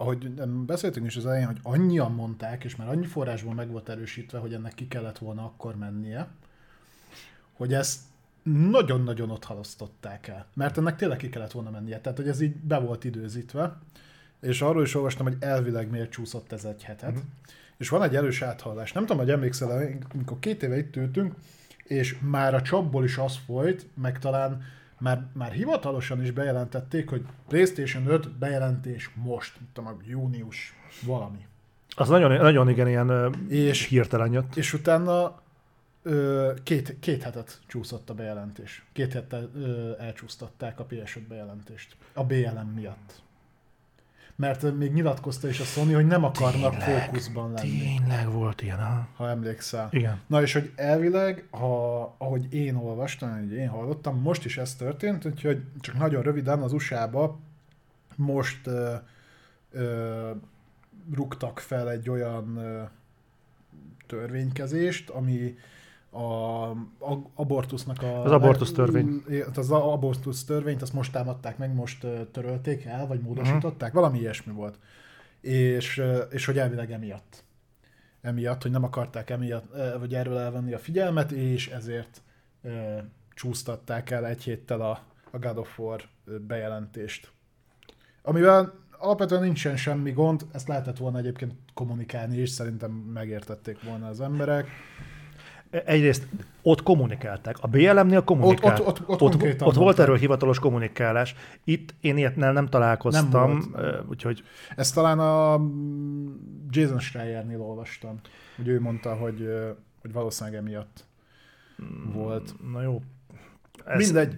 ahogy 0.02 0.30
beszéltünk 0.66 1.06
is 1.06 1.16
az 1.16 1.26
elején, 1.26 1.46
hogy 1.46 1.58
annyian 1.62 2.12
mondták, 2.12 2.64
és 2.64 2.76
már 2.76 2.88
annyi 2.88 3.06
forrásból 3.06 3.54
meg 3.54 3.70
volt 3.70 3.88
erősítve, 3.88 4.38
hogy 4.38 4.54
ennek 4.54 4.74
ki 4.74 4.88
kellett 4.88 5.18
volna 5.18 5.44
akkor 5.44 5.76
mennie, 5.76 6.28
hogy 7.52 7.74
ezt 7.74 8.00
nagyon-nagyon 8.42 9.30
ott 9.30 9.44
halasztották 9.44 10.28
el. 10.28 10.46
Mert 10.54 10.78
ennek 10.78 10.96
tényleg 10.96 11.16
ki 11.16 11.28
kellett 11.28 11.52
volna 11.52 11.70
mennie. 11.70 12.00
Tehát, 12.00 12.18
hogy 12.18 12.28
ez 12.28 12.40
így 12.40 12.56
be 12.56 12.78
volt 12.78 13.04
időzítve. 13.04 13.78
És 14.40 14.62
arról 14.62 14.82
is 14.82 14.94
olvastam, 14.94 15.26
hogy 15.26 15.36
elvileg 15.40 15.90
miért 15.90 16.10
csúszott 16.10 16.52
ez 16.52 16.64
egy 16.64 16.82
hetet. 16.82 17.12
Mm. 17.12 17.22
És 17.76 17.88
van 17.88 18.02
egy 18.02 18.16
erős 18.16 18.42
áthallás. 18.42 18.92
Nem 18.92 19.06
tudom, 19.06 19.22
hogy 19.22 19.30
emlékszel, 19.30 19.98
amikor 20.14 20.38
két 20.38 20.62
éve 20.62 20.78
itt 20.78 20.96
ültünk, 20.96 21.34
és 21.84 22.18
már 22.20 22.54
a 22.54 22.62
csapból 22.62 23.04
is 23.04 23.16
az 23.16 23.38
folyt, 23.46 23.86
meg 23.94 24.18
talán 24.18 24.62
már, 25.02 25.26
már 25.32 25.52
hivatalosan 25.52 26.22
is 26.22 26.30
bejelentették, 26.30 27.08
hogy 27.08 27.24
PlayStation 27.48 28.06
5 28.06 28.30
bejelentés 28.30 29.10
most, 29.14 29.58
tudom, 29.72 29.96
június 30.06 30.74
valami. 31.06 31.46
Az 31.94 32.08
nagyon, 32.08 32.32
nagyon 32.40 32.68
igen 32.68 32.88
ilyen 32.88 33.34
és, 33.48 33.86
hirtelen 33.86 34.32
jött. 34.32 34.56
És 34.56 34.72
utána 34.72 35.40
ö, 36.02 36.52
két, 36.62 36.96
két 37.00 37.22
hetet 37.22 37.60
csúszott 37.66 38.10
a 38.10 38.14
bejelentés. 38.14 38.84
Két 38.92 39.12
hetet 39.12 39.48
ö, 39.54 39.90
elcsúsztatták 39.98 40.80
a 40.80 40.86
PS5 40.86 41.20
bejelentést. 41.28 41.96
A 42.12 42.24
BLM 42.24 42.68
miatt 42.74 43.22
mert 44.36 44.76
még 44.78 44.92
nyilatkozta 44.92 45.48
is 45.48 45.60
a 45.60 45.64
Sony, 45.64 45.94
hogy 45.94 46.06
nem 46.06 46.24
akarnak 46.24 46.76
tényleg, 46.76 47.04
fókuszban 47.04 47.52
lenni. 47.52 47.68
Tényleg 47.68 48.32
volt 48.32 48.62
ilyen, 48.62 48.78
ha? 48.78 49.06
Ha 49.16 49.28
emlékszel. 49.28 49.88
Igen. 49.90 50.20
Na 50.26 50.42
és 50.42 50.52
hogy 50.52 50.72
elvileg, 50.76 51.46
ha, 51.50 52.02
ahogy 52.18 52.54
én 52.54 52.74
olvastam, 52.74 53.38
hogy 53.38 53.52
én 53.52 53.68
hallottam, 53.68 54.20
most 54.20 54.44
is 54.44 54.58
ez 54.58 54.74
történt, 54.74 55.24
úgyhogy 55.24 55.62
csak 55.80 55.98
nagyon 55.98 56.22
röviden 56.22 56.62
az 56.62 56.72
USA-ba 56.72 57.38
most 58.16 58.66
ö, 58.66 58.94
ö, 59.70 60.30
rúgtak 61.14 61.58
fel 61.58 61.90
egy 61.90 62.10
olyan 62.10 62.56
ö, 62.56 62.82
törvénykezést, 64.06 65.10
ami 65.10 65.56
a, 66.12 66.70
a 66.70 67.22
abortusznak 67.34 68.02
a... 68.02 68.22
Az 68.22 68.30
abortusz 68.30 68.72
törvény. 68.72 69.22
Az 69.54 69.70
abortusz 69.70 70.44
törvényt, 70.44 70.82
azt 70.82 70.92
most 70.92 71.12
támadták 71.12 71.58
meg, 71.58 71.74
most 71.74 72.06
törölték 72.32 72.84
el, 72.84 73.06
vagy 73.06 73.20
módosították, 73.20 73.88
uh-huh. 73.88 74.02
valami 74.02 74.18
ilyesmi 74.18 74.52
volt. 74.52 74.78
És, 75.40 76.02
és 76.30 76.44
hogy 76.44 76.58
elvileg 76.58 76.92
emiatt. 76.92 77.44
Emiatt, 78.20 78.62
hogy 78.62 78.70
nem 78.70 78.84
akarták 78.84 79.30
emiatt, 79.30 79.64
vagy 79.98 80.14
erről 80.14 80.38
elvenni 80.38 80.72
a 80.72 80.78
figyelmet, 80.78 81.30
és 81.30 81.68
ezért 81.68 82.22
e, 82.62 83.04
csúsztatták 83.34 84.10
el 84.10 84.26
egy 84.26 84.42
héttel 84.42 84.80
a, 84.80 85.00
a 85.30 85.38
God 85.38 85.58
of 85.58 85.78
War 85.78 86.02
bejelentést. 86.46 87.32
Amivel 88.22 88.74
alapvetően 88.98 89.42
nincsen 89.42 89.76
semmi 89.76 90.10
gond, 90.10 90.46
ezt 90.52 90.68
lehetett 90.68 90.96
volna 90.96 91.18
egyébként 91.18 91.54
kommunikálni 91.74 92.36
is, 92.36 92.50
szerintem 92.50 92.90
megértették 92.90 93.82
volna 93.82 94.08
az 94.08 94.20
emberek 94.20 94.68
egyrészt 95.72 96.26
ott 96.62 96.82
kommunikálták. 96.82 97.56
A 97.60 97.66
BLM-nél 97.66 98.24
kommunikáltak. 98.24 98.86
Ott, 98.86 99.00
ott, 99.00 99.08
ott, 99.08 99.34
ott, 99.34 99.42
ott, 99.42 99.62
ott 99.62 99.74
volt 99.74 99.98
erről 99.98 100.16
hivatalos 100.16 100.58
kommunikálás. 100.58 101.34
Itt 101.64 101.94
én 102.00 102.16
ilyet 102.16 102.36
nem, 102.36 102.68
találkoztam, 102.68 103.50
nem 103.50 104.04
úgyhogy... 104.08 104.42
Ezt 104.76 104.94
talán 104.94 105.18
a 105.18 105.60
Jason 106.70 106.98
Schreiernél 106.98 107.60
olvastam, 107.60 108.20
hogy 108.56 108.68
ő 108.68 108.80
mondta, 108.80 109.14
hogy, 109.14 109.48
hogy 110.00 110.12
valószínűleg 110.12 110.58
emiatt 110.58 111.04
hmm, 111.76 112.12
volt. 112.12 112.54
Na 112.72 112.82
jó. 112.82 113.02
Ez... 113.84 114.04
Mindegy. 114.04 114.36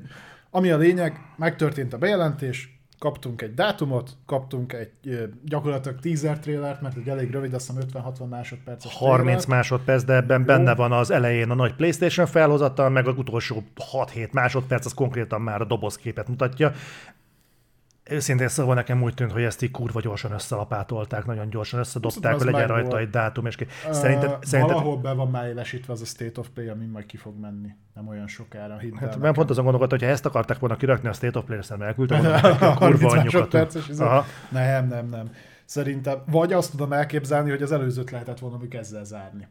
Ami 0.51 0.71
a 0.71 0.77
lényeg, 0.77 1.21
megtörtént 1.37 1.93
a 1.93 1.99
bejelentés, 1.99 2.74
kaptunk 3.05 3.43
egy 3.43 3.55
dátumot, 3.55 4.11
kaptunk 4.27 4.73
egy 4.73 5.31
gyakorlatilag 5.45 6.01
teaser 6.01 6.39
trailert, 6.39 6.81
mert 6.81 6.97
egy 6.97 7.09
elég 7.09 7.31
rövid, 7.31 7.55
azt 7.55 7.71
hiszem 7.71 8.03
50-60 8.03 8.29
másodperces 8.29 8.95
30 8.95 9.23
trailer. 9.23 9.49
másodperc, 9.49 10.05
de 10.05 10.15
ebben 10.15 10.41
Jó. 10.41 10.47
benne 10.47 10.75
van 10.75 10.93
az 10.93 11.11
elején 11.11 11.51
a 11.51 11.55
nagy 11.55 11.75
Playstation 11.75 12.27
felhozatal, 12.27 12.89
meg 12.89 13.07
az 13.07 13.19
utolsó 13.19 13.63
6-7 13.93 14.31
másodperc, 14.31 14.87
az 14.87 14.95
konkrétan 14.95 15.41
már 15.41 15.61
a 15.61 15.65
dobozképet 15.65 16.29
mutatja. 16.29 16.73
Őszintén 18.11 18.49
szóval 18.49 18.75
nekem 18.75 19.03
úgy 19.03 19.15
tűnt, 19.15 19.33
hogy 19.33 19.43
ezt 19.43 19.63
így 19.63 19.71
kurva 19.71 20.01
gyorsan 20.01 20.33
összelapátolták, 20.33 21.25
nagyon 21.25 21.51
gyorsan 21.51 21.81
összedobták, 21.81 22.35
hogy 22.35 22.45
legyen 22.45 22.67
rajta 22.67 22.99
egy 22.99 23.11
dátum, 23.11 23.47
és 23.47 23.57
ki... 23.57 23.67
Szerinted, 23.91 24.31
uh, 24.31 24.37
szerinted... 24.43 24.75
Valahol 24.75 24.97
be 24.97 25.13
van 25.13 25.31
már 25.31 25.47
élesítve 25.47 25.93
az 25.93 26.01
a 26.01 26.05
State 26.05 26.41
of 26.41 26.49
Play, 26.55 26.69
ami 26.69 26.87
majd 26.87 27.07
ki 27.07 27.17
fog 27.17 27.41
menni. 27.41 27.69
Nem 27.95 28.09
olyan 28.09 28.27
sokára, 28.27 28.77
hát, 28.95 29.19
mert 29.19 29.35
pont 29.35 29.51
azon 29.51 29.65
gondolkodtam, 29.65 29.99
hogy 29.99 30.07
ha 30.07 30.13
ezt 30.13 30.27
akarták 30.27 30.59
volna 30.59 30.77
kirakni 30.77 31.09
a 31.09 31.13
State 31.13 31.39
of 31.39 31.45
Play-re, 31.45 31.63
szerintem 31.63 31.89
elküldtem 31.89 32.23
volna 32.23 32.71
a 32.71 32.75
kurva 32.75 33.09
anyjukat. 33.09 33.79
Nem, 34.51 34.89
nem, 34.89 35.09
nem. 35.09 35.31
Szerintem, 35.65 36.19
vagy 36.27 36.53
azt 36.53 36.71
tudom 36.71 36.93
elképzelni, 36.93 37.51
hogy 37.51 37.63
az 37.63 37.73
előzőt 37.73 38.11
lehetett 38.11 38.39
volna 38.39 38.57
még 38.57 38.75
ezzel 38.75 39.05
zárni. 39.05 39.49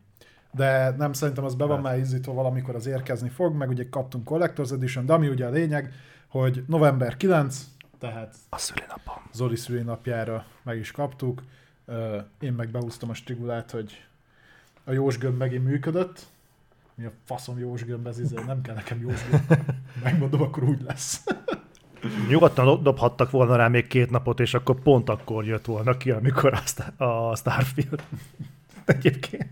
De 0.51 0.95
nem 0.97 1.13
szerintem 1.13 1.43
az 1.43 1.55
be 1.55 1.65
van 1.65 1.75
hát. 1.75 1.85
már 1.85 1.97
izzítva 1.97 2.33
valamikor 2.33 2.75
az 2.75 2.87
érkezni 2.87 3.29
fog, 3.29 3.55
meg 3.55 3.69
ugye 3.69 3.89
kaptunk 3.89 4.29
Collector's 4.29 4.71
Edition, 4.71 5.05
de 5.05 5.13
ami 5.13 5.27
ugye 5.27 5.45
a 5.45 5.49
lényeg, 5.49 5.93
hogy 6.27 6.63
november 6.67 7.17
9, 7.17 7.65
tehát 8.03 8.35
a 8.49 8.57
szülinapom. 8.57 9.23
Zoli 9.31 9.55
szülinapjára 9.55 10.45
meg 10.63 10.77
is 10.77 10.91
kaptuk. 10.91 11.43
Én 12.39 12.53
meg 12.53 12.69
behúztam 12.69 13.09
a 13.09 13.13
stigulát, 13.13 13.71
hogy 13.71 14.05
a 14.83 14.91
Jósgömb 14.91 15.37
megint 15.37 15.63
működött. 15.63 16.25
Mi 16.95 17.05
a 17.05 17.11
faszom 17.25 17.59
Jósgömb, 17.59 18.07
ez 18.07 18.19
izé, 18.19 18.35
nem 18.45 18.61
kell 18.61 18.75
nekem 18.75 19.01
Jósgömb. 19.01 19.53
Megmondom, 20.03 20.41
akkor 20.41 20.63
úgy 20.63 20.81
lesz. 20.81 21.23
Nyugodtan 22.29 22.83
dobhattak 22.83 23.31
volna 23.31 23.55
rá 23.55 23.67
még 23.67 23.87
két 23.87 24.09
napot, 24.09 24.39
és 24.39 24.53
akkor 24.53 24.81
pont 24.81 25.09
akkor 25.09 25.45
jött 25.45 25.65
volna 25.65 25.97
ki, 25.97 26.11
amikor 26.11 26.61
a 26.97 27.35
Starfield. 27.35 28.03
Egyébként. 28.85 29.49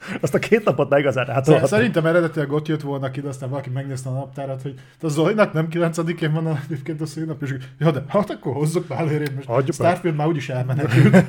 Azt 0.20 0.34
a 0.34 0.38
két 0.38 0.64
napot 0.64 0.88
meg 0.88 1.00
igazán 1.00 1.30
átolhatom. 1.30 1.68
Szerintem 1.68 2.06
eredetileg 2.06 2.52
ott 2.52 2.68
jött 2.68 2.80
volna 2.80 3.10
ki, 3.10 3.20
de 3.20 3.28
aztán 3.28 3.48
valaki 3.48 3.70
megnézte 3.70 4.08
a 4.08 4.12
naptárat, 4.12 4.62
hogy 4.62 4.74
a 5.00 5.08
Zolinak 5.08 5.52
nem 5.52 5.68
9-én 5.70 6.32
van 6.32 6.58
egyébként 6.64 7.00
a 7.00 7.06
színap, 7.06 7.42
és 7.42 7.54
ja, 7.78 7.90
de 7.90 8.04
hát 8.08 8.30
akkor 8.30 8.52
hozzuk 8.54 8.88
már 8.88 9.00
előrébb, 9.00 9.34
most 9.34 9.46
Hagyjuk 9.46 9.74
Starfield 9.74 10.16
már 10.16 10.26
úgyis 10.26 10.48
elmenekült. 10.48 11.28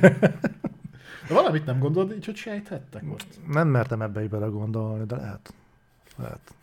De 1.28 1.34
valamit 1.34 1.66
nem 1.66 1.78
gondolod 1.78 2.12
így, 2.12 2.24
hogy 2.24 2.36
sejthettek 2.36 3.02
most? 3.02 3.26
Nem 3.52 3.68
mertem 3.68 4.02
ebbe 4.02 4.28
bele 4.28 4.46
gondolni, 4.46 5.04
de 5.06 5.16
lehet. 5.16 5.54
Lehet. 6.16 6.54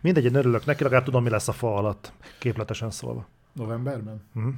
Mindegy, 0.00 0.24
én 0.24 0.34
örülök 0.34 0.64
neki, 0.64 0.82
legalább 0.82 1.04
tudom, 1.04 1.22
mi 1.22 1.30
lesz 1.30 1.48
a 1.48 1.52
fa 1.52 1.74
alatt, 1.74 2.12
képletesen 2.38 2.90
szólva. 2.90 3.26
Novemberben? 3.52 4.22
Mm. 4.38 4.48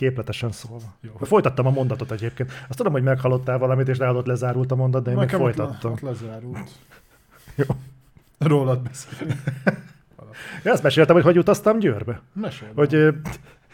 Képletesen 0.00 0.52
szólva. 0.52 0.94
Jó. 1.00 1.12
Folytattam 1.20 1.66
a 1.66 1.70
mondatot 1.70 2.10
egyébként. 2.10 2.52
Azt 2.68 2.76
tudom, 2.76 2.92
hogy 2.92 3.02
meghallottál 3.02 3.58
valamit, 3.58 3.88
és 3.88 3.98
ráadott 3.98 4.26
lezárult 4.26 4.72
a 4.72 4.74
mondat, 4.74 5.02
de 5.02 5.10
én 5.10 5.16
még 5.16 5.28
folytattam. 5.28 5.92
Ott, 5.92 6.00
le, 6.00 6.10
ott 6.10 6.20
lezárult. 6.20 6.70
Jó. 7.54 7.64
Rólad 8.38 8.80
beszélünk. 8.80 9.42
Ja, 10.64 10.72
azt 10.72 10.82
meséltem, 10.82 11.14
hogy 11.14 11.24
hogy 11.24 11.38
utaztam 11.38 11.78
Győrbe. 11.78 12.20
Mesélj. 12.32 12.70
Hogy 12.74 13.14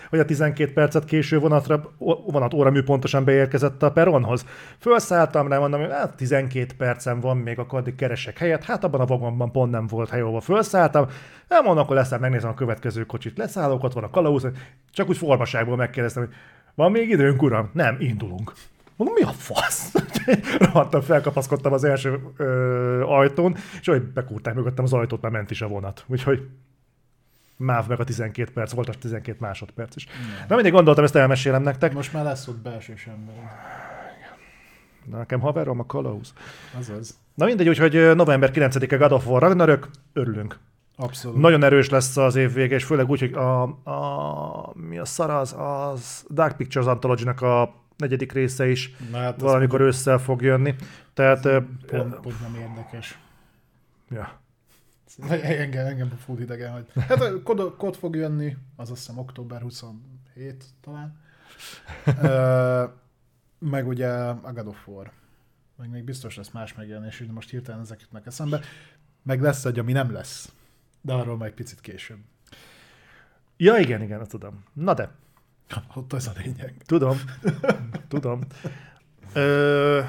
hogy 0.09 0.19
a 0.19 0.25
12 0.25 0.73
percet 0.73 1.05
késő 1.05 1.39
vonatra, 1.39 1.93
vonat 2.27 2.55
óramű 2.55 2.83
pontosan 2.83 3.25
beérkezett 3.25 3.83
a 3.83 3.93
peronhoz. 3.93 4.47
Fölszálltam 4.79 5.49
rá, 5.49 5.59
mondom, 5.59 5.81
hogy 5.81 5.91
hát 5.91 6.17
12 6.17 6.67
percem 6.77 7.21
van, 7.21 7.37
még 7.37 7.59
akkor 7.59 7.79
addig 7.79 7.95
keresek 7.95 8.39
helyet. 8.39 8.65
Hát 8.65 8.85
abban 8.85 9.01
a 9.01 9.07
vagonban 9.07 9.53
pont 9.53 9.71
nem 9.71 9.87
volt 9.87 10.09
hely, 10.09 10.21
ahol 10.21 10.41
fölszálltam. 10.41 11.07
Nem 11.49 11.65
mondom, 11.65 11.85
akkor 11.85 11.97
leszáll, 11.97 12.19
megnézem 12.19 12.51
a 12.51 12.55
következő 12.55 13.05
kocsit. 13.05 13.39
Leszállok, 13.39 13.85
ott 13.85 13.93
van 13.93 14.05
a 14.05 14.11
kalauz. 14.11 14.47
Csak 14.93 15.09
úgy 15.09 15.17
formaságból 15.17 15.77
megkérdeztem, 15.77 16.25
hogy 16.25 16.35
van 16.75 16.91
még 16.91 17.09
időnk, 17.09 17.43
uram? 17.43 17.71
Nem, 17.73 17.97
indulunk. 17.99 18.53
Mondom, 18.97 19.17
mi 19.19 19.23
a 19.23 19.33
fasz? 19.33 19.93
Rohadtam, 20.59 21.01
felkapaszkodtam 21.01 21.73
az 21.73 21.85
első 21.85 22.21
ö, 22.37 23.03
ajtón, 23.03 23.55
és 23.81 23.87
hogy 23.87 24.03
bekúrták 24.03 24.55
mögöttem 24.55 24.85
az 24.85 24.93
ajtót, 24.93 25.23
már 25.23 25.33
ment 25.33 25.51
is 25.51 25.63
a 25.63 25.69
vonat. 25.69 26.05
Úgyhogy 26.07 26.49
máv 27.57 27.87
meg 27.87 28.01
a 28.01 28.05
12 28.05 28.53
perc, 28.53 28.73
volt 28.73 28.89
a 28.89 28.93
12 28.93 29.37
másodperc 29.41 29.97
is. 29.97 30.07
Nem. 30.07 30.47
Na 30.49 30.55
mindig 30.55 30.73
gondoltam, 30.73 31.05
ezt 31.05 31.17
elmesélem 31.17 31.63
nektek. 31.63 31.93
Most 31.93 32.13
már 32.13 32.25
lesz 32.25 32.49
ott 32.49 32.59
belső 32.59 32.95
ember. 33.07 33.35
Na, 35.11 35.17
nekem 35.17 35.41
haverom 35.41 35.81
a 35.81 35.87
kalauz. 35.87 36.33
Azaz. 36.79 37.19
Na 37.35 37.45
mindegy, 37.45 37.69
úgyhogy 37.69 38.15
november 38.15 38.51
9-e 38.55 38.97
God 38.97 39.13
of 39.13 39.27
War 39.27 39.43
Ragnarök, 39.43 39.89
örülünk. 40.13 40.59
Abszolút. 40.97 41.41
Nagyon 41.41 41.63
erős 41.63 41.89
lesz 41.89 42.17
az 42.17 42.37
év 42.37 42.53
vége, 42.53 42.75
és 42.75 42.85
főleg 42.85 43.11
úgy, 43.11 43.21
hogy 43.21 43.33
a, 43.33 43.63
a, 43.91 44.73
mi 44.75 44.99
a 44.99 45.05
szar 45.05 45.31
az, 45.31 45.55
az 45.59 46.25
Dark 46.31 46.57
Pictures 46.57 46.89
anthology 46.89 47.29
a 47.29 47.75
negyedik 47.97 48.33
része 48.33 48.69
is 48.69 48.95
Na, 49.11 49.19
hát 49.19 49.41
valamikor 49.41 49.81
ősszel 49.81 50.19
fog 50.19 50.43
jönni. 50.43 50.75
Tehát... 51.15 51.43
Pont, 51.87 52.15
pont 52.15 52.41
nem 52.41 52.55
érdekes. 52.61 53.19
Ja. 54.11 54.45
Engem, 55.29 55.87
engem 55.87 56.09
full 56.09 56.41
idegen, 56.41 56.73
hogy... 56.73 56.87
Hát 57.03 57.21
a 57.21 57.43
kod, 57.43 57.77
kod 57.77 57.97
fog 57.97 58.17
jönni, 58.17 58.57
az 58.77 58.91
azt 58.91 59.01
hiszem 59.01 59.19
október 59.19 59.61
27 59.61 60.65
talán. 60.81 61.21
meg 63.59 63.87
ugye 63.87 64.09
a 64.09 64.53
God 64.53 64.67
of 64.67 64.87
War. 64.89 65.13
Meg 65.77 65.91
még 65.91 66.05
biztos 66.05 66.37
lesz 66.37 66.51
más 66.51 66.75
megjelenés, 66.75 67.23
de 67.27 67.33
most 67.33 67.51
hirtelen 67.51 67.81
ezek 67.81 68.01
jutnak 68.01 68.27
eszembe. 68.27 68.61
Meg 69.23 69.41
lesz 69.41 69.65
egy, 69.65 69.79
ami 69.79 69.93
nem 69.93 70.13
lesz. 70.13 70.53
De 71.01 71.13
arról 71.13 71.37
majd 71.37 71.53
picit 71.53 71.81
később. 71.81 72.19
Ja, 73.57 73.77
igen, 73.77 74.03
igen, 74.03 74.21
azt 74.21 74.31
tudom. 74.31 74.65
Na 74.73 74.95
de. 74.95 75.11
Ott 75.95 76.13
az 76.13 76.27
a 76.27 76.33
lényeg. 76.37 76.75
Tudom. 76.87 77.19
tudom. 78.09 78.41
Ö, 79.33 80.03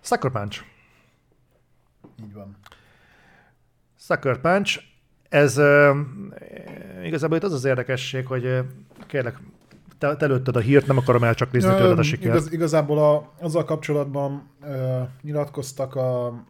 Sucker 0.00 0.30
Punch. 0.30 0.64
Így 2.24 2.32
van. 2.32 2.56
Sucker 4.06 4.40
Punch. 4.40 4.82
Ez 5.28 5.58
uh, 5.58 5.96
igazából 7.04 7.36
itt 7.36 7.42
az 7.42 7.52
az 7.52 7.64
érdekesség, 7.64 8.26
hogy 8.26 8.44
uh, 8.44 8.58
kérlek, 9.06 9.38
te, 9.98 10.16
te 10.16 10.26
lőtted 10.26 10.56
a 10.56 10.60
hírt, 10.60 10.86
nem 10.86 10.96
akarom 10.96 11.24
el 11.24 11.34
csak 11.34 11.52
nézni 11.52 11.74
tőled 11.74 11.98
a 11.98 12.02
sikert. 12.02 12.34
Igaz, 12.34 12.52
igazából 12.52 12.98
a, 12.98 13.32
azzal 13.40 13.64
kapcsolatban 13.64 14.50
uh, 14.62 14.68
nyilatkoztak 15.22 15.94
a, 15.94 16.42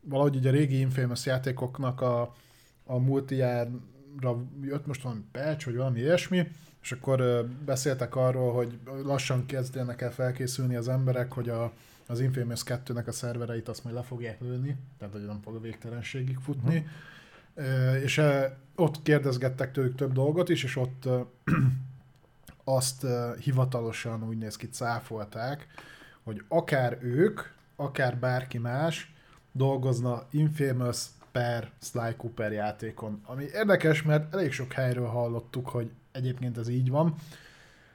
valahogy 0.00 0.36
ugye 0.36 0.48
a 0.48 0.52
régi 0.52 0.78
Infamous 0.78 1.26
játékoknak 1.26 2.00
a, 2.00 2.34
a 2.84 2.98
multijára 2.98 3.70
jött 4.62 4.86
most 4.86 5.02
valami 5.02 5.20
patch, 5.32 5.64
vagy 5.64 5.76
valami 5.76 5.98
ilyesmi, 5.98 6.48
és 6.82 6.92
akkor 6.92 7.20
uh, 7.20 7.40
beszéltek 7.64 8.16
arról, 8.16 8.52
hogy 8.52 8.78
lassan 9.04 9.46
kezdenek 9.46 10.00
el 10.00 10.12
felkészülni 10.12 10.76
az 10.76 10.88
emberek, 10.88 11.32
hogy 11.32 11.48
a, 11.48 11.72
az 12.06 12.20
Infamous 12.20 12.62
2-nek 12.66 13.06
a 13.06 13.12
szervereit 13.12 13.68
azt 13.68 13.84
majd 13.84 13.96
le 13.96 14.02
fogják 14.02 14.40
lőni, 14.40 14.76
tehát 14.98 15.14
hogy 15.14 15.24
nem 15.24 15.40
fog 15.42 15.54
a 15.54 15.60
végtelenségig 15.60 16.38
futni. 16.38 16.86
Uh, 17.56 18.02
és 18.02 18.18
uh, 18.18 18.44
ott 18.76 19.02
kérdezgettek 19.02 19.72
tőlük 19.72 19.94
több 19.94 20.12
dolgot 20.12 20.48
is, 20.48 20.64
és 20.64 20.76
ott 20.76 21.02
uh, 21.06 21.26
azt 22.64 23.04
uh, 23.04 23.36
hivatalosan 23.36 24.28
úgy 24.28 24.38
néz 24.38 24.56
ki, 24.56 24.68
cáfolták, 24.68 25.66
hogy 26.22 26.42
akár 26.48 26.98
ők, 27.00 27.40
akár 27.76 28.18
bárki 28.18 28.58
más 28.58 29.14
dolgozna 29.52 30.26
Infamous 30.30 31.06
per 31.32 31.70
Sly 31.80 32.16
Cooper 32.16 32.52
játékon. 32.52 33.20
Ami 33.24 33.44
érdekes, 33.52 34.02
mert 34.02 34.34
elég 34.34 34.52
sok 34.52 34.72
helyről 34.72 35.06
hallottuk, 35.06 35.68
hogy 35.68 35.90
egyébként 36.12 36.58
ez 36.58 36.68
így 36.68 36.90
van. 36.90 37.14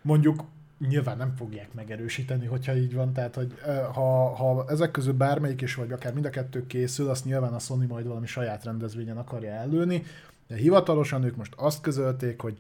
Mondjuk 0.02 0.44
nyilván 0.80 1.18
nem 1.18 1.36
fogják 1.36 1.74
megerősíteni, 1.74 2.46
hogyha 2.46 2.76
így 2.76 2.94
van, 2.94 3.14
tehát 3.14 3.36
hogy 3.36 3.54
ha, 3.94 4.36
ha 4.36 4.66
ezek 4.68 4.92
közül 4.92 5.14
bármelyik 5.14 5.62
is, 5.62 5.76
vagy 5.76 5.92
akár 5.92 6.14
mind 6.14 6.26
a 6.26 6.30
kettő 6.30 6.68
készül, 6.68 7.10
azt 7.10 7.26
nyilván 7.26 7.54
a 7.54 7.60
Sony 7.60 7.88
majd 7.88 8.08
valami 8.08 8.28
saját 8.28 8.64
rendezvényen 8.64 9.18
akarja 9.18 9.52
előni, 9.52 10.04
de 10.48 10.56
hivatalosan 10.56 11.24
ők 11.24 11.36
most 11.36 11.54
azt 11.56 11.82
közölték, 11.82 12.42
hogy 12.42 12.58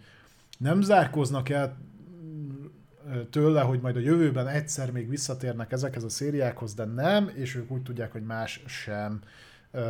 nem 0.57 0.81
zárkoznak 0.81 1.49
el 1.49 1.77
tőle, 3.29 3.61
hogy 3.61 3.79
majd 3.81 3.95
a 3.95 3.99
jövőben 3.99 4.47
egyszer 4.47 4.91
még 4.91 5.09
visszatérnek 5.09 5.71
ezekhez 5.71 6.03
a 6.03 6.09
szériákhoz, 6.09 6.73
de 6.73 6.85
nem, 6.85 7.31
és 7.33 7.55
ők 7.55 7.71
úgy 7.71 7.83
tudják, 7.83 8.11
hogy 8.11 8.23
más 8.23 8.63
sem. 8.65 9.21
Uh, 9.71 9.83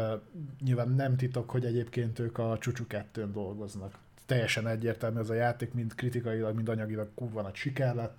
nyilván 0.64 0.90
nem 0.90 1.16
titok, 1.16 1.49
hogy 1.49 1.66
egyébként 1.66 2.20
ők 2.20 2.38
a 2.38 2.58
Csúcsú 2.60 2.88
2 2.88 3.32
dolgoznak 3.32 3.98
teljesen 4.28 4.68
egyértelmű 4.68 5.20
ez 5.20 5.30
a 5.30 5.34
játék, 5.34 5.74
mind 5.74 5.95
kritikailag, 5.95 6.56
mind 6.56 6.70
anyagilag 6.70 7.10
kurva 7.16 7.41
nagy 7.41 7.56
siker 7.56 7.95
lett, 7.95 8.18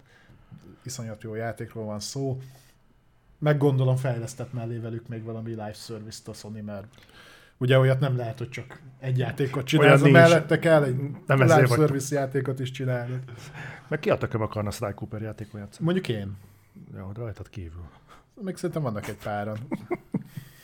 iszonyat 0.82 1.22
jó 1.22 1.35
játékról 1.35 1.85
van 1.85 2.01
szó. 2.01 2.39
Meggondolom 3.39 3.97
fejlesztett 3.97 4.52
mellé 4.52 4.78
velük 4.78 5.09
még 5.09 5.22
valami 5.22 5.51
live 5.51 5.72
service-t 5.72 6.28
a 6.28 6.32
Sony, 6.32 6.64
mert 6.64 6.86
ugye 7.59 7.78
olyat 7.78 8.01
nem 8.01 8.16
lehet, 8.16 8.39
hogy 8.39 8.48
csak 8.48 8.80
egy 9.01 9.18
játékot 9.18 9.66
csinálsz, 9.66 10.02
mellette 10.02 10.59
kell 10.59 10.82
egy 10.82 10.97
nem 11.26 11.40
live 11.40 11.66
service 11.66 12.14
játékot 12.14 12.60
is 12.60 12.70
csinálni. 12.70 13.18
Meg 13.89 13.98
ki 13.98 14.10
a 14.10 14.18
tököm 14.18 14.43
akarna 14.43 14.70
Sly 14.70 14.94
Cooper 14.94 15.20
játékot 15.20 15.60
játszani? 15.60 15.85
Mondjuk 15.85 16.09
én. 16.09 16.36
Jó, 16.97 17.10
rajtad 17.14 17.48
kívül. 17.48 17.89
Még 18.35 18.56
szerintem 18.56 18.82
vannak 18.82 19.09
egy 19.09 19.18
páran. 19.22 19.59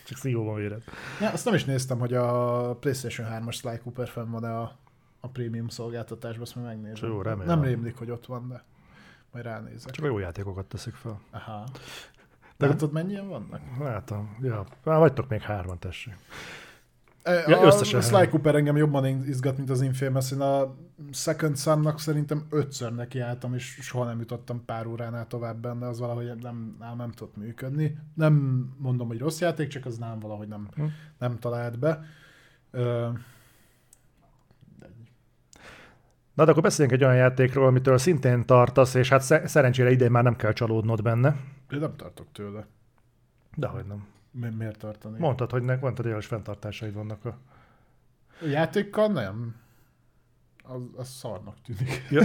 csak 0.04 0.18
szívóban 0.18 0.54
véred. 0.54 0.82
Ja, 1.20 1.30
azt 1.30 1.44
nem 1.44 1.54
is 1.54 1.64
néztem, 1.64 1.98
hogy 1.98 2.14
a 2.14 2.76
PlayStation 2.80 3.28
3-as 3.30 3.52
Sly 3.54 3.78
Cooper 3.82 4.08
fenn 4.08 4.30
van-e 4.30 4.58
a 4.58 4.78
a 5.24 5.28
prémium 5.28 5.68
szolgáltatásba, 5.68 6.42
azt 6.42 6.54
majd 6.54 6.66
megnézem. 6.66 7.10
Jó, 7.10 7.22
remélem. 7.22 7.46
Nem 7.46 7.68
rémlik, 7.68 7.96
hogy 7.96 8.10
ott 8.10 8.26
van, 8.26 8.48
de 8.48 8.64
majd 9.32 9.44
ránézek. 9.44 9.92
Csak 9.92 10.04
a 10.04 10.08
jó 10.08 10.18
játékokat 10.18 10.66
teszik 10.66 10.94
fel. 10.94 11.20
Aha. 11.30 11.66
De 12.56 12.68
tudod, 12.68 12.92
mennyien 12.92 13.28
vannak? 13.28 13.60
Látom, 13.78 14.36
ja. 14.40 14.64
Már 14.84 14.98
vagytok 14.98 15.28
még 15.28 15.40
hárman, 15.40 15.78
tessék. 15.78 16.16
E, 17.22 17.32
ja, 17.32 17.60
a, 17.60 17.64
összesen. 17.64 18.00
Sly 18.00 18.28
Cooper 18.28 18.54
engem 18.54 18.76
jobban 18.76 19.04
izgat, 19.04 19.56
mint 19.56 19.70
az 19.70 19.80
Infamous. 19.80 20.30
Én 20.30 20.40
a 20.40 20.74
Second 21.12 21.58
Son-nak 21.58 22.00
szerintem 22.00 22.46
ötször 22.50 22.94
nekiálltam, 22.94 23.54
és 23.54 23.78
soha 23.80 24.04
nem 24.04 24.18
jutottam 24.18 24.64
pár 24.64 24.86
óránál 24.86 25.26
tovább 25.26 25.56
benne, 25.60 25.88
az 25.88 25.98
valahogy 25.98 26.24
nem, 26.24 26.76
nem, 26.78 26.96
nem 26.96 27.10
tudott 27.10 27.36
működni. 27.36 27.98
Nem 28.14 28.34
mondom, 28.78 29.08
hogy 29.08 29.18
rossz 29.18 29.40
játék, 29.40 29.68
csak 29.68 29.86
az 29.86 29.98
nem 29.98 30.18
valahogy 30.18 30.48
nem, 30.48 30.68
hm. 30.74 30.84
nem 31.18 31.38
talált 31.38 31.78
be. 31.78 32.04
Na, 36.34 36.44
de 36.44 36.50
akkor 36.50 36.62
beszéljünk 36.62 37.00
egy 37.00 37.04
olyan 37.04 37.16
játékról, 37.16 37.66
amitől 37.66 37.98
szintén 37.98 38.46
tartasz, 38.46 38.94
és 38.94 39.08
hát 39.08 39.48
szerencsére 39.48 39.90
idén 39.90 40.10
már 40.10 40.22
nem 40.22 40.36
kell 40.36 40.52
csalódnod 40.52 41.02
benne. 41.02 41.36
Én 41.70 41.78
nem 41.78 41.96
tartok 41.96 42.26
tőle. 42.32 42.66
Dehogy 43.54 43.84
nem. 43.84 44.06
Mi, 44.30 44.48
miért 44.58 44.78
tartani? 44.78 45.18
Mondtad, 45.18 45.50
hogy 45.50 45.62
nek, 45.62 45.80
mondtad, 45.80 46.12
hogy 46.12 46.24
fenntartásaid 46.24 46.94
vannak 46.94 47.24
a... 47.24 47.38
a 48.40 48.46
játékkal 48.46 49.06
nem. 49.06 49.54
Az, 50.62 50.80
az 50.96 51.08
szarnak 51.08 51.56
tűnik. 51.64 52.06
Ja. 52.10 52.22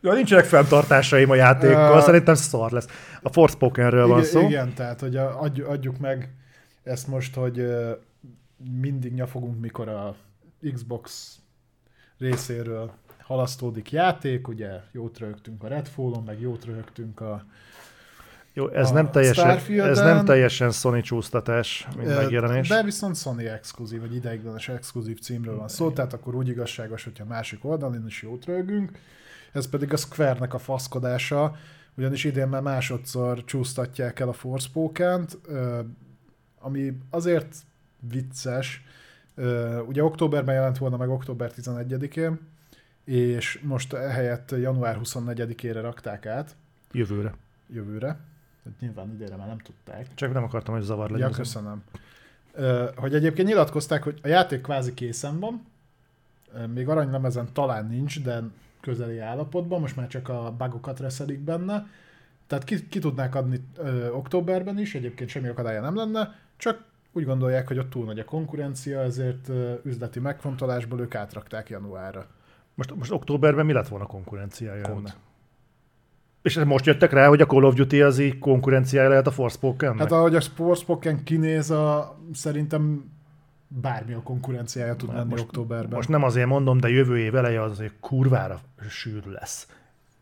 ja, 0.00 0.12
nincsenek 0.12 0.44
fenntartásaim 0.44 1.30
a 1.30 1.34
játékkal, 1.34 1.96
uh, 1.96 2.02
szerintem 2.02 2.34
szar 2.34 2.70
lesz. 2.70 2.86
A 3.22 3.32
Forspokenről 3.32 4.06
van 4.06 4.22
szó. 4.22 4.40
Igen, 4.40 4.74
tehát, 4.74 5.00
hogy 5.00 5.16
adjuk 5.62 5.98
meg 5.98 6.34
ezt 6.82 7.06
most, 7.06 7.34
hogy 7.34 7.66
mindig 8.80 9.12
nyafogunk, 9.12 9.60
mikor 9.60 9.88
a 9.88 10.16
Xbox 10.72 11.36
részéről 12.18 12.92
halasztódik 13.32 13.90
játék, 13.90 14.48
ugye 14.48 14.80
jót 14.92 15.18
rögtünk 15.18 15.62
a 15.62 15.68
Redfall-on, 15.68 16.22
meg 16.22 16.40
jót 16.40 16.64
rögtünk 16.64 17.20
a 17.20 17.44
jó, 18.52 18.68
ez, 18.68 18.90
a 18.90 18.92
nem 18.92 19.10
teljesen, 19.10 19.58
ez 19.78 19.98
nem 19.98 20.24
teljesen 20.24 20.70
Sony 20.70 21.02
csúsztatás, 21.02 21.88
mint 21.96 22.14
megjelenés. 22.14 22.68
De 22.68 22.82
viszont 22.82 23.16
Sony 23.16 23.46
exkluzív, 23.46 24.00
vagy 24.00 24.14
ideiglenes 24.14 24.68
exkluzív 24.68 25.18
címről 25.18 25.56
van 25.56 25.68
szó, 25.68 25.90
tehát 25.90 26.12
akkor 26.12 26.34
úgy 26.34 26.48
igazságos, 26.48 27.04
hogyha 27.04 27.24
másik 27.24 27.64
oldalon 27.64 28.06
is 28.06 28.22
jót 28.22 28.44
rögünk. 28.44 28.98
Ez 29.52 29.68
pedig 29.68 29.92
a 29.92 29.96
Square-nek 29.96 30.54
a 30.54 30.58
faszkodása, 30.58 31.56
ugyanis 31.96 32.24
idén 32.24 32.48
már 32.48 32.62
másodszor 32.62 33.44
csúsztatják 33.44 34.20
el 34.20 34.28
a 34.28 34.32
Forspoken-t, 34.32 35.38
ami 36.60 36.98
azért 37.10 37.56
vicces, 38.10 38.84
ugye 39.86 40.04
októberben 40.04 40.54
jelent 40.54 40.78
volna 40.78 40.96
meg 40.96 41.08
október 41.08 41.52
11-én, 41.56 42.40
és 43.04 43.60
most 43.62 43.92
ehelyett 43.92 44.50
január 44.50 44.98
24-ére 45.02 45.78
rakták 45.80 46.26
át. 46.26 46.56
Jövőre. 46.92 47.34
Jövőre. 47.72 48.18
Tehát 48.62 48.80
nyilván 48.80 49.12
idére 49.14 49.36
már 49.36 49.46
nem 49.46 49.58
tudták. 49.58 50.06
Csak 50.14 50.32
nem 50.32 50.44
akartam, 50.44 50.74
hogy 50.74 50.82
zavar 50.82 51.10
legyen. 51.10 51.28
Ja, 51.28 51.36
köszönöm. 51.36 51.82
Hogy 52.96 53.14
egyébként 53.14 53.48
nyilatkozták, 53.48 54.02
hogy 54.02 54.18
a 54.22 54.28
játék 54.28 54.60
kvázi 54.60 54.94
készen 54.94 55.40
van, 55.40 55.66
még 56.74 56.88
aranylemezen 56.88 57.48
talán 57.52 57.86
nincs, 57.86 58.22
de 58.22 58.42
közeli 58.80 59.18
állapotban, 59.18 59.80
most 59.80 59.96
már 59.96 60.06
csak 60.06 60.28
a 60.28 60.54
bugokat 60.58 61.00
reszelik 61.00 61.38
benne, 61.38 61.86
tehát 62.46 62.64
ki, 62.64 62.88
ki 62.88 62.98
tudnák 62.98 63.34
adni 63.34 63.64
ö, 63.76 64.10
októberben 64.10 64.78
is, 64.78 64.94
egyébként 64.94 65.30
semmi 65.30 65.48
akadálya 65.48 65.80
nem 65.80 65.96
lenne, 65.96 66.34
csak 66.56 66.84
úgy 67.12 67.24
gondolják, 67.24 67.68
hogy 67.68 67.78
ott 67.78 67.90
túl 67.90 68.04
nagy 68.04 68.18
a 68.18 68.24
konkurencia, 68.24 69.00
ezért 69.00 69.48
ö, 69.48 69.74
üzleti 69.84 70.20
megfontolásból 70.20 71.00
ők 71.00 71.14
átrakták 71.14 71.68
januárra. 71.68 72.26
Most, 72.74 72.94
most 72.94 73.10
októberben 73.12 73.66
mi 73.66 73.72
lett 73.72 73.88
volna 73.88 74.06
konkurenciája 74.06 74.84
ennek? 74.84 75.16
És 76.42 76.58
most 76.58 76.86
jöttek 76.86 77.12
rá, 77.12 77.28
hogy 77.28 77.40
a 77.40 77.46
Call 77.46 77.64
of 77.64 77.74
Duty 77.74 78.02
az 78.02 78.18
így 78.18 78.38
konkurenciája 78.38 79.08
lehet 79.08 79.26
a 79.26 79.30
Forspoken? 79.30 79.98
Hát 79.98 80.12
ahogy 80.12 80.34
a 80.34 80.40
Sportspoken 80.40 81.24
kinéz, 81.24 81.70
a, 81.70 82.16
szerintem 82.32 83.10
bármi 83.68 84.12
a 84.12 84.22
konkurenciája 84.22 84.96
tud 84.96 85.12
lenni 85.14 85.30
most, 85.30 85.42
októberben. 85.42 85.94
Most 85.94 86.08
nem 86.08 86.22
azért 86.22 86.46
mondom, 86.46 86.78
de 86.78 86.88
jövő 86.88 87.18
év 87.18 87.36
eleje 87.36 87.62
az 87.62 87.70
azért 87.70 87.92
kurvára 88.00 88.60
sűrű 88.88 89.30
lesz. 89.30 89.68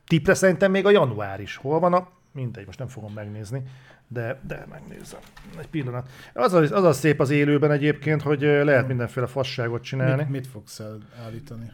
Tipre 0.06 0.34
szerintem 0.34 0.70
még 0.70 0.86
a 0.86 0.90
január 0.90 1.40
is. 1.40 1.56
Hol 1.56 1.78
van 1.78 1.92
a... 1.92 2.08
Mindegy, 2.32 2.66
most 2.66 2.78
nem 2.78 2.88
fogom 2.88 3.12
megnézni, 3.12 3.62
de, 4.08 4.40
de 4.46 4.66
megnézem. 4.70 5.20
Egy 5.58 5.68
pillanat. 5.68 6.08
Az 6.34 6.52
a, 6.52 6.58
az 6.58 6.84
a 6.84 6.92
szép 6.92 7.20
az 7.20 7.30
élőben 7.30 7.70
egyébként, 7.70 8.22
hogy 8.22 8.40
lehet 8.40 8.86
mindenféle 8.86 9.26
fasságot 9.26 9.82
csinálni. 9.82 10.22
mit, 10.22 10.30
mit 10.30 10.46
fogsz 10.46 10.82
állítani? 11.24 11.72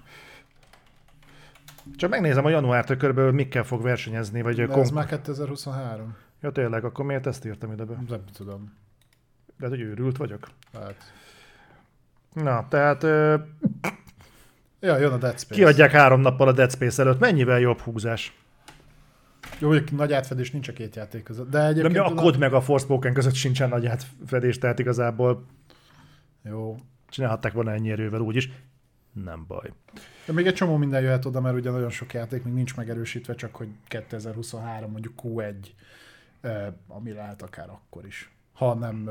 Csak 1.94 2.10
megnézem 2.10 2.44
a 2.44 2.48
januártól 2.48 2.96
körülbelül 2.96 3.32
mikkel 3.32 3.64
fog 3.64 3.82
versenyezni, 3.82 4.42
vagy 4.42 4.56
De 4.56 4.62
ez 4.62 4.68
kon... 4.70 4.94
már 4.94 5.06
2023. 5.06 6.16
Ja 6.40 6.50
tényleg, 6.50 6.84
akkor 6.84 7.04
miért 7.04 7.26
ezt 7.26 7.44
írtam 7.44 7.72
ide 7.72 7.84
be? 7.84 7.94
Nem 8.08 8.20
tudom. 8.36 8.72
De 9.58 9.68
hogy 9.68 9.80
őrült 9.80 10.16
vagyok. 10.16 10.48
Hát. 10.72 11.12
Na, 12.32 12.66
tehát 12.68 13.02
ö, 13.02 13.34
Ja, 14.80 14.96
jön 14.98 15.12
a 15.12 15.16
Dead 15.16 15.38
Space. 15.38 15.54
kiadják 15.60 15.90
három 15.90 16.20
nappal 16.20 16.48
a 16.48 16.52
Dead 16.52 16.70
Space 16.70 17.02
előtt. 17.02 17.18
Mennyivel 17.18 17.58
jobb 17.58 17.78
húzás? 17.80 18.38
Jó, 19.58 19.68
hogy 19.68 19.88
nagy 19.92 20.12
átfedés 20.12 20.50
nincs 20.50 20.68
a 20.68 20.72
két 20.72 20.96
játék 20.96 21.22
között. 21.22 21.50
De 21.50 21.58
De 21.58 21.66
egyébként... 21.66 21.92
mi 21.92 21.98
a 21.98 22.04
tudom- 22.06 22.24
kod 22.24 22.38
meg 22.38 22.52
a 22.52 22.60
Forspoken 22.60 23.12
között 23.12 23.34
sincsen 23.34 23.68
nagy 23.68 23.86
átfedés, 23.86 24.58
tehát 24.58 24.78
igazából 24.78 25.44
Jó. 26.42 26.76
csinálhatták 27.08 27.52
volna 27.52 27.72
ennyi 27.72 27.90
erővel 27.90 28.20
úgyis. 28.20 28.50
Nem 29.24 29.44
baj. 29.46 29.72
De 30.26 30.32
még 30.32 30.46
egy 30.46 30.54
csomó 30.54 30.76
minden 30.76 31.02
jöhet 31.02 31.24
oda, 31.24 31.40
mert 31.40 31.56
ugye 31.56 31.70
nagyon 31.70 31.90
sok 31.90 32.12
játék 32.12 32.44
még 32.44 32.52
nincs 32.52 32.76
megerősítve, 32.76 33.34
csak 33.34 33.54
hogy 33.54 33.68
2023 33.88 34.90
mondjuk 34.90 35.14
Q1, 35.22 35.54
eh, 36.40 36.66
ami 36.88 37.12
lehet 37.12 37.42
akár 37.42 37.68
akkor 37.68 38.06
is. 38.06 38.30
Ha 38.52 38.74
nem 38.74 39.10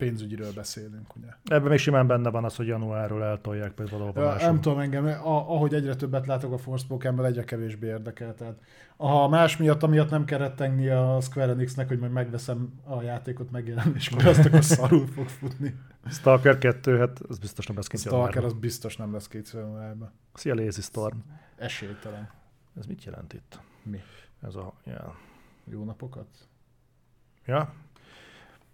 pénzügyiről 0.00 0.52
beszélünk, 0.54 1.16
ugye. 1.16 1.26
Ebben 1.44 1.68
még 1.68 1.78
simán 1.78 2.06
benne 2.06 2.30
van 2.30 2.44
az, 2.44 2.56
hogy 2.56 2.66
januárról 2.66 3.24
eltolják 3.24 3.72
például 3.72 3.98
valahol 3.98 4.22
Ja, 4.22 4.28
máshol. 4.28 4.50
nem 4.50 4.60
tudom 4.60 4.78
engem, 4.78 5.06
a, 5.06 5.52
ahogy 5.54 5.74
egyre 5.74 5.94
többet 5.94 6.26
látok 6.26 6.52
a 6.52 6.58
Forspokenből, 6.58 7.26
egyre 7.26 7.44
kevésbé 7.44 7.86
érdekel. 7.86 8.34
Tehát, 8.34 8.54
ha 8.96 9.28
más 9.28 9.56
miatt, 9.56 9.82
amiatt 9.82 10.10
nem 10.10 10.24
kell 10.24 10.38
rettengni 10.38 10.88
a 10.88 11.18
Square 11.20 11.52
Enixnek, 11.52 11.88
hogy 11.88 11.98
majd 11.98 12.12
megveszem 12.12 12.80
a 12.84 13.02
játékot 13.02 13.50
megjelenéskor, 13.50 14.26
azt 14.26 14.44
akkor 14.44 14.64
szarul 14.64 15.06
fog 15.06 15.28
futni. 15.28 15.74
Stalker 16.08 16.58
2, 16.58 16.98
hát 16.98 17.18
az 17.28 17.38
biztos 17.38 17.66
nem 17.66 17.76
lesz 17.76 17.86
kint 17.86 18.02
Stalker 18.02 18.44
az 18.44 18.52
biztos 18.52 18.96
nem 18.96 19.12
lesz 19.12 19.28
két 19.28 19.50
januárban. 19.52 20.12
Szia 20.34 20.54
Lazy 20.54 20.80
Storm. 20.80 21.18
Esélytelen. 21.56 22.30
Ez 22.78 22.86
mit 22.86 23.04
jelent 23.04 23.32
itt? 23.32 23.60
Mi? 23.82 24.00
Ez 24.42 24.54
a... 24.54 24.74
Ja. 24.84 25.16
Jó 25.64 25.84
napokat? 25.84 26.26
ja? 27.50 27.72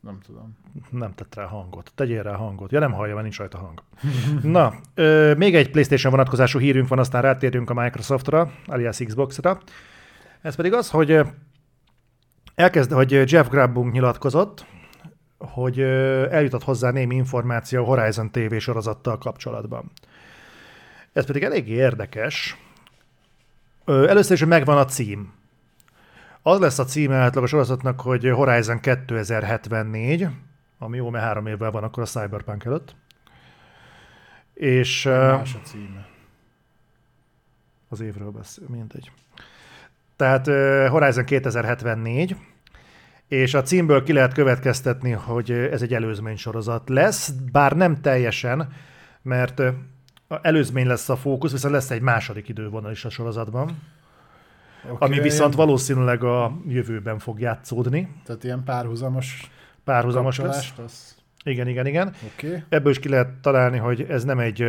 Nem 0.01 0.19
tudom. 0.21 0.57
Nem 0.91 1.15
tett 1.15 1.35
rá 1.35 1.45
hangot. 1.45 1.93
Tegyél 1.95 2.23
rá 2.23 2.35
hangot. 2.35 2.73
Ja, 2.73 2.79
nem 2.79 2.93
hallja, 2.93 3.13
mert 3.13 3.23
nincs 3.23 3.39
rajta 3.39 3.59
hang. 3.59 3.83
Na, 4.57 4.75
ö, 4.95 5.35
még 5.35 5.55
egy 5.55 5.71
PlayStation 5.71 6.13
vonatkozású 6.13 6.59
hírünk 6.59 6.89
van, 6.89 6.99
aztán 6.99 7.23
rátérünk 7.23 7.71
a 7.71 7.75
Microsoftra, 7.75 8.53
alias 8.67 8.99
Xbox-ra. 8.99 9.61
Ez 10.41 10.55
pedig 10.55 10.73
az, 10.73 10.91
hogy 10.91 11.21
elkezd, 12.55 12.93
hogy 12.93 13.31
Jeff 13.33 13.49
Grubbunk 13.49 13.93
nyilatkozott, 13.93 14.67
hogy 15.39 15.81
eljutott 15.81 16.63
hozzá 16.65 16.91
némi 16.91 17.15
információ 17.15 17.83
a 17.83 17.87
Horizon 17.87 18.31
TV 18.31 18.57
sorozattal 18.57 19.19
kapcsolatban. 19.19 19.91
Ez 21.13 21.27
pedig 21.27 21.43
eléggé 21.43 21.73
érdekes. 21.73 22.57
Először 23.85 24.33
is, 24.33 24.39
hogy 24.39 24.49
megvan 24.49 24.79
a 24.79 24.85
cím. 24.85 25.33
Az 26.43 26.59
lesz 26.59 26.79
a 26.79 26.85
címe 26.85 27.17
átlag 27.17 27.45
a 27.45 27.47
sorozatnak, 27.47 28.01
hogy 28.01 28.31
Horizon 28.31 28.81
2074, 28.81 30.27
ami 30.79 30.97
jó, 30.97 31.11
mert 31.11 31.25
három 31.25 31.47
évvel 31.47 31.71
van 31.71 31.83
akkor 31.83 32.03
a 32.03 32.07
Cyberpunk 32.07 32.65
előtt. 32.65 32.95
És 34.55 35.05
Más 35.05 35.55
a 35.55 35.59
címe. 35.65 36.07
az 37.89 38.01
évről 38.01 38.31
beszél, 38.31 38.65
mindegy. 38.69 39.13
Tehát 40.17 40.47
Horizon 40.91 41.25
2074, 41.25 42.37
és 43.29 43.55
a 43.55 43.63
címből 43.63 44.03
ki 44.03 44.13
lehet 44.13 44.33
következtetni, 44.33 45.11
hogy 45.11 45.51
ez 45.51 45.83
egy 45.83 45.95
előzmény 45.95 46.37
sorozat 46.37 46.89
lesz, 46.89 47.31
bár 47.53 47.73
nem 47.73 48.01
teljesen, 48.01 48.69
mert 49.23 49.61
a 50.29 50.39
előzmény 50.43 50.87
lesz 50.87 51.09
a 51.09 51.17
fókusz, 51.17 51.53
viszont 51.53 51.75
lesz 51.75 51.91
egy 51.91 52.01
második 52.01 52.49
idővonal 52.49 52.91
is 52.91 53.05
a 53.05 53.11
sorozatban, 53.11 53.79
Okay, 54.91 55.09
ami 55.09 55.21
viszont 55.21 55.55
valószínűleg 55.55 56.25
a 56.25 56.57
jövőben 56.69 57.19
fog 57.19 57.41
játszódni, 57.41 58.09
Tehát 58.25 58.45
ilyen 58.45 58.65
párhuzamos 58.65 59.51
párhuzamos 59.85 60.39
lesz. 60.39 60.73
az... 60.85 61.17
Igen, 61.45 61.69
igen, 61.69 61.87
igen. 61.87 62.15
Okay. 62.35 62.63
Ebből 62.69 62.91
is 62.91 62.99
ki 62.99 63.09
lehet 63.09 63.29
találni, 63.41 63.79
hogy 63.79 64.07
ez 64.09 64.25
nem 64.25 64.39
egy 64.39 64.69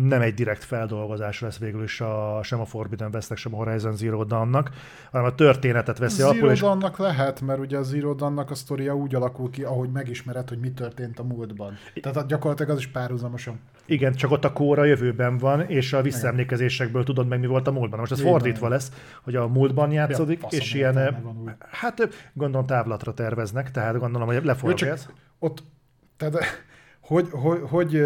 nem 0.00 0.20
egy 0.20 0.34
direkt 0.34 0.64
feldolgozás 0.64 1.40
lesz 1.40 1.58
végül 1.58 1.82
is 1.82 2.00
a, 2.00 2.40
sem 2.42 2.60
a 2.60 2.64
Forbidden 2.64 3.10
Westnek, 3.12 3.38
sem 3.38 3.54
a 3.54 3.56
Horizon 3.56 3.96
Zero 3.96 4.24
Dawn-nak, 4.24 4.70
hanem 5.10 5.26
a 5.26 5.34
történetet 5.34 5.98
veszi 5.98 6.22
alapul, 6.22 6.40
Zero 6.40 6.52
és 6.52 6.60
Dawn-nak 6.60 6.98
lehet, 6.98 7.40
mert 7.40 7.58
ugye 7.58 7.78
a 7.78 7.82
Zero 7.82 8.14
Dawn-nak 8.14 8.50
a 8.50 8.54
sztoria 8.54 8.94
úgy 8.96 9.14
alakul 9.14 9.50
ki, 9.50 9.62
ahogy 9.62 9.90
megismered, 9.90 10.48
hogy 10.48 10.58
mi 10.58 10.70
történt 10.70 11.18
a 11.18 11.22
múltban. 11.22 11.74
Tehát 12.00 12.26
gyakorlatilag 12.26 12.70
az 12.70 12.78
is 12.78 12.86
párhuzamosan. 12.86 13.60
igen, 13.86 14.14
csak 14.14 14.30
ott 14.30 14.44
a 14.44 14.52
kóra 14.52 14.84
jövőben 14.84 15.38
van, 15.38 15.60
és 15.60 15.92
a 15.92 16.02
visszaemlékezésekből 16.02 17.04
tudod 17.04 17.28
meg, 17.28 17.40
mi 17.40 17.46
volt 17.46 17.66
a 17.66 17.72
múltban. 17.72 17.98
Most 17.98 18.12
ez 18.12 18.22
van. 18.22 18.30
fordítva 18.30 18.68
lesz, 18.68 18.92
hogy 19.22 19.36
a 19.36 19.48
múltban 19.48 19.90
játszódik, 19.90 20.40
faszom 20.40 20.58
és 20.58 20.74
ilyen, 20.74 20.94
van 21.22 21.56
hát 21.70 22.08
gondolom 22.32 22.66
távlatra 22.66 23.14
terveznek, 23.14 23.70
tehát 23.70 23.98
gondolom, 23.98 24.26
hogy 24.26 24.44
leforgatják. 24.44 24.98
ott, 25.38 25.62
tehát 26.16 26.36
hogy, 27.00 27.28
hogy, 27.30 27.60
hogy 27.62 28.04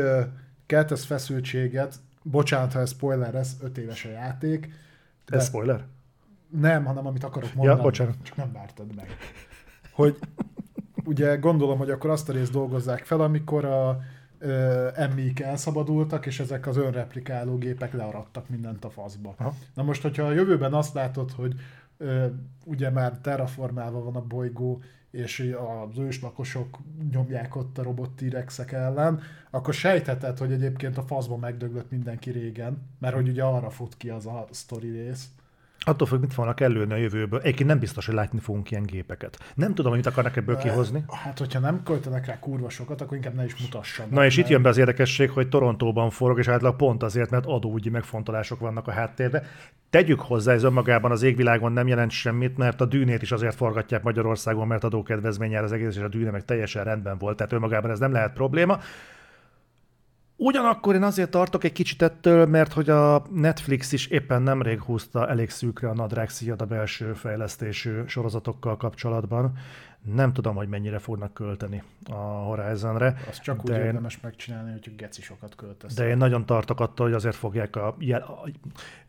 ö, 0.66 0.74
keltesz 0.74 1.04
feszültséget, 1.04 1.94
bocsánat, 2.22 2.72
ha 2.72 2.80
ez 2.80 2.90
spoiler 2.90 3.32
lesz, 3.32 3.56
öt 3.60 3.78
éves 3.78 4.04
a 4.04 4.08
játék, 4.10 4.72
de 5.26 5.36
Ez 5.36 5.46
spoiler? 5.46 5.84
nem, 6.48 6.84
hanem 6.84 7.06
amit 7.06 7.24
akarok 7.24 7.54
mondani, 7.54 7.80
bocsánat. 7.80 8.14
csak 8.22 8.36
nem 8.36 8.52
vártad 8.52 8.94
meg. 8.94 9.16
Hogy 9.92 10.18
ugye 11.04 11.36
gondolom, 11.36 11.78
hogy 11.78 11.90
akkor 11.90 12.10
azt 12.10 12.28
a 12.28 12.32
részt 12.32 12.52
dolgozzák 12.52 13.04
fel, 13.04 13.20
amikor 13.20 13.64
a 13.64 14.00
emmik 14.94 15.40
elszabadultak, 15.40 16.26
és 16.26 16.40
ezek 16.40 16.66
az 16.66 16.76
önreplikáló 16.76 17.56
gépek 17.58 17.92
learadtak 17.92 18.48
mindent 18.48 18.84
a 18.84 18.90
faszba. 18.90 19.34
Aha. 19.36 19.54
Na 19.74 19.82
most, 19.82 20.02
hogyha 20.02 20.22
a 20.22 20.32
jövőben 20.32 20.74
azt 20.74 20.94
látod, 20.94 21.30
hogy 21.30 21.54
ugye 22.64 22.90
már 22.90 23.18
terraformálva 23.18 24.02
van 24.02 24.16
a 24.16 24.26
bolygó, 24.26 24.82
és 25.10 25.54
az 25.90 25.98
őslakosok 25.98 26.78
nyomják 27.10 27.56
ott 27.56 27.78
a 27.78 27.82
robot 27.82 28.10
T-rexek 28.10 28.72
ellen, 28.72 29.20
akkor 29.50 29.74
sejtheted, 29.74 30.38
hogy 30.38 30.52
egyébként 30.52 30.98
a 30.98 31.02
faszba 31.02 31.36
megdöglött 31.36 31.90
mindenki 31.90 32.30
régen, 32.30 32.82
mert 32.98 33.14
hogy 33.14 33.28
ugye 33.28 33.42
arra 33.42 33.70
fut 33.70 33.96
ki 33.96 34.08
az 34.08 34.26
a 34.26 34.46
sztori 34.50 34.90
rész. 34.90 35.28
Attól 35.88 36.06
függ, 36.06 36.20
mit 36.20 36.34
fognak 36.34 36.60
előni 36.60 36.92
a 36.92 36.96
jövőből. 36.96 37.40
Egyébként 37.40 37.68
nem 37.68 37.78
biztos, 37.78 38.06
hogy 38.06 38.14
látni 38.14 38.38
fogunk 38.38 38.70
ilyen 38.70 38.82
gépeket. 38.82 39.38
Nem 39.54 39.74
tudom, 39.74 39.92
hogy 39.92 40.00
mit 40.04 40.10
akarnak 40.12 40.36
ebből 40.36 40.56
kihozni. 40.56 41.04
Hát, 41.24 41.38
hogyha 41.38 41.58
nem 41.58 41.82
költenek 41.82 42.26
rá 42.26 42.38
kurva 42.38 42.68
sokat, 42.68 43.00
akkor 43.00 43.16
inkább 43.16 43.34
ne 43.34 43.44
is 43.44 43.56
mutassanak. 43.60 44.10
Na 44.10 44.24
és 44.24 44.32
itt 44.32 44.38
mert- 44.38 44.50
jön 44.50 44.62
be 44.62 44.68
az 44.68 44.76
érdekesség, 44.78 45.30
hogy 45.30 45.48
Torontóban 45.48 46.10
forog, 46.10 46.38
és 46.38 46.48
általában 46.48 46.78
pont 46.78 47.02
azért, 47.02 47.30
mert 47.30 47.46
adóügyi 47.46 47.90
megfontolások 47.90 48.60
vannak 48.60 48.88
a 48.88 48.90
háttérben. 48.90 49.42
Tegyük 49.90 50.20
hozzá, 50.20 50.52
ez 50.52 50.62
önmagában 50.62 51.10
az 51.10 51.22
égvilágon 51.22 51.72
nem 51.72 51.88
jelent 51.88 52.10
semmit, 52.10 52.56
mert 52.56 52.80
a 52.80 52.84
dűnét 52.84 53.22
is 53.22 53.32
azért 53.32 53.54
forgatják 53.54 54.02
Magyarországon, 54.02 54.66
mert 54.66 54.84
adókedvezmény 54.84 55.50
jár 55.50 55.62
az 55.64 55.72
egész, 55.72 55.96
és 55.96 56.02
a 56.02 56.08
dűne 56.08 56.30
meg 56.30 56.44
teljesen 56.44 56.84
rendben 56.84 57.18
volt, 57.18 57.36
tehát 57.36 57.52
önmagában 57.52 57.90
ez 57.90 57.98
nem 57.98 58.12
lehet 58.12 58.32
probléma. 58.32 58.78
Ugyanakkor 60.38 60.94
én 60.94 61.02
azért 61.02 61.30
tartok 61.30 61.64
egy 61.64 61.72
kicsit 61.72 62.02
ettől, 62.02 62.46
mert 62.46 62.72
hogy 62.72 62.90
a 62.90 63.22
Netflix 63.30 63.92
is 63.92 64.06
éppen 64.06 64.42
nemrég 64.42 64.80
húzta 64.80 65.28
elég 65.28 65.50
szűkre 65.50 65.88
a 65.88 65.94
nadrág 65.94 66.30
a 66.58 66.64
belső 66.64 67.12
fejlesztésű 67.12 68.02
sorozatokkal 68.06 68.76
kapcsolatban. 68.76 69.52
Nem 70.14 70.32
tudom, 70.32 70.54
hogy 70.54 70.68
mennyire 70.68 70.98
fognak 70.98 71.34
költeni 71.34 71.82
a 72.10 72.14
Horizonre. 72.14 73.16
Azt 73.28 73.42
csak 73.42 73.58
úgy 73.58 73.70
de 73.70 73.78
én- 73.78 73.84
érdemes 73.84 74.20
megcsinálni, 74.20 74.70
hogy 74.70 74.96
geci 74.96 75.22
sokat 75.22 75.54
költesz. 75.54 75.94
De 75.94 76.08
én 76.08 76.16
nagyon 76.16 76.46
tartok 76.46 76.80
attól, 76.80 77.06
hogy 77.06 77.14
azért 77.14 77.36
fogják 77.36 77.76
a, 77.76 77.86
a 78.10 78.50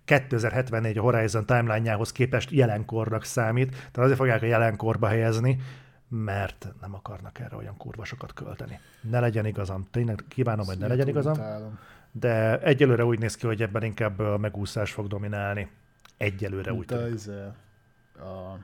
2074 0.06 0.98
a 0.98 1.02
Horizon 1.02 1.46
timeline-jához 1.46 2.12
képest 2.12 2.52
jelenkornak 2.52 3.24
számít, 3.24 3.70
tehát 3.70 3.98
azért 3.98 4.18
fogják 4.18 4.42
a 4.42 4.46
jelenkorba 4.46 5.08
helyezni, 5.08 5.60
mert 6.08 6.68
nem 6.82 6.94
akarnak 6.94 7.40
erre 7.40 7.56
olyan 7.56 7.78
kurva 7.78 8.06
sokat 8.06 8.34
költeni. 8.34 8.80
Ne 9.02 9.20
legyen 9.20 9.46
igazam. 9.46 9.88
Tényleg 9.92 10.24
kívánom, 10.28 10.66
hogy 10.66 10.78
ne 10.78 10.88
legyen 10.88 11.08
igazam, 11.08 11.34
Utálom. 11.34 11.80
de 12.12 12.60
egyelőre 12.60 13.06
úgy 13.06 13.20
néz 13.20 13.36
ki, 13.36 13.46
hogy 13.46 13.62
ebben 13.62 13.84
inkább 13.84 14.20
a 14.20 14.38
megúszás 14.38 14.92
fog 14.92 15.08
dominálni. 15.08 15.70
Egyelőre 16.18 16.72
úgy 16.72 16.78
Mint 16.90 17.02
tűnik. 17.02 17.14
izé, 17.14 17.42
a, 18.20 18.58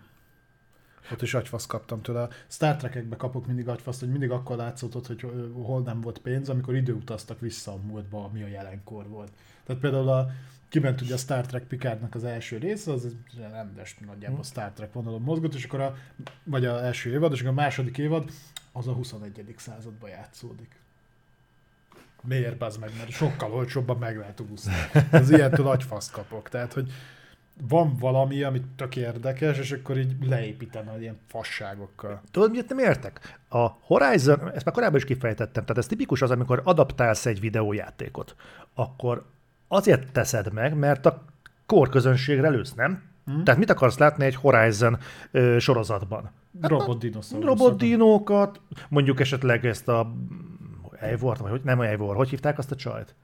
ott 1.11 1.21
is 1.21 1.33
agyfasz 1.33 1.65
kaptam 1.65 2.01
tőle. 2.01 2.21
A 2.21 2.29
Star 2.47 2.75
Trek-ekbe 2.75 3.15
kapok 3.15 3.47
mindig 3.47 3.67
agyfaszt, 3.67 3.99
hogy 3.99 4.09
mindig 4.09 4.31
akkor 4.31 4.55
látszott, 4.55 5.07
hogy 5.07 5.27
hol 5.53 5.81
nem 5.81 6.01
volt 6.01 6.19
pénz, 6.19 6.49
amikor 6.49 6.75
időutaztak 6.75 7.39
vissza 7.39 7.71
a 7.71 7.77
múltba, 7.85 8.23
ami 8.23 8.43
a 8.43 8.47
jelenkor 8.47 9.07
volt. 9.07 9.31
Tehát 9.65 9.81
például 9.81 10.09
a, 10.09 10.27
kiment 10.73 11.01
ugye 11.01 11.13
a 11.13 11.17
Star 11.17 11.45
Trek 11.45 11.63
Picardnak 11.63 12.15
az 12.15 12.23
első 12.23 12.57
része, 12.57 12.91
az 12.91 13.15
rendes 13.51 13.97
nagyjából 14.05 14.43
Star 14.43 14.71
Trek 14.71 14.93
vonalon 14.93 15.21
mozgott, 15.21 15.53
és 15.53 15.65
akkor 15.65 15.81
a, 15.81 15.95
vagy 16.43 16.65
a 16.65 16.83
első 16.83 17.11
évad, 17.11 17.31
és 17.31 17.39
akkor 17.39 17.51
a 17.51 17.55
második 17.55 17.97
évad 17.97 18.31
az 18.71 18.87
a 18.87 18.91
21. 18.91 19.53
században 19.57 20.09
játszódik. 20.09 20.79
Miért 22.21 22.57
bazd 22.57 22.79
meg, 22.79 22.89
mert 22.97 23.09
sokkal 23.09 23.53
olcsóbban 23.53 23.97
meg 23.97 24.17
lehet 24.17 24.39
úszni. 24.51 24.73
Az 25.11 25.29
ilyentől 25.29 25.67
agyfaszt 25.67 26.11
kapok. 26.11 26.49
Tehát, 26.49 26.73
hogy 26.73 26.91
van 27.61 27.95
valami, 27.99 28.43
ami 28.43 28.61
tök 28.75 28.95
érdekes, 28.95 29.57
és 29.57 29.71
akkor 29.71 29.97
így 29.97 30.15
leépítem 30.25 30.89
az 30.89 31.01
ilyen 31.01 31.19
fasságokkal. 31.27 32.21
Tudod, 32.31 32.51
miért 32.51 32.69
nem 32.69 32.79
értek? 32.79 33.39
A 33.49 33.67
Horizon, 33.67 34.51
ezt 34.51 34.65
már 34.65 34.73
korábban 34.73 34.97
is 34.97 35.05
kifejtettem, 35.05 35.63
tehát 35.63 35.77
ez 35.77 35.87
tipikus 35.87 36.21
az, 36.21 36.31
amikor 36.31 36.61
adaptálsz 36.63 37.25
egy 37.25 37.39
videójátékot, 37.39 38.35
akkor 38.73 39.31
azért 39.73 40.11
teszed 40.11 40.53
meg, 40.53 40.75
mert 40.75 41.05
a 41.05 41.23
korközönségre 41.65 42.49
lősz, 42.49 42.73
nem? 42.73 43.03
Hmm. 43.25 43.43
Tehát 43.43 43.59
mit 43.59 43.69
akarsz 43.69 43.97
látni 43.97 44.25
egy 44.25 44.35
Horizon 44.35 44.97
ö, 45.31 45.59
sorozatban? 45.59 46.31
Robot 46.61 46.99
dinoszauruszok. 46.99 47.57
Robotdinókat, 47.57 48.61
mondjuk 48.89 49.19
esetleg 49.19 49.65
ezt 49.65 49.87
a 49.87 50.13
Eivort, 50.99 51.39
vagy 51.39 51.49
hogy 51.49 51.61
nem 51.63 51.81
Eivor, 51.81 52.15
hogy 52.15 52.29
hívták 52.29 52.57
azt 52.57 52.71
a 52.71 52.75
csajt? 52.75 53.15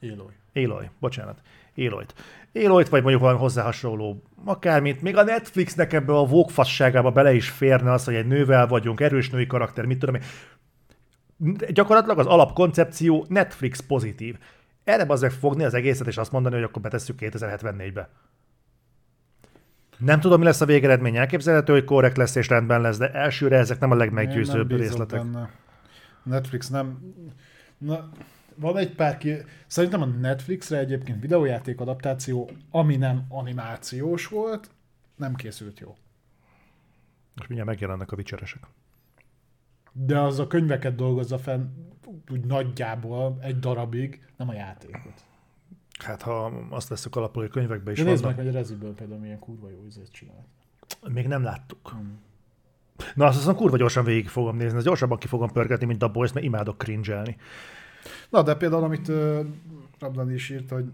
Éloj. 0.00 0.32
Éloy, 0.52 0.90
bocsánat. 1.00 1.40
Éloyt. 1.74 2.14
Éloyt, 2.52 2.88
vagy 2.88 3.00
mondjuk 3.00 3.22
valami 3.22 3.38
hozzá 3.40 3.62
hasonló 3.62 4.22
akármit. 4.44 5.02
Még 5.02 5.16
a 5.16 5.22
Netflixnek 5.22 5.92
ebbe 5.92 6.12
a 6.12 6.24
vókfasságába 6.24 7.10
bele 7.10 7.34
is 7.34 7.48
férne 7.48 7.92
az, 7.92 8.04
hogy 8.04 8.14
egy 8.14 8.26
nővel 8.26 8.66
vagyunk, 8.66 9.00
erős 9.00 9.30
női 9.30 9.46
karakter, 9.46 9.84
mit 9.84 9.98
tudom 9.98 10.14
én. 10.14 10.22
Gyakorlatilag 11.68 12.18
az 12.18 12.26
alapkoncepció 12.26 13.26
Netflix 13.28 13.80
pozitív. 13.80 14.36
Erre 14.86 15.04
azért 15.08 15.34
fogni 15.34 15.64
az 15.64 15.74
egészet, 15.74 16.06
és 16.06 16.16
azt 16.16 16.32
mondani, 16.32 16.54
hogy 16.54 16.64
akkor 16.64 16.82
betesszük 16.82 17.18
2074-be. 17.20 18.08
Nem 19.98 20.20
tudom, 20.20 20.38
mi 20.38 20.44
lesz 20.44 20.60
a 20.60 20.66
végeredmény, 20.66 21.16
elképzelhető, 21.16 21.72
hogy 21.72 21.84
korrekt 21.84 22.16
lesz 22.16 22.34
és 22.34 22.48
rendben 22.48 22.80
lesz, 22.80 22.98
de 22.98 23.10
elsőre 23.10 23.56
ezek 23.56 23.78
nem 23.78 23.90
a 23.90 23.94
legmeggyőzőbb 23.94 24.68
nem 24.68 24.78
részletek. 24.78 25.22
Benne. 25.22 25.50
Netflix 26.22 26.68
nem... 26.68 27.14
Na, 27.78 28.08
van 28.54 28.76
egy 28.76 28.94
pár 28.94 29.18
ki... 29.18 29.34
Szerintem 29.66 30.02
a 30.02 30.06
Netflixre 30.06 30.78
egyébként 30.78 31.20
videójáték 31.20 31.80
adaptáció, 31.80 32.50
ami 32.70 32.96
nem 32.96 33.24
animációs 33.28 34.26
volt, 34.26 34.70
nem 35.16 35.34
készült 35.34 35.80
jó. 35.80 35.96
Most 37.34 37.48
mindjárt 37.48 37.70
megjelennek 37.70 38.12
a 38.12 38.16
vicseresek. 38.16 38.62
De 39.98 40.20
az 40.20 40.38
a 40.38 40.46
könyveket 40.46 40.94
dolgozza 40.94 41.38
fenn 41.38 41.66
úgy 42.30 42.44
nagyjából 42.44 43.38
egy 43.40 43.58
darabig, 43.58 44.26
nem 44.36 44.48
a 44.48 44.52
játékot. 44.52 45.24
Hát 45.98 46.22
ha 46.22 46.44
azt 46.70 46.88
veszük 46.88 47.16
alapul, 47.16 47.42
hogy 47.42 47.50
könyvekben 47.50 47.92
is 47.92 47.98
De 47.98 48.04
nézd 48.04 48.22
vannak, 48.22 48.36
meg, 48.36 48.46
hogy 48.46 48.54
a 48.54 48.58
Reziből 48.58 48.94
például 48.94 49.20
milyen 49.20 49.38
kurva 49.38 49.70
jó 49.70 49.84
izét 49.86 50.10
csinál. 50.10 50.46
még 51.08 51.26
nem 51.26 51.42
láttuk. 51.42 51.96
Na, 53.14 53.26
azt 53.26 53.38
aztán 53.38 53.54
kurva 53.54 53.76
gyorsan 53.76 54.04
végig 54.04 54.28
fogom 54.28 54.56
nézni, 54.56 54.76
ezt 54.76 54.86
gyorsabban 54.86 55.18
ki 55.18 55.26
fogom 55.26 55.50
pörgetni, 55.50 55.86
mint 55.86 56.02
a 56.02 56.10
Boys, 56.10 56.32
mert 56.32 56.46
imádok 56.46 56.78
cringe-elni. 56.78 57.36
Na, 58.30 58.42
de 58.42 58.54
például, 58.54 58.84
amit 58.84 59.08
uh, 59.08 59.46
Rabdani 59.98 60.34
is 60.34 60.50
írt, 60.50 60.70
hogy 60.70 60.92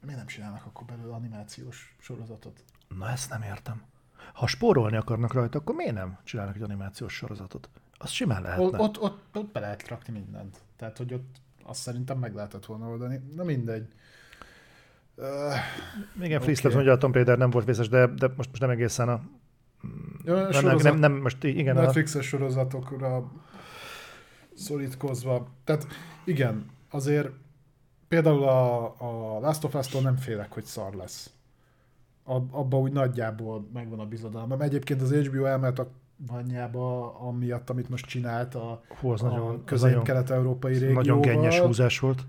miért 0.00 0.18
nem 0.18 0.26
csinálnak 0.26 0.64
akkor 0.66 0.86
belőle 0.86 1.14
animációs 1.14 1.96
sorozatot? 1.98 2.64
Na, 2.98 3.10
ezt 3.10 3.30
nem 3.30 3.42
értem. 3.42 3.82
Ha 4.32 4.46
spórolni 4.46 4.96
akarnak 4.96 5.32
rajta, 5.32 5.58
akkor 5.58 5.74
miért 5.74 5.94
nem 5.94 6.18
csinálnak 6.24 6.56
egy 6.56 6.62
animációs 6.62 7.14
sorozatot? 7.14 7.68
Az 7.98 8.10
simán 8.10 8.42
lehetne. 8.42 8.64
Ott, 8.64 8.78
ott, 8.78 9.00
ott, 9.00 9.36
ott 9.36 9.52
be 9.52 9.60
lehet 9.60 9.88
rakni 9.88 10.12
mindent. 10.12 10.58
Tehát, 10.76 10.96
hogy 10.96 11.14
ott 11.14 11.36
azt 11.62 11.80
szerintem 11.80 12.18
meg 12.18 12.34
lehetett 12.34 12.66
volna 12.66 12.88
oldani. 12.88 13.20
Na 13.34 13.44
mindegy. 13.44 13.88
Uh, 15.14 15.24
Igen, 16.22 16.42
okay. 16.42 16.72
mondja, 16.72 16.92
a 16.92 16.98
Tomb 16.98 17.14
Raider 17.14 17.38
nem 17.38 17.50
volt 17.50 17.64
vészes, 17.64 17.88
de, 17.88 18.06
de 18.06 18.26
most, 18.26 18.48
most 18.48 18.60
nem 18.60 18.70
egészen 18.70 19.08
a... 19.08 19.20
Nem, 20.24 20.48
nem, 20.50 20.76
nem, 20.76 20.98
nem, 20.98 21.12
most 21.12 21.44
igen, 21.44 21.76
a, 21.76 21.80
Netflixes 21.80 22.26
sorozatokra 22.26 23.32
szorítkozva. 24.54 25.48
Tehát 25.64 25.86
igen, 26.24 26.70
azért 26.90 27.30
például 28.08 28.42
a, 28.42 28.84
a 28.84 29.38
Last 29.40 29.64
of 29.64 29.74
Us-tól 29.74 30.02
nem 30.02 30.16
félek, 30.16 30.52
hogy 30.52 30.64
szar 30.64 30.94
lesz. 30.94 31.30
Ab, 32.24 32.54
abba 32.54 32.78
úgy 32.78 32.92
nagyjából 32.92 33.68
megvan 33.72 34.00
a 34.00 34.06
bizodalmam. 34.06 34.60
Egyébként 34.60 35.02
az 35.02 35.12
HBO 35.12 35.44
elment 35.44 35.78
a 35.78 35.90
anyjába, 36.28 37.14
amiatt, 37.20 37.70
amit 37.70 37.88
most 37.88 38.06
csinált 38.06 38.54
a, 38.54 38.82
hú, 39.00 39.10
az 39.10 39.22
a 39.22 39.28
nagyon, 39.28 39.64
közép-kelet-európai 39.64 40.72
régióval. 40.72 41.02
nagyon 41.02 41.20
gennyes 41.20 41.58
húzás 41.58 41.98
volt. 41.98 42.26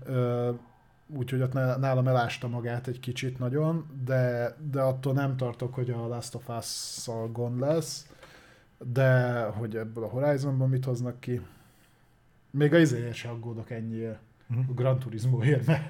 Úgyhogy 1.16 1.42
ott 1.42 1.52
ná- 1.52 1.78
nálam 1.78 2.08
elásta 2.08 2.48
magát 2.48 2.86
egy 2.86 3.00
kicsit 3.00 3.38
nagyon, 3.38 3.86
de, 4.04 4.56
de 4.70 4.80
attól 4.80 5.12
nem 5.12 5.36
tartok, 5.36 5.74
hogy 5.74 5.90
a 5.90 6.06
Last 6.06 6.34
of 6.34 6.48
Us-szal 6.48 7.28
gond 7.28 7.60
lesz, 7.60 8.06
de 8.78 9.42
hogy 9.42 9.76
ebből 9.76 10.04
a 10.04 10.08
Horizonban 10.08 10.68
mit 10.68 10.84
hoznak 10.84 11.20
ki. 11.20 11.40
Még 12.50 12.74
a 12.74 12.78
izéért 12.78 13.14
se 13.14 13.28
aggódok 13.28 13.70
ennyiért. 13.70 14.18
A 14.50 14.72
Gran 14.74 14.98
Turismoért, 14.98 15.66
mert 15.66 15.82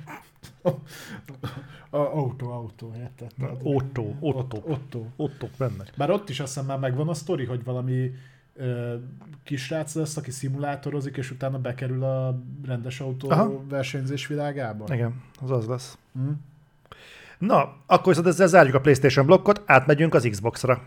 autó, 1.90 2.50
autó, 2.50 2.92
érted? 2.98 3.32
Otto, 3.62 4.02
Otto. 4.20 4.56
Ott- 4.56 4.66
Otto. 4.68 5.04
Ottok 5.16 5.50
bennek. 5.58 5.92
Bár 5.96 6.10
ott 6.10 6.28
is 6.28 6.40
azt 6.40 6.52
hiszem 6.52 6.66
már 6.68 6.78
megvan 6.78 7.08
a 7.08 7.14
sztori, 7.14 7.44
hogy 7.44 7.64
valami 7.64 8.14
ö, 8.54 8.94
kisrác 9.42 9.94
lesz, 9.94 10.16
aki 10.16 10.30
szimulátorozik, 10.30 11.16
és 11.16 11.30
utána 11.30 11.58
bekerül 11.58 12.04
a 12.04 12.38
rendes 12.66 13.00
autó 13.00 13.30
Aha. 13.30 13.62
versenyzés 13.68 14.26
világába. 14.26 14.94
Igen, 14.94 15.22
az 15.40 15.50
az 15.50 15.66
lesz. 15.66 15.98
Hm? 16.12 16.30
Na, 17.38 17.76
akkor 17.86 18.06
viszont 18.06 18.26
ezzel 18.26 18.46
zárjuk 18.46 18.74
a 18.74 18.80
PlayStation 18.80 19.26
blokkot, 19.26 19.62
átmegyünk 19.66 20.14
az 20.14 20.26
Xbox-ra. 20.30 20.82